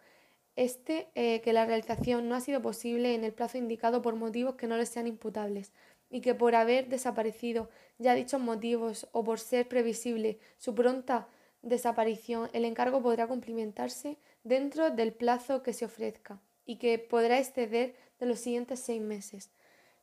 Este, 0.57 1.07
eh, 1.15 1.41
que 1.41 1.53
la 1.53 1.65
realización 1.65 2.27
no 2.27 2.35
ha 2.35 2.41
sido 2.41 2.61
posible 2.61 3.15
en 3.15 3.23
el 3.23 3.34
plazo 3.34 3.57
indicado 3.57 4.02
por 4.02 4.15
motivos 4.15 4.56
que 4.56 4.68
no 4.68 4.76
les 4.76 4.89
sean 4.89 5.07
imputables 5.07 5.72
y 6.10 6.19
que 6.19 6.35
por 6.35 6.56
haber 6.56 6.89
desaparecido 6.89 7.69
ya 7.98 8.15
dichos 8.15 8.41
motivos 8.41 9.07
o 9.14 9.23
por 9.23 9.39
ser 9.39 9.68
previsible 9.69 10.39
su 10.57 10.76
pronta 10.76 11.30
desaparición, 11.61 12.49
el 12.53 12.65
encargo 12.65 13.02
podrá 13.02 13.27
cumplimentarse 13.27 14.18
dentro 14.43 14.91
del 14.91 15.14
plazo 15.14 15.64
que 15.64 15.73
se 15.73 15.85
ofrezca 15.85 16.41
y 16.65 16.77
que 16.77 16.99
podrá 16.99 17.39
exceder 17.39 17.95
de 18.19 18.26
los 18.26 18.39
siguientes 18.39 18.80
seis 18.80 19.02
meses. 19.02 19.52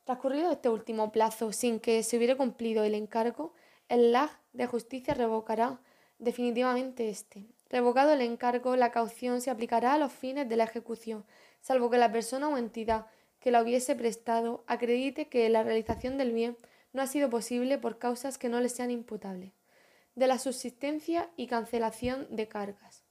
Transcurrido 0.09 0.51
este 0.51 0.69
último 0.69 1.11
plazo 1.11 1.53
sin 1.53 1.79
que 1.79 2.01
se 2.01 2.17
hubiera 2.17 2.35
cumplido 2.35 2.83
el 2.83 2.95
encargo, 2.95 3.53
el 3.89 4.11
LAG 4.11 4.31
de 4.53 4.65
justicia 4.65 5.13
revocará 5.13 5.79
definitivamente 6.17 7.09
este. 7.09 7.45
Revocado 7.69 8.13
el 8.13 8.21
encargo, 8.21 8.75
la 8.75 8.89
caución 8.89 9.39
se 9.39 9.51
aplicará 9.51 9.93
a 9.93 9.99
los 9.99 10.11
fines 10.11 10.49
de 10.49 10.55
la 10.55 10.63
ejecución, 10.63 11.25
salvo 11.61 11.91
que 11.91 11.99
la 11.99 12.11
persona 12.11 12.49
o 12.49 12.57
entidad 12.57 13.05
que 13.39 13.51
la 13.51 13.61
hubiese 13.61 13.95
prestado 13.95 14.63
acredite 14.65 15.29
que 15.29 15.47
la 15.47 15.61
realización 15.61 16.17
del 16.17 16.31
bien 16.31 16.57
no 16.91 17.03
ha 17.03 17.05
sido 17.05 17.29
posible 17.29 17.77
por 17.77 17.99
causas 17.99 18.39
que 18.39 18.49
no 18.49 18.61
le 18.61 18.69
sean 18.69 18.89
imputables. 18.89 19.51
De 20.15 20.25
la 20.25 20.39
subsistencia 20.39 21.29
y 21.37 21.45
cancelación 21.45 22.35
de 22.35 22.47
cargas. 22.47 23.03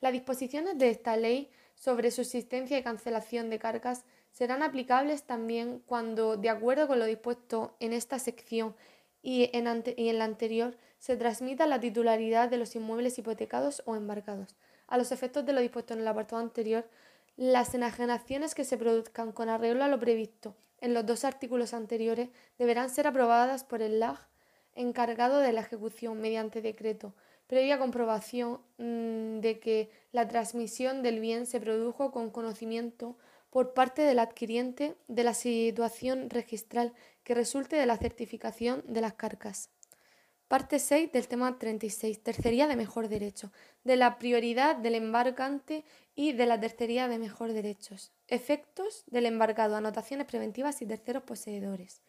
Las 0.00 0.12
disposiciones 0.12 0.78
de 0.78 0.90
esta 0.90 1.16
ley 1.16 1.52
sobre 1.76 2.10
subsistencia 2.10 2.76
y 2.76 2.82
cancelación 2.82 3.50
de 3.50 3.60
cargas 3.60 4.04
serán 4.34 4.64
aplicables 4.64 5.22
también 5.22 5.80
cuando, 5.86 6.36
de 6.36 6.50
acuerdo 6.50 6.88
con 6.88 6.98
lo 6.98 7.06
dispuesto 7.06 7.76
en 7.78 7.92
esta 7.92 8.18
sección 8.18 8.74
y 9.22 9.48
en, 9.52 9.64
la 10.18 10.24
anterior, 10.24 10.76
se 10.98 11.16
transmita 11.16 11.68
la 11.68 11.78
titularidad 11.78 12.50
de 12.50 12.58
los 12.58 12.74
inmuebles 12.74 13.16
hipotecados 13.16 13.82
o 13.86 13.94
embarcados. 13.94 14.56
A 14.88 14.98
los 14.98 15.12
efectos 15.12 15.46
de 15.46 15.52
lo 15.52 15.60
dispuesto 15.60 15.94
en 15.94 16.00
el 16.00 16.08
apartado 16.08 16.42
anterior, 16.42 16.84
las 17.36 17.74
enajenaciones 17.74 18.56
que 18.56 18.64
se 18.64 18.76
produzcan 18.76 19.30
con 19.30 19.48
arreglo 19.48 19.84
a 19.84 19.88
lo 19.88 20.00
previsto 20.00 20.56
en 20.80 20.94
los 20.94 21.06
dos 21.06 21.24
artículos 21.24 21.72
anteriores 21.72 22.28
deberán 22.58 22.90
ser 22.90 23.06
aprobadas 23.06 23.62
por 23.62 23.82
el 23.82 24.00
LAG 24.00 24.18
encargado 24.74 25.38
de 25.38 25.52
la 25.52 25.60
ejecución 25.60 26.20
mediante 26.20 26.60
decreto, 26.60 27.14
previa 27.46 27.78
comprobación 27.78 28.60
mm, 28.78 29.38
de 29.38 29.60
que 29.60 29.90
la 30.10 30.26
transmisión 30.26 31.02
del 31.02 31.20
bien 31.20 31.46
se 31.46 31.60
produjo 31.60 32.10
con 32.10 32.30
conocimiento 32.30 33.16
por 33.54 33.72
parte 33.72 34.02
del 34.02 34.18
adquiriente 34.18 34.96
de 35.06 35.22
la 35.22 35.32
situación 35.32 36.28
registral 36.28 36.92
que 37.22 37.36
resulte 37.36 37.76
de 37.76 37.86
la 37.86 37.96
certificación 37.96 38.82
de 38.88 39.00
las 39.00 39.14
cargas. 39.14 39.70
Parte 40.48 40.80
6 40.80 41.12
del 41.12 41.28
tema 41.28 41.56
36, 41.56 42.20
tercería 42.20 42.66
de 42.66 42.74
mejor 42.74 43.06
derecho, 43.06 43.52
de 43.84 43.94
la 43.94 44.18
prioridad 44.18 44.74
del 44.74 44.96
embargante 44.96 45.84
y 46.16 46.32
de 46.32 46.46
la 46.46 46.58
tercería 46.58 47.06
de 47.06 47.20
mejor 47.20 47.52
derechos. 47.52 48.10
Efectos 48.26 49.04
del 49.06 49.24
embargado, 49.26 49.76
anotaciones 49.76 50.26
preventivas 50.26 50.82
y 50.82 50.86
terceros 50.86 51.22
poseedores. 51.22 52.02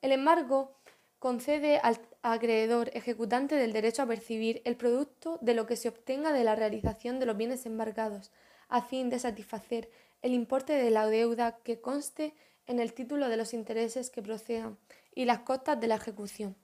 El 0.00 0.12
embargo 0.12 0.78
concede 1.18 1.78
al 1.78 1.98
acreedor 2.22 2.92
ejecutante 2.94 3.56
del 3.56 3.72
derecho 3.72 4.02
a 4.02 4.06
percibir 4.06 4.62
el 4.64 4.76
producto 4.76 5.40
de 5.42 5.54
lo 5.54 5.66
que 5.66 5.74
se 5.74 5.88
obtenga 5.88 6.32
de 6.32 6.44
la 6.44 6.54
realización 6.54 7.18
de 7.18 7.26
los 7.26 7.36
bienes 7.36 7.66
embargados, 7.66 8.30
a 8.68 8.82
fin 8.82 9.10
de 9.10 9.18
satisfacer 9.18 9.90
el 10.22 10.32
importe 10.32 10.72
de 10.74 10.90
la 10.90 11.06
deuda 11.06 11.58
que 11.62 11.80
conste 11.80 12.34
en 12.66 12.80
el 12.80 12.92
título 12.92 13.28
de 13.28 13.36
los 13.36 13.54
intereses 13.54 14.10
que 14.10 14.22
procedan 14.22 14.78
y 15.14 15.24
las 15.24 15.40
costas 15.40 15.80
de 15.80 15.86
la 15.86 15.96
ejecución. 15.96 16.56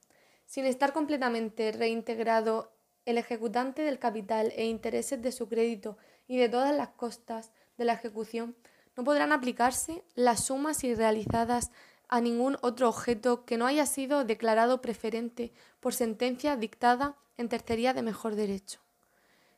Sin 0.45 0.65
estar 0.65 0.93
completamente 0.93 1.71
reintegrado 1.71 2.71
el 3.05 3.17
ejecutante 3.17 3.81
del 3.81 3.99
capital 3.99 4.51
e 4.55 4.65
intereses 4.65 5.21
de 5.21 5.31
su 5.31 5.47
crédito 5.47 5.97
y 6.27 6.37
de 6.37 6.49
todas 6.49 6.75
las 6.75 6.89
costas 6.89 7.51
de 7.77 7.85
la 7.85 7.93
ejecución, 7.93 8.55
no 8.95 9.03
podrán 9.03 9.31
aplicarse 9.31 10.03
las 10.15 10.45
sumas 10.45 10.83
irrealizadas 10.83 11.71
a 12.07 12.21
ningún 12.21 12.57
otro 12.61 12.87
objeto 12.87 13.45
que 13.45 13.57
no 13.57 13.65
haya 13.65 13.85
sido 13.85 14.23
declarado 14.23 14.81
preferente 14.81 15.51
por 15.79 15.93
sentencia 15.93 16.55
dictada 16.55 17.17
en 17.37 17.49
tercería 17.49 17.93
de 17.93 18.03
mejor 18.03 18.35
derecho. 18.35 18.84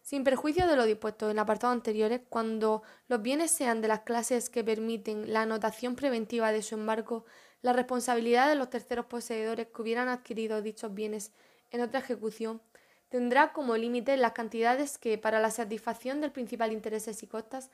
Sin 0.08 0.24
perjuicio 0.24 0.68
de 0.68 0.78
lo 0.78 0.86
dispuesto 0.86 1.30
en 1.30 1.38
apartados 1.38 1.76
anteriores, 1.76 2.22
cuando 2.30 2.82
los 3.10 3.22
bienes 3.22 3.52
sean 3.52 3.82
de 3.82 3.90
las 3.90 4.04
clases 4.04 4.50
que 4.50 4.64
permiten 4.64 5.34
la 5.34 5.42
anotación 5.42 5.98
preventiva 5.98 6.54
de 6.54 6.62
su 6.62 6.76
embargo, 6.76 7.26
la 7.62 7.74
responsabilidad 7.74 8.48
de 8.48 8.56
los 8.56 8.70
terceros 8.70 9.08
poseedores 9.08 9.68
que 9.68 9.82
hubieran 9.82 10.08
adquirido 10.08 10.62
dichos 10.62 10.94
bienes 10.94 11.34
en 11.72 11.82
otra 11.82 12.00
ejecución 12.00 12.62
tendrá 13.10 13.52
como 13.52 13.76
límite 13.76 14.16
las 14.16 14.32
cantidades 14.32 14.98
que, 14.98 15.18
para 15.18 15.42
la 15.42 15.52
satisfacción 15.52 16.22
del 16.22 16.32
principal 16.32 16.72
intereses 16.72 17.22
y 17.22 17.28
costas, 17.28 17.70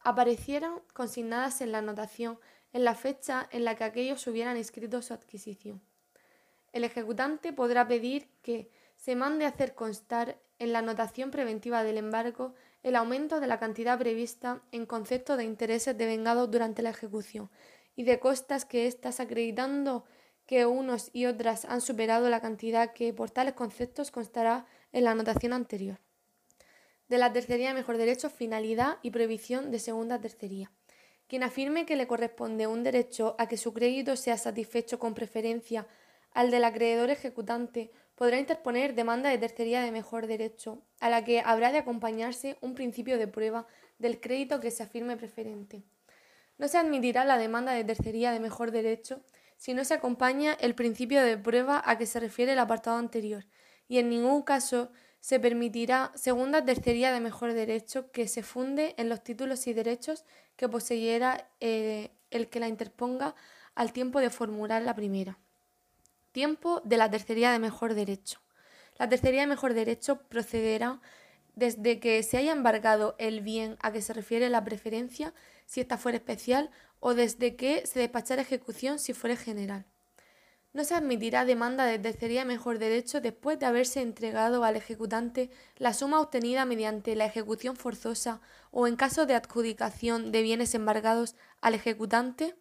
aparecieran 0.00 0.80
consignadas 0.92 1.60
en 1.60 1.70
la 1.70 1.78
anotación 1.78 2.40
en 2.72 2.82
la 2.82 2.96
fecha 2.96 3.48
en 3.52 3.64
la 3.64 3.76
que 3.76 3.84
aquellos 3.84 4.26
hubieran 4.26 4.56
inscrito 4.56 5.02
su 5.02 5.14
adquisición. 5.14 5.80
El 6.72 6.82
ejecutante 6.82 7.52
podrá 7.52 7.86
pedir 7.86 8.28
que 8.42 8.72
se 8.96 9.14
mande 9.14 9.46
hacer 9.46 9.76
constar 9.76 10.40
en 10.58 10.72
la 10.72 10.80
anotación 10.80 11.30
preventiva 11.30 11.84
del 11.84 11.98
embargo 11.98 12.54
el 12.82 12.96
aumento 12.96 13.40
de 13.40 13.46
la 13.46 13.58
cantidad 13.58 13.98
prevista 13.98 14.62
en 14.72 14.86
concepto 14.86 15.36
de 15.36 15.44
intereses 15.44 15.96
devengados 15.98 16.50
durante 16.50 16.82
la 16.82 16.90
ejecución 16.90 17.50
y 17.96 18.04
de 18.04 18.20
costas 18.20 18.64
que 18.64 18.86
éstas 18.86 19.20
acreditando 19.20 20.04
que 20.46 20.66
unos 20.66 21.10
y 21.12 21.26
otras 21.26 21.64
han 21.64 21.80
superado 21.80 22.28
la 22.30 22.40
cantidad 22.40 22.92
que 22.92 23.12
por 23.12 23.30
tales 23.30 23.54
conceptos 23.54 24.10
constará 24.10 24.66
en 24.92 25.04
la 25.04 25.10
anotación 25.10 25.52
anterior. 25.52 25.98
De 27.08 27.18
la 27.18 27.32
tercería 27.32 27.74
mejor 27.74 27.96
derecho, 27.96 28.30
finalidad 28.30 28.98
y 29.02 29.10
prohibición 29.10 29.70
de 29.70 29.78
segunda 29.78 30.20
tercería. 30.20 30.70
Quien 31.28 31.42
afirme 31.42 31.86
que 31.86 31.96
le 31.96 32.06
corresponde 32.06 32.68
un 32.68 32.84
derecho 32.84 33.34
a 33.38 33.48
que 33.48 33.56
su 33.56 33.72
crédito 33.72 34.14
sea 34.16 34.38
satisfecho 34.38 34.98
con 34.98 35.14
preferencia 35.14 35.86
al 36.32 36.50
del 36.50 36.64
acreedor 36.64 37.10
ejecutante 37.10 37.90
podrá 38.16 38.40
interponer 38.40 38.94
demanda 38.94 39.30
de 39.30 39.38
tercería 39.38 39.82
de 39.82 39.92
mejor 39.92 40.26
derecho, 40.26 40.82
a 41.00 41.08
la 41.08 41.22
que 41.24 41.40
habrá 41.40 41.70
de 41.70 41.78
acompañarse 41.78 42.56
un 42.60 42.74
principio 42.74 43.18
de 43.18 43.28
prueba 43.28 43.66
del 43.98 44.20
crédito 44.20 44.58
que 44.58 44.70
se 44.72 44.82
afirme 44.82 45.16
preferente. 45.16 45.84
No 46.58 46.66
se 46.66 46.78
admitirá 46.78 47.24
la 47.24 47.38
demanda 47.38 47.72
de 47.72 47.84
tercería 47.84 48.32
de 48.32 48.40
mejor 48.40 48.70
derecho 48.70 49.22
si 49.58 49.74
no 49.74 49.84
se 49.84 49.94
acompaña 49.94 50.56
el 50.60 50.74
principio 50.74 51.22
de 51.22 51.38
prueba 51.38 51.82
a 51.84 51.98
que 51.98 52.06
se 52.06 52.18
refiere 52.18 52.52
el 52.52 52.58
apartado 52.58 52.96
anterior, 52.96 53.44
y 53.86 53.98
en 53.98 54.08
ningún 54.08 54.42
caso 54.42 54.90
se 55.20 55.40
permitirá 55.40 56.12
segunda 56.14 56.64
tercería 56.64 57.12
de 57.12 57.20
mejor 57.20 57.52
derecho 57.52 58.10
que 58.12 58.28
se 58.28 58.42
funde 58.42 58.94
en 58.96 59.08
los 59.08 59.22
títulos 59.22 59.66
y 59.66 59.72
derechos 59.72 60.24
que 60.56 60.68
poseyera 60.68 61.50
eh, 61.60 62.10
el 62.30 62.48
que 62.48 62.60
la 62.60 62.68
interponga 62.68 63.34
al 63.74 63.92
tiempo 63.92 64.20
de 64.20 64.30
formular 64.30 64.82
la 64.82 64.94
primera. 64.94 65.38
Tiempo 66.36 66.82
de 66.84 66.98
la 66.98 67.10
tercería 67.10 67.50
de 67.50 67.58
mejor 67.58 67.94
derecho. 67.94 68.40
La 68.98 69.08
tercería 69.08 69.40
de 69.40 69.46
mejor 69.46 69.72
derecho 69.72 70.18
procederá 70.28 71.00
desde 71.54 71.98
que 71.98 72.22
se 72.22 72.36
haya 72.36 72.52
embargado 72.52 73.14
el 73.18 73.40
bien 73.40 73.78
a 73.80 73.90
que 73.90 74.02
se 74.02 74.12
refiere 74.12 74.50
la 74.50 74.62
preferencia, 74.62 75.32
si 75.64 75.80
ésta 75.80 75.96
fuera 75.96 76.18
especial, 76.18 76.70
o 77.00 77.14
desde 77.14 77.56
que 77.56 77.86
se 77.86 78.00
despachara 78.00 78.42
ejecución 78.42 78.98
si 78.98 79.14
fuera 79.14 79.34
general. 79.34 79.86
No 80.74 80.84
se 80.84 80.94
admitirá 80.94 81.46
demanda 81.46 81.86
de 81.86 81.98
tercería 81.98 82.40
de 82.40 82.48
mejor 82.48 82.78
derecho 82.78 83.22
después 83.22 83.58
de 83.58 83.64
haberse 83.64 84.02
entregado 84.02 84.62
al 84.62 84.76
ejecutante 84.76 85.48
la 85.78 85.94
suma 85.94 86.20
obtenida 86.20 86.66
mediante 86.66 87.16
la 87.16 87.24
ejecución 87.24 87.76
forzosa 87.76 88.42
o 88.72 88.86
en 88.86 88.96
caso 88.96 89.24
de 89.24 89.36
adjudicación 89.36 90.32
de 90.32 90.42
bienes 90.42 90.74
embargados 90.74 91.34
al 91.62 91.72
ejecutante 91.72 92.56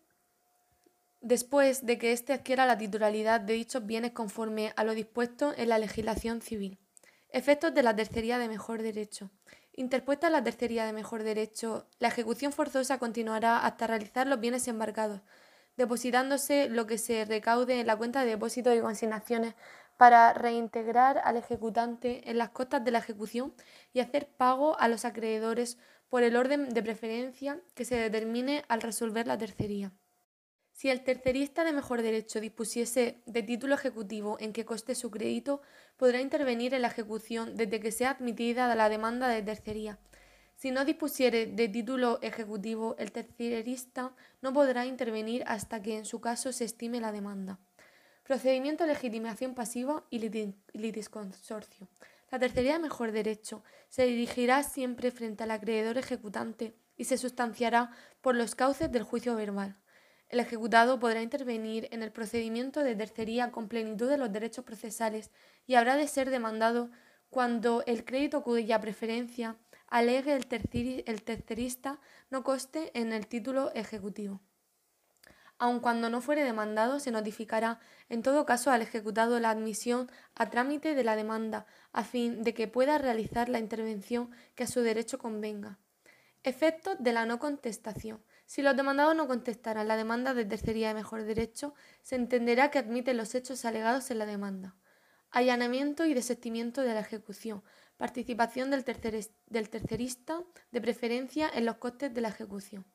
después 1.25 1.87
de 1.87 1.97
que 1.97 2.11
éste 2.11 2.33
adquiera 2.33 2.67
la 2.67 2.77
titularidad 2.77 3.41
de 3.41 3.53
dichos 3.53 3.83
bienes 3.83 4.11
conforme 4.11 4.73
a 4.75 4.83
lo 4.83 4.93
dispuesto 4.93 5.55
en 5.57 5.69
la 5.69 5.79
legislación 5.79 6.39
civil. 6.39 6.77
Efectos 7.29 7.73
de 7.73 7.81
la 7.81 7.95
tercería 7.95 8.37
de 8.37 8.47
mejor 8.47 8.83
derecho. 8.83 9.31
Interpuesta 9.73 10.29
la 10.29 10.43
tercería 10.43 10.85
de 10.85 10.93
mejor 10.93 11.23
derecho, 11.23 11.87
la 11.97 12.09
ejecución 12.09 12.51
forzosa 12.51 12.99
continuará 12.99 13.65
hasta 13.65 13.87
realizar 13.87 14.27
los 14.27 14.39
bienes 14.39 14.67
embargados, 14.67 15.21
depositándose 15.77 16.69
lo 16.69 16.85
que 16.85 16.99
se 16.99 17.25
recaude 17.25 17.79
en 17.79 17.87
la 17.87 17.97
cuenta 17.97 18.23
de 18.23 18.29
depósitos 18.29 18.77
y 18.77 18.81
consignaciones 18.81 19.55
para 19.97 20.31
reintegrar 20.33 21.17
al 21.23 21.37
ejecutante 21.37 22.29
en 22.29 22.37
las 22.37 22.49
costas 22.49 22.85
de 22.85 22.91
la 22.91 22.99
ejecución 22.99 23.55
y 23.93 23.99
hacer 23.99 24.27
pago 24.27 24.79
a 24.79 24.87
los 24.87 25.05
acreedores 25.05 25.79
por 26.07 26.21
el 26.21 26.35
orden 26.35 26.69
de 26.69 26.83
preferencia 26.83 27.59
que 27.73 27.83
se 27.83 27.95
determine 27.95 28.63
al 28.67 28.83
resolver 28.83 29.25
la 29.25 29.39
tercería. 29.39 29.91
Si 30.75 30.89
el 30.89 31.05
tercerista 31.05 31.63
de 31.63 31.71
mejor 31.71 32.01
derecho 32.01 32.41
dispusiese 32.41 33.21
de 33.25 33.43
título 33.43 33.75
ejecutivo 33.75 34.35
en 34.41 34.51
que 34.51 34.65
coste 34.65 34.93
su 34.93 35.09
crédito, 35.09 35.61
podrá 35.95 36.19
intervenir 36.19 36.73
en 36.73 36.81
la 36.81 36.89
ejecución 36.89 37.55
desde 37.55 37.79
que 37.79 37.93
sea 37.93 38.11
admitida 38.11 38.75
la 38.75 38.89
demanda 38.89 39.29
de 39.29 39.41
tercería. 39.41 39.97
Si 40.57 40.71
no 40.71 40.83
dispusiere 40.83 41.45
de 41.45 41.69
título 41.69 42.19
ejecutivo, 42.21 42.97
el 42.99 43.13
tercerista 43.13 44.13
no 44.41 44.51
podrá 44.51 44.85
intervenir 44.85 45.45
hasta 45.47 45.81
que 45.81 45.95
en 45.97 46.03
su 46.03 46.19
caso 46.19 46.51
se 46.51 46.65
estime 46.65 46.99
la 46.99 47.13
demanda. 47.13 47.57
Procedimiento 48.23 48.83
de 48.83 48.95
legitimación 48.95 49.55
pasiva 49.55 50.03
y 50.09 50.19
litisconsorcio. 50.73 51.87
La 52.29 52.37
tercería 52.37 52.73
de 52.73 52.79
mejor 52.79 53.13
derecho 53.13 53.63
se 53.87 54.03
dirigirá 54.03 54.61
siempre 54.61 55.11
frente 55.11 55.43
al 55.43 55.51
acreedor 55.51 55.97
ejecutante 55.97 56.75
y 56.97 57.05
se 57.05 57.17
sustanciará 57.17 57.91
por 58.19 58.35
los 58.35 58.55
cauces 58.55 58.91
del 58.91 59.03
juicio 59.03 59.35
verbal. 59.35 59.77
El 60.29 60.39
ejecutado 60.39 60.99
podrá 60.99 61.21
intervenir 61.21 61.87
en 61.91 62.01
el 62.01 62.11
procedimiento 62.11 62.83
de 62.83 62.95
tercería 62.95 63.51
con 63.51 63.67
plenitud 63.67 64.09
de 64.09 64.17
los 64.17 64.31
derechos 64.31 64.65
procesales 64.65 65.31
y 65.67 65.75
habrá 65.75 65.95
de 65.95 66.07
ser 66.07 66.29
demandado 66.29 66.89
cuando 67.29 67.83
el 67.85 68.05
crédito 68.05 68.43
cuya 68.43 68.81
preferencia 68.81 69.57
alegue 69.87 70.33
el, 70.33 70.45
tercerista 70.47 71.99
no 72.29 72.43
coste 72.43 72.91
en 72.99 73.13
el 73.13 73.27
título 73.27 73.71
ejecutivo. 73.73 74.41
Aun 75.57 75.79
cuando 75.79 76.09
no 76.09 76.19
fuere 76.19 76.43
demandado, 76.43 76.99
se 76.99 77.11
notificará 77.11 77.79
en 78.09 78.21
todo 78.21 78.45
caso 78.45 78.71
al 78.71 78.81
ejecutado 78.81 79.39
la 79.39 79.51
admisión 79.51 80.11
a 80.33 80.49
trámite 80.49 80.95
de 80.95 81.03
la 81.03 81.15
demanda, 81.15 81.65
a 81.93 82.03
fin 82.03 82.43
de 82.43 82.53
que 82.53 82.67
pueda 82.67 82.97
realizar 82.97 83.47
la 83.47 83.59
intervención 83.59 84.31
que 84.55 84.63
a 84.63 84.67
su 84.67 84.81
derecho 84.81 85.17
convenga. 85.17 85.79
Efectos 86.43 86.97
de 86.99 87.13
la 87.13 87.25
no 87.25 87.39
contestación. 87.39 88.21
Si 88.45 88.61
los 88.61 88.75
demandados 88.75 89.15
no 89.15 89.27
contestaran 89.27 89.87
la 89.87 89.97
demanda 89.97 90.33
de 90.33 90.45
tercería 90.45 90.89
de 90.89 90.93
mejor 90.93 91.23
derecho, 91.23 91.73
se 92.01 92.15
entenderá 92.15 92.69
que 92.69 92.79
admiten 92.79 93.17
los 93.17 93.33
hechos 93.33 93.65
alegados 93.65 94.11
en 94.11 94.19
la 94.19 94.25
demanda. 94.25 94.75
Allanamiento 95.31 96.05
y 96.05 96.13
desistimiento 96.13 96.81
de 96.81 96.93
la 96.93 96.99
ejecución. 96.99 97.63
Participación 97.97 98.69
del, 98.71 98.85
del 99.47 99.69
tercerista 99.69 100.43
de 100.71 100.81
preferencia 100.81 101.49
en 101.53 101.65
los 101.65 101.77
costes 101.77 102.13
de 102.13 102.21
la 102.21 102.29
ejecución. 102.29 102.85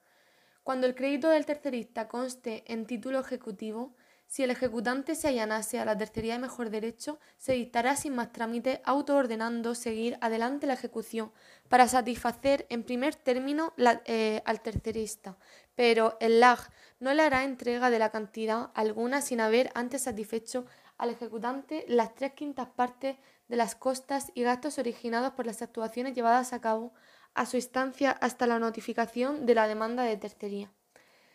Cuando 0.63 0.87
el 0.87 0.95
crédito 0.95 1.29
del 1.31 1.47
tercerista 1.47 2.07
conste 2.07 2.65
en 2.73 2.87
título 2.87 3.19
ejecutivo, 3.19 3.97
si 4.31 4.45
el 4.45 4.53
ejecutante 4.53 5.17
se 5.17 5.27
allanase 5.27 5.81
a 5.81 5.85
la 5.85 5.99
tercería 5.99 6.35
de 6.35 6.39
mejor 6.39 6.71
derecho, 6.71 7.19
se 7.37 7.55
dictará 7.55 7.97
sin 7.97 8.15
más 8.15 8.31
trámite 8.31 8.81
autoordenando 8.85 9.75
seguir 9.75 10.17
adelante 10.21 10.69
la 10.69 10.75
ejecución 10.75 11.33
para 11.69 11.89
satisfacer 11.89 12.65
en 12.71 12.85
primer 12.85 13.17
término 13.17 13.75
eh, 14.05 14.41
al 14.45 14.61
tercerista, 14.61 15.37
pero 15.75 16.17
el 16.21 16.39
LAG 16.39 16.71
no 17.01 17.13
le 17.13 17.23
hará 17.23 17.43
entrega 17.43 17.91
de 17.91 17.99
la 17.99 18.11
cantidad 18.11 18.71
alguna 18.75 19.21
sin 19.21 19.41
haber 19.41 19.73
antes 19.75 20.03
satisfecho 20.03 20.65
al 20.97 21.11
ejecutante 21.11 21.85
las 21.89 22.15
tres 22.15 22.35
quintas 22.35 22.69
partes 22.69 23.17
de 23.49 23.57
las 23.57 23.75
costas 23.75 24.31
y 24.37 24.45
gastos 24.45 24.79
originados 24.79 25.33
por 25.33 25.45
las 25.45 25.61
actuaciones 25.61 26.15
llevadas 26.15 26.53
a 26.53 26.61
cabo 26.61 26.93
a 27.35 27.47
su 27.47 27.57
instancia 27.57 28.13
hasta 28.13 28.47
la 28.47 28.61
notificación 28.61 29.45
de 29.45 29.57
la 29.57 29.67
demanda 29.67 30.05
de 30.05 30.17
tercería. 30.17 30.73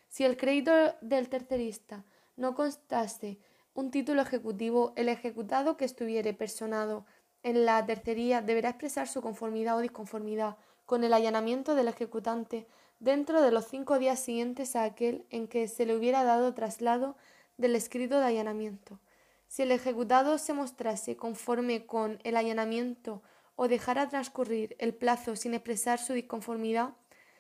Si 0.08 0.24
el 0.24 0.38
crédito 0.38 0.72
del 1.02 1.28
tercerista 1.28 2.06
no 2.36 2.56
constase 2.56 3.40
un 3.74 3.91
título 3.91 4.22
ejecutivo, 4.22 4.94
el 4.95 5.10
ejecutado 5.10 5.76
que 5.76 5.86
estuviere 5.86 6.34
personado 6.34 7.06
en 7.44 7.66
la 7.66 7.86
tercería 7.86 8.41
deberá 8.41 8.70
expresar 8.70 9.07
su 9.07 9.22
conformidad 9.22 9.78
o 9.78 9.82
disconformidad 9.82 10.57
con 10.86 11.03
el 11.03 11.14
allanamiento 11.14 11.76
del 11.76 11.90
ejecutante 11.90 12.68
dentro 12.99 13.41
de 13.41 13.52
los 13.52 13.68
cinco 13.68 13.99
días 13.99 14.20
siguientes 14.20 14.76
a 14.76 14.84
aquel 14.84 15.26
en 15.30 15.48
que 15.48 15.68
se 15.68 15.86
le 15.86 15.95
hubiera 15.95 16.24
dado 16.24 16.53
traslado 16.53 17.18
del 17.57 17.76
escrito 17.76 18.20
de 18.20 18.26
allanamiento. 18.26 18.99
Si 19.48 19.64
el 19.64 19.72
ejecutado 19.72 20.38
se 20.38 20.53
mostrase 20.53 21.18
conforme 21.18 21.86
con 21.86 22.20
el 22.24 22.38
allanamiento 22.38 23.22
o 23.56 23.68
dejara 23.68 24.10
transcurrir 24.10 24.76
el 24.80 24.94
plazo 24.94 25.36
sin 25.36 25.53
expresar 25.53 25.99
su 25.99 26.14
disconformidad, 26.14 26.94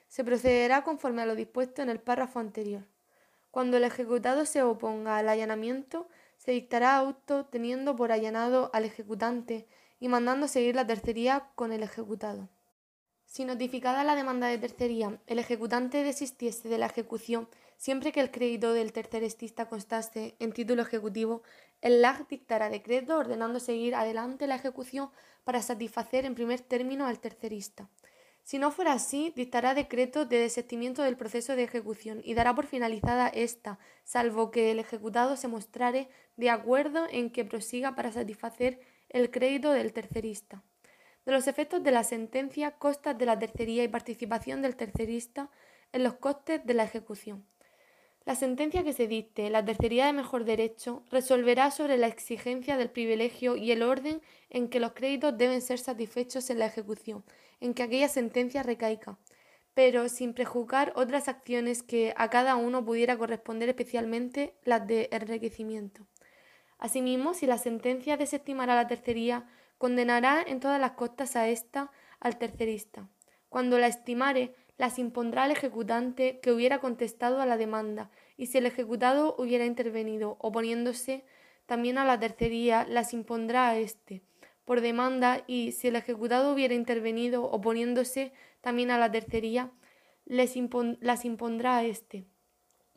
se 0.07 0.23
procederá 0.23 0.83
conforme 0.83 1.21
a 1.21 1.25
lo 1.25 1.35
dispuesto 1.35 1.81
en 1.81 1.89
el 1.89 1.99
párrafo 1.99 2.39
anterior. 2.39 2.83
Cuando 3.55 3.77
el 3.77 3.85
ejecutado 3.85 4.45
se 4.45 4.63
oponga 4.63 5.15
al 5.15 5.29
allanamiento, 5.29 6.09
se 6.35 6.51
dictará 6.51 6.97
auto 6.97 7.45
teniendo 7.45 7.95
por 7.95 8.11
allanado 8.11 8.69
al 8.73 8.83
ejecutante 8.83 9.65
y 9.97 10.09
mandando 10.09 10.49
seguir 10.49 10.75
la 10.75 10.85
tercería 10.85 11.51
con 11.55 11.71
el 11.71 11.81
ejecutado. 11.81 12.49
Si 13.23 13.45
notificada 13.45 14.03
la 14.03 14.15
demanda 14.15 14.47
de 14.47 14.57
tercería, 14.57 15.21
el 15.25 15.39
ejecutante 15.39 16.03
desistiese 16.03 16.67
de 16.67 16.77
la 16.77 16.87
ejecución 16.87 17.47
siempre 17.77 18.11
que 18.11 18.19
el 18.19 18.29
crédito 18.29 18.73
del 18.73 18.91
terceristista 18.91 19.69
constase 19.69 20.35
en 20.39 20.51
título 20.51 20.81
ejecutivo, 20.81 21.41
el 21.79 22.01
LAG 22.01 22.27
dictará 22.27 22.69
decreto 22.69 23.17
ordenando 23.17 23.61
seguir 23.61 23.95
adelante 23.95 24.47
la 24.47 24.55
ejecución 24.55 25.11
para 25.45 25.61
satisfacer 25.61 26.25
en 26.25 26.35
primer 26.35 26.59
término 26.59 27.05
al 27.05 27.19
tercerista. 27.19 27.87
Si 28.45 28.59
no 28.59 28.69
fuera 28.69 28.93
así, 28.93 29.33
dictará 29.35 29.73
decreto 29.73 30.25
de 30.25 30.37
desistimiento 30.37 31.01
del 31.01 31.17
proceso 31.17 31.55
de 31.55 31.63
ejecución 31.63 32.21
y 32.23 32.35
dará 32.35 32.53
por 32.53 32.67
finalizada 32.67 33.27
esta, 33.27 33.79
salvo 34.03 34.51
que 34.51 34.69
el 34.69 34.77
ejecutado 34.77 35.35
se 35.35 35.47
mostrare 35.47 36.09
de 36.37 36.51
acuerdo 36.51 37.07
en 37.09 37.31
que 37.31 37.43
prosiga 37.43 37.95
para 37.95 38.11
satisfacer 38.11 38.79
el 39.09 39.31
crédito 39.31 39.71
del 39.71 39.93
tercerista. 39.93 40.61
De 41.25 41.31
los 41.31 41.47
efectos 41.47 41.81
de 41.83 41.89
la 41.89 42.03
sentencia, 42.03 42.77
costas 42.77 43.17
de 43.17 43.25
la 43.25 43.39
tercería 43.39 43.83
y 43.83 43.87
participación 43.87 44.61
del 44.61 44.75
tercerista 44.75 45.49
en 45.91 46.03
los 46.03 46.13
costes 46.13 46.63
de 46.63 46.75
la 46.75 46.83
ejecución. 46.83 47.47
La 48.25 48.35
sentencia 48.35 48.83
que 48.83 48.93
se 48.93 49.07
dicte, 49.07 49.49
la 49.49 49.65
tercería 49.65 50.05
de 50.05 50.13
mejor 50.13 50.45
derecho, 50.45 51.03
resolverá 51.09 51.71
sobre 51.71 51.97
la 51.97 52.07
exigencia 52.07 52.77
del 52.77 52.91
privilegio 52.91 53.55
y 53.55 53.71
el 53.71 53.81
orden 53.81 54.21
en 54.51 54.69
que 54.69 54.79
los 54.79 54.93
créditos 54.93 55.35
deben 55.35 55.63
ser 55.63 55.79
satisfechos 55.79 56.51
en 56.51 56.59
la 56.59 56.67
ejecución, 56.67 57.23
en 57.59 57.73
que 57.73 57.83
aquella 57.83 58.09
sentencia 58.09 58.63
recaiga, 58.63 59.17
pero 59.73 60.07
sin 60.09 60.33
prejuzgar 60.33 60.93
otras 60.95 61.27
acciones 61.27 61.83
que 61.83 62.13
a 62.17 62.29
cada 62.29 62.55
uno 62.55 62.83
pudiera 62.83 63.17
corresponder 63.17 63.69
especialmente 63.69 64.55
las 64.63 64.87
de 64.87 65.09
enriquecimiento. 65.11 66.07
Asimismo, 66.77 67.33
si 67.33 67.45
la 67.45 67.57
sentencia 67.57 68.17
desestimara 68.17 68.75
la 68.75 68.87
tercería, 68.87 69.49
condenará 69.77 70.43
en 70.45 70.59
todas 70.59 70.79
las 70.79 70.91
costas 70.91 71.35
a 71.35 71.49
ésta 71.49 71.91
al 72.19 72.37
tercerista. 72.37 73.09
Cuando 73.49 73.77
la 73.77 73.87
estimare, 73.87 74.55
las 74.77 74.99
impondrá 74.99 75.43
al 75.43 75.51
ejecutante 75.51 76.39
que 76.41 76.51
hubiera 76.51 76.79
contestado 76.79 77.41
a 77.41 77.45
la 77.45 77.57
demanda, 77.57 78.11
y 78.37 78.47
si 78.47 78.57
el 78.57 78.65
ejecutado 78.65 79.35
hubiera 79.37 79.65
intervenido 79.65 80.37
oponiéndose 80.39 81.25
también 81.65 81.97
a 81.97 82.05
la 82.05 82.19
tercería, 82.19 82.85
las 82.87 83.13
impondrá 83.13 83.69
a 83.69 83.77
éste 83.77 84.21
por 84.65 84.81
demanda, 84.81 85.43
y 85.47 85.71
si 85.71 85.87
el 85.87 85.95
ejecutado 85.95 86.53
hubiera 86.53 86.73
intervenido 86.73 87.43
oponiéndose 87.43 88.33
también 88.61 88.91
a 88.91 88.97
la 88.97 89.11
tercería, 89.11 89.71
les 90.25 90.55
las 90.99 91.25
impondrá 91.25 91.77
a 91.77 91.83
éste 91.85 92.25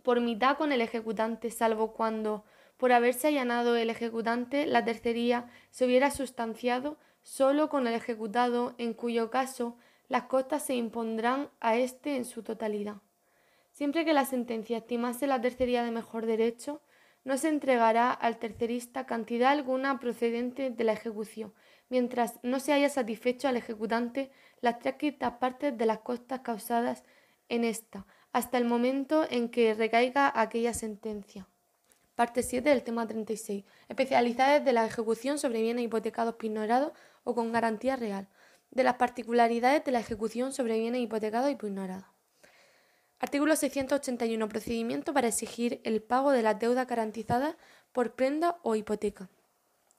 por 0.09 0.23
mitad 0.23 0.57
con 0.57 0.73
el 0.73 0.81
ejecutante, 0.81 1.51
salvo 1.51 1.93
cuando 1.93 2.47
por 2.79 2.93
haberse 2.93 3.29
allanado 3.29 3.77
el 3.77 3.91
ejecutante, 3.91 4.65
la 4.65 4.83
tercería 4.83 5.51
se 5.71 5.85
hubiera 5.85 6.11
sustanciado 6.11 6.97
solo 7.23 7.69
con 7.69 7.87
el 7.87 7.93
ejecutado, 7.93 8.75
en 8.79 8.95
cuyo 8.95 9.31
caso 9.31 9.77
las 10.09 10.23
costas 10.23 10.65
se 10.65 10.75
impondrán 10.75 11.51
a 11.61 11.77
éste 11.77 12.17
en 12.17 12.25
su 12.25 12.43
totalidad. 12.43 13.03
Siempre 13.73 14.07
que 14.07 14.15
la 14.15 14.25
sentencia 14.25 14.79
estimase 14.79 15.27
la 15.27 15.43
tercería 15.43 15.85
de 15.85 15.91
mejor 15.91 16.25
derecho, 16.25 16.81
no 17.25 17.37
se 17.37 17.49
entregará 17.49 18.11
al 18.11 18.39
tercerista 18.39 19.07
cantidad 19.07 19.53
alguna 19.53 19.99
procedente 19.99 20.71
de 20.71 20.85
la 20.85 20.93
ejecución, 20.93 21.53
mientras 21.89 22.39
no 22.43 22.61
se 22.61 22.73
haya 22.73 22.89
satisfecho 22.89 23.49
al 23.49 23.57
ejecutante 23.57 24.31
las 24.61 24.79
tres 24.79 24.95
quintas 24.95 25.33
partes 25.35 25.77
de 25.77 25.87
las 25.87 26.01
costas 26.01 26.41
causadas 26.41 27.05
en 27.49 27.65
esta, 27.65 28.07
hasta 28.33 28.59
el 28.59 28.65
momento 28.65 29.27
en 29.31 29.49
que 29.49 29.75
recaiga 29.75 30.33
aquella 30.35 30.75
sentencia. 30.75 31.49
Parte 32.15 32.43
7 32.43 32.69
del 32.69 32.83
tema 32.83 33.07
36. 33.07 33.65
Especialidades 33.89 34.65
de 34.65 34.73
la 34.73 34.85
ejecución 34.85 35.39
sobre 35.39 35.63
bienes 35.63 35.85
hipotecados 35.85 36.35
pignorados 36.35 36.93
o 37.23 37.35
con 37.35 37.53
garantía 37.53 37.95
real. 37.95 38.29
De 38.71 38.83
las 38.83 38.95
particularidades 38.95 39.85
de 39.85 39.93
la 39.93 40.01
ejecución 40.01 40.53
sobre 40.53 40.79
bienes 40.79 41.01
hipotecados 41.01 41.51
y 41.51 41.55
pignorados. 41.55 42.18
Artículo 43.21 43.57
681. 43.57 44.49
Procedimiento 44.49 45.13
para 45.13 45.27
exigir 45.27 45.81
el 45.83 46.01
pago 46.01 46.31
de 46.31 46.43
las 46.43 46.61
deudas 46.61 46.87
garantizadas 46.87 47.57
por 47.91 48.15
prenda 48.15 48.59
o 48.63 48.77
hipoteca. 48.77 49.29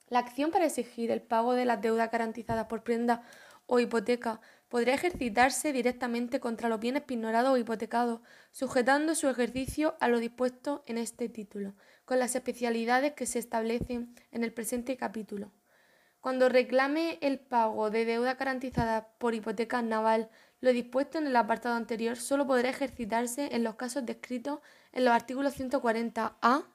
La 0.08 0.20
acción 0.20 0.50
para 0.50 0.64
exigir 0.64 1.10
el 1.10 1.20
pago 1.20 1.52
de 1.52 1.66
las 1.66 1.82
deudas 1.82 2.10
garantizadas 2.10 2.66
por 2.66 2.82
prenda 2.82 3.22
o 3.66 3.78
hipoteca 3.78 4.40
podría 4.70 4.94
ejercitarse 4.94 5.72
directamente 5.74 6.40
contra 6.40 6.70
los 6.70 6.80
bienes 6.80 7.02
pignorados 7.02 7.52
o 7.52 7.56
hipotecados, 7.58 8.20
sujetando 8.52 9.14
su 9.14 9.28
ejercicio 9.28 9.96
a 10.00 10.08
lo 10.08 10.18
dispuesto 10.18 10.82
en 10.86 10.96
este 10.96 11.28
título, 11.28 11.74
con 12.06 12.18
las 12.18 12.34
especialidades 12.34 13.12
que 13.12 13.26
se 13.26 13.38
establecen 13.38 14.14
en 14.32 14.44
el 14.44 14.52
presente 14.54 14.96
capítulo. 14.96 15.52
Cuando 16.20 16.48
reclame 16.48 17.18
el 17.20 17.38
pago 17.38 17.90
de 17.90 18.04
deuda 18.04 18.34
garantizada 18.34 19.08
por 19.18 19.34
hipoteca 19.34 19.82
naval, 19.82 20.30
lo 20.60 20.72
dispuesto 20.72 21.18
en 21.18 21.26
el 21.26 21.36
apartado 21.36 21.74
anterior 21.74 22.16
solo 22.16 22.46
podrá 22.46 22.68
ejercitarse 22.68 23.48
en 23.52 23.64
los 23.64 23.76
casos 23.76 24.04
descritos 24.04 24.60
en 24.92 25.04
los 25.04 25.14
artículos 25.14 25.58
140A 25.58 26.66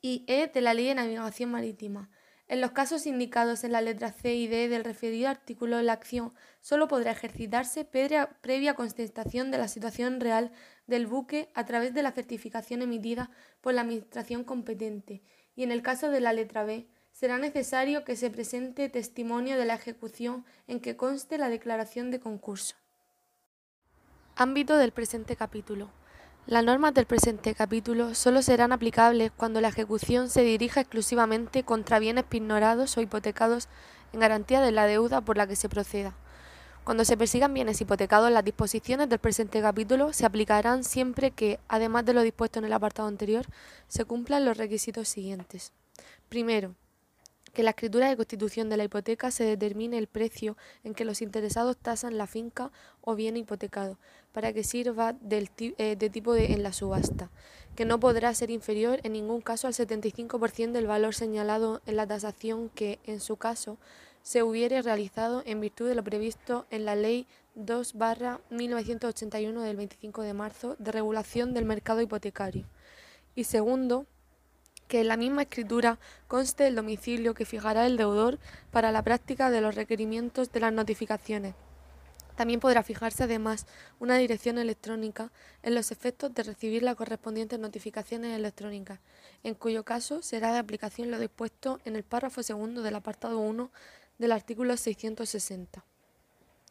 y 0.00 0.24
E 0.28 0.46
de 0.46 0.60
la 0.60 0.74
Ley 0.74 0.86
de 0.86 0.94
Navegación 0.94 1.50
Marítima. 1.50 2.10
En 2.46 2.60
los 2.60 2.72
casos 2.72 3.06
indicados 3.06 3.62
en 3.62 3.72
la 3.72 3.80
letra 3.80 4.10
C 4.12 4.34
y 4.34 4.48
D 4.48 4.68
del 4.68 4.84
referido 4.84 5.28
artículo, 5.28 5.80
la 5.82 5.92
acción 5.92 6.34
solo 6.60 6.88
podrá 6.88 7.12
ejercitarse 7.12 7.84
previa, 7.84 8.30
previa 8.40 8.74
de 8.74 9.58
la 9.58 9.68
situación 9.68 10.20
real 10.20 10.50
del 10.86 11.06
buque 11.06 11.50
a 11.54 11.64
través 11.64 11.94
de 11.94 12.02
la 12.02 12.12
certificación 12.12 12.82
emitida 12.82 13.30
por 13.60 13.74
la 13.74 13.82
Administración 13.82 14.44
competente 14.44 15.22
y 15.54 15.62
en 15.62 15.72
el 15.72 15.82
caso 15.82 16.10
de 16.10 16.20
la 16.20 16.32
letra 16.32 16.64
B 16.64 16.88
será 17.12 17.38
necesario 17.38 18.04
que 18.04 18.16
se 18.16 18.30
presente 18.30 18.88
testimonio 18.88 19.58
de 19.58 19.66
la 19.66 19.74
ejecución 19.74 20.44
en 20.66 20.80
que 20.80 20.96
conste 20.96 21.38
la 21.38 21.48
declaración 21.48 22.10
de 22.10 22.20
concurso. 22.20 22.76
Ámbito 24.40 24.78
del 24.78 24.90
presente 24.90 25.36
capítulo. 25.36 25.90
Las 26.46 26.64
normas 26.64 26.94
del 26.94 27.04
presente 27.04 27.54
capítulo 27.54 28.14
solo 28.14 28.40
serán 28.40 28.72
aplicables 28.72 29.30
cuando 29.36 29.60
la 29.60 29.68
ejecución 29.68 30.30
se 30.30 30.40
dirija 30.40 30.80
exclusivamente 30.80 31.62
contra 31.62 31.98
bienes 31.98 32.24
pignorados 32.24 32.96
o 32.96 33.02
hipotecados 33.02 33.68
en 34.14 34.20
garantía 34.20 34.62
de 34.62 34.72
la 34.72 34.86
deuda 34.86 35.20
por 35.20 35.36
la 35.36 35.46
que 35.46 35.56
se 35.56 35.68
proceda. 35.68 36.14
Cuando 36.84 37.04
se 37.04 37.18
persigan 37.18 37.52
bienes 37.52 37.82
hipotecados, 37.82 38.30
las 38.30 38.42
disposiciones 38.42 39.10
del 39.10 39.18
presente 39.18 39.60
capítulo 39.60 40.14
se 40.14 40.24
aplicarán 40.24 40.84
siempre 40.84 41.32
que, 41.32 41.60
además 41.68 42.06
de 42.06 42.14
lo 42.14 42.22
dispuesto 42.22 42.60
en 42.60 42.64
el 42.64 42.72
apartado 42.72 43.08
anterior, 43.08 43.44
se 43.88 44.06
cumplan 44.06 44.46
los 44.46 44.56
requisitos 44.56 45.06
siguientes. 45.06 45.74
Primero, 46.30 46.74
que 47.52 47.62
la 47.62 47.70
escritura 47.70 48.08
de 48.08 48.16
constitución 48.16 48.68
de 48.68 48.76
la 48.76 48.84
hipoteca 48.84 49.30
se 49.30 49.44
determine 49.44 49.98
el 49.98 50.06
precio 50.06 50.56
en 50.84 50.94
que 50.94 51.04
los 51.04 51.20
interesados 51.20 51.76
tasan 51.76 52.16
la 52.16 52.26
finca 52.26 52.70
o 53.00 53.14
bien 53.14 53.36
hipotecado, 53.36 53.98
para 54.32 54.52
que 54.52 54.64
sirva 54.64 55.14
eh, 55.30 55.96
de 55.96 56.10
tipo 56.10 56.32
de, 56.34 56.52
en 56.52 56.62
la 56.62 56.72
subasta, 56.72 57.30
que 57.74 57.84
no 57.84 58.00
podrá 58.00 58.34
ser 58.34 58.50
inferior 58.50 59.00
en 59.02 59.12
ningún 59.12 59.40
caso 59.40 59.66
al 59.66 59.74
75% 59.74 60.72
del 60.72 60.86
valor 60.86 61.14
señalado 61.14 61.80
en 61.86 61.96
la 61.96 62.06
tasación 62.06 62.68
que, 62.70 62.98
en 63.04 63.20
su 63.20 63.36
caso, 63.36 63.78
se 64.22 64.42
hubiere 64.42 64.82
realizado 64.82 65.42
en 65.46 65.60
virtud 65.60 65.88
de 65.88 65.94
lo 65.94 66.04
previsto 66.04 66.66
en 66.70 66.84
la 66.84 66.94
Ley 66.94 67.26
2 67.54 67.94
1981 68.50 69.62
del 69.62 69.76
25 69.76 70.22
de 70.22 70.34
marzo 70.34 70.76
de 70.78 70.92
regulación 70.92 71.54
del 71.54 71.64
mercado 71.64 72.00
hipotecario. 72.00 72.66
Y 73.34 73.44
segundo, 73.44 74.06
que 74.88 75.00
en 75.00 75.08
la 75.08 75.16
misma 75.16 75.42
escritura 75.42 75.98
conste 76.26 76.66
el 76.66 76.74
domicilio 76.74 77.32
que 77.32 77.44
fijará 77.44 77.86
el 77.86 77.96
deudor 77.96 78.38
para 78.70 78.92
la 78.92 79.02
práctica 79.02 79.50
de 79.50 79.60
los 79.60 79.74
requerimientos 79.74 80.52
de 80.52 80.60
las 80.60 80.72
notificaciones. 80.72 81.54
También 82.40 82.58
podrá 82.58 82.82
fijarse 82.82 83.24
además 83.24 83.66
una 83.98 84.16
dirección 84.16 84.56
electrónica 84.56 85.30
en 85.62 85.74
los 85.74 85.90
efectos 85.90 86.32
de 86.32 86.42
recibir 86.42 86.82
las 86.82 86.94
correspondientes 86.94 87.58
notificaciones 87.58 88.34
electrónicas, 88.34 88.98
en 89.44 89.52
cuyo 89.52 89.84
caso 89.84 90.22
será 90.22 90.50
de 90.50 90.58
aplicación 90.58 91.10
lo 91.10 91.18
dispuesto 91.18 91.80
en 91.84 91.96
el 91.96 92.02
párrafo 92.02 92.42
segundo 92.42 92.80
del 92.80 92.94
apartado 92.94 93.40
1 93.40 93.70
del 94.16 94.32
artículo 94.32 94.78
660. 94.78 95.84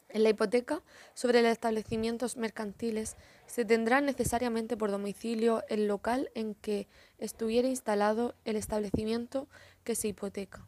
En 0.09 0.23
la 0.23 0.29
hipoteca 0.29 0.81
sobre 1.13 1.43
los 1.43 1.51
establecimientos 1.51 2.35
mercantiles 2.35 3.15
se 3.45 3.63
tendrá 3.63 4.01
necesariamente 4.01 4.75
por 4.75 4.89
domicilio 4.89 5.63
el 5.69 5.87
local 5.87 6.31
en 6.33 6.55
que 6.55 6.87
estuviera 7.19 7.67
instalado 7.67 8.33
el 8.43 8.55
establecimiento 8.55 9.47
que 9.83 9.93
se 9.93 10.07
hipoteca. 10.07 10.65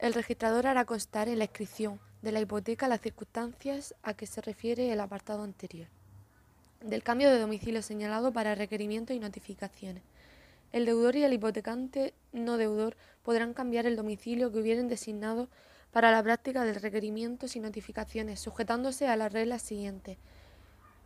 El 0.00 0.14
registrador 0.14 0.66
hará 0.66 0.86
constar 0.86 1.28
en 1.28 1.36
la 1.36 1.44
inscripción 1.44 2.00
de 2.22 2.32
la 2.32 2.40
hipoteca 2.40 2.88
las 2.88 3.02
circunstancias 3.02 3.94
a 4.02 4.14
que 4.14 4.26
se 4.26 4.40
refiere 4.40 4.90
el 4.90 4.98
apartado 4.98 5.42
anterior. 5.42 5.88
Del 6.80 7.02
cambio 7.02 7.30
de 7.30 7.38
domicilio 7.38 7.82
señalado 7.82 8.32
para 8.32 8.54
requerimientos 8.54 9.14
y 9.14 9.20
notificaciones. 9.20 10.02
El 10.72 10.86
deudor 10.86 11.16
y 11.16 11.24
el 11.24 11.34
hipotecante 11.34 12.14
no 12.32 12.56
deudor 12.56 12.96
podrán 13.22 13.52
cambiar 13.52 13.84
el 13.84 13.96
domicilio 13.96 14.50
que 14.50 14.60
hubieren 14.60 14.88
designado 14.88 15.48
para 15.92 16.10
la 16.10 16.22
práctica 16.22 16.64
de 16.64 16.72
requerimientos 16.72 17.54
y 17.56 17.60
notificaciones, 17.60 18.40
sujetándose 18.40 19.06
a 19.06 19.16
las 19.16 19.30
reglas 19.30 19.60
siguientes. 19.60 20.16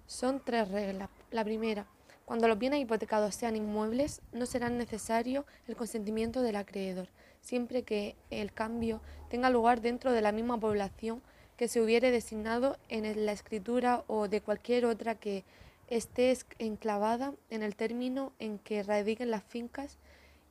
Son 0.07 0.41
tres 0.45 0.69
reglas. 0.69 1.11
La 1.33 1.43
primera, 1.43 1.87
cuando 2.25 2.47
los 2.47 2.61
bienes 2.61 2.81
hipotecados 2.81 3.35
sean 3.35 3.57
inmuebles, 3.57 4.21
no 4.31 4.47
será 4.47 4.69
necesario 4.69 5.47
el 5.67 5.75
consentimiento 5.75 6.43
del 6.43 6.55
acreedor, 6.55 7.09
siempre 7.45 7.83
que 7.83 8.17
el 8.31 8.53
cambio 8.53 9.01
tenga 9.29 9.51
lugar 9.51 9.81
dentro 9.81 10.13
de 10.13 10.23
la 10.23 10.33
misma 10.33 10.59
población 10.59 11.23
que 11.57 11.69
se 11.69 11.81
hubiere 11.81 12.11
designado 12.11 12.79
en 12.89 13.27
la 13.27 13.33
escritura 13.33 14.03
o 14.09 14.27
de 14.29 14.41
cualquier 14.41 14.87
otra 14.87 15.15
que 15.15 15.45
esté 15.89 16.37
enclavada 16.59 17.35
en 17.51 17.63
el 17.63 17.77
término 17.77 18.33
en 18.39 18.59
que 18.59 18.83
radiquen 18.83 19.31
las 19.31 19.45
fincas 19.45 19.99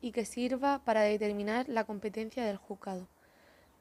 y 0.02 0.12
que 0.12 0.26
sirva 0.26 0.80
para 0.86 1.02
determinar 1.02 1.68
la 1.68 1.84
competencia 1.84 2.46
del 2.46 2.58
juzgado. 2.58 3.08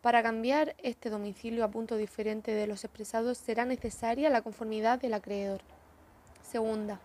Para 0.01 0.23
cambiar 0.23 0.75
este 0.79 1.11
domicilio 1.11 1.65
a 1.65 1.71
punto 1.71 1.97
diferente 1.97 2.53
de 2.53 2.67
los 2.67 2.83
expresados 2.83 3.39
será 3.39 3.65
necesaria 3.65 4.31
la 4.31 4.43
conformidad 4.43 5.01
del 5.01 5.15
acreedor. 5.15 5.61
Segunda, 6.43 7.01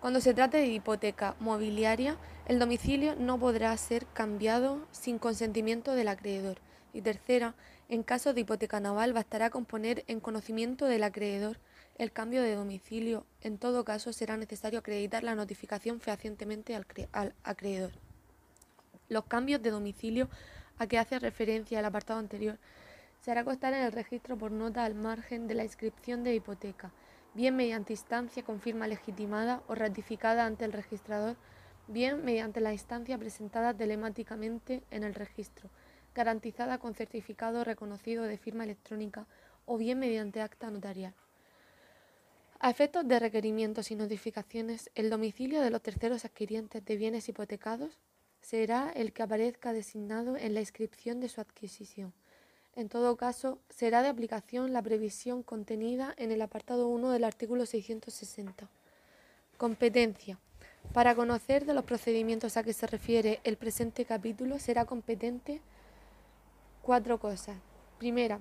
cuando 0.00 0.20
se 0.20 0.34
trate 0.34 0.58
de 0.58 0.66
hipoteca 0.66 1.36
mobiliaria, 1.40 2.16
el 2.48 2.58
domicilio 2.58 3.14
no 3.14 3.38
podrá 3.38 3.76
ser 3.76 4.06
cambiado 4.06 4.86
sin 4.90 5.18
consentimiento 5.18 5.92
del 5.92 6.08
acreedor. 6.08 6.56
Y 6.94 7.02
tercera, 7.02 7.54
en 7.90 8.02
caso 8.02 8.32
de 8.32 8.40
hipoteca 8.40 8.80
naval 8.80 9.12
bastará 9.12 9.50
con 9.50 9.66
poner 9.66 10.02
en 10.06 10.18
conocimiento 10.18 10.86
del 10.86 11.04
acreedor 11.04 11.58
el 11.98 12.10
cambio 12.10 12.42
de 12.42 12.54
domicilio. 12.54 13.26
En 13.42 13.58
todo 13.58 13.84
caso, 13.84 14.14
será 14.14 14.38
necesario 14.38 14.78
acreditar 14.78 15.24
la 15.24 15.34
notificación 15.34 16.00
fehacientemente 16.00 16.74
al, 16.74 17.34
acreedor. 17.44 17.92
Los 19.10 19.24
cambios 19.24 19.62
de 19.62 19.70
domicilio 19.70 20.30
a 20.78 20.86
que 20.86 20.98
hace 20.98 21.18
referencia 21.18 21.78
el 21.78 21.84
apartado 21.84 22.18
anterior, 22.18 22.58
se 23.20 23.30
hará 23.30 23.44
constar 23.44 23.74
en 23.74 23.82
el 23.82 23.92
registro 23.92 24.38
por 24.38 24.52
nota 24.52 24.84
al 24.84 24.94
margen 24.94 25.48
de 25.48 25.54
la 25.54 25.64
inscripción 25.64 26.24
de 26.24 26.34
hipoteca, 26.34 26.92
bien 27.34 27.56
mediante 27.56 27.92
instancia 27.92 28.42
con 28.42 28.60
firma 28.60 28.86
legitimada 28.86 29.62
o 29.66 29.74
ratificada 29.74 30.46
ante 30.46 30.64
el 30.64 30.72
registrador, 30.72 31.36
bien 31.88 32.24
mediante 32.24 32.60
la 32.60 32.72
instancia 32.72 33.18
presentada 33.18 33.74
telemáticamente 33.74 34.82
en 34.90 35.02
el 35.02 35.14
registro, 35.14 35.70
garantizada 36.14 36.78
con 36.78 36.94
certificado 36.94 37.64
reconocido 37.64 38.24
de 38.24 38.38
firma 38.38 38.64
electrónica 38.64 39.26
o 39.66 39.78
bien 39.78 39.98
mediante 39.98 40.40
acta 40.40 40.70
notarial. 40.70 41.14
A 42.60 42.70
efectos 42.70 43.06
de 43.06 43.18
requerimientos 43.18 43.90
y 43.90 43.96
notificaciones, 43.96 44.90
el 44.94 45.10
domicilio 45.10 45.60
de 45.60 45.70
los 45.70 45.80
terceros 45.80 46.24
adquirientes 46.24 46.84
de 46.84 46.96
bienes 46.96 47.28
hipotecados 47.28 47.98
será 48.40 48.90
el 48.94 49.12
que 49.12 49.22
aparezca 49.22 49.72
designado 49.72 50.36
en 50.36 50.54
la 50.54 50.60
inscripción 50.60 51.20
de 51.20 51.28
su 51.28 51.40
adquisición. 51.40 52.12
En 52.74 52.88
todo 52.88 53.16
caso, 53.16 53.60
será 53.70 54.02
de 54.02 54.08
aplicación 54.08 54.72
la 54.72 54.82
previsión 54.82 55.42
contenida 55.42 56.14
en 56.16 56.32
el 56.32 56.42
apartado 56.42 56.88
1 56.88 57.10
del 57.10 57.24
artículo 57.24 57.66
660. 57.66 58.68
Competencia. 59.56 60.38
Para 60.92 61.14
conocer 61.14 61.64
de 61.66 61.74
los 61.74 61.84
procedimientos 61.84 62.56
a 62.56 62.62
que 62.62 62.72
se 62.72 62.86
refiere 62.86 63.40
el 63.44 63.56
presente 63.56 64.04
capítulo, 64.04 64.58
será 64.58 64.84
competente 64.84 65.60
cuatro 66.82 67.18
cosas. 67.18 67.56
Primera, 67.98 68.40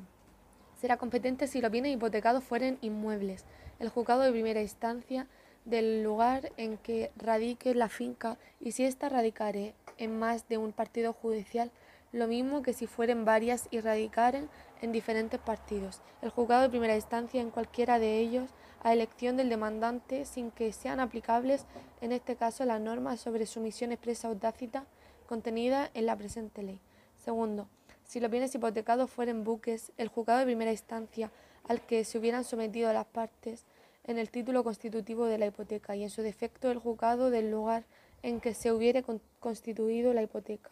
será 0.80 0.98
competente 0.98 1.48
si 1.48 1.62
los 1.62 1.72
bienes 1.72 1.94
hipotecados 1.94 2.44
fueren 2.44 2.78
inmuebles. 2.82 3.44
El 3.80 3.90
juzgado 3.90 4.22
de 4.22 4.32
primera 4.32 4.62
instancia 4.62 5.28
del 5.66 6.02
lugar 6.02 6.52
en 6.56 6.78
que 6.78 7.12
radique 7.18 7.76
la 7.76 7.90
finca 7.90 8.38
y 8.62 8.72
si 8.72 8.86
ésta 8.86 9.10
radicare 9.10 9.74
en 9.98 10.18
más 10.18 10.48
de 10.48 10.58
un 10.58 10.72
partido 10.72 11.14
judicial, 11.14 11.72
lo 12.14 12.28
mismo 12.28 12.62
que 12.62 12.74
si 12.74 12.88
fueren 12.88 13.26
varias 13.26 13.68
y 13.70 13.82
radicaren 13.82 14.50
en 14.82 14.92
diferentes 14.94 15.40
partidos. 15.40 16.02
El 16.22 16.30
juzgado 16.30 16.62
de 16.62 16.70
primera 16.70 16.96
instancia 16.96 17.42
en 17.42 17.52
cualquiera 17.52 18.00
de 18.00 18.20
ellos 18.20 18.50
a 18.84 18.94
elección 18.94 19.38
del 19.38 19.50
demandante 19.50 20.26
sin 20.26 20.52
que 20.52 20.72
sean 20.72 21.00
aplicables 21.00 21.66
en 22.02 22.12
este 22.12 22.36
caso 22.36 22.66
las 22.66 22.82
normas 22.82 23.20
sobre 23.20 23.46
sumisión 23.46 23.92
expresa 23.92 24.30
o 24.30 24.36
tácita 24.36 24.86
contenida 25.28 25.90
en 25.94 26.06
la 26.06 26.16
presente 26.16 26.64
ley. 26.64 26.80
Segundo, 27.18 27.68
si 28.06 28.20
los 28.20 28.32
bienes 28.32 28.56
hipotecados 28.56 29.12
fueren 29.12 29.44
buques, 29.44 29.92
el 29.98 30.08
juzgado 30.08 30.40
de 30.40 30.46
primera 30.46 30.72
instancia 30.72 31.32
al 31.68 31.82
que 31.82 32.06
se 32.06 32.18
hubieran 32.18 32.44
sometido 32.44 32.92
las 32.94 33.06
partes 33.06 33.66
en 34.06 34.18
el 34.18 34.30
título 34.30 34.64
constitutivo 34.64 35.26
de 35.26 35.38
la 35.38 35.48
hipoteca 35.48 35.96
y 35.96 36.04
en 36.04 36.10
su 36.10 36.22
defecto 36.22 36.72
el 36.72 36.80
juzgado 36.80 37.30
del 37.30 37.52
lugar 37.52 37.84
en 38.24 38.40
que 38.40 38.54
se 38.54 38.72
hubiere 38.72 39.04
constituido 39.40 40.14
la 40.14 40.24
hipoteca, 40.24 40.72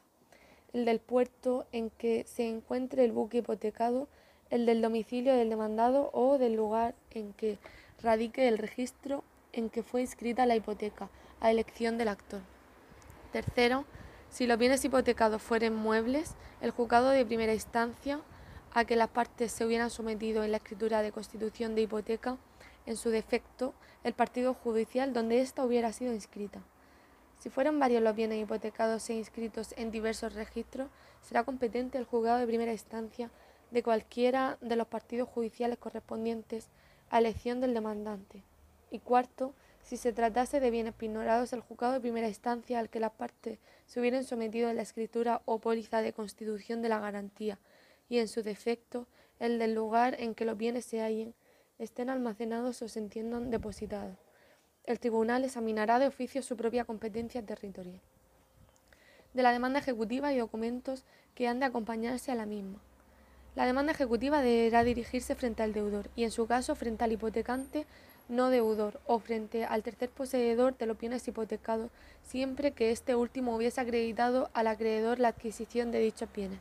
el 0.73 0.85
del 0.85 0.99
puerto 0.99 1.65
en 1.71 1.89
que 1.89 2.23
se 2.25 2.47
encuentre 2.47 3.03
el 3.03 3.11
buque 3.11 3.39
hipotecado, 3.39 4.07
el 4.49 4.65
del 4.65 4.81
domicilio 4.81 5.35
del 5.35 5.49
demandado 5.49 6.09
o 6.13 6.37
del 6.37 6.53
lugar 6.53 6.95
en 7.11 7.33
que 7.33 7.57
radique 8.01 8.47
el 8.47 8.57
registro 8.57 9.23
en 9.53 9.69
que 9.69 9.83
fue 9.83 10.01
inscrita 10.01 10.45
la 10.45 10.55
hipoteca, 10.55 11.09
a 11.39 11.51
elección 11.51 11.97
del 11.97 12.09
actor. 12.09 12.41
Tercero, 13.31 13.85
si 14.29 14.47
los 14.47 14.57
bienes 14.57 14.83
hipotecados 14.83 15.41
fueren 15.41 15.75
muebles, 15.75 16.35
el 16.61 16.71
juzgado 16.71 17.09
de 17.09 17.25
primera 17.25 17.53
instancia 17.53 18.19
a 18.73 18.85
que 18.85 18.95
las 18.95 19.09
partes 19.09 19.51
se 19.51 19.65
hubieran 19.65 19.89
sometido 19.89 20.43
en 20.43 20.51
la 20.51 20.57
escritura 20.57 21.01
de 21.01 21.11
constitución 21.11 21.75
de 21.75 21.83
hipoteca 21.83 22.37
en 22.85 22.97
su 22.97 23.09
defecto, 23.09 23.73
el 24.03 24.13
partido 24.13 24.53
judicial 24.53 25.13
donde 25.13 25.41
ésta 25.41 25.63
hubiera 25.63 25.93
sido 25.93 26.13
inscrita. 26.13 26.61
Si 27.39 27.49
fueran 27.49 27.79
varios 27.79 28.03
los 28.03 28.15
bienes 28.15 28.41
hipotecados 28.41 29.09
e 29.09 29.13
inscritos 29.13 29.73
en 29.77 29.91
diversos 29.91 30.33
registros, 30.33 30.89
será 31.21 31.43
competente 31.43 31.97
el 31.97 32.05
juzgado 32.05 32.39
de 32.39 32.47
primera 32.47 32.71
instancia 32.71 33.31
de 33.71 33.83
cualquiera 33.83 34.57
de 34.61 34.75
los 34.75 34.87
partidos 34.87 35.29
judiciales 35.29 35.77
correspondientes 35.77 36.69
a 37.15 37.19
elección 37.19 37.61
del 37.61 37.73
demandante. 37.73 38.43
Y 38.91 38.99
cuarto, 38.99 39.53
si 39.81 39.95
se 39.95 40.11
tratase 40.11 40.59
de 40.59 40.69
bienes 40.69 40.93
pignorados, 40.93 41.53
el 41.53 41.61
juzgado 41.61 41.93
de 41.93 42.01
primera 42.01 42.27
instancia 42.27 42.77
al 42.77 42.89
que 42.89 42.99
las 42.99 43.13
partes 43.13 43.57
se 43.85 44.01
hubieran 44.01 44.25
sometido 44.25 44.69
en 44.69 44.75
la 44.75 44.81
escritura 44.81 45.41
o 45.45 45.59
póliza 45.59 46.01
de 46.01 46.11
constitución 46.11 46.81
de 46.81 46.89
la 46.89 46.99
garantía, 46.99 47.57
y 48.09 48.17
en 48.17 48.27
su 48.27 48.43
defecto, 48.43 49.07
el 49.39 49.59
del 49.59 49.73
lugar 49.73 50.17
en 50.19 50.35
que 50.35 50.43
los 50.43 50.57
bienes 50.57 50.83
se 50.83 50.99
hallen, 50.99 51.33
estén 51.79 52.09
almacenados 52.09 52.81
o 52.81 52.89
se 52.89 52.99
entiendan 52.99 53.49
depositados. 53.49 54.17
El 54.83 54.99
tribunal 54.99 55.45
examinará 55.45 55.99
de 55.99 56.07
oficio 56.07 56.41
su 56.41 56.57
propia 56.57 56.83
competencia 56.83 57.41
territorial. 57.41 58.01
De 59.33 59.41
la 59.41 59.53
demanda 59.53 59.79
ejecutiva 59.79 60.33
y 60.33 60.37
documentos 60.37 61.05
que 61.33 61.47
han 61.47 61.61
de 61.61 61.67
acompañarse 61.67 62.33
a 62.33 62.35
la 62.35 62.45
misma. 62.45 62.81
La 63.55 63.65
demanda 63.65 63.93
ejecutiva 63.93 64.41
deberá 64.41 64.83
dirigirse 64.83 65.33
frente 65.33 65.63
al 65.63 65.71
deudor 65.71 66.09
y, 66.15 66.25
en 66.25 66.31
su 66.31 66.45
caso, 66.45 66.75
frente 66.75 67.05
al 67.05 67.13
hipotecante 67.13 67.85
no 68.27 68.49
deudor 68.49 68.99
o 69.05 69.19
frente 69.19 69.63
al 69.63 69.81
tercer 69.81 70.09
poseedor 70.09 70.77
de 70.77 70.85
los 70.85 70.97
bienes 70.97 71.25
hipotecados, 71.27 71.89
siempre 72.21 72.71
que 72.71 72.91
éste 72.91 73.15
último 73.15 73.55
hubiese 73.55 73.79
acreditado 73.79 74.49
al 74.53 74.67
acreedor 74.67 75.19
la 75.19 75.29
adquisición 75.29 75.91
de 75.91 75.99
dichos 75.99 76.27
bienes. 76.33 76.59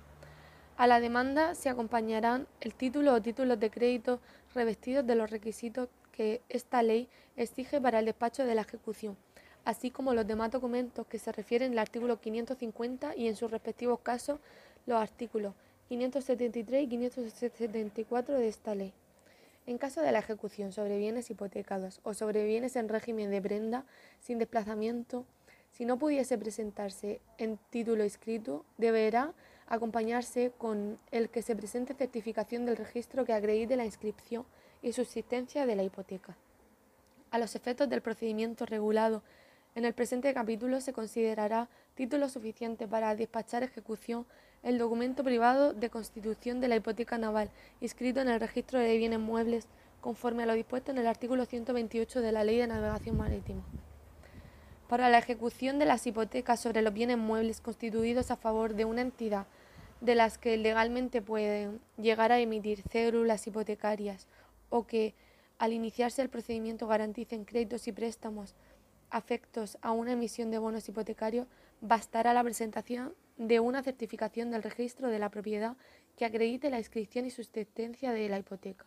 A 0.77 0.87
la 0.87 1.01
demanda 1.01 1.55
se 1.55 1.69
acompañarán 1.69 2.47
el 2.61 2.75
título 2.75 3.15
o 3.15 3.23
títulos 3.23 3.59
de 3.59 3.71
crédito 3.71 4.21
revestidos 4.55 5.07
de 5.07 5.15
los 5.15 5.31
requisitos 5.31 5.89
que 6.13 6.43
esta 6.49 6.83
ley 6.83 7.09
exige 7.37 7.81
para 7.81 8.01
el 8.01 8.05
despacho 8.05 8.45
de 8.45 8.55
la 8.55 8.63
ejecución, 8.63 9.17
así 9.65 9.91
como 9.91 10.15
los 10.15 10.27
demás 10.27 10.51
documentos 10.51 11.07
que 11.07 11.19
se 11.19 11.33
refieren 11.33 11.73
al 11.73 11.79
artículo 11.79 12.21
550 12.21 13.17
y 13.17 13.27
en 13.27 13.37
sus 13.37 13.51
respectivos 13.51 14.01
casos 14.01 14.39
los 14.87 15.01
artículos 15.01 15.55
573 15.89 16.83
y 16.83 16.89
574 16.89 18.39
de 18.39 18.49
esta 18.49 18.75
ley. 18.75 18.93
En 19.67 19.79
caso 19.79 20.03
de 20.03 20.13
la 20.13 20.19
ejecución 20.19 20.73
sobre 20.73 20.99
bienes 20.99 21.31
hipotecados 21.31 22.01
o 22.03 22.15
sobre 22.15 22.45
bienes 22.45 22.77
en 22.77 22.89
régimen 22.89 23.31
de 23.31 23.41
prenda 23.41 23.85
sin 24.21 24.39
desplazamiento, 24.39 25.25
si 25.73 25.85
no 25.85 25.99
pudiese 25.99 26.39
presentarse 26.39 27.21
en 27.39 27.59
título 27.71 28.05
escrito, 28.05 28.65
deberá 28.79 29.33
acompañarse 29.67 30.53
con 30.59 30.99
el 31.11 31.31
que 31.31 31.43
se 31.43 31.57
presente 31.57 31.95
certificación 31.95 32.67
del 32.67 32.77
registro 32.77 33.25
que 33.25 33.33
acredite 33.33 33.77
la 33.77 33.85
inscripción 33.85 34.45
y 34.83 34.93
subsistencia 34.93 35.67
de 35.67 35.77
la 35.77 35.83
hipoteca. 35.83 36.37
A 37.31 37.39
los 37.39 37.57
efectos 37.57 37.89
del 37.89 38.03
procedimiento 38.03 38.67
regulado 38.67 39.23
En 39.75 39.85
el 39.85 39.93
presente 39.93 40.33
capítulo 40.33 40.81
se 40.81 40.93
considerará 40.93 41.69
título 41.97 42.29
suficiente 42.29 42.87
para 42.87 43.17
despachar 43.17 43.65
ejecución 43.65 44.25
el 44.65 44.79
documento 44.79 45.23
privado 45.23 45.75
de 45.75 45.91
constitución 45.91 46.61
de 46.61 46.69
la 46.69 46.77
hipoteca 46.77 47.19
naval, 47.19 47.51
inscrito 47.83 48.21
en 48.21 48.29
el 48.29 48.41
registro 48.41 48.79
de 48.79 48.97
bienes 48.97 49.21
muebles, 49.21 49.69
conforme 50.01 50.43
a 50.43 50.47
lo 50.47 50.55
dispuesto 50.55 50.91
en 50.91 50.99
el 50.99 51.07
artículo 51.07 51.45
128 51.45 52.23
de 52.23 52.33
la 52.33 52.45
Ley 52.45 52.59
de 52.59 52.67
Navegación 52.67 53.17
Marítima. 53.17 53.63
Para 54.89 55.11
la 55.11 55.19
ejecución 55.19 55.79
de 55.79 55.85
las 55.85 56.07
hipotecas 56.07 56.61
sobre 56.61 56.81
los 56.81 56.95
bienes 56.95 57.19
muebles 57.19 57.61
constituidos 57.61 58.31
a 58.31 58.37
favor 58.37 58.75
de 58.75 58.87
una 58.87 59.03
entidad 59.03 59.47
de 60.01 60.15
las 60.15 60.39
que 60.39 60.57
legalmente 60.57 61.21
pueden 61.21 61.81
llegar 61.99 62.33
a 62.33 62.41
emitir 62.41 62.83
cédulas 62.91 63.47
hipotecarias 63.47 64.29
o 64.71 64.87
que 64.87 65.15
al 65.59 65.73
iniciarse 65.73 66.23
el 66.23 66.29
procedimiento 66.31 66.87
garanticen 66.87 67.45
créditos 67.45 67.87
y 67.87 67.93
préstamos 67.93 68.55
afectos 69.11 69.79
a 69.83 69.93
una 69.93 70.13
emisión 70.13 70.51
de 70.51 70.59
bonos 70.59 70.89
hipotecarios, 70.89 71.47
bastará 71.81 72.35
la 72.35 72.43
presentación 72.43 73.15
de 73.37 73.61
una 73.61 73.83
certificación 73.83 74.51
del 74.51 74.63
registro 74.63 75.09
de 75.09 75.19
la 75.19 75.31
propiedad 75.31 75.77
que 76.17 76.25
acredite 76.25 76.71
la 76.71 76.79
inscripción 76.79 77.27
y 77.27 77.31
subsistencia 77.31 78.13
de 78.13 78.29
la 78.29 78.39
hipoteca. 78.39 78.87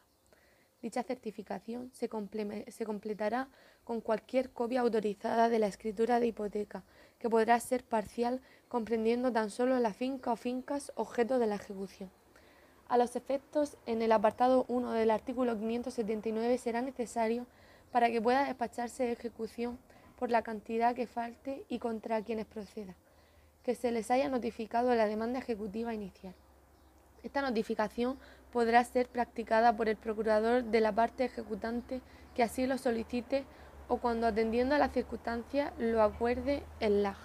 Dicha 0.81 1.03
certificación 1.03 1.91
se, 1.93 2.09
se, 2.71 2.85
completará 2.85 3.49
con 3.83 3.99
cualquier 3.99 4.51
copia 4.51 4.81
autorizada 4.81 5.49
de 5.49 5.59
la 5.59 5.67
escritura 5.67 6.19
de 6.19 6.27
hipoteca, 6.27 6.83
que 7.19 7.29
podrá 7.29 7.59
ser 7.59 7.83
parcial, 7.83 8.41
comprendiendo 8.67 9.31
tan 9.31 9.49
solo 9.49 9.79
la 9.79 9.93
finca 9.93 10.31
o 10.31 10.35
fincas 10.35 10.91
objeto 10.95 11.39
de 11.39 11.47
la 11.47 11.55
ejecución. 11.55 12.11
A 12.87 12.97
los 12.97 13.15
efectos, 13.15 13.75
en 13.85 14.01
el 14.01 14.11
apartado 14.11 14.65
1 14.69 14.91
del 14.91 15.11
artículo 15.11 15.57
579 15.57 16.57
será 16.57 16.81
necesario, 16.81 17.47
para 17.91 18.09
que 18.09 18.21
pueda 18.21 18.45
despacharse 18.45 19.11
ejecución 19.11 19.79
por 20.17 20.29
la 20.29 20.41
cantidad 20.41 20.95
que 20.95 21.07
falte 21.07 21.65
y 21.69 21.79
contra 21.79 22.21
quienes 22.21 22.45
proceda, 22.45 22.95
que 23.67 23.75
se 23.75 23.91
les 23.91 24.11
haya 24.11 24.29
notificado 24.29 24.95
la 24.95 25.07
demanda 25.07 25.39
ejecutiva 25.39 25.93
inicial. 25.93 26.33
Esta 27.21 27.41
notificación 27.41 28.17
podrá 28.53 28.81
ser 28.85 29.09
practicada 29.09 29.75
por 29.75 29.89
el 29.89 29.97
procurador 29.97 30.63
de 30.63 30.79
la 30.79 30.93
parte 30.93 31.25
ejecutante 31.25 31.99
que 32.33 32.43
así 32.43 32.65
lo 32.65 32.77
solicite 32.77 33.43
o 33.89 33.97
cuando 33.97 34.25
atendiendo 34.25 34.73
a 34.73 34.77
las 34.77 34.93
circunstancias 34.93 35.73
lo 35.77 36.01
acuerde 36.01 36.63
el 36.79 37.03
LAG. 37.03 37.17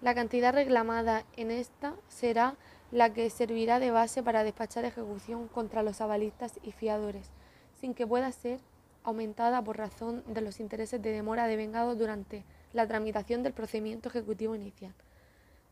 La 0.00 0.14
cantidad 0.14 0.54
reclamada 0.54 1.26
en 1.36 1.50
esta 1.50 1.94
será 2.08 2.56
la 2.90 3.12
que 3.12 3.28
servirá 3.28 3.78
de 3.78 3.90
base 3.90 4.22
para 4.22 4.44
despachar 4.44 4.86
ejecución 4.86 5.46
contra 5.46 5.82
los 5.82 6.00
avalistas 6.00 6.58
y 6.62 6.72
fiadores, 6.72 7.32
sin 7.78 7.92
que 7.92 8.06
pueda 8.06 8.32
ser 8.32 8.60
aumentada 9.04 9.62
por 9.62 9.76
razón 9.76 10.24
de 10.26 10.40
los 10.40 10.58
intereses 10.58 11.02
de 11.02 11.12
demora 11.12 11.46
devengados 11.46 11.98
durante 11.98 12.46
la 12.72 12.86
tramitación 12.86 13.42
del 13.42 13.52
procedimiento 13.52 14.08
ejecutivo 14.08 14.54
inicial. 14.54 14.94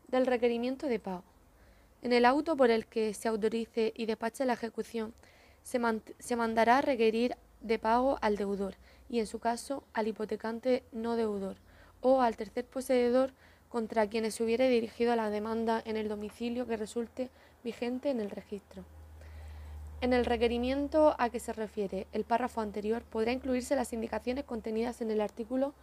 Del 0.07 0.25
requerimiento 0.25 0.87
de 0.87 0.99
pago. 0.99 1.23
En 2.01 2.13
el 2.13 2.25
auto 2.25 2.55
por 2.55 2.69
el 2.69 2.85
que 2.85 3.13
se 3.13 3.27
autorice 3.27 3.93
y 3.95 4.05
despache 4.05 4.45
la 4.45 4.53
ejecución, 4.53 5.13
se, 5.63 5.79
se 6.19 6.35
mandará 6.35 6.81
requerir 6.81 7.35
de 7.61 7.79
pago 7.79 8.17
al 8.21 8.37
deudor 8.37 8.75
y, 9.09 9.19
en 9.19 9.27
su 9.27 9.39
caso, 9.39 9.83
al 9.93 10.07
hipotecante 10.07 10.83
no 10.91 11.15
deudor 11.15 11.57
o 12.01 12.21
al 12.21 12.37
tercer 12.37 12.65
poseedor 12.65 13.33
contra 13.69 14.07
quienes 14.07 14.35
se 14.35 14.43
hubiere 14.43 14.69
dirigido 14.69 15.15
la 15.15 15.29
demanda 15.29 15.81
en 15.85 15.97
el 15.97 16.07
domicilio 16.07 16.67
que 16.67 16.77
resulte 16.77 17.29
vigente 17.63 18.11
en 18.11 18.19
el 18.19 18.29
registro. 18.29 18.85
En 20.01 20.13
el 20.13 20.25
requerimiento 20.25 21.15
a 21.17 21.29
que 21.29 21.39
se 21.39 21.51
refiere 21.51 22.05
el 22.11 22.25
párrafo 22.25 22.61
anterior 22.61 23.01
podrá 23.01 23.31
incluirse 23.31 23.75
las 23.75 23.91
indicaciones 23.91 24.43
contenidas 24.43 25.01
en 25.01 25.09
el 25.09 25.19
artículo 25.19 25.73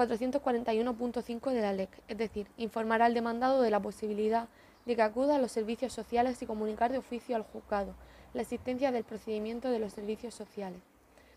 441.5 0.00 1.50
de 1.52 1.60
la 1.60 1.74
LEC, 1.74 1.90
es 2.08 2.16
decir, 2.16 2.46
informar 2.56 3.02
al 3.02 3.12
demandado 3.12 3.60
de 3.60 3.70
la 3.70 3.80
posibilidad 3.80 4.48
de 4.86 4.96
que 4.96 5.02
acuda 5.02 5.36
a 5.36 5.38
los 5.38 5.52
servicios 5.52 5.92
sociales 5.92 6.40
y 6.40 6.46
comunicar 6.46 6.90
de 6.90 6.98
oficio 6.98 7.36
al 7.36 7.42
juzgado 7.42 7.94
la 8.32 8.42
existencia 8.42 8.92
del 8.92 9.04
procedimiento 9.04 9.68
de 9.68 9.78
los 9.78 9.92
servicios 9.92 10.34
sociales, 10.34 10.80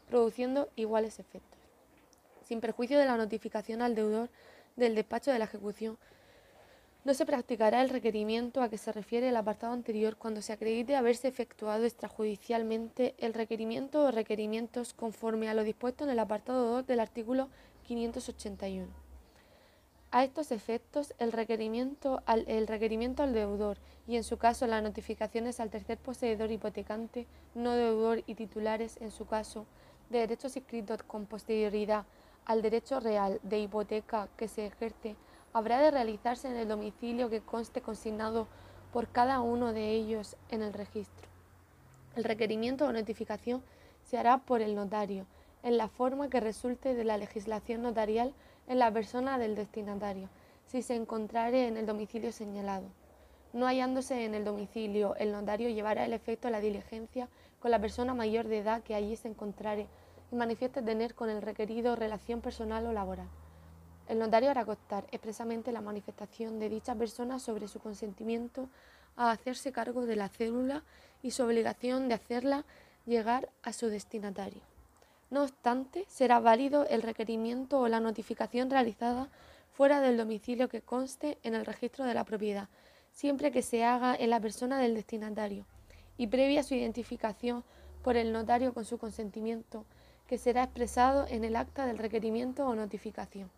produciendo 0.07 0.69
iguales 0.77 1.19
efectos. 1.19 1.59
Sin 2.45 2.61
perjuicio 2.61 2.97
de 2.97 3.05
la 3.05 3.17
notificación 3.17 3.81
al 3.81 3.95
deudor 3.95 4.29
del 4.77 4.95
despacho 4.95 5.31
de 5.31 5.39
la 5.39 5.45
ejecución, 5.45 5.97
no 7.03 7.13
se 7.13 7.25
practicará 7.25 7.81
el 7.81 7.89
requerimiento 7.89 8.61
a 8.61 8.69
que 8.69 8.77
se 8.77 8.93
refiere 8.93 9.27
el 9.27 9.35
apartado 9.35 9.73
anterior 9.73 10.15
cuando 10.15 10.41
se 10.41 10.53
acredite 10.53 10.95
haberse 10.95 11.27
efectuado 11.27 11.83
extrajudicialmente 11.83 13.13
el 13.17 13.33
requerimiento 13.33 14.05
o 14.05 14.11
requerimientos 14.11 14.93
conforme 14.93 15.49
a 15.49 15.53
lo 15.53 15.65
dispuesto 15.65 16.05
en 16.05 16.11
el 16.11 16.19
apartado 16.19 16.71
2 16.71 16.87
del 16.87 17.01
artículo 17.01 17.49
581. 17.83 18.87
A 20.11 20.23
estos 20.23 20.51
efectos, 20.51 21.13
el 21.17 21.31
requerimiento, 21.31 22.21
al, 22.25 22.45
el 22.47 22.67
requerimiento 22.67 23.23
al 23.23 23.33
deudor 23.33 23.77
y, 24.07 24.15
en 24.15 24.23
su 24.23 24.37
caso, 24.37 24.67
las 24.67 24.83
notificaciones 24.83 25.59
al 25.59 25.71
tercer 25.71 25.97
poseedor 25.97 26.51
hipotecante, 26.51 27.25
no 27.55 27.71
deudor 27.71 28.23
y 28.27 28.35
titulares, 28.35 28.97
en 29.01 29.09
su 29.09 29.25
caso, 29.25 29.65
de 30.09 30.19
derechos 30.19 30.55
inscritos 30.55 31.01
con 31.03 31.25
posterioridad 31.25 32.05
al 32.45 32.61
derecho 32.61 32.99
real 32.99 33.39
de 33.43 33.59
hipoteca 33.59 34.27
que 34.37 34.47
se 34.47 34.67
ejerce, 34.67 35.15
habrá 35.53 35.79
de 35.79 35.91
realizarse 35.91 36.47
en 36.47 36.57
el 36.57 36.67
domicilio 36.67 37.29
que 37.29 37.41
conste 37.41 37.81
consignado 37.81 38.47
por 38.91 39.07
cada 39.07 39.39
uno 39.39 39.73
de 39.73 39.91
ellos 39.91 40.35
en 40.49 40.61
el 40.61 40.73
registro. 40.73 41.27
El 42.15 42.23
requerimiento 42.23 42.85
o 42.85 42.91
notificación 42.91 43.63
se 44.03 44.17
hará 44.17 44.37
por 44.37 44.61
el 44.61 44.75
notario, 44.75 45.25
en 45.63 45.77
la 45.77 45.87
forma 45.87 46.29
que 46.29 46.39
resulte 46.39 46.93
de 46.93 47.03
la 47.03 47.17
legislación 47.17 47.81
notarial 47.81 48.33
en 48.67 48.79
la 48.79 48.91
persona 48.91 49.37
del 49.37 49.55
destinatario, 49.55 50.29
si 50.65 50.81
se 50.81 50.95
encontrare 50.95 51.67
en 51.67 51.77
el 51.77 51.85
domicilio 51.85 52.31
señalado. 52.31 52.85
No 53.53 53.67
hallándose 53.67 54.25
en 54.25 54.33
el 54.33 54.45
domicilio, 54.45 55.15
el 55.15 55.31
notario 55.31 55.69
llevará 55.69 56.05
el 56.05 56.13
efecto 56.13 56.47
de 56.47 56.51
la 56.51 56.59
diligencia 56.59 57.29
con 57.59 57.71
la 57.71 57.79
persona 57.79 58.13
mayor 58.13 58.47
de 58.47 58.59
edad 58.59 58.83
que 58.83 58.95
allí 58.95 59.15
se 59.15 59.27
encontrare 59.27 59.87
y 60.31 60.35
manifieste 60.35 60.81
tener 60.81 61.13
con 61.13 61.29
el 61.29 61.41
requerido 61.41 61.95
relación 61.95 62.41
personal 62.41 62.85
o 62.87 62.91
laboral. 62.91 63.27
El 64.07 64.19
notario 64.19 64.49
hará 64.49 64.65
constar 64.65 65.05
expresamente 65.11 65.71
la 65.71 65.81
manifestación 65.81 66.59
de 66.59 66.69
dicha 66.69 66.95
persona 66.95 67.39
sobre 67.39 67.67
su 67.67 67.79
consentimiento 67.79 68.67
a 69.15 69.31
hacerse 69.31 69.71
cargo 69.71 70.05
de 70.05 70.15
la 70.15 70.29
célula 70.29 70.83
y 71.21 71.31
su 71.31 71.43
obligación 71.43 72.09
de 72.09 72.15
hacerla 72.15 72.65
llegar 73.05 73.49
a 73.61 73.71
su 73.71 73.87
destinatario. 73.87 74.72
No 75.33 75.41
obstante, 75.41 76.05
será 76.09 76.39
válido 76.39 76.85
el 76.89 77.01
requerimiento 77.01 77.79
o 77.79 77.87
la 77.87 77.99
notificación 77.99 78.69
realizada 78.69 79.29
fuera 79.71 79.99
del 79.99 80.15
domicilio 80.15 80.69
que 80.69 80.81
conste 80.81 81.39
en 81.41 81.55
el 81.55 81.65
registro 81.65 82.05
de 82.05 82.13
la 82.13 82.23
propiedad, 82.23 82.69
siempre 83.11 83.51
que 83.51 83.63
se 83.63 83.83
haga 83.83 84.15
en 84.15 84.29
la 84.29 84.39
persona 84.39 84.77
del 84.77 84.93
destinatario 84.93 85.65
y 86.19 86.27
previa 86.27 86.61
su 86.61 86.75
identificación 86.75 87.63
por 88.03 88.15
el 88.15 88.31
notario 88.31 88.75
con 88.75 88.85
su 88.85 88.99
consentimiento, 88.99 89.85
que 90.27 90.37
será 90.37 90.65
expresado 90.65 91.25
en 91.27 91.43
el 91.43 91.55
acta 91.55 91.87
del 91.87 91.97
requerimiento 91.97 92.67
o 92.67 92.75
notificación. 92.75 93.49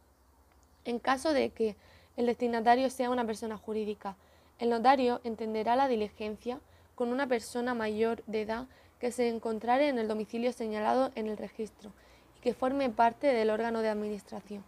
En 0.85 0.97
caso 0.97 1.33
de 1.33 1.49
que 1.49 1.75
el 2.15 2.27
destinatario 2.27 2.89
sea 2.89 3.09
una 3.09 3.25
persona 3.25 3.57
jurídica, 3.57 4.15
el 4.59 4.69
notario 4.69 5.19
entenderá 5.25 5.75
la 5.75 5.89
diligencia 5.89 6.57
con 6.95 7.09
una 7.09 7.27
persona 7.27 7.73
mayor 7.73 8.23
de 8.27 8.43
edad 8.43 8.67
que 8.99 9.11
se 9.11 9.29
encontrare 9.29 9.89
en 9.89 9.99
el 9.99 10.07
domicilio 10.07 10.51
señalado 10.53 11.11
en 11.15 11.27
el 11.27 11.37
registro 11.37 11.91
y 12.37 12.41
que 12.41 12.53
forme 12.53 12.89
parte 12.89 13.27
del 13.27 13.49
órgano 13.49 13.81
de 13.81 13.89
administración, 13.89 14.63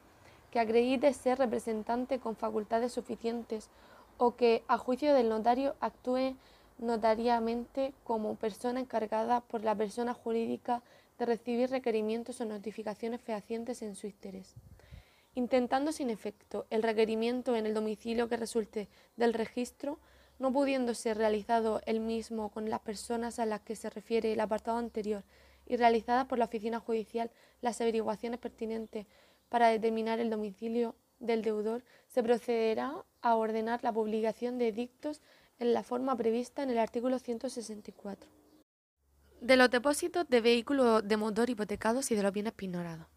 que 0.52 0.60
acredite 0.60 1.14
ser 1.14 1.38
representante 1.38 2.20
con 2.20 2.36
facultades 2.36 2.92
suficientes 2.92 3.70
o 4.18 4.36
que, 4.36 4.64
a 4.68 4.78
juicio 4.78 5.14
del 5.14 5.30
notario, 5.30 5.76
actúe 5.80 6.36
notariamente 6.80 7.94
como 8.04 8.36
persona 8.36 8.80
encargada 8.80 9.42
por 9.42 9.64
la 9.64 9.76
persona 9.76 10.14
jurídica 10.14 10.82
de 11.18 11.26
recibir 11.26 11.70
requerimientos 11.70 12.40
o 12.42 12.46
notificaciones 12.46 13.22
fehacientes 13.22 13.82
en 13.82 13.96
su 13.96 14.08
interés. 14.08 14.54
Intentando 15.34 15.92
sin 15.92 16.10
efecto 16.10 16.66
el 16.70 16.84
requerimiento 16.84 17.56
en 17.56 17.66
el 17.66 17.74
domicilio 17.74 18.28
que 18.28 18.38
resulte 18.38 18.88
del 19.18 19.34
registro, 19.34 20.00
no 20.40 20.52
pudiendo 20.52 20.94
ser 20.94 21.18
realizado 21.18 21.82
el 21.86 22.00
mismo 22.00 22.50
con 22.50 22.70
las 22.70 22.82
personas 22.82 23.40
a 23.40 23.46
las 23.46 23.62
que 23.62 23.76
se 23.76 23.90
refiere 23.90 24.34
el 24.34 24.40
apartado 24.40 24.78
anterior 24.78 25.24
y 25.66 25.78
realizadas 25.78 26.26
por 26.26 26.38
la 26.38 26.46
oficina 26.46 26.80
judicial 26.80 27.32
las 27.62 27.82
averiguaciones 27.82 28.40
pertinentes 28.40 29.06
para 29.50 29.70
determinar 29.70 30.20
el 30.20 30.30
domicilio 30.30 30.96
del 31.20 31.42
deudor, 31.42 31.84
se 32.08 32.24
procederá 32.24 33.04
a 33.22 33.36
ordenar 33.36 33.84
la 33.84 33.92
publicación 33.92 34.58
de 34.58 34.72
dictos 34.72 35.22
en 35.60 35.74
la 35.74 35.84
forma 35.84 36.16
prevista 36.16 36.64
en 36.64 36.70
el 36.70 36.78
artículo 36.78 37.20
164. 37.20 38.30
De 39.42 39.58
los 39.58 39.70
depósitos 39.70 40.28
de 40.30 40.42
vehículos 40.42 41.08
de 41.08 41.18
motor 41.18 41.50
hipotecados 41.50 42.12
y 42.12 42.16
de 42.16 42.24
los 42.24 42.34
bienes 42.34 42.54
pignorados. 42.54 43.08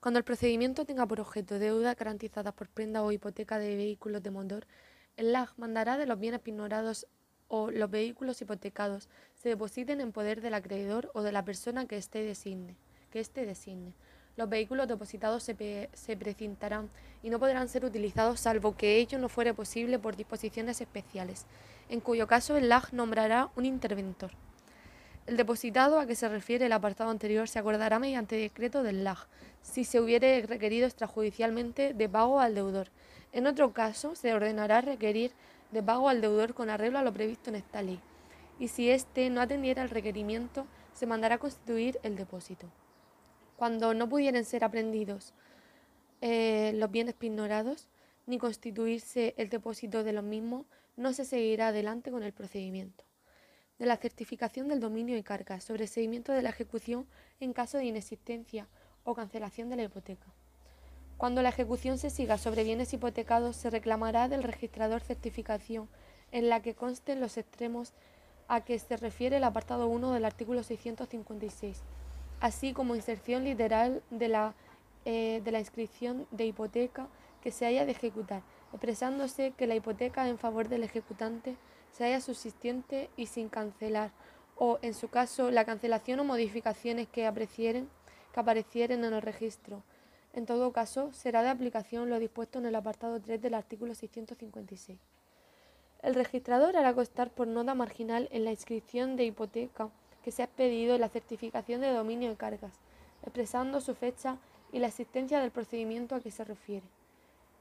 Cuando 0.00 0.18
el 0.18 0.24
procedimiento 0.24 0.86
tenga 0.86 1.06
por 1.06 1.20
objeto 1.20 1.58
deuda 1.58 1.94
garantizada 1.94 2.52
por 2.52 2.68
prenda 2.68 3.02
o 3.02 3.12
hipoteca 3.12 3.58
de 3.58 3.76
vehículos 3.76 4.22
de 4.22 4.30
motor, 4.30 4.66
el 5.16 5.32
LAG 5.32 5.50
mandará 5.56 5.98
de 5.98 6.06
los 6.06 6.18
bienes 6.18 6.40
pignorados 6.40 7.06
o 7.48 7.70
los 7.70 7.90
vehículos 7.90 8.40
hipotecados 8.40 9.08
se 9.34 9.48
depositen 9.48 10.00
en 10.00 10.12
poder 10.12 10.40
del 10.40 10.54
acreedor 10.54 11.10
o 11.14 11.22
de 11.22 11.32
la 11.32 11.44
persona 11.44 11.86
que 11.86 11.96
éste 11.96 12.22
designe, 12.22 12.76
que 13.10 13.22
designe, 13.22 13.94
los 14.36 14.48
vehículos 14.48 14.88
depositados 14.88 15.42
se, 15.42 15.90
se, 15.92 16.16
precintarán 16.16 16.88
y 17.22 17.30
no 17.30 17.38
podrán 17.38 17.68
ser 17.68 17.84
utilizados 17.84 18.40
salvo 18.40 18.76
que 18.76 18.96
ello 18.96 19.18
no 19.18 19.28
fuere 19.28 19.52
posible 19.52 19.98
por 19.98 20.16
disposiciones 20.16 20.80
especiales, 20.80 21.44
en 21.88 22.00
cuyo 22.00 22.26
caso 22.26 22.56
el 22.56 22.68
LAG 22.68 22.94
nombrará 22.94 23.50
un 23.56 23.66
interventor. 23.66 24.30
El 25.26 25.36
depositado 25.36 26.00
a 26.00 26.06
que 26.06 26.14
se 26.14 26.28
refiere 26.28 26.66
el 26.66 26.72
apartado 26.72 27.10
anterior 27.10 27.48
se 27.48 27.58
acordará 27.58 27.98
mediante 27.98 28.36
decreto 28.36 28.82
del 28.82 29.04
LAG, 29.04 29.26
si 29.62 29.84
se 29.84 30.00
hubiere 30.00 30.40
requerido 30.46 30.86
extrajudicialmente 30.86 31.92
de 31.92 32.08
pago 32.08 32.40
al 32.40 32.54
deudor. 32.54 32.88
En 33.32 33.46
otro 33.46 33.72
caso, 33.72 34.14
se 34.14 34.32
ordenará 34.34 34.80
requerir 34.80 35.32
de 35.70 35.82
pago 35.82 36.08
al 36.08 36.20
deudor 36.20 36.54
con 36.54 36.68
arreglo 36.68 36.98
a 36.98 37.02
lo 37.02 37.12
previsto 37.12 37.50
en 37.50 37.56
esta 37.56 37.82
ley, 37.82 38.00
y 38.58 38.68
si 38.68 38.90
éste 38.90 39.30
no 39.30 39.40
atendiera 39.40 39.82
el 39.82 39.90
requerimiento, 39.90 40.66
se 40.92 41.06
mandará 41.06 41.38
constituir 41.38 41.98
el 42.02 42.16
depósito. 42.16 42.66
Cuando 43.56 43.94
no 43.94 44.08
pudieren 44.08 44.44
ser 44.44 44.64
aprendidos 44.64 45.32
eh, 46.20 46.72
los 46.74 46.90
bienes 46.90 47.14
pignorados, 47.14 47.88
ni 48.26 48.38
constituirse 48.38 49.34
el 49.36 49.48
depósito 49.48 50.04
de 50.04 50.12
los 50.12 50.24
mismos, 50.24 50.66
no 50.96 51.12
se 51.12 51.24
seguirá 51.24 51.68
adelante 51.68 52.10
con 52.10 52.22
el 52.22 52.32
procedimiento. 52.32 53.04
De 53.78 53.86
la 53.86 53.96
certificación 53.96 54.68
del 54.68 54.80
dominio 54.80 55.16
y 55.16 55.22
carga 55.22 55.60
sobre 55.60 55.86
seguimiento 55.86 56.32
de 56.32 56.42
la 56.42 56.50
ejecución 56.50 57.06
en 57.40 57.54
caso 57.54 57.78
de 57.78 57.86
inexistencia 57.86 58.68
o 59.04 59.14
cancelación 59.14 59.70
de 59.70 59.76
la 59.76 59.84
hipoteca. 59.84 60.26
Cuando 61.20 61.42
la 61.42 61.50
ejecución 61.50 61.98
se 61.98 62.08
siga 62.08 62.38
sobre 62.38 62.64
bienes 62.64 62.94
hipotecados, 62.94 63.54
se 63.54 63.68
reclamará 63.68 64.26
del 64.28 64.42
registrador 64.42 65.02
certificación 65.02 65.86
en 66.32 66.48
la 66.48 66.62
que 66.62 66.74
consten 66.74 67.20
los 67.20 67.36
extremos 67.36 67.92
a 68.48 68.62
que 68.62 68.78
se 68.78 68.96
refiere 68.96 69.36
el 69.36 69.44
apartado 69.44 69.86
1 69.88 70.12
del 70.14 70.24
artículo 70.24 70.62
656, 70.62 71.82
así 72.40 72.72
como 72.72 72.96
inserción 72.96 73.44
literal 73.44 74.02
de 74.08 74.28
la, 74.28 74.54
eh, 75.04 75.42
de 75.44 75.52
la 75.52 75.58
inscripción 75.58 76.26
de 76.30 76.46
hipoteca 76.46 77.06
que 77.42 77.50
se 77.50 77.66
haya 77.66 77.84
de 77.84 77.92
ejecutar, 77.92 78.40
expresándose 78.72 79.50
que 79.50 79.66
la 79.66 79.74
hipoteca 79.74 80.26
en 80.26 80.38
favor 80.38 80.70
del 80.70 80.84
ejecutante 80.84 81.54
se 81.92 82.04
haya 82.04 82.22
subsistente 82.22 83.10
y 83.18 83.26
sin 83.26 83.50
cancelar, 83.50 84.10
o, 84.56 84.78
en 84.80 84.94
su 84.94 85.08
caso, 85.08 85.50
la 85.50 85.66
cancelación 85.66 86.20
o 86.20 86.24
modificaciones 86.24 87.08
que, 87.08 87.26
aprecieren, 87.26 87.90
que 88.32 88.40
aparecieren 88.40 89.04
en 89.04 89.12
el 89.12 89.20
registro. 89.20 89.82
En 90.32 90.46
todo 90.46 90.72
caso, 90.72 91.12
será 91.12 91.42
de 91.42 91.48
aplicación 91.48 92.08
lo 92.08 92.18
dispuesto 92.18 92.58
en 92.58 92.66
el 92.66 92.76
apartado 92.76 93.20
3 93.20 93.42
del 93.42 93.54
artículo 93.54 93.94
656. 93.94 94.98
El 96.02 96.14
registrador 96.14 96.76
hará 96.76 96.94
constar 96.94 97.30
por 97.30 97.48
nota 97.48 97.74
marginal 97.74 98.28
en 98.30 98.44
la 98.44 98.52
inscripción 98.52 99.16
de 99.16 99.24
hipoteca 99.24 99.90
que 100.22 100.30
se 100.30 100.42
ha 100.42 100.44
expedido 100.46 100.96
la 100.98 101.08
certificación 101.08 101.80
de 101.80 101.92
dominio 101.92 102.30
de 102.30 102.36
cargas, 102.36 102.72
expresando 103.22 103.80
su 103.80 103.94
fecha 103.94 104.38
y 104.72 104.78
la 104.78 104.86
existencia 104.86 105.40
del 105.40 105.50
procedimiento 105.50 106.14
a 106.14 106.20
que 106.20 106.30
se 106.30 106.44
refiere. 106.44 106.86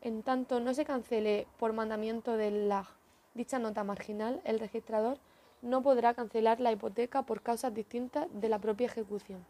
En 0.01 0.23
tanto 0.23 0.59
no 0.59 0.73
se 0.73 0.85
cancele 0.85 1.47
por 1.57 1.73
mandamiento 1.73 2.37
de 2.37 2.51
la 2.51 2.87
dicha 3.33 3.59
nota 3.59 3.83
marginal, 3.83 4.41
el 4.45 4.59
registrador 4.59 5.17
no 5.61 5.81
podrá 5.81 6.13
cancelar 6.13 6.59
la 6.59 6.71
hipoteca 6.71 7.23
por 7.23 7.41
causas 7.41 7.73
distintas 7.73 8.27
de 8.31 8.47
la 8.47 8.59
propia 8.59 8.85
ejecución. 8.85 9.43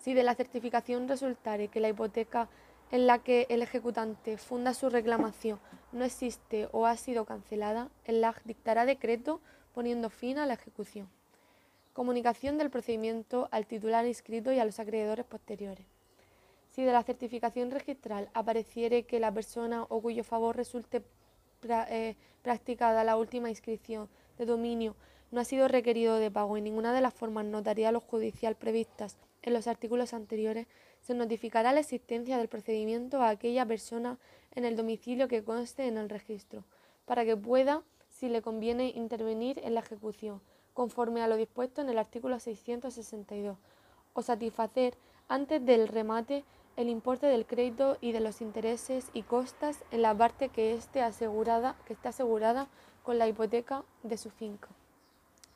Si 0.00 0.14
de 0.14 0.22
la 0.22 0.34
certificación 0.34 1.08
resultare 1.08 1.68
que 1.68 1.78
la 1.78 1.90
hipoteca 1.90 2.48
en 2.90 3.06
la 3.06 3.18
que 3.18 3.46
el 3.50 3.60
ejecutante 3.60 4.38
funda 4.38 4.72
su 4.72 4.88
reclamación 4.88 5.60
no 5.92 6.06
existe 6.06 6.70
o 6.72 6.86
ha 6.86 6.96
sido 6.96 7.26
cancelada, 7.26 7.90
el 8.06 8.22
LAG 8.22 8.42
dictará 8.44 8.86
decreto 8.86 9.42
poniendo 9.74 10.08
fin 10.08 10.38
a 10.38 10.46
la 10.46 10.54
ejecución. 10.54 11.10
Comunicación 11.92 12.56
del 12.56 12.70
procedimiento 12.70 13.48
al 13.50 13.66
titular 13.66 14.06
inscrito 14.06 14.52
y 14.52 14.58
a 14.58 14.64
los 14.64 14.80
acreedores 14.80 15.26
posteriores. 15.26 15.84
Si 16.70 16.82
de 16.82 16.92
la 16.92 17.02
certificación 17.02 17.70
registral 17.70 18.30
apareciere 18.32 19.02
que 19.02 19.20
la 19.20 19.32
persona 19.32 19.82
o 19.82 20.00
cuyo 20.00 20.24
favor 20.24 20.56
resulte 20.56 21.04
eh, 21.68 22.16
practicada 22.40 23.04
la 23.04 23.18
última 23.18 23.50
inscripción 23.50 24.08
de 24.38 24.46
dominio 24.46 24.96
no 25.30 25.42
ha 25.42 25.44
sido 25.44 25.68
requerido 25.68 26.16
de 26.16 26.30
pago 26.30 26.56
en 26.56 26.64
ninguna 26.64 26.94
de 26.94 27.02
las 27.02 27.12
formas 27.12 27.44
notarial 27.44 27.96
o 27.96 28.00
judicial 28.00 28.56
previstas 28.56 29.18
en 29.42 29.52
los 29.52 29.66
artículos 29.66 30.14
anteriores, 30.14 30.66
se 31.00 31.14
notificará 31.14 31.72
la 31.72 31.80
existencia 31.80 32.38
del 32.38 32.48
procedimiento 32.48 33.22
a 33.22 33.30
aquella 33.30 33.66
persona 33.66 34.18
en 34.54 34.64
el 34.64 34.76
domicilio 34.76 35.28
que 35.28 35.44
conste 35.44 35.86
en 35.86 35.98
el 35.98 36.08
registro, 36.08 36.64
para 37.06 37.24
que 37.24 37.36
pueda, 37.36 37.82
si 38.08 38.28
le 38.28 38.42
conviene, 38.42 38.92
intervenir 38.94 39.60
en 39.64 39.74
la 39.74 39.80
ejecución, 39.80 40.40
conforme 40.74 41.22
a 41.22 41.28
lo 41.28 41.36
dispuesto 41.36 41.80
en 41.80 41.88
el 41.88 41.98
artículo 41.98 42.38
662, 42.38 43.56
o 44.12 44.22
satisfacer 44.22 44.96
antes 45.28 45.64
del 45.64 45.88
remate 45.88 46.44
el 46.76 46.88
importe 46.88 47.26
del 47.26 47.46
crédito 47.46 47.98
y 48.00 48.12
de 48.12 48.20
los 48.20 48.40
intereses 48.40 49.10
y 49.12 49.22
costas 49.22 49.84
en 49.90 50.02
la 50.02 50.16
parte 50.16 50.48
que 50.48 50.72
esté 50.72 51.02
asegurada, 51.02 51.76
que 51.84 51.92
esté 51.92 52.08
asegurada 52.08 52.68
con 53.02 53.18
la 53.18 53.28
hipoteca 53.28 53.84
de 54.02 54.16
su 54.16 54.30
finca. 54.30 54.68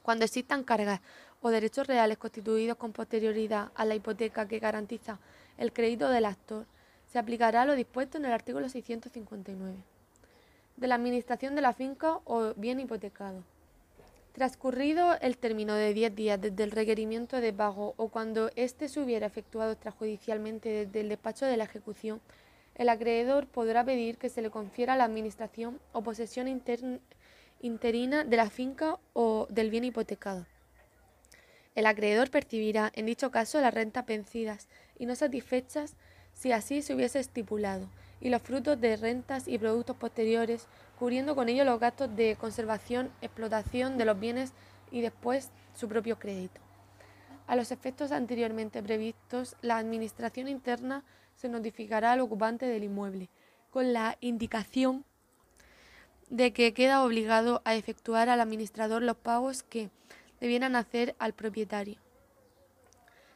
Cuando 0.02 0.24
existan 0.24 0.64
cargas 0.64 1.00
o 1.44 1.50
derechos 1.50 1.86
reales 1.86 2.16
constituidos 2.16 2.78
con 2.78 2.94
posterioridad 2.94 3.70
a 3.74 3.84
la 3.84 3.94
hipoteca 3.94 4.48
que 4.48 4.60
garantiza 4.60 5.18
el 5.58 5.74
crédito 5.74 6.08
del 6.08 6.24
actor, 6.24 6.64
se 7.12 7.18
aplicará 7.18 7.66
lo 7.66 7.74
dispuesto 7.74 8.16
en 8.16 8.24
el 8.24 8.32
artículo 8.32 8.70
659. 8.70 9.74
De 10.78 10.86
la 10.86 10.94
administración 10.94 11.54
de 11.54 11.60
la 11.60 11.74
finca 11.74 12.18
o 12.24 12.54
bien 12.56 12.80
hipotecado. 12.80 13.42
Transcurrido 14.32 15.20
el 15.20 15.36
término 15.36 15.74
de 15.74 15.92
10 15.92 16.16
días 16.16 16.40
desde 16.40 16.64
el 16.64 16.70
requerimiento 16.70 17.38
de 17.42 17.52
pago 17.52 17.92
o 17.98 18.08
cuando 18.08 18.50
éste 18.56 18.88
se 18.88 19.00
hubiera 19.00 19.26
efectuado 19.26 19.72
extrajudicialmente 19.72 20.86
desde 20.86 21.00
el 21.00 21.10
despacho 21.10 21.44
de 21.44 21.58
la 21.58 21.64
ejecución, 21.64 22.22
el 22.74 22.88
acreedor 22.88 23.48
podrá 23.48 23.84
pedir 23.84 24.16
que 24.16 24.30
se 24.30 24.40
le 24.40 24.48
confiera 24.48 24.96
la 24.96 25.04
administración 25.04 25.78
o 25.92 26.00
posesión 26.00 26.48
interina 27.60 28.24
de 28.24 28.36
la 28.38 28.48
finca 28.48 28.98
o 29.12 29.46
del 29.50 29.68
bien 29.68 29.84
hipotecado. 29.84 30.46
El 31.74 31.86
acreedor 31.86 32.30
percibirá, 32.30 32.92
en 32.94 33.06
dicho 33.06 33.30
caso, 33.30 33.60
las 33.60 33.74
rentas 33.74 34.06
vencidas 34.06 34.68
y 34.98 35.06
no 35.06 35.16
satisfechas 35.16 35.96
si 36.32 36.52
así 36.52 36.82
se 36.82 36.94
hubiese 36.94 37.20
estipulado, 37.20 37.88
y 38.20 38.28
los 38.28 38.42
frutos 38.42 38.80
de 38.80 38.96
rentas 38.96 39.48
y 39.48 39.58
productos 39.58 39.96
posteriores, 39.96 40.66
cubriendo 40.98 41.34
con 41.34 41.48
ello 41.48 41.64
los 41.64 41.80
gastos 41.80 42.14
de 42.14 42.36
conservación, 42.36 43.10
explotación 43.20 43.98
de 43.98 44.04
los 44.04 44.18
bienes 44.18 44.52
y 44.90 45.00
después 45.00 45.50
su 45.74 45.88
propio 45.88 46.18
crédito. 46.18 46.60
A 47.46 47.56
los 47.56 47.72
efectos 47.72 48.12
anteriormente 48.12 48.82
previstos, 48.82 49.56
la 49.60 49.76
Administración 49.78 50.48
interna 50.48 51.04
se 51.36 51.48
notificará 51.48 52.12
al 52.12 52.20
ocupante 52.20 52.66
del 52.66 52.84
inmueble, 52.84 53.28
con 53.70 53.92
la 53.92 54.16
indicación 54.20 55.04
de 56.30 56.52
que 56.52 56.72
queda 56.72 57.04
obligado 57.04 57.60
a 57.64 57.74
efectuar 57.74 58.28
al 58.28 58.40
administrador 58.40 59.02
los 59.02 59.16
pagos 59.16 59.62
que, 59.62 59.90
debieran 60.44 60.76
hacer 60.76 61.16
al 61.18 61.32
propietario. 61.32 61.96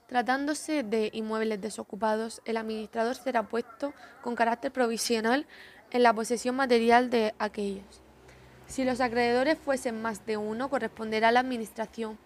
Tratándose 0.09 0.83
de 0.83 1.09
inmuebles 1.15 1.59
desocupados, 1.59 2.43
el 2.45 2.59
administrador 2.59 3.15
será 3.15 3.49
puesto 3.49 3.95
con 4.21 4.35
carácter 4.35 4.73
provisional 4.73 5.47
en 5.91 6.03
la 6.03 6.13
posesión 6.13 6.55
material 6.57 7.09
de 7.09 7.35
aquellos. 7.39 8.03
Si 8.67 8.85
los 8.85 9.01
acreedores 9.01 9.57
fuesen 9.57 10.03
más 10.03 10.27
de 10.27 10.37
uno, 10.37 10.69
corresponderá 10.69 11.29
a 11.29 11.33
la 11.33 11.41
administración 11.41 12.19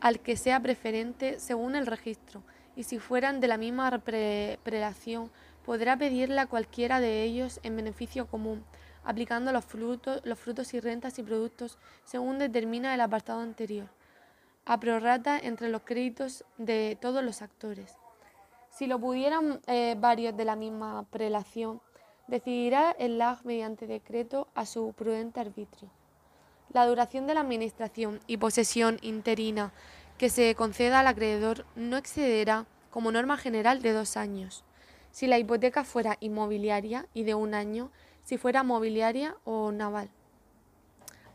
al 0.00 0.20
que 0.20 0.38
sea 0.38 0.58
preferente 0.58 1.38
según 1.38 1.76
el 1.76 1.86
registro, 1.86 2.42
y 2.76 2.84
si 2.84 2.98
fueran 2.98 3.40
de 3.40 3.48
la 3.48 3.58
misma 3.58 3.90
prelación, 3.98 5.30
podrá 5.66 5.98
pedirle 5.98 6.40
a 6.40 6.46
cualquiera 6.46 6.98
de 6.98 7.24
ellos 7.24 7.60
en 7.62 7.76
beneficio 7.76 8.26
común, 8.26 8.64
aplicando 9.04 9.52
los 9.52 9.66
frutos, 9.66 10.22
los 10.24 10.38
frutos 10.38 10.72
y 10.72 10.80
rentas 10.80 11.18
y 11.18 11.22
productos 11.22 11.76
según 12.04 12.38
determina 12.38 12.94
el 12.94 13.02
apartado 13.02 13.40
anterior 13.40 13.99
a 14.70 14.78
prorrata 14.78 15.36
entre 15.36 15.68
los 15.68 15.82
créditos 15.82 16.44
de 16.56 16.96
todos 17.00 17.24
los 17.24 17.42
actores. 17.42 17.96
Si 18.70 18.86
lo 18.86 19.00
pudieran 19.00 19.60
eh, 19.66 19.96
varios 19.98 20.36
de 20.36 20.44
la 20.44 20.54
misma 20.54 21.04
prelación, 21.10 21.80
decidirá 22.28 22.92
el 22.92 23.18
LAG 23.18 23.44
mediante 23.44 23.88
decreto 23.88 24.46
a 24.54 24.66
su 24.66 24.92
prudente 24.92 25.40
arbitrio. 25.40 25.90
La 26.72 26.86
duración 26.86 27.26
de 27.26 27.34
la 27.34 27.40
administración 27.40 28.20
y 28.28 28.36
posesión 28.36 28.98
interina 29.02 29.72
que 30.18 30.28
se 30.28 30.54
conceda 30.54 31.00
al 31.00 31.08
acreedor 31.08 31.66
no 31.74 31.96
excederá, 31.96 32.66
como 32.92 33.10
norma 33.10 33.36
general, 33.38 33.82
de 33.82 33.92
dos 33.92 34.16
años. 34.16 34.62
Si 35.10 35.26
la 35.26 35.40
hipoteca 35.40 35.82
fuera 35.82 36.16
inmobiliaria 36.20 37.08
y 37.12 37.24
de 37.24 37.34
un 37.34 37.54
año, 37.54 37.90
si 38.22 38.38
fuera 38.38 38.62
mobiliaria 38.62 39.36
o 39.42 39.72
naval. 39.72 40.10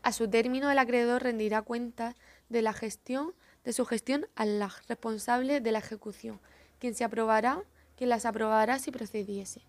A 0.02 0.12
su 0.12 0.30
término, 0.30 0.70
el 0.70 0.78
acreedor 0.78 1.24
rendirá 1.24 1.62
cuentas 1.62 2.14
de 2.48 2.62
la 2.62 2.72
gestión 2.72 3.34
de 3.64 3.72
su 3.72 3.84
gestión 3.84 4.26
al 4.36 4.64
responsable 4.88 5.60
de 5.60 5.72
la 5.72 5.80
ejecución, 5.80 6.40
quien 6.78 6.94
se 6.94 7.02
aprobará, 7.02 7.64
quien 7.96 8.10
las 8.10 8.24
aprobará 8.24 8.78
si 8.78 8.92
procediese. 8.92 9.62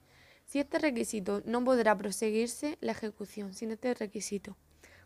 Si 0.46 0.60
este 0.60 0.78
requisito 0.78 1.42
no 1.46 1.64
podrá 1.64 1.98
proseguirse 1.98 2.78
la 2.80 2.92
ejecución 2.92 3.56
sin 3.56 3.72
este 3.72 3.96
requisito. 3.96 4.56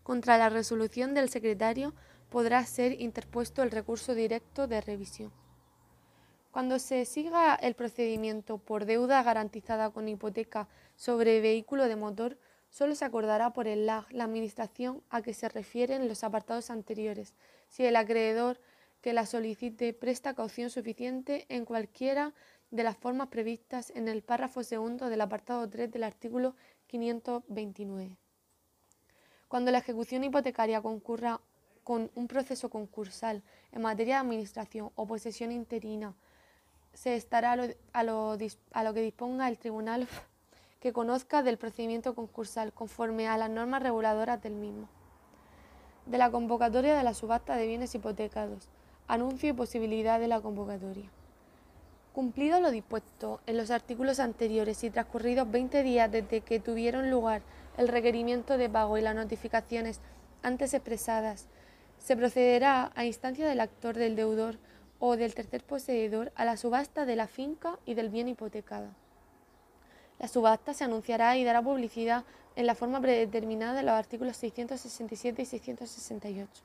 Contra 0.03 0.37
la 0.37 0.49
resolución 0.49 1.13
del 1.13 1.29
secretario 1.29 1.93
podrá 2.29 2.65
ser 2.65 2.99
interpuesto 2.99 3.63
el 3.63 3.71
recurso 3.71 4.13
directo 4.13 4.67
de 4.67 4.81
revisión. 4.81 5.31
Cuando 6.51 6.77
se 6.77 7.05
siga 7.05 7.55
el 7.55 7.75
procedimiento 7.75 8.57
por 8.57 8.83
deuda 8.83 9.23
garantizada 9.23 9.89
con 9.91 10.09
hipoteca 10.09 10.67
sobre 10.97 11.39
vehículo 11.39 11.87
de 11.87 11.95
motor, 11.95 12.37
solo 12.69 12.93
se 12.93 13.05
acordará 13.05 13.53
por 13.53 13.67
el 13.67 13.85
LAG 13.85 14.11
la 14.11 14.25
administración 14.25 15.01
a 15.09 15.21
que 15.21 15.33
se 15.33 15.47
refieren 15.47 16.09
los 16.09 16.25
apartados 16.25 16.69
anteriores, 16.69 17.35
si 17.71 17.85
el 17.85 17.95
acreedor 17.95 18.59
que 19.01 19.13
la 19.13 19.25
solicite 19.25 19.93
presta 19.93 20.35
caución 20.35 20.69
suficiente 20.69 21.45
en 21.49 21.65
cualquiera 21.65 22.33
de 22.69 22.83
las 22.83 22.97
formas 22.97 23.29
previstas 23.29 23.91
en 23.95 24.07
el 24.07 24.21
párrafo 24.21 24.61
segundo 24.63 25.09
del 25.09 25.21
apartado 25.21 25.67
3 25.67 25.89
del 25.89 26.03
artículo 26.03 26.55
529. 26.87 28.17
Cuando 29.47 29.71
la 29.71 29.79
ejecución 29.79 30.23
hipotecaria 30.23 30.81
concurra 30.81 31.39
con 31.83 32.11
un 32.13 32.27
proceso 32.27 32.69
concursal 32.69 33.41
en 33.71 33.81
materia 33.81 34.15
de 34.15 34.21
administración 34.21 34.91
o 34.95 35.07
posesión 35.07 35.51
interina, 35.51 36.13
se 36.93 37.15
estará 37.15 37.53
a 37.93 38.03
lo, 38.03 38.37
que 38.37 39.01
disponga 39.01 39.47
el 39.47 39.57
tribunal 39.57 40.07
que 40.81 40.91
conozca 40.91 41.41
del 41.41 41.57
procedimiento 41.57 42.15
concursal 42.15 42.73
conforme 42.73 43.29
a 43.29 43.37
las 43.37 43.49
normas 43.49 43.81
reguladoras 43.81 44.41
del 44.41 44.55
mismo. 44.55 44.89
De 46.11 46.17
la 46.17 46.29
convocatoria 46.29 46.97
de 46.97 47.03
la 47.03 47.13
subasta 47.13 47.55
de 47.55 47.67
bienes 47.67 47.95
hipotecados. 47.95 48.67
Anuncio 49.07 49.47
y 49.47 49.53
posibilidad 49.53 50.19
de 50.19 50.27
la 50.27 50.41
convocatoria. 50.41 51.09
Cumplido 52.11 52.59
lo 52.59 52.69
dispuesto 52.69 53.39
en 53.47 53.55
los 53.55 53.71
artículos 53.71 54.19
anteriores 54.19 54.83
y 54.83 54.89
transcurridos 54.89 55.49
20 55.49 55.83
días 55.83 56.11
desde 56.11 56.41
que 56.41 56.59
tuvieron 56.59 57.09
lugar 57.09 57.43
el 57.77 57.87
requerimiento 57.87 58.57
de 58.57 58.69
pago 58.69 58.97
y 58.97 59.01
las 59.01 59.15
notificaciones 59.15 60.01
antes 60.43 60.73
expresadas, 60.73 61.47
se 61.97 62.17
procederá 62.17 62.91
a 62.93 63.05
instancia 63.05 63.47
del 63.47 63.61
actor 63.61 63.95
del 63.95 64.17
deudor 64.17 64.57
o 64.99 65.15
del 65.15 65.33
tercer 65.33 65.63
poseedor 65.63 66.33
a 66.35 66.43
la 66.43 66.57
subasta 66.57 67.05
de 67.05 67.15
la 67.15 67.27
finca 67.27 67.79
y 67.85 67.93
del 67.93 68.09
bien 68.09 68.27
hipotecado. 68.27 68.89
La 70.21 70.27
subasta 70.27 70.75
se 70.75 70.83
anunciará 70.83 71.35
y 71.35 71.43
dará 71.43 71.63
publicidad 71.63 72.25
en 72.55 72.67
la 72.67 72.75
forma 72.75 73.01
predeterminada 73.01 73.73
de 73.73 73.81
los 73.81 73.93
artículos 73.93 74.37
667 74.37 75.41
y 75.41 75.45
668. 75.47 76.61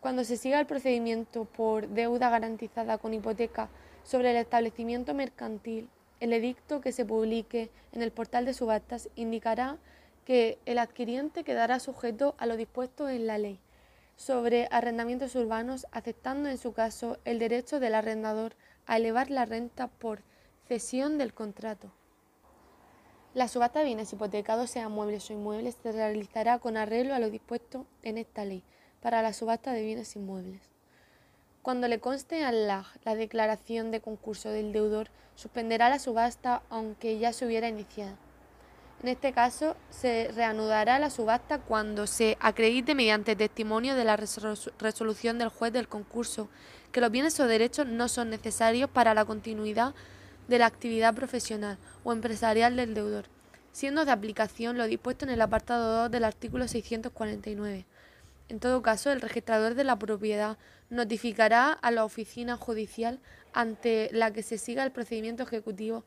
Cuando 0.00 0.24
se 0.24 0.36
siga 0.36 0.58
el 0.58 0.66
procedimiento 0.66 1.44
por 1.44 1.86
deuda 1.86 2.28
garantizada 2.28 2.98
con 2.98 3.14
hipoteca 3.14 3.68
sobre 4.02 4.32
el 4.32 4.38
establecimiento 4.38 5.14
mercantil, 5.14 5.88
el 6.18 6.32
edicto 6.32 6.80
que 6.80 6.90
se 6.90 7.04
publique 7.04 7.70
en 7.92 8.02
el 8.02 8.10
portal 8.10 8.44
de 8.44 8.52
subastas 8.52 9.10
indicará 9.14 9.76
que 10.24 10.58
el 10.66 10.80
adquiriente 10.80 11.44
quedará 11.44 11.78
sujeto 11.78 12.34
a 12.36 12.46
lo 12.46 12.56
dispuesto 12.56 13.08
en 13.08 13.28
la 13.28 13.38
ley 13.38 13.60
sobre 14.16 14.66
arrendamientos 14.72 15.36
urbanos, 15.36 15.86
aceptando 15.92 16.48
en 16.48 16.58
su 16.58 16.72
caso 16.72 17.18
el 17.24 17.38
derecho 17.38 17.78
del 17.78 17.94
arrendador 17.94 18.56
a 18.86 18.96
elevar 18.96 19.30
la 19.30 19.44
renta 19.44 19.86
por 19.86 20.22
cesión 20.66 21.16
del 21.16 21.32
contrato. 21.32 21.92
La 23.36 23.48
subasta 23.48 23.80
de 23.80 23.84
bienes 23.84 24.10
hipotecados, 24.14 24.70
sean 24.70 24.90
muebles 24.90 25.28
o 25.28 25.34
inmuebles, 25.34 25.76
se 25.82 25.92
realizará 25.92 26.58
con 26.58 26.78
arreglo 26.78 27.14
a 27.14 27.18
lo 27.18 27.28
dispuesto 27.28 27.84
en 28.02 28.16
esta 28.16 28.46
ley 28.46 28.62
para 29.02 29.20
la 29.20 29.34
subasta 29.34 29.74
de 29.74 29.82
bienes 29.82 30.16
inmuebles. 30.16 30.62
Cuando 31.60 31.86
le 31.86 32.00
conste 32.00 32.44
al 32.44 32.66
LAG 32.66 32.86
la 33.04 33.14
declaración 33.14 33.90
de 33.90 34.00
concurso 34.00 34.48
del 34.48 34.72
deudor, 34.72 35.10
suspenderá 35.34 35.90
la 35.90 35.98
subasta 35.98 36.62
aunque 36.70 37.18
ya 37.18 37.34
se 37.34 37.44
hubiera 37.44 37.68
iniciado. 37.68 38.16
En 39.02 39.08
este 39.08 39.34
caso, 39.34 39.76
se 39.90 40.30
reanudará 40.34 40.98
la 40.98 41.10
subasta 41.10 41.58
cuando 41.58 42.06
se 42.06 42.38
acredite 42.40 42.94
mediante 42.94 43.36
testimonio 43.36 43.96
de 43.96 44.04
la 44.04 44.16
resolución 44.16 45.36
del 45.36 45.50
juez 45.50 45.74
del 45.74 45.88
concurso 45.88 46.48
que 46.90 47.02
los 47.02 47.10
bienes 47.10 47.38
o 47.38 47.46
derechos 47.46 47.86
no 47.86 48.08
son 48.08 48.30
necesarios 48.30 48.88
para 48.88 49.12
la 49.12 49.26
continuidad 49.26 49.92
de 50.48 50.58
la 50.58 50.66
actividad 50.66 51.14
profesional 51.14 51.78
o 52.04 52.12
empresarial 52.12 52.76
del 52.76 52.94
deudor, 52.94 53.24
siendo 53.72 54.04
de 54.04 54.12
aplicación 54.12 54.78
lo 54.78 54.86
dispuesto 54.86 55.24
en 55.24 55.30
el 55.30 55.40
apartado 55.40 56.02
2 56.02 56.10
del 56.10 56.24
artículo 56.24 56.68
649. 56.68 57.84
En 58.48 58.60
todo 58.60 58.80
caso, 58.80 59.10
el 59.10 59.20
registrador 59.20 59.74
de 59.74 59.84
la 59.84 59.98
propiedad 59.98 60.56
notificará 60.88 61.72
a 61.72 61.90
la 61.90 62.04
oficina 62.04 62.56
judicial 62.56 63.18
ante 63.52 64.08
la 64.12 64.32
que 64.32 64.42
se 64.42 64.58
siga 64.58 64.84
el 64.84 64.92
procedimiento 64.92 65.42
ejecutivo 65.42 66.04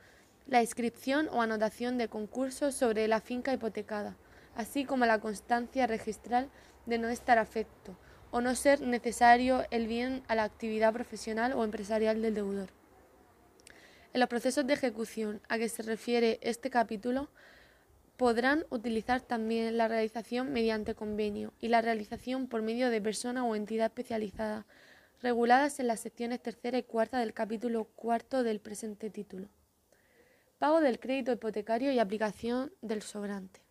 la 0.48 0.62
inscripción 0.62 1.30
o 1.32 1.42
anotación 1.42 1.98
de 1.98 2.08
concursos 2.08 2.74
sobre 2.74 3.08
la 3.08 3.22
finca 3.22 3.54
hipotecada, 3.54 4.16
así 4.56 4.84
como 4.84 5.06
la 5.06 5.20
constancia 5.20 5.86
registral 5.86 6.50
de 6.88 6.98
no 6.98 7.10
estar 7.10 7.38
afecto 7.38 7.96
o 8.32 8.42
no 8.42 8.56
ser 8.56 8.82
necesario 8.82 9.64
el 9.70 9.88
bien 9.88 10.24
a 10.28 10.36
la 10.36 10.44
actividad 10.44 10.94
profesional 10.94 11.54
o 11.54 11.64
empresarial 11.64 12.22
del 12.22 12.34
deudor. 12.34 12.79
En 14.14 14.20
los 14.20 14.30
procesos 14.30 14.66
de 14.66 14.74
ejecución 14.74 15.42
a 15.50 15.58
que 15.58 15.70
se 15.70 15.84
refiere 15.84 16.40
este 16.42 16.70
capítulo, 16.70 17.30
podrán 18.18 18.66
utilizar 18.70 19.22
también 19.22 19.78
la 19.78 19.88
realización 19.88 20.52
mediante 20.52 20.96
convenio 20.96 21.54
y 21.60 21.70
la 21.70 21.82
realización 21.82 22.48
por 22.48 22.62
medio 22.62 22.90
de 22.90 23.02
persona 23.02 23.46
o 23.46 23.56
entidad 23.56 23.88
especializada, 23.88 24.66
reguladas 25.22 25.80
en 25.80 25.88
las 25.88 26.00
secciones 26.00 26.42
tercera 26.42 26.78
y 26.78 26.84
cuarta 26.84 27.20
del 27.20 27.34
capítulo 27.34 27.86
cuarto 27.96 28.44
del 28.44 28.60
presente 28.60 29.10
título 29.10 29.48
pago 30.60 30.82
del 30.82 31.00
crédito 31.00 31.32
hipotecario 31.32 31.92
y 31.92 32.00
aplicación 32.00 32.72
del 32.82 33.02
sobrante. 33.02 33.62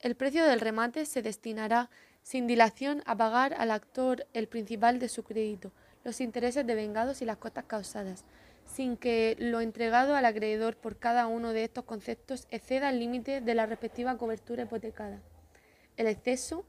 El 0.00 0.16
precio 0.16 0.46
del 0.46 0.60
remate 0.60 1.04
se 1.04 1.20
destinará 1.20 1.90
sin 2.22 2.46
dilación 2.46 3.02
a 3.04 3.14
pagar 3.14 3.54
al 3.54 3.70
actor 3.70 4.26
el 4.32 4.48
principal 4.48 4.98
de 4.98 5.10
su 5.10 5.22
crédito, 5.22 5.72
los 6.02 6.22
intereses 6.22 6.66
devengados 6.66 7.20
y 7.20 7.26
las 7.26 7.36
costas 7.36 7.66
causadas, 7.66 8.24
sin 8.74 8.96
que 8.96 9.36
lo 9.38 9.60
entregado 9.60 10.14
al 10.14 10.24
acreedor 10.24 10.76
por 10.76 10.96
cada 10.96 11.26
uno 11.26 11.52
de 11.52 11.64
estos 11.64 11.84
conceptos 11.84 12.46
exceda 12.50 12.90
el 12.90 13.00
límite 13.00 13.40
de 13.40 13.54
la 13.54 13.66
respectiva 13.66 14.16
cobertura 14.16 14.62
hipotecada. 14.62 15.20
El 15.96 16.06
exceso, 16.06 16.64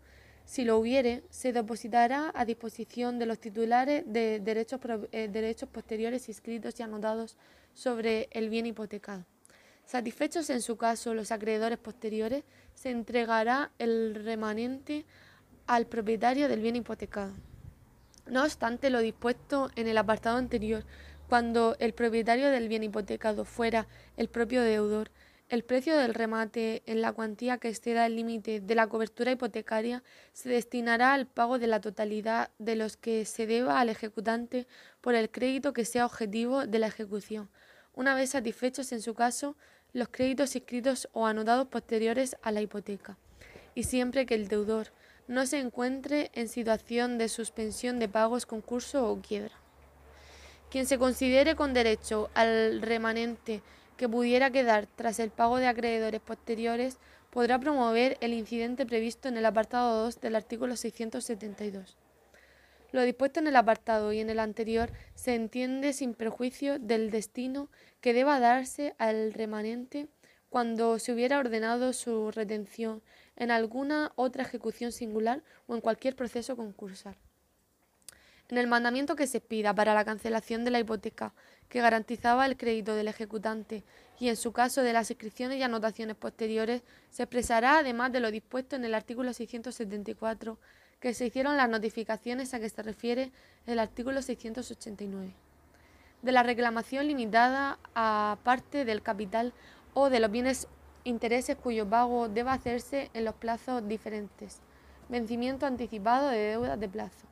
si 0.45 0.65
lo 0.65 0.77
hubiere, 0.77 1.23
se 1.29 1.53
depositará 1.53 2.31
a 2.33 2.45
disposición 2.45 3.19
de 3.19 3.27
los 3.27 3.39
titulares 3.39 4.03
de 4.07 4.39
derechos, 4.39 4.79
eh, 5.11 5.29
derechos 5.31 5.69
posteriores 5.69 6.27
inscritos 6.27 6.79
y 6.79 6.83
anotados 6.83 7.37
sobre 7.73 8.27
el 8.31 8.49
bien 8.49 8.65
hipotecado. 8.65 9.25
Satisfechos 9.85 10.49
en 10.49 10.61
su 10.61 10.77
caso 10.77 11.13
los 11.13 11.31
acreedores 11.31 11.77
posteriores, 11.77 12.43
se 12.73 12.89
entregará 12.89 13.71
el 13.77 14.15
remanente 14.15 15.05
al 15.67 15.85
propietario 15.85 16.47
del 16.47 16.61
bien 16.61 16.77
hipotecado. 16.77 17.33
No 18.25 18.43
obstante 18.43 18.89
lo 18.89 18.99
dispuesto 18.99 19.69
en 19.75 19.87
el 19.87 19.97
apartado 19.97 20.37
anterior, 20.37 20.85
cuando 21.31 21.77
el 21.79 21.93
propietario 21.93 22.49
del 22.49 22.67
bien 22.67 22.83
hipotecado 22.83 23.45
fuera 23.45 23.87
el 24.17 24.27
propio 24.27 24.63
deudor, 24.63 25.11
el 25.47 25.63
precio 25.63 25.95
del 25.95 26.13
remate 26.13 26.83
en 26.85 26.99
la 26.99 27.13
cuantía 27.13 27.57
que 27.57 27.69
exceda 27.69 28.05
el 28.05 28.17
límite 28.17 28.59
de 28.59 28.75
la 28.75 28.87
cobertura 28.87 29.31
hipotecaria 29.31 30.03
se 30.33 30.49
destinará 30.49 31.13
al 31.13 31.27
pago 31.27 31.57
de 31.57 31.67
la 31.67 31.79
totalidad 31.79 32.49
de 32.59 32.75
los 32.75 32.97
que 32.97 33.23
se 33.23 33.47
deba 33.47 33.79
al 33.79 33.87
ejecutante 33.87 34.67
por 34.99 35.15
el 35.15 35.31
crédito 35.31 35.71
que 35.71 35.85
sea 35.85 36.05
objetivo 36.05 36.67
de 36.67 36.79
la 36.79 36.87
ejecución, 36.87 37.47
una 37.93 38.13
vez 38.13 38.31
satisfechos 38.31 38.91
en 38.91 39.01
su 39.01 39.13
caso 39.13 39.55
los 39.93 40.09
créditos 40.09 40.53
inscritos 40.57 41.07
o 41.13 41.27
anotados 41.27 41.69
posteriores 41.69 42.35
a 42.41 42.51
la 42.51 42.59
hipoteca, 42.59 43.17
y 43.73 43.83
siempre 43.83 44.25
que 44.25 44.35
el 44.35 44.49
deudor 44.49 44.87
no 45.29 45.45
se 45.45 45.59
encuentre 45.59 46.29
en 46.33 46.49
situación 46.49 47.17
de 47.17 47.29
suspensión 47.29 47.99
de 47.99 48.09
pagos, 48.09 48.45
concurso 48.45 49.09
o 49.09 49.21
quiebra. 49.21 49.60
Quien 50.71 50.85
se 50.85 50.97
considere 50.97 51.57
con 51.57 51.73
derecho 51.73 52.29
al 52.33 52.81
remanente 52.81 53.61
que 53.97 54.07
pudiera 54.07 54.51
quedar 54.51 54.87
tras 54.87 55.19
el 55.19 55.29
pago 55.29 55.57
de 55.57 55.67
acreedores 55.67 56.21
posteriores 56.21 56.97
podrá 57.29 57.59
promover 57.59 58.17
el 58.21 58.31
incidente 58.31 58.85
previsto 58.85 59.27
en 59.27 59.35
el 59.35 59.45
apartado 59.45 60.05
2 60.05 60.21
del 60.21 60.37
artículo 60.37 60.77
672. 60.77 61.97
Lo 62.93 63.01
dispuesto 63.01 63.41
en 63.41 63.47
el 63.47 63.57
apartado 63.57 64.13
y 64.13 64.21
en 64.21 64.29
el 64.29 64.39
anterior 64.39 64.93
se 65.13 65.35
entiende 65.35 65.91
sin 65.91 66.13
perjuicio 66.13 66.79
del 66.79 67.11
destino 67.11 67.67
que 67.99 68.13
deba 68.13 68.39
darse 68.39 68.95
al 68.97 69.33
remanente 69.33 70.07
cuando 70.49 70.99
se 70.99 71.11
hubiera 71.11 71.39
ordenado 71.39 71.91
su 71.91 72.31
retención 72.31 73.01
en 73.35 73.51
alguna 73.51 74.13
otra 74.15 74.43
ejecución 74.43 74.93
singular 74.93 75.43
o 75.67 75.75
en 75.75 75.81
cualquier 75.81 76.15
proceso 76.15 76.55
concursal. 76.55 77.17
En 78.51 78.57
el 78.57 78.67
mandamiento 78.67 79.15
que 79.15 79.27
se 79.27 79.39
pida 79.39 79.73
para 79.73 79.93
la 79.93 80.03
cancelación 80.03 80.65
de 80.65 80.71
la 80.71 80.79
hipoteca 80.81 81.31
que 81.69 81.79
garantizaba 81.79 82.45
el 82.45 82.57
crédito 82.57 82.95
del 82.95 83.07
ejecutante 83.07 83.85
y 84.19 84.27
en 84.27 84.35
su 84.35 84.51
caso 84.51 84.83
de 84.83 84.91
las 84.91 85.09
inscripciones 85.09 85.57
y 85.57 85.63
anotaciones 85.63 86.17
posteriores 86.17 86.83
se 87.11 87.23
expresará 87.23 87.77
además 87.77 88.11
de 88.11 88.19
lo 88.19 88.29
dispuesto 88.29 88.75
en 88.75 88.83
el 88.83 88.93
artículo 88.93 89.31
674 89.31 90.57
que 90.99 91.13
se 91.13 91.27
hicieron 91.27 91.55
las 91.55 91.69
notificaciones 91.69 92.53
a 92.53 92.59
que 92.59 92.67
se 92.67 92.83
refiere 92.83 93.31
el 93.67 93.79
artículo 93.79 94.21
689. 94.21 95.33
De 96.21 96.31
la 96.33 96.43
reclamación 96.43 97.07
limitada 97.07 97.79
a 97.95 98.37
parte 98.43 98.83
del 98.83 99.01
capital 99.01 99.53
o 99.93 100.09
de 100.09 100.19
los 100.19 100.29
bienes 100.29 100.67
intereses 101.05 101.55
cuyo 101.55 101.89
pago 101.89 102.27
deba 102.27 102.51
hacerse 102.51 103.11
en 103.13 103.23
los 103.23 103.35
plazos 103.35 103.87
diferentes. 103.87 104.59
Vencimiento 105.07 105.65
anticipado 105.65 106.27
de 106.27 106.37
deudas 106.37 106.77
de 106.77 106.89
plazo. 106.89 107.30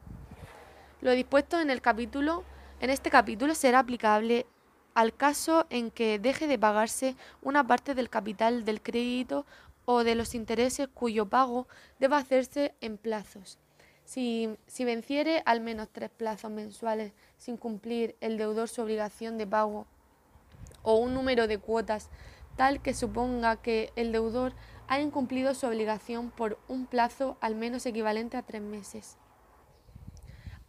Lo 1.01 1.11
dispuesto 1.11 1.61
en 1.61 1.69
el 1.69 1.81
capítulo 1.81 2.43
En 2.81 2.89
este 2.89 3.09
capítulo 3.09 3.55
será 3.55 3.79
aplicable 3.79 4.45
al 4.95 5.15
caso 5.15 5.65
en 5.69 5.91
que 5.91 6.19
deje 6.19 6.45
de 6.45 6.59
pagarse 6.59 7.15
una 7.41 7.65
parte 7.65 7.95
del 7.95 8.09
capital 8.09 8.65
del 8.65 8.81
crédito 8.81 9.45
o 9.85 10.03
de 10.03 10.15
los 10.15 10.35
intereses 10.35 10.89
cuyo 10.93 11.29
pago 11.29 11.67
deba 11.99 12.17
hacerse 12.17 12.73
en 12.81 12.97
plazos. 12.97 13.59
Si, 14.03 14.49
si, 14.67 14.83
venciere 14.83 15.41
al 15.45 15.61
menos 15.61 15.87
tres 15.89 16.09
plazos 16.09 16.51
mensuales 16.51 17.13
sin 17.37 17.55
cumplir 17.55 18.15
el 18.19 18.37
deudor 18.37 18.67
su 18.67 18.81
obligación 18.81 19.37
de 19.37 19.47
pago 19.47 19.87
o 20.83 20.95
un 20.95 21.13
número 21.13 21.47
de 21.47 21.59
cuotas 21.59 22.09
tal 22.57 22.81
que 22.81 22.93
suponga 22.93 23.55
que 23.55 23.93
el 23.95 24.11
deudor 24.11 24.53
ha 24.87 24.99
incumplido 24.99 25.53
su 25.53 25.65
obligación 25.65 26.29
por 26.29 26.59
un 26.67 26.87
plazo 26.87 27.37
al 27.39 27.55
menos 27.55 27.85
equivalente 27.85 28.35
a 28.35 28.41
tres 28.41 28.61
meses. 28.61 29.17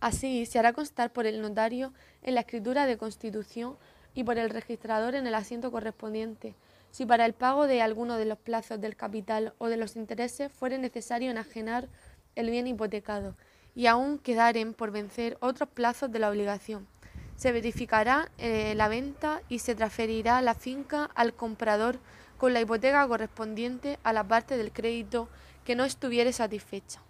Así 0.01 0.47
se 0.47 0.59
hará 0.59 0.73
constar 0.73 1.13
por 1.13 1.27
el 1.27 1.43
notario 1.43 1.93
en 2.23 2.35
la 2.35 2.41
escritura 2.41 2.87
de 2.87 2.97
constitución 2.97 3.77
y 4.15 4.25
por 4.25 4.39
el 4.39 4.51
registrador 4.51 5.15
en 5.15 5.27
el 5.27 5.35
asiento 5.35 5.71
correspondiente, 5.71 6.55
si 6.91 7.07
para 7.07 7.27
el 7.27 7.35
pago 7.35 7.67
de 7.67 7.83
alguno 7.83 8.17
de 8.17 8.25
los 8.25 8.39
plazos 8.39 8.81
del 8.81 8.97
capital 8.97 9.53
o 9.59 9.69
de 9.69 9.77
los 9.77 9.97
intereses 9.97 10.51
fuere 10.51 10.79
necesario 10.79 11.31
enajenar 11.31 11.89
el 12.35 12.51
bien 12.51 12.67
hipotecado 12.67 13.37
y 13.75 13.87
aún 13.87 14.19
quedaren 14.19 14.75
por 14.75 14.91
vencer 14.91 15.37
otros 15.41 15.69
plazos 15.69 16.11
de 16.11 16.19
la 16.19 16.31
obligación. 16.31 16.89
Se 17.37 17.53
verificará 17.53 18.31
eh, 18.39 18.75
la 18.77 18.89
venta 18.89 19.43
y 19.49 19.61
se 19.61 19.75
transferirá 19.75 20.43
la 20.43 20.55
finca 20.55 21.11
al 21.15 21.35
comprador 21.35 21.99
con 22.37 22.53
la 22.53 22.61
hipoteca 22.61 23.07
correspondiente 23.07 23.99
a 24.03 24.13
la 24.13 24.25
parte 24.25 24.57
del 24.57 24.73
crédito 24.73 25.29
que 25.65 25.77
no 25.77 25.85
estuviere 25.85 26.33
satisfecha. 26.33 27.01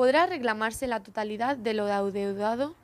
Podrá 0.00 0.24
reclamarse 0.24 0.86
la 0.86 1.02
totalidad 1.02 1.58
de 1.58 1.74
lo 1.74 1.84
adeudado 1.84 2.74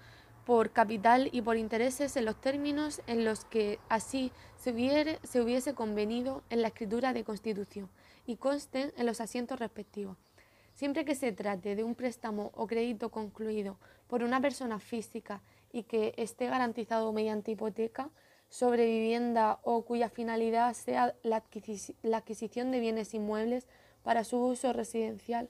por 0.45 0.73
capital 0.73 1.31
y 1.33 1.41
por 1.41 1.57
intereses 1.57 2.15
en 2.19 2.27
los 2.27 2.39
términos 2.39 3.01
en 3.07 3.25
los 3.25 3.47
que 3.47 3.79
así 3.89 4.33
se, 4.59 4.73
hubiese 5.41 5.73
convenido 5.73 6.43
en 6.51 6.61
la 6.61 6.69
escritura 6.69 7.15
de 7.15 7.25
constitución 7.25 7.89
y 8.27 8.37
consten 8.37 8.93
en 8.99 9.07
los 9.07 9.23
asientos 9.23 9.59
respectivos. 9.59 10.19
Siempre 10.75 11.07
que 11.07 11.15
se 11.15 11.33
trate 11.33 11.75
de 11.75 11.85
un 11.85 11.95
préstamo 11.95 12.51
o 12.55 12.67
crédito 12.67 13.09
concluido 13.09 13.79
por 14.09 14.23
una 14.23 14.43
persona 14.43 14.79
física 14.79 15.41
y 15.73 15.85
que 15.85 16.13
esté 16.19 16.49
garantizado 16.49 17.15
mediante 17.15 17.53
hipoteca 17.53 18.11
sobre 18.51 18.85
vivienda 18.85 19.59
o 19.63 19.87
cuya 19.87 20.11
finalidad 20.11 20.75
sea 20.75 21.15
la, 21.23 21.43
adquisición 22.13 22.71
de 22.73 22.81
bienes 22.81 23.15
inmuebles 23.15 23.67
para 24.03 24.23
su 24.23 24.37
uso 24.37 24.75
residencial, 24.75 25.49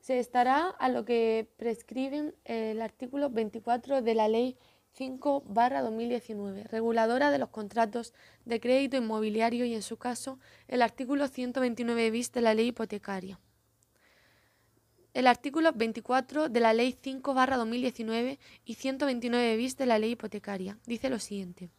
se 0.00 0.18
estará 0.18 0.68
a 0.68 0.88
lo 0.88 1.04
que 1.04 1.48
prescriben 1.56 2.34
el 2.44 2.80
artículo 2.82 3.30
24 3.30 4.02
de 4.02 4.14
la 4.14 4.28
Ley 4.28 4.56
5 4.94 5.44
2019, 5.46 6.64
reguladora 6.64 7.30
de 7.30 7.38
los 7.38 7.50
contratos 7.50 8.12
de 8.44 8.60
crédito 8.60 8.96
inmobiliario 8.96 9.64
y 9.64 9.74
en 9.74 9.82
su 9.82 9.96
caso 9.96 10.38
el 10.68 10.82
artículo 10.82 11.28
129 11.28 12.10
bis 12.10 12.32
de 12.32 12.40
la 12.40 12.54
Ley 12.54 12.68
hipotecaria. 12.68 13.38
El 15.12 15.26
artículo 15.26 15.72
24 15.72 16.48
de 16.48 16.60
la 16.60 16.72
Ley 16.72 16.96
5 17.00 17.34
2019 17.34 18.38
y 18.64 18.74
129 18.74 19.56
bis 19.56 19.76
de 19.76 19.86
la 19.86 19.98
Ley 19.98 20.12
hipotecaria 20.12 20.78
dice 20.86 21.10
lo 21.10 21.18
siguiente. 21.18 21.70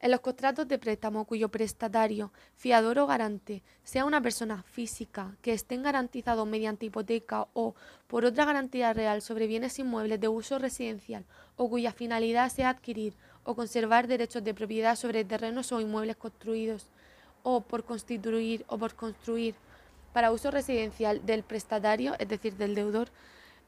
En 0.00 0.12
los 0.12 0.20
contratos 0.20 0.68
de 0.68 0.78
préstamo 0.78 1.24
cuyo 1.24 1.48
prestatario, 1.48 2.32
fiador 2.54 3.00
o 3.00 3.08
garante 3.08 3.64
sea 3.82 4.04
una 4.04 4.20
persona 4.20 4.62
física 4.62 5.36
que 5.42 5.52
estén 5.52 5.82
garantizados 5.82 6.46
mediante 6.46 6.86
hipoteca 6.86 7.48
o 7.52 7.74
por 8.06 8.24
otra 8.24 8.44
garantía 8.44 8.92
real 8.92 9.22
sobre 9.22 9.48
bienes 9.48 9.76
inmuebles 9.80 10.20
de 10.20 10.28
uso 10.28 10.60
residencial 10.60 11.24
o 11.56 11.68
cuya 11.68 11.92
finalidad 11.92 12.48
sea 12.48 12.70
adquirir 12.70 13.14
o 13.42 13.56
conservar 13.56 14.06
derechos 14.06 14.44
de 14.44 14.54
propiedad 14.54 14.94
sobre 14.94 15.24
terrenos 15.24 15.72
o 15.72 15.80
inmuebles 15.80 16.16
construidos 16.16 16.86
o 17.42 17.62
por 17.62 17.82
constituir 17.82 18.64
o 18.68 18.78
por 18.78 18.94
construir 18.94 19.56
para 20.12 20.30
uso 20.30 20.52
residencial 20.52 21.26
del 21.26 21.42
prestatario, 21.42 22.14
es 22.20 22.28
decir, 22.28 22.56
del 22.56 22.76
deudor, 22.76 23.08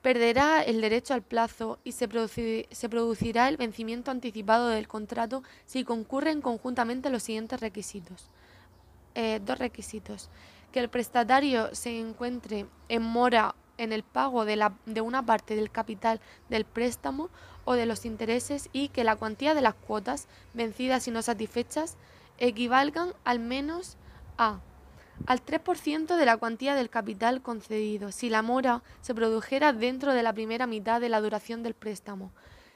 perderá 0.02 0.62
el 0.62 0.80
derecho 0.80 1.14
al 1.14 1.22
plazo 1.22 1.78
y 1.84 1.92
se, 1.92 2.08
producirá 2.08 3.48
el 3.48 3.56
vencimiento 3.56 4.10
anticipado 4.10 4.68
del 4.68 4.88
contrato 4.88 5.42
si 5.66 5.84
concurren 5.84 6.40
conjuntamente 6.40 7.10
los 7.10 7.22
siguientes 7.22 7.60
requisitos. 7.60 8.28
Eh, 9.14 9.40
dos 9.44 9.58
requisitos. 9.58 10.30
Que 10.72 10.80
el 10.80 10.88
prestatario 10.88 11.74
se 11.74 11.98
encuentre 11.98 12.66
en 12.88 13.02
mora 13.02 13.54
en 13.76 13.92
el 13.92 14.02
pago 14.02 14.44
de, 14.44 14.56
la, 14.56 14.74
de 14.84 15.00
una 15.00 15.24
parte 15.24 15.56
del 15.56 15.70
capital 15.70 16.20
del 16.48 16.64
préstamo 16.64 17.30
o 17.64 17.74
de 17.74 17.86
los 17.86 18.04
intereses 18.04 18.68
y 18.72 18.88
que 18.88 19.04
la 19.04 19.16
cuantía 19.16 19.54
de 19.54 19.62
las 19.62 19.74
cuotas 19.74 20.28
vencidas 20.54 21.08
y 21.08 21.10
no 21.10 21.22
satisfechas 21.22 21.96
equivalgan 22.38 23.14
al 23.24 23.38
menos 23.38 23.96
a 24.36 24.60
al 25.26 25.44
3% 25.44 26.16
de 26.16 26.26
la 26.26 26.36
cuantía 26.36 26.74
del 26.74 26.90
capital 26.90 27.42
concedido, 27.42 28.12
si 28.12 28.30
la 28.30 28.42
mora 28.42 28.82
se 29.00 29.14
produjera 29.14 29.72
dentro 29.72 30.14
de 30.14 30.22
la 30.22 30.32
primera 30.32 30.66
mitad 30.66 31.00
de 31.00 31.08
la 31.08 31.20
duración 31.20 31.62
del 31.62 31.74
préstamo. 31.74 32.32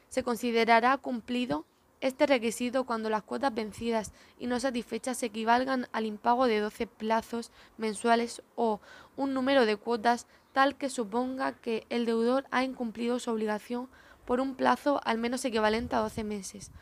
Se 0.09 0.23
considerará 0.23 0.97
cumplido 0.99 1.65
este 2.01 2.27
requisito 2.27 2.85
cuando 2.85 3.09
las 3.09 3.23
cuotas 3.23 3.55
vencidas 3.55 4.13
y 4.39 4.47
no 4.47 4.61
satisfechas 4.61 5.23
equivalgan 5.23 5.89
al 5.93 6.05
impago 6.05 6.47
de 6.47 6.61
12 6.61 6.87
plazos 6.87 7.51
mensuales 7.79 8.43
o 8.57 8.81
un 9.17 9.33
número 9.33 9.65
de 9.65 9.77
cuotas 9.77 10.27
tal 10.53 10.77
que 10.77 10.91
suponga 10.91 11.53
que 11.53 11.87
el 11.89 12.05
deudor 12.05 12.45
ha 12.51 12.63
incumplido 12.63 13.19
su 13.19 13.31
obligación 13.31 13.89
por 14.27 14.41
un 14.41 14.55
plazo 14.55 15.01
al 15.05 15.19
menos 15.19 15.45
equivalente 15.45 15.97
a 15.97 16.01
12 16.01 16.25
meses 16.25 16.73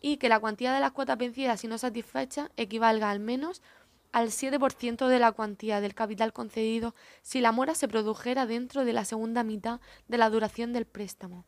y 0.00 0.16
que 0.16 0.28
la 0.28 0.40
cuantía 0.40 0.72
de 0.72 0.80
las 0.80 0.90
cuotas 0.90 1.16
vencidas 1.16 1.62
y 1.62 1.68
no 1.68 1.78
satisfechas 1.78 2.50
equivalga 2.56 3.10
al 3.10 3.20
menos 3.20 3.62
al 4.12 4.28
7% 4.28 5.08
de 5.08 5.18
la 5.18 5.32
cuantía 5.32 5.80
del 5.80 5.94
capital 5.94 6.32
concedido 6.32 6.94
si 7.22 7.40
la 7.40 7.50
mora 7.50 7.74
se 7.74 7.88
produjera 7.88 8.46
dentro 8.46 8.84
de 8.84 8.92
la 8.92 9.04
segunda 9.04 9.42
mitad 9.42 9.80
de 10.06 10.18
la 10.18 10.30
duración 10.30 10.72
del 10.72 10.84
préstamo. 10.84 11.46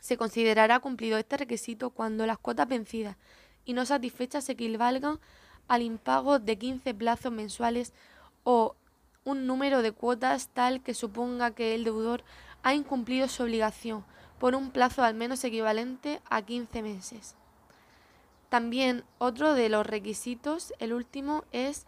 Se 0.00 0.16
considerará 0.16 0.80
cumplido 0.80 1.16
este 1.16 1.36
requisito 1.36 1.90
cuando 1.90 2.26
las 2.26 2.38
cuotas 2.38 2.68
vencidas 2.68 3.16
y 3.64 3.72
no 3.72 3.86
satisfechas 3.86 4.48
equivalgan 4.48 5.20
al 5.68 5.82
impago 5.82 6.38
de 6.38 6.58
15 6.58 6.92
plazos 6.94 7.32
mensuales 7.32 7.94
o 8.42 8.76
un 9.24 9.46
número 9.46 9.80
de 9.80 9.92
cuotas 9.92 10.48
tal 10.48 10.82
que 10.82 10.94
suponga 10.94 11.52
que 11.52 11.74
el 11.74 11.84
deudor 11.84 12.24
ha 12.62 12.74
incumplido 12.74 13.28
su 13.28 13.44
obligación 13.44 14.04
por 14.38 14.54
un 14.54 14.70
plazo 14.70 15.02
al 15.02 15.14
menos 15.14 15.42
equivalente 15.44 16.20
a 16.28 16.42
15 16.42 16.82
meses. 16.82 17.36
También 18.54 19.02
otro 19.18 19.54
de 19.54 19.68
los 19.68 19.84
requisitos, 19.84 20.72
el 20.78 20.92
último, 20.92 21.42
es 21.50 21.86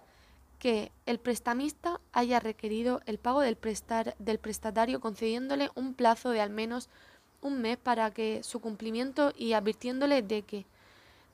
que 0.58 0.90
el 1.06 1.20
prestamista 1.20 2.00
haya 2.12 2.40
requerido 2.40 3.02
el 3.06 3.18
pago 3.18 3.40
del, 3.40 3.56
prestatario 3.56 4.98
concediéndole 4.98 5.70
un 5.76 5.94
plazo 5.94 6.30
de 6.30 6.40
al 6.40 6.50
menos 6.50 6.88
un 7.40 7.62
mes 7.62 7.76
para 7.76 8.10
que 8.10 8.42
su 8.42 8.58
cumplimiento 8.60 9.32
y 9.36 9.52
advirtiéndole 9.52 10.22
de 10.22 10.42
que, 10.42 10.66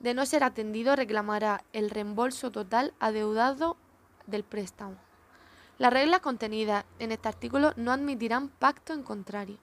de 0.01 0.13
no 0.13 0.27
ser 0.27 0.45
atendido, 0.45 0.97
reclamará 0.97 1.65
el 1.73 1.89
reembolso 1.89 2.53
total 2.53 2.93
adeudado 3.01 3.79
del 4.27 4.45
préstamo. 4.45 4.97
Las 5.79 5.95
reglas 5.95 6.21
contenidas 6.21 6.85
en 6.99 7.11
este 7.11 7.29
artículo 7.31 7.73
no 7.77 7.91
admitirán 7.93 8.51
pacto 8.51 8.93
en 8.93 9.03
contrario. 9.03 9.57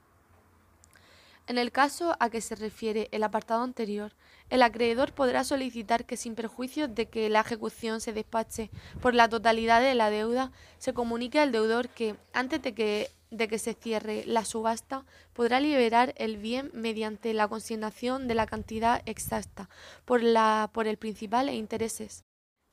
En 1.49 1.57
el 1.57 1.71
caso 1.71 2.15
a 2.19 2.29
que 2.29 2.41
se 2.41 2.53
refiere 2.53 3.09
el 3.11 3.23
apartado 3.23 3.63
anterior, 3.63 4.13
el 4.51 4.61
acreedor 4.61 5.13
podrá 5.13 5.43
solicitar 5.43 6.05
que 6.05 6.15
sin 6.15 6.35
perjuicio 6.35 6.87
de 6.87 7.09
que 7.09 7.27
la 7.27 7.39
ejecución 7.39 8.01
se 8.01 8.13
despache 8.13 8.69
por 9.01 9.15
la 9.15 9.27
totalidad 9.27 9.81
de 9.81 9.95
la 9.95 10.11
deuda, 10.11 10.51
se 10.77 10.93
comunique 10.93 11.39
al 11.39 11.51
deudor 11.51 11.89
que, 11.89 12.15
antes 12.33 12.61
de 12.61 12.75
que, 12.75 13.09
de 13.31 13.47
que 13.47 13.57
se 13.57 13.73
cierre 13.73 14.25
la 14.27 14.45
subasta, 14.45 15.05
podrá 15.33 15.59
liberar 15.59 16.13
el 16.17 16.37
bien 16.37 16.69
mediante 16.75 17.33
la 17.33 17.47
consignación 17.47 18.27
de 18.27 18.35
la 18.35 18.45
cantidad 18.45 19.01
exacta 19.07 19.71
por, 20.05 20.21
la, 20.21 20.69
por 20.71 20.85
el 20.85 20.97
principal 20.97 21.49
e 21.49 21.55
intereses. 21.55 22.25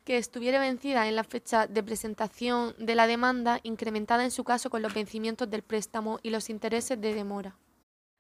Que 0.05 0.19
estuviera 0.19 0.61
vencida 0.61 1.09
en 1.09 1.17
la 1.17 1.25
fecha 1.25 1.67
de 1.67 1.83
presentación 1.83 2.75
de 2.77 2.95
la 2.95 3.07
demanda, 3.07 3.59
incrementada 3.63 4.23
en 4.23 4.31
su 4.31 4.45
caso 4.45 4.69
con 4.69 4.83
los 4.83 4.93
vencimientos 4.93 5.49
del 5.49 5.63
préstamo 5.63 6.19
y 6.23 6.29
los 6.29 6.51
intereses 6.51 7.01
de 7.01 7.15
demora 7.15 7.57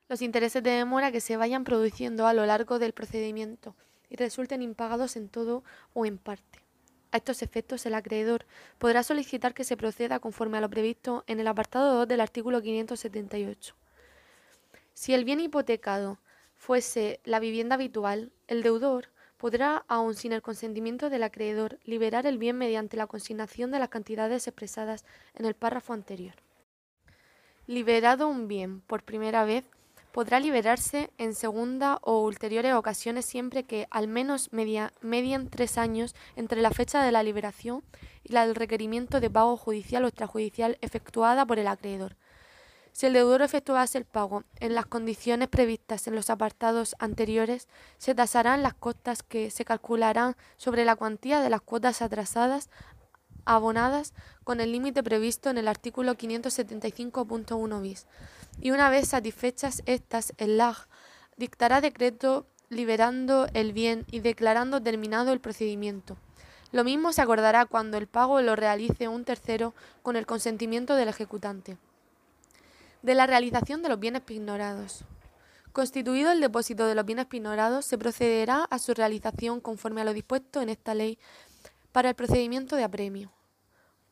los 0.09 0.23
intereses 0.23 0.63
de 0.63 0.71
demora 0.71 1.13
que 1.13 1.21
se 1.21 1.37
vayan 1.37 1.65
produciendo 1.65 2.27
a 2.27 2.35
lo 2.35 2.47
largo 2.47 2.79
del 2.79 2.93
procedimiento 2.93 3.75
y 4.09 4.17
resulten 4.17 4.63
impagados 4.63 5.17
en 5.17 5.29
todo 5.29 5.65
o 5.95 6.07
en 6.07 6.19
parte. 6.19 6.61
A 7.13 7.19
estos 7.19 7.43
efectos, 7.43 7.87
el 7.87 7.95
acreedor 7.95 8.47
podrá 8.79 9.03
solicitar 9.03 9.55
que 9.55 9.65
se 9.65 9.77
proceda 9.77 10.19
conforme 10.19 10.59
a 10.59 10.61
lo 10.61 10.71
previsto 10.71 11.25
en 11.27 11.41
el 11.41 11.49
apartado 11.49 11.95
2 11.95 12.09
del 12.09 12.21
artículo 12.21 12.61
578. 12.61 13.75
Si 14.95 15.15
el 15.15 15.25
bien 15.25 15.41
hipotecado 15.41 16.19
fuese 16.57 17.21
la 17.25 17.41
vivienda 17.41 17.75
habitual, 17.75 18.33
el 18.49 18.63
deudor 18.63 19.09
podrá, 19.37 19.85
aun 19.89 20.15
sin 20.15 20.33
el 20.33 20.43
consentimiento 20.43 21.11
del 21.11 21.23
acreedor, 21.23 21.79
liberar 21.85 22.27
el 22.27 22.39
bien 22.39 22.57
mediante 22.57 22.97
la 22.97 23.07
consignación 23.07 23.71
de 23.71 23.79
las 23.79 23.89
cantidades 23.89 24.47
expresadas 24.47 25.05
en 25.35 25.45
el 25.45 25.55
párrafo 25.55 25.93
anterior. 25.93 26.35
Liberado 27.67 28.29
un 28.29 28.49
bien 28.49 28.81
por 28.81 29.03
primera 29.03 29.45
vez, 29.45 29.65
podrá 30.17 30.41
liberarse 30.41 31.11
en 31.19 31.35
segunda 31.35 31.99
o 32.01 32.23
ulteriores 32.23 32.73
ocasiones 32.73 33.27
siempre 33.27 33.65
que 33.65 33.87
al 33.91 34.09
menos 34.09 34.51
media, 34.51 34.95
medien 35.03 35.51
tres 35.51 35.77
años 35.77 36.15
entre 36.37 36.63
la 36.63 36.71
fecha 36.71 37.03
de 37.03 37.13
la 37.13 37.23
liberación 37.23 37.85
y 38.25 38.33
la 38.33 38.47
del 38.47 38.55
requerimiento 38.55 39.21
de 39.21 39.29
pago 39.29 39.59
judicial 39.59 40.05
o 40.05 40.09
extrajudicial 40.09 40.79
efectuada 40.81 41.45
por 41.45 41.59
el 41.59 41.67
acreedor. 41.67 42.17
Si 42.93 43.05
el 43.05 43.13
deudor 43.13 43.43
efectuase 43.43 43.99
el 43.99 44.07
pago 44.07 44.45
en 44.59 44.75
las 44.75 44.87
condiciones 44.87 45.49
previstas 45.49 46.07
en 46.07 46.15
los 46.15 46.31
apartados 46.31 46.97
anteriores, 46.99 47.69
se 47.99 48.15
tasarán 48.15 48.63
las 48.63 48.73
costas 48.73 49.23
que 49.23 49.51
se 49.51 49.67
calcularán 49.67 50.35
sobre 50.57 50.87
la 50.87 50.97
cuantía 50.97 51.43
de 51.43 51.51
las 51.51 51.61
cuotas 51.61 52.01
atrasadas 52.01 52.71
abonadas 53.47 54.13
con 54.45 54.61
el 54.61 54.73
límite 54.73 55.03
previsto 55.03 55.49
en 55.49 55.59
el 55.59 55.69
artículo 55.69 56.15
575.1 56.15 57.81
bis. 57.81 58.07
Y 58.61 58.73
una 58.73 58.91
vez 58.91 59.09
satisfechas 59.09 59.83
estas, 59.87 60.35
el 60.37 60.59
LAG 60.59 60.87
dictará 61.37 61.81
decreto 61.81 62.47
liberando 62.69 63.47
el 63.55 63.73
bien 63.73 64.05
y 64.11 64.21
declarando 64.21 64.83
terminado 64.83 65.33
el 65.33 65.41
procedimiento. 65.41 66.19
Lo 66.73 66.85
mismo 66.85 67.13
se 67.13 67.23
acordará 67.23 67.65
cuando 67.65 67.97
el 67.97 68.07
pago 68.07 68.43
lo 68.43 68.57
realice 68.57 69.09
un 69.09 69.25
tercero 69.25 69.73
con 70.03 70.17
el 70.17 70.27
consentimiento 70.27 70.95
del 70.95 71.09
ejecutante 71.09 71.79
de 73.07 73.15
la 73.15 73.29
realización 73.29 73.83
de 73.83 73.89
los 73.89 74.01
bienes 74.01 74.23
pignorados. 74.23 75.05
Constituido 75.73 76.33
el 76.33 76.41
depósito 76.41 76.89
de 76.89 76.97
los 76.97 77.07
bienes 77.07 77.27
pignorados, 77.27 77.85
se 77.85 77.99
procederá 77.99 78.65
a 78.65 78.81
su 78.81 78.95
realización 78.95 79.61
conforme 79.61 80.01
a 80.01 80.05
lo 80.05 80.13
dispuesto 80.13 80.61
en 80.61 80.71
esta 80.71 80.93
ley 80.93 81.17
para 81.93 82.09
el 82.09 82.17
procedimiento 82.17 82.75
de 82.75 82.83
apremio. 82.83 83.31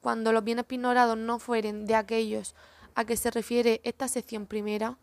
Cuando 0.05 0.33
los 0.33 0.45
bienes 0.45 0.67
pignorados 0.67 1.17
no 1.17 1.39
fueren 1.39 1.87
de 1.87 1.95
aquellos 1.95 2.55
a 2.95 3.07
que 3.07 3.17
se 3.17 3.31
refiere 3.31 3.81
esta 3.85 4.07
sección 4.07 4.45
primera 4.45 4.99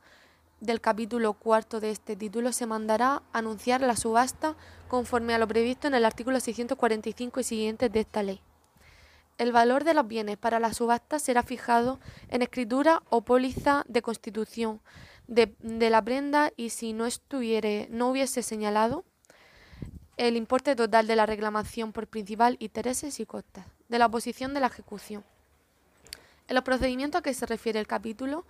del 0.59 0.79
capítulo 0.79 1.33
cuarto 1.33 1.79
de 1.79 1.89
este 1.89 2.15
título, 2.15 2.51
se 2.51 2.67
mandará 2.67 3.23
anunciar 3.33 3.81
la 3.81 3.95
subasta 3.95 4.55
conforme 4.87 5.33
a 5.33 5.39
lo 5.39 5.47
previsto 5.47 5.87
en 5.87 5.95
el 5.95 6.05
artículo 6.05 6.39
645 6.39 7.39
y 7.39 7.43
siguientes 7.43 7.91
de 7.91 7.99
esta 7.99 8.21
ley. 8.21 8.41
El 9.39 9.51
valor 9.51 9.85
de 9.85 9.95
los 9.95 10.07
bienes 10.07 10.37
para 10.37 10.59
la 10.59 10.71
subasta 10.71 11.17
será 11.17 11.41
fijado 11.41 11.99
en 12.29 12.43
escritura 12.43 13.01
o 13.09 13.21
póliza 13.21 13.83
de 13.87 14.03
constitución 14.03 14.81
de, 15.27 15.55
la 15.89 16.03
prenda 16.03 16.51
y 16.55 16.69
si 16.69 16.93
no 16.93 17.07
estuviere, 17.07 17.87
no 17.89 18.11
hubiese 18.11 18.43
señalado 18.43 19.03
el 20.17 20.37
importe 20.37 20.75
total 20.75 21.07
de 21.07 21.15
la 21.15 21.25
reclamación 21.25 21.91
por 21.91 22.05
principal, 22.05 22.57
intereses 22.59 23.19
y 23.19 23.25
costas, 23.25 23.65
de 23.91 23.99
la 23.99 24.07
oposición 24.07 24.55
de 24.55 24.61
la 24.61 24.67
ejecución. 24.67 25.23
En 26.47 26.55
los 26.55 26.63
procedimientos 26.63 27.19
a 27.19 27.21
que 27.21 27.35
se 27.35 27.45
refiere 27.45 27.79
el 27.79 27.85
capítulo, 27.85 28.45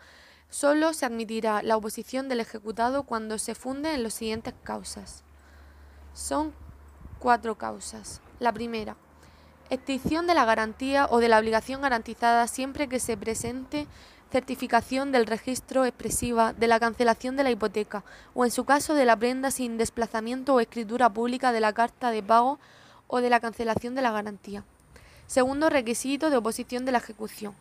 solo 0.49 0.93
se 0.93 1.05
admitirá 1.05 1.61
la 1.63 1.75
oposición 1.75 2.29
del 2.29 2.39
ejecutado 2.39 3.03
cuando 3.03 3.37
se 3.37 3.55
funde 3.55 3.93
en 3.93 4.03
las 4.03 4.13
siguientes 4.13 4.53
causas. 4.63 5.23
Son 6.13 6.53
cuatro 7.19 7.57
causas. 7.57 8.21
La 8.39 8.53
primera, 8.53 8.95
Extinción 9.71 10.27
de 10.27 10.33
la 10.33 10.43
garantía 10.43 11.07
o 11.09 11.19
de 11.19 11.29
la 11.29 11.39
obligación 11.39 11.81
garantizada 11.81 12.45
siempre 12.47 12.89
que 12.89 12.99
se 12.99 13.15
presente 13.15 13.87
certificación 14.29 15.13
del 15.13 15.25
registro 15.25 15.85
expresiva 15.85 16.51
de 16.51 16.67
la 16.67 16.77
cancelación 16.77 17.37
de 17.37 17.43
la 17.43 17.51
hipoteca 17.51 18.03
o 18.33 18.43
en 18.43 18.51
su 18.51 18.65
caso 18.65 18.95
de 18.95 19.05
la 19.05 19.15
prenda 19.15 19.49
sin 19.49 19.77
desplazamiento 19.77 20.55
o 20.55 20.59
escritura 20.59 21.09
pública 21.09 21.53
de 21.53 21.61
la 21.61 21.71
carta 21.71 22.11
de 22.11 22.21
pago 22.21 22.59
o 23.07 23.21
de 23.21 23.29
la 23.29 23.39
cancelación 23.39 23.95
de 23.95 24.01
la 24.01 24.11
garantía. 24.11 24.65
Segundo 25.31 25.69
requisito 25.69 26.29
de 26.29 26.35
oposición 26.35 26.83
de 26.83 26.91
la 26.91 26.97
ejecución. 26.97 27.55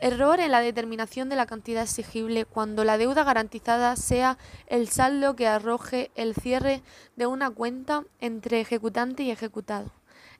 Error 0.00 0.40
en 0.40 0.50
la 0.50 0.58
determinación 0.58 1.28
de 1.28 1.36
la 1.36 1.46
cantidad 1.46 1.84
exigible 1.84 2.46
cuando 2.46 2.82
la 2.82 2.98
deuda 2.98 3.22
garantizada 3.22 3.94
sea 3.94 4.38
el 4.66 4.88
saldo 4.88 5.36
que 5.36 5.46
arroje 5.46 6.10
el 6.16 6.34
cierre 6.34 6.82
de 7.14 7.26
una 7.26 7.48
cuenta 7.50 8.02
entre 8.18 8.60
ejecutante 8.60 9.22
y 9.22 9.30
ejecutado. 9.30 9.92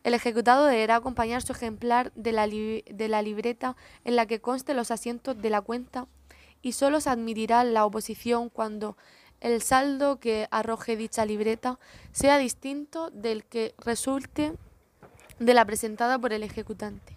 El 0.03 0.15
ejecutado 0.15 0.67
deberá 0.67 0.97
acompañar 0.97 1.43
su 1.43 1.53
ejemplar 1.53 2.11
de 2.17 2.33
la, 2.33 2.49
libreta 3.23 3.77
en 4.05 4.17
la 4.17 4.27
que 4.27 4.41
conste 4.41 4.75
los 4.75 4.91
asientos 4.91 5.41
de 5.41 5.51
la 5.51 5.61
cuenta 5.61 6.09
y 6.63 6.73
solo 6.73 7.01
se 7.01 7.11
admitirá 7.11 7.63
la 7.63 7.85
oposición 7.85 8.49
cuando 8.49 8.97
el 9.41 9.63
saldo 9.63 10.19
que 10.19 10.49
arroje 10.51 10.97
dicha 10.97 11.27
libreta 11.27 11.79
sea 12.11 12.39
distinto 12.39 13.11
del 13.11 13.45
que 13.45 13.73
resulte 13.79 14.57
de 15.45 15.55
la 15.55 15.65
presentada 15.65 16.19
por 16.19 16.33
el 16.33 16.43
ejecutante. 16.45 17.17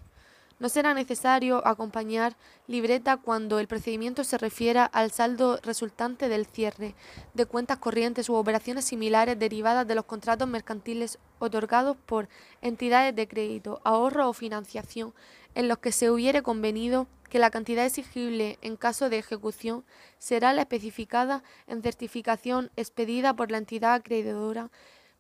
No 0.58 0.70
será 0.70 0.94
necesario 0.94 1.66
acompañar 1.68 2.38
libreta 2.66 3.18
cuando 3.18 3.60
el 3.60 3.68
procedimiento 3.68 4.24
se 4.24 4.38
refiera 4.38 4.86
al 4.86 5.12
saldo 5.12 5.60
resultante 5.64 6.30
del 6.30 6.46
cierre 6.46 6.96
de 7.34 7.46
cuentas 7.46 7.78
corrientes 7.78 8.30
u 8.30 8.36
operaciones 8.36 8.86
similares 8.86 9.38
derivadas 9.38 9.86
de 9.86 9.96
los 9.96 10.06
contratos 10.06 10.48
mercantiles 10.48 11.20
otorgados 11.40 11.98
por 12.06 12.30
entidades 12.62 13.14
de 13.14 13.28
crédito, 13.28 13.82
ahorro 13.84 14.30
o 14.30 14.34
financiación 14.34 15.14
en 15.56 15.68
los 15.68 15.80
que 15.80 15.92
se 15.92 16.10
hubiere 16.10 16.42
convenido 16.42 17.08
que 17.30 17.40
la 17.40 17.52
cantidad 17.52 17.86
exigible 17.86 18.58
en 18.62 18.78
caso 18.78 19.10
de 19.10 19.18
ejecución 19.18 19.84
será 20.20 20.54
la 20.54 20.62
especificada 20.62 21.44
en 21.68 21.84
certificación 21.84 22.72
expedida 22.78 23.34
por 23.34 23.52
la 23.52 23.58
entidad 23.58 23.94
acreedora, 23.94 24.72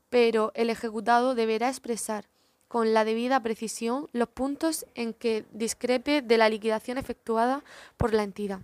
pero 0.09 0.53
el 0.55 0.69
ejecutado 0.69 1.35
deberá 1.35 1.67
expresar 1.67 2.25
con 2.67 2.93
la 2.93 3.05
debida 3.05 3.41
precisión 3.41 4.09
los 4.11 4.27
puntos 4.27 4.85
en 4.95 5.13
que 5.13 5.45
discrepe 5.51 6.21
de 6.21 6.37
la 6.37 6.49
liquidación 6.49 6.97
efectuada 6.97 7.63
por 7.97 8.13
la 8.13 8.23
entidad. 8.23 8.61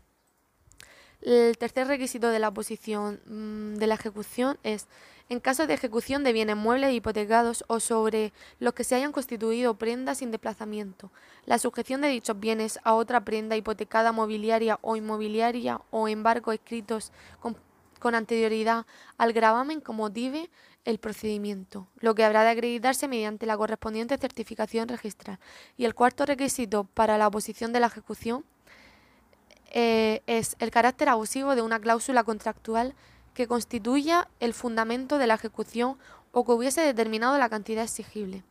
El 1.21 1.57
tercer 1.57 1.87
requisito 1.87 2.29
de 2.29 2.39
la 2.39 2.51
posición 2.51 3.21
mm, 3.25 3.75
de 3.75 3.87
la 3.87 3.95
ejecución 3.95 4.57
es 4.63 4.87
en 5.31 5.39
caso 5.39 5.65
de 5.65 5.73
ejecución 5.73 6.25
de 6.25 6.33
bienes 6.33 6.57
muebles 6.57 6.93
hipotecados 6.93 7.63
o 7.67 7.79
sobre 7.79 8.33
los 8.59 8.73
que 8.73 8.83
se 8.83 8.95
hayan 8.95 9.13
constituido 9.13 9.75
prendas 9.75 10.17
sin 10.17 10.29
desplazamiento, 10.29 11.09
la 11.45 11.57
sujeción 11.57 12.01
de 12.01 12.09
dichos 12.09 12.37
bienes 12.37 12.79
a 12.83 12.95
otra 12.95 13.23
prenda 13.23 13.55
hipotecada 13.55 14.11
mobiliaria 14.11 14.77
o 14.81 14.97
inmobiliaria 14.97 15.79
o 15.89 16.09
embargo 16.09 16.51
escritos 16.51 17.13
con, 17.39 17.55
con 17.99 18.13
anterioridad 18.13 18.85
al 19.17 19.31
gravamen 19.31 19.79
como 19.79 20.03
motive 20.03 20.49
el 20.85 20.97
procedimiento, 20.97 21.87
lo 21.99 22.15
que 22.15 22.23
habrá 22.23 22.43
de 22.43 22.49
acreditarse 22.49 23.07
mediante 23.07 23.45
la 23.45 23.57
correspondiente 23.57 24.17
certificación 24.17 24.87
registral. 24.87 25.39
Y 25.77 25.85
el 25.85 25.93
cuarto 25.93 26.25
requisito 26.25 26.85
para 26.85 27.17
la 27.17 27.27
oposición 27.27 27.71
de 27.71 27.79
la 27.79 27.87
ejecución 27.87 28.43
eh, 29.71 30.21
es 30.27 30.55
el 30.59 30.71
carácter 30.71 31.09
abusivo 31.09 31.55
de 31.55 31.61
una 31.61 31.79
cláusula 31.79 32.23
contractual 32.23 32.95
que 33.33 33.47
constituya 33.47 34.27
el 34.39 34.53
fundamento 34.53 35.17
de 35.17 35.27
la 35.27 35.35
ejecución 35.35 35.97
o 36.31 36.45
que 36.45 36.51
hubiese 36.51 36.81
determinado 36.81 37.37
la 37.37 37.49
cantidad 37.49 37.83
exigible. 37.83 38.43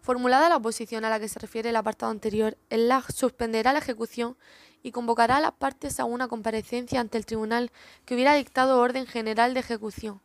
Formulada 0.00 0.48
la 0.48 0.56
oposición 0.56 1.04
a 1.04 1.10
la 1.10 1.20
que 1.20 1.28
se 1.28 1.38
refiere 1.38 1.68
el 1.68 1.76
apartado 1.76 2.10
anterior, 2.10 2.56
el 2.70 2.88
LAG 2.88 3.12
suspenderá 3.12 3.72
la 3.72 3.78
ejecución 3.78 4.36
y 4.82 4.90
convocará 4.90 5.36
a 5.36 5.40
las 5.40 5.52
partes 5.52 6.00
a 6.00 6.04
una 6.04 6.26
comparecencia 6.26 6.98
ante 6.98 7.18
el 7.18 7.26
tribunal 7.26 7.70
que 8.04 8.14
hubiera 8.14 8.34
dictado 8.34 8.80
orden 8.80 9.06
general 9.06 9.54
de 9.54 9.60
ejecución 9.60 10.20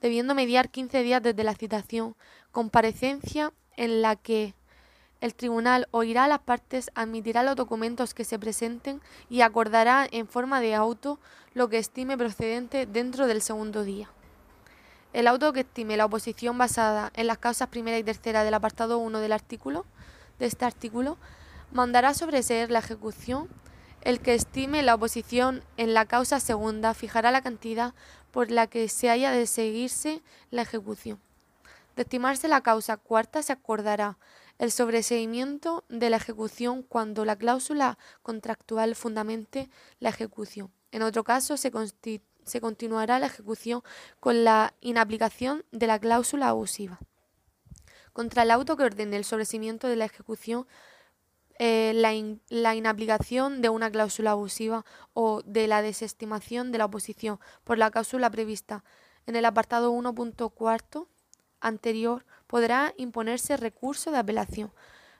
debiendo 0.00 0.34
mediar 0.34 0.70
15 0.70 1.02
días 1.02 1.22
desde 1.22 1.44
la 1.44 1.54
citación, 1.54 2.16
comparecencia 2.52 3.52
en 3.76 4.02
la 4.02 4.16
que 4.16 4.54
el 5.20 5.34
tribunal 5.34 5.88
oirá 5.90 6.24
a 6.24 6.28
las 6.28 6.40
partes, 6.40 6.90
admitirá 6.94 7.42
los 7.42 7.56
documentos 7.56 8.12
que 8.12 8.24
se 8.24 8.38
presenten 8.38 9.00
y 9.30 9.40
acordará 9.40 10.06
en 10.10 10.28
forma 10.28 10.60
de 10.60 10.74
auto 10.74 11.18
lo 11.54 11.68
que 11.68 11.78
estime 11.78 12.18
procedente 12.18 12.84
dentro 12.84 13.26
del 13.26 13.40
segundo 13.40 13.84
día. 13.84 14.10
El 15.14 15.28
auto 15.28 15.52
que 15.52 15.60
estime 15.60 15.96
la 15.96 16.04
oposición 16.04 16.58
basada 16.58 17.10
en 17.14 17.28
las 17.28 17.38
causas 17.38 17.68
primera 17.68 17.96
y 17.96 18.02
tercera 18.02 18.44
del 18.44 18.52
apartado 18.52 18.98
1 18.98 19.20
del 19.20 19.32
artículo 19.32 19.86
de 20.38 20.46
este 20.46 20.64
artículo 20.64 21.16
mandará 21.72 22.14
sobreseer 22.14 22.70
la 22.70 22.80
ejecución. 22.80 23.48
El 24.04 24.20
que 24.20 24.34
estime 24.34 24.82
la 24.82 24.94
oposición 24.94 25.62
en 25.78 25.94
la 25.94 26.04
causa 26.04 26.38
segunda 26.38 26.92
fijará 26.92 27.30
la 27.30 27.40
cantidad 27.40 27.94
por 28.32 28.50
la 28.50 28.66
que 28.66 28.86
se 28.90 29.08
haya 29.08 29.30
de 29.30 29.46
seguirse 29.46 30.22
la 30.50 30.60
ejecución. 30.60 31.18
De 31.96 32.02
estimarse 32.02 32.46
la 32.46 32.60
causa 32.60 32.98
cuarta 32.98 33.42
se 33.42 33.54
acordará 33.54 34.18
el 34.58 34.70
sobreseimiento 34.70 35.84
de 35.88 36.10
la 36.10 36.18
ejecución 36.18 36.82
cuando 36.82 37.24
la 37.24 37.36
cláusula 37.36 37.96
contractual 38.22 38.94
fundamente 38.94 39.70
la 40.00 40.10
ejecución. 40.10 40.70
En 40.92 41.00
otro 41.00 41.24
caso, 41.24 41.56
se, 41.56 41.70
continuará 42.60 43.18
la 43.18 43.26
ejecución 43.26 43.82
con 44.20 44.44
la 44.44 44.74
inaplicación 44.82 45.64
de 45.72 45.86
la 45.86 45.98
cláusula 45.98 46.48
abusiva. 46.48 47.00
Contra 48.12 48.42
el 48.42 48.50
auto 48.50 48.76
que 48.76 48.84
ordene 48.84 49.16
el 49.16 49.24
sobreseimiento 49.24 49.88
de 49.88 49.96
la 49.96 50.04
ejecución 50.04 50.66
eh, 51.58 51.92
la, 51.94 52.74
inaplicación 52.74 53.62
de 53.62 53.68
una 53.68 53.90
cláusula 53.90 54.32
abusiva 54.32 54.84
o 55.12 55.42
de 55.42 55.68
la 55.68 55.82
desestimación 55.82 56.72
de 56.72 56.78
la 56.78 56.86
oposición 56.86 57.38
por 57.64 57.78
la 57.78 57.90
cláusula 57.90 58.30
prevista 58.30 58.84
en 59.26 59.36
el 59.36 59.44
apartado 59.44 59.92
1.4 59.92 61.06
anterior 61.60 62.26
podrá 62.46 62.92
imponerse 62.96 63.56
recurso 63.56 64.10
de 64.10 64.18
apelación 64.18 64.72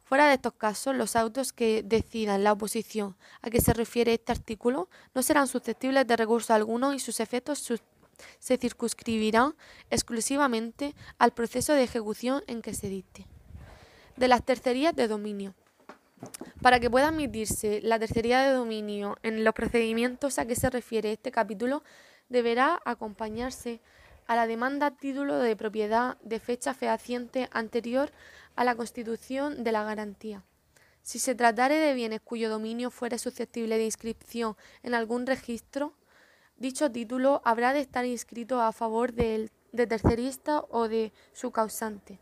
Fuera 0.04 0.28
de 0.28 0.34
estos 0.34 0.52
casos, 0.52 0.94
los 0.94 1.16
autos 1.16 1.54
que 1.54 1.82
decidan 1.82 2.44
la 2.44 2.52
oposición 2.52 3.16
a 3.40 3.48
que 3.48 3.62
se 3.62 3.72
refiere 3.72 4.12
este 4.12 4.32
artículo 4.32 4.90
no 5.14 5.22
serán 5.22 5.48
susceptibles 5.48 6.06
de 6.06 6.16
recurso 6.16 6.52
alguno 6.52 6.92
y 6.92 6.98
sus 6.98 7.20
efectos 7.20 7.72
se 8.38 8.56
circunscribirán 8.58 9.54
exclusivamente 9.90 10.94
al 11.18 11.32
proceso 11.32 11.72
de 11.72 11.84
ejecución 11.84 12.42
en 12.46 12.60
que 12.60 12.74
se 12.74 12.88
dicte. 12.90 13.26
De 14.16 14.28
las 14.28 14.44
tercerías 14.44 14.94
de 14.94 15.08
dominio. 15.08 15.54
Para 16.62 16.80
que 16.80 16.90
pueda 16.90 17.08
admitirse 17.08 17.80
la 17.82 17.98
tercería 17.98 18.40
de 18.42 18.52
dominio 18.52 19.18
en 19.22 19.44
los 19.44 19.54
procedimientos 19.54 20.38
a 20.38 20.46
que 20.46 20.56
se 20.56 20.70
refiere 20.70 21.12
este 21.12 21.30
capítulo, 21.30 21.82
deberá 22.28 22.80
acompañarse 22.84 23.80
a 24.26 24.36
la 24.36 24.46
demanda 24.46 24.90
título 24.90 25.38
de 25.38 25.56
propiedad 25.56 26.16
de 26.22 26.40
fecha 26.40 26.74
fehaciente 26.74 27.48
anterior 27.52 28.10
a 28.56 28.64
la 28.64 28.74
constitución 28.74 29.64
de 29.64 29.72
la 29.72 29.84
garantía. 29.84 30.42
Si 31.02 31.18
se 31.18 31.34
tratare 31.34 31.76
de 31.76 31.92
bienes 31.92 32.22
cuyo 32.22 32.48
dominio 32.48 32.90
fuere 32.90 33.18
susceptible 33.18 33.76
de 33.76 33.84
inscripción 33.84 34.56
en 34.82 34.94
algún 34.94 35.26
registro, 35.26 35.92
dicho 36.56 36.90
título 36.90 37.42
habrá 37.44 37.74
de 37.74 37.80
estar 37.80 38.06
inscrito 38.06 38.62
a 38.62 38.72
favor 38.72 39.12
del 39.12 39.50
de 39.72 39.86
tercerista 39.86 40.64
o 40.70 40.88
de 40.88 41.12
su 41.32 41.50
causante, 41.50 42.20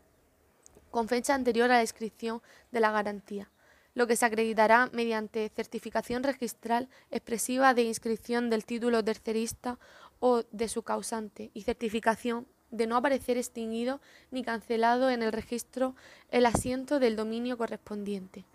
con 0.89 1.07
fecha 1.07 1.35
anterior 1.35 1.71
a 1.71 1.75
la 1.75 1.81
inscripción 1.81 2.41
de 2.71 2.79
la 2.79 2.91
garantía, 2.91 3.49
lo 3.95 4.07
que 4.07 4.15
se 4.15 4.25
acreditará 4.25 4.89
mediante 4.91 5.49
certificación 5.55 6.23
registral 6.23 6.89
expresiva 7.11 7.73
de 7.73 7.83
inscripción 7.83 8.49
del 8.49 8.65
título 8.65 9.03
tercerista 9.03 9.77
o 10.19 10.43
de 10.51 10.67
su 10.67 10.83
causante 10.83 11.51
y 11.53 11.61
certificación 11.61 12.47
de 12.71 12.87
no 12.87 12.97
aparecer 12.97 13.37
extinguido 13.37 14.01
ni 14.31 14.43
cancelado 14.43 15.09
en 15.09 15.21
el 15.21 15.31
registro 15.31 15.95
el 16.31 16.45
asiento 16.45 16.99
del 16.99 17.15
dominio 17.15 17.57
correspondiente. 17.57 18.45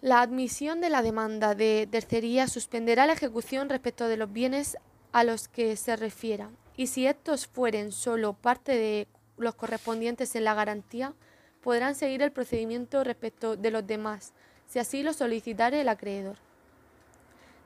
La 0.00 0.22
admisión 0.22 0.80
de 0.80 0.88
la 0.88 1.02
demanda 1.02 1.54
de 1.54 1.86
tercería 1.90 2.48
suspenderá 2.48 3.06
la 3.06 3.12
ejecución 3.12 3.68
respecto 3.68 4.08
de 4.08 4.16
los 4.16 4.32
bienes 4.32 4.78
a 5.12 5.24
los 5.24 5.48
que 5.48 5.76
se 5.76 5.94
refiera, 5.96 6.48
y 6.74 6.86
si 6.86 7.06
estos 7.06 7.46
fueren 7.46 7.92
solo 7.92 8.32
parte 8.32 8.72
de 8.72 9.08
los 9.36 9.54
correspondientes 9.56 10.34
en 10.36 10.44
la 10.44 10.54
garantía, 10.54 11.12
podrán 11.62 11.94
seguir 11.94 12.22
el 12.22 12.32
procedimiento 12.32 13.04
respecto 13.04 13.56
de 13.56 13.70
los 13.70 13.86
demás, 13.86 14.32
si 14.66 14.78
así 14.78 15.02
lo 15.02 15.12
solicitare 15.12 15.80
el 15.80 15.88
acreedor. 15.88 16.36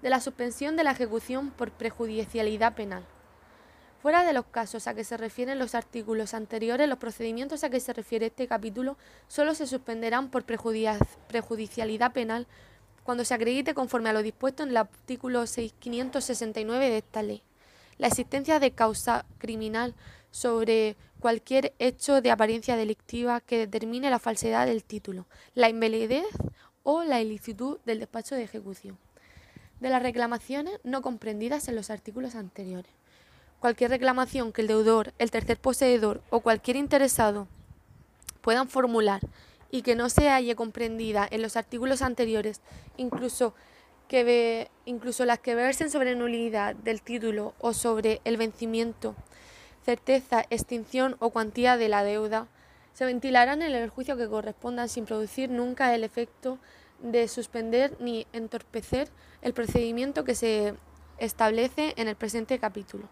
De 0.02 0.10
la 0.10 0.20
suspensión 0.20 0.76
de 0.76 0.84
la 0.84 0.92
ejecución 0.92 1.50
por 1.50 1.70
prejudicialidad 1.70 2.74
penal. 2.74 3.04
Fuera 4.02 4.24
de 4.24 4.34
los 4.34 4.44
casos 4.44 4.86
a 4.86 4.94
que 4.94 5.02
se 5.02 5.16
refieren 5.16 5.58
los 5.58 5.74
artículos 5.74 6.34
anteriores, 6.34 6.88
los 6.88 6.98
procedimientos 6.98 7.64
a 7.64 7.70
que 7.70 7.80
se 7.80 7.94
refiere 7.94 8.26
este 8.26 8.46
capítulo 8.46 8.98
solo 9.28 9.54
se 9.54 9.66
suspenderán 9.66 10.28
por 10.28 10.44
prejudicialidad 10.44 12.12
penal 12.12 12.46
cuando 13.02 13.24
se 13.24 13.32
acredite 13.32 13.72
conforme 13.72 14.10
a 14.10 14.12
lo 14.12 14.22
dispuesto 14.22 14.62
en 14.62 14.70
el 14.70 14.76
artículo 14.76 15.46
6569 15.46 16.90
de 16.90 16.98
esta 16.98 17.22
ley. 17.22 17.42
La 17.96 18.08
existencia 18.08 18.60
de 18.60 18.72
causa 18.72 19.24
criminal 19.38 19.94
sobre 20.35 20.97
cualquier 21.20 21.74
hecho 21.78 22.20
de 22.20 22.32
apariencia 22.32 22.74
delictiva 22.74 23.40
que 23.40 23.56
determine 23.56 24.11
la 24.11 24.19
falsedad 24.19 24.66
del 24.66 24.82
título, 24.82 25.27
la 25.55 25.69
invalidez 25.69 26.27
o 26.82 27.05
la 27.05 27.20
ilicitud 27.20 27.78
del 27.86 28.01
despacho 28.01 28.35
de 28.35 28.43
ejecución. 28.43 28.98
De 29.78 29.90
las 29.90 30.02
reclamaciones 30.02 30.81
no 30.82 31.02
comprendidas 31.02 31.69
en 31.69 31.77
los 31.77 31.89
artículos 31.89 32.35
anteriores. 32.35 32.90
Cualquier 33.61 33.90
reclamación 33.90 34.52
que 34.52 34.62
el 34.62 34.66
deudor, 34.66 35.15
el 35.20 35.31
tercer 35.31 35.56
poseedor 35.56 36.20
o 36.31 36.40
cualquier 36.40 36.78
interesado 36.78 37.47
puedan 38.40 38.69
formular 38.69 39.20
y 39.70 39.82
que 39.82 39.94
no 39.94 40.09
se 40.09 40.31
haya 40.31 40.56
comprendida 40.56 41.28
en 41.31 41.43
los 41.43 41.56
artículos 41.56 42.02
anteriores, 42.02 42.61
incluso, 42.97 43.55
que 44.09 44.69
incluso 44.85 45.27
las 45.27 45.39
que 45.39 45.55
versen 45.55 45.93
sobre 45.93 46.16
nulidad 46.16 46.74
del 46.74 47.02
título 47.02 47.55
o 47.61 47.73
sobre 47.73 48.20
el 48.24 48.36
vencimiento, 48.36 49.15
certeza, 49.85 50.44
extinción 50.51 51.16
o 51.19 51.31
cuantía 51.31 51.77
de 51.77 51.89
la 51.89 52.02
deuda, 52.02 52.48
se 52.94 53.05
ventilarán 53.05 53.62
en 53.62 53.73
el 53.73 53.90
juicio 53.90 54.16
que 54.16 54.28
correspondan 54.28 54.89
sin 54.89 55.05
producir 55.05 55.51
nunca 55.51 55.94
el 55.94 56.05
efecto 56.05 56.59
de 57.01 57.28
suspender 57.28 57.97
ni 58.01 58.27
entorpecer 58.32 59.09
el 59.43 59.52
procedimiento 59.52 60.24
que 60.24 60.35
se 60.35 60.74
establece 61.19 61.93
en 61.97 62.09
el 62.09 62.16
presente 62.16 62.59
capítulo. 62.59 63.09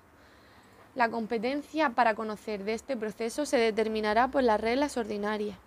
La 0.94 1.10
competencia 1.10 1.90
para 1.90 2.14
conocer 2.14 2.64
de 2.64 2.74
este 2.74 2.96
proceso 2.96 3.44
se 3.46 3.56
determinará 3.56 4.28
por 4.28 4.42
las 4.42 4.60
reglas 4.60 4.96
ordinarias. 4.96 5.58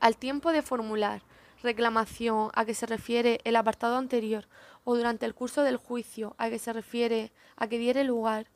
Al 0.00 0.16
tiempo 0.16 0.52
de 0.52 0.62
formular 0.62 1.22
reclamación 1.62 2.50
a 2.54 2.64
que 2.64 2.74
se 2.74 2.86
refiere 2.86 3.40
el 3.44 3.56
apartado 3.56 3.96
anterior 3.96 4.46
o 4.84 4.96
durante 4.96 5.26
el 5.26 5.34
curso 5.34 5.62
del 5.62 5.76
juicio 5.76 6.34
a 6.38 6.48
que 6.48 6.58
se 6.58 6.72
refiere 6.72 7.32
a 7.56 7.66
que 7.66 7.78
diere 7.78 8.04
lugar, 8.04 8.46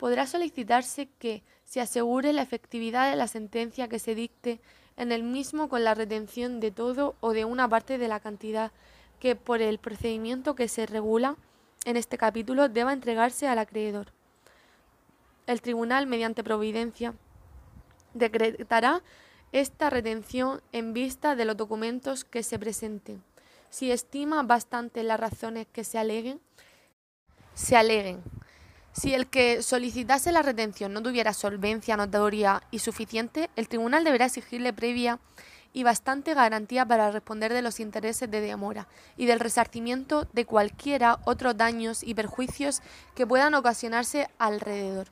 podrá 0.00 0.26
solicitarse 0.26 1.10
que 1.20 1.42
se 1.66 1.80
asegure 1.80 2.32
la 2.32 2.40
efectividad 2.40 3.10
de 3.10 3.16
la 3.16 3.28
sentencia 3.28 3.86
que 3.86 3.98
se 3.98 4.14
dicte 4.14 4.58
en 4.96 5.12
el 5.12 5.22
mismo 5.22 5.68
con 5.68 5.84
la 5.84 5.94
retención 5.94 6.58
de 6.58 6.70
todo 6.70 7.16
o 7.20 7.32
de 7.34 7.44
una 7.44 7.68
parte 7.68 7.98
de 7.98 8.08
la 8.08 8.18
cantidad 8.18 8.72
que 9.18 9.36
por 9.36 9.60
el 9.60 9.78
procedimiento 9.78 10.54
que 10.54 10.68
se 10.68 10.86
regula 10.86 11.36
en 11.84 11.98
este 11.98 12.16
capítulo 12.16 12.70
deba 12.70 12.94
entregarse 12.94 13.46
al 13.46 13.58
acreedor 13.58 14.12
el 15.50 15.60
tribunal, 15.60 16.06
mediante 16.06 16.44
providencia, 16.44 17.14
decretará 18.14 19.02
esta 19.52 19.90
retención 19.90 20.62
en 20.72 20.92
vista 20.92 21.34
de 21.34 21.44
los 21.44 21.56
documentos 21.56 22.24
que 22.24 22.42
se 22.42 22.58
presenten. 22.58 23.22
Si 23.68 23.90
estima 23.90 24.42
bastante 24.42 25.02
las 25.02 25.18
razones 25.18 25.66
que 25.72 25.84
se 25.84 25.98
aleguen, 25.98 26.40
se 27.54 27.76
aleguen. 27.76 28.22
Si 28.92 29.14
el 29.14 29.28
que 29.28 29.62
solicitase 29.62 30.32
la 30.32 30.42
retención 30.42 30.92
no 30.92 31.02
tuviera 31.02 31.32
solvencia 31.32 31.96
notoria 31.96 32.62
y 32.70 32.80
suficiente, 32.80 33.48
el 33.54 33.68
tribunal 33.68 34.02
deberá 34.02 34.26
exigirle 34.26 34.72
previa 34.72 35.20
y 35.72 35.84
bastante 35.84 36.34
garantía 36.34 36.84
para 36.84 37.12
responder 37.12 37.52
de 37.52 37.62
los 37.62 37.78
intereses 37.78 38.28
de 38.28 38.40
demora 38.40 38.88
y 39.16 39.26
del 39.26 39.38
resarcimiento 39.38 40.26
de 40.32 40.44
cualquiera 40.44 41.20
otros 41.24 41.56
daños 41.56 42.02
y 42.02 42.14
perjuicios 42.14 42.82
que 43.14 43.26
puedan 43.26 43.54
ocasionarse 43.54 44.28
alrededor. 44.38 45.08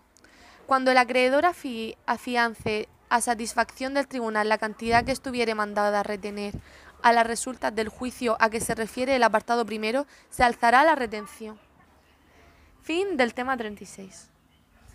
Cuando 0.67 0.91
el 0.91 0.99
acreedor 0.99 1.47
afiance 1.47 2.89
a 3.09 3.21
satisfacción 3.21 3.95
del 3.95 4.09
tribunal 4.09 4.49
la 4.49 4.59
cantidad 4.59 5.05
que 5.05 5.13
estuviere 5.13 5.55
mandada 5.55 6.01
a 6.01 6.03
retener 6.03 6.55
a 7.01 7.13
las 7.13 7.27
resultas 7.27 7.73
del 7.75 7.89
juicio 7.89 8.37
a 8.41 8.51
que 8.51 8.61
se 8.61 8.75
refiere 8.75 9.15
el 9.15 9.23
apartado 9.23 9.65
primero, 9.65 10.07
se 10.31 10.43
alzará 10.43 10.85
la 10.85 10.97
retención. 10.97 11.68
Fin 12.89 13.19
del 13.19 13.35
tema 13.35 13.55
36. 13.55 14.31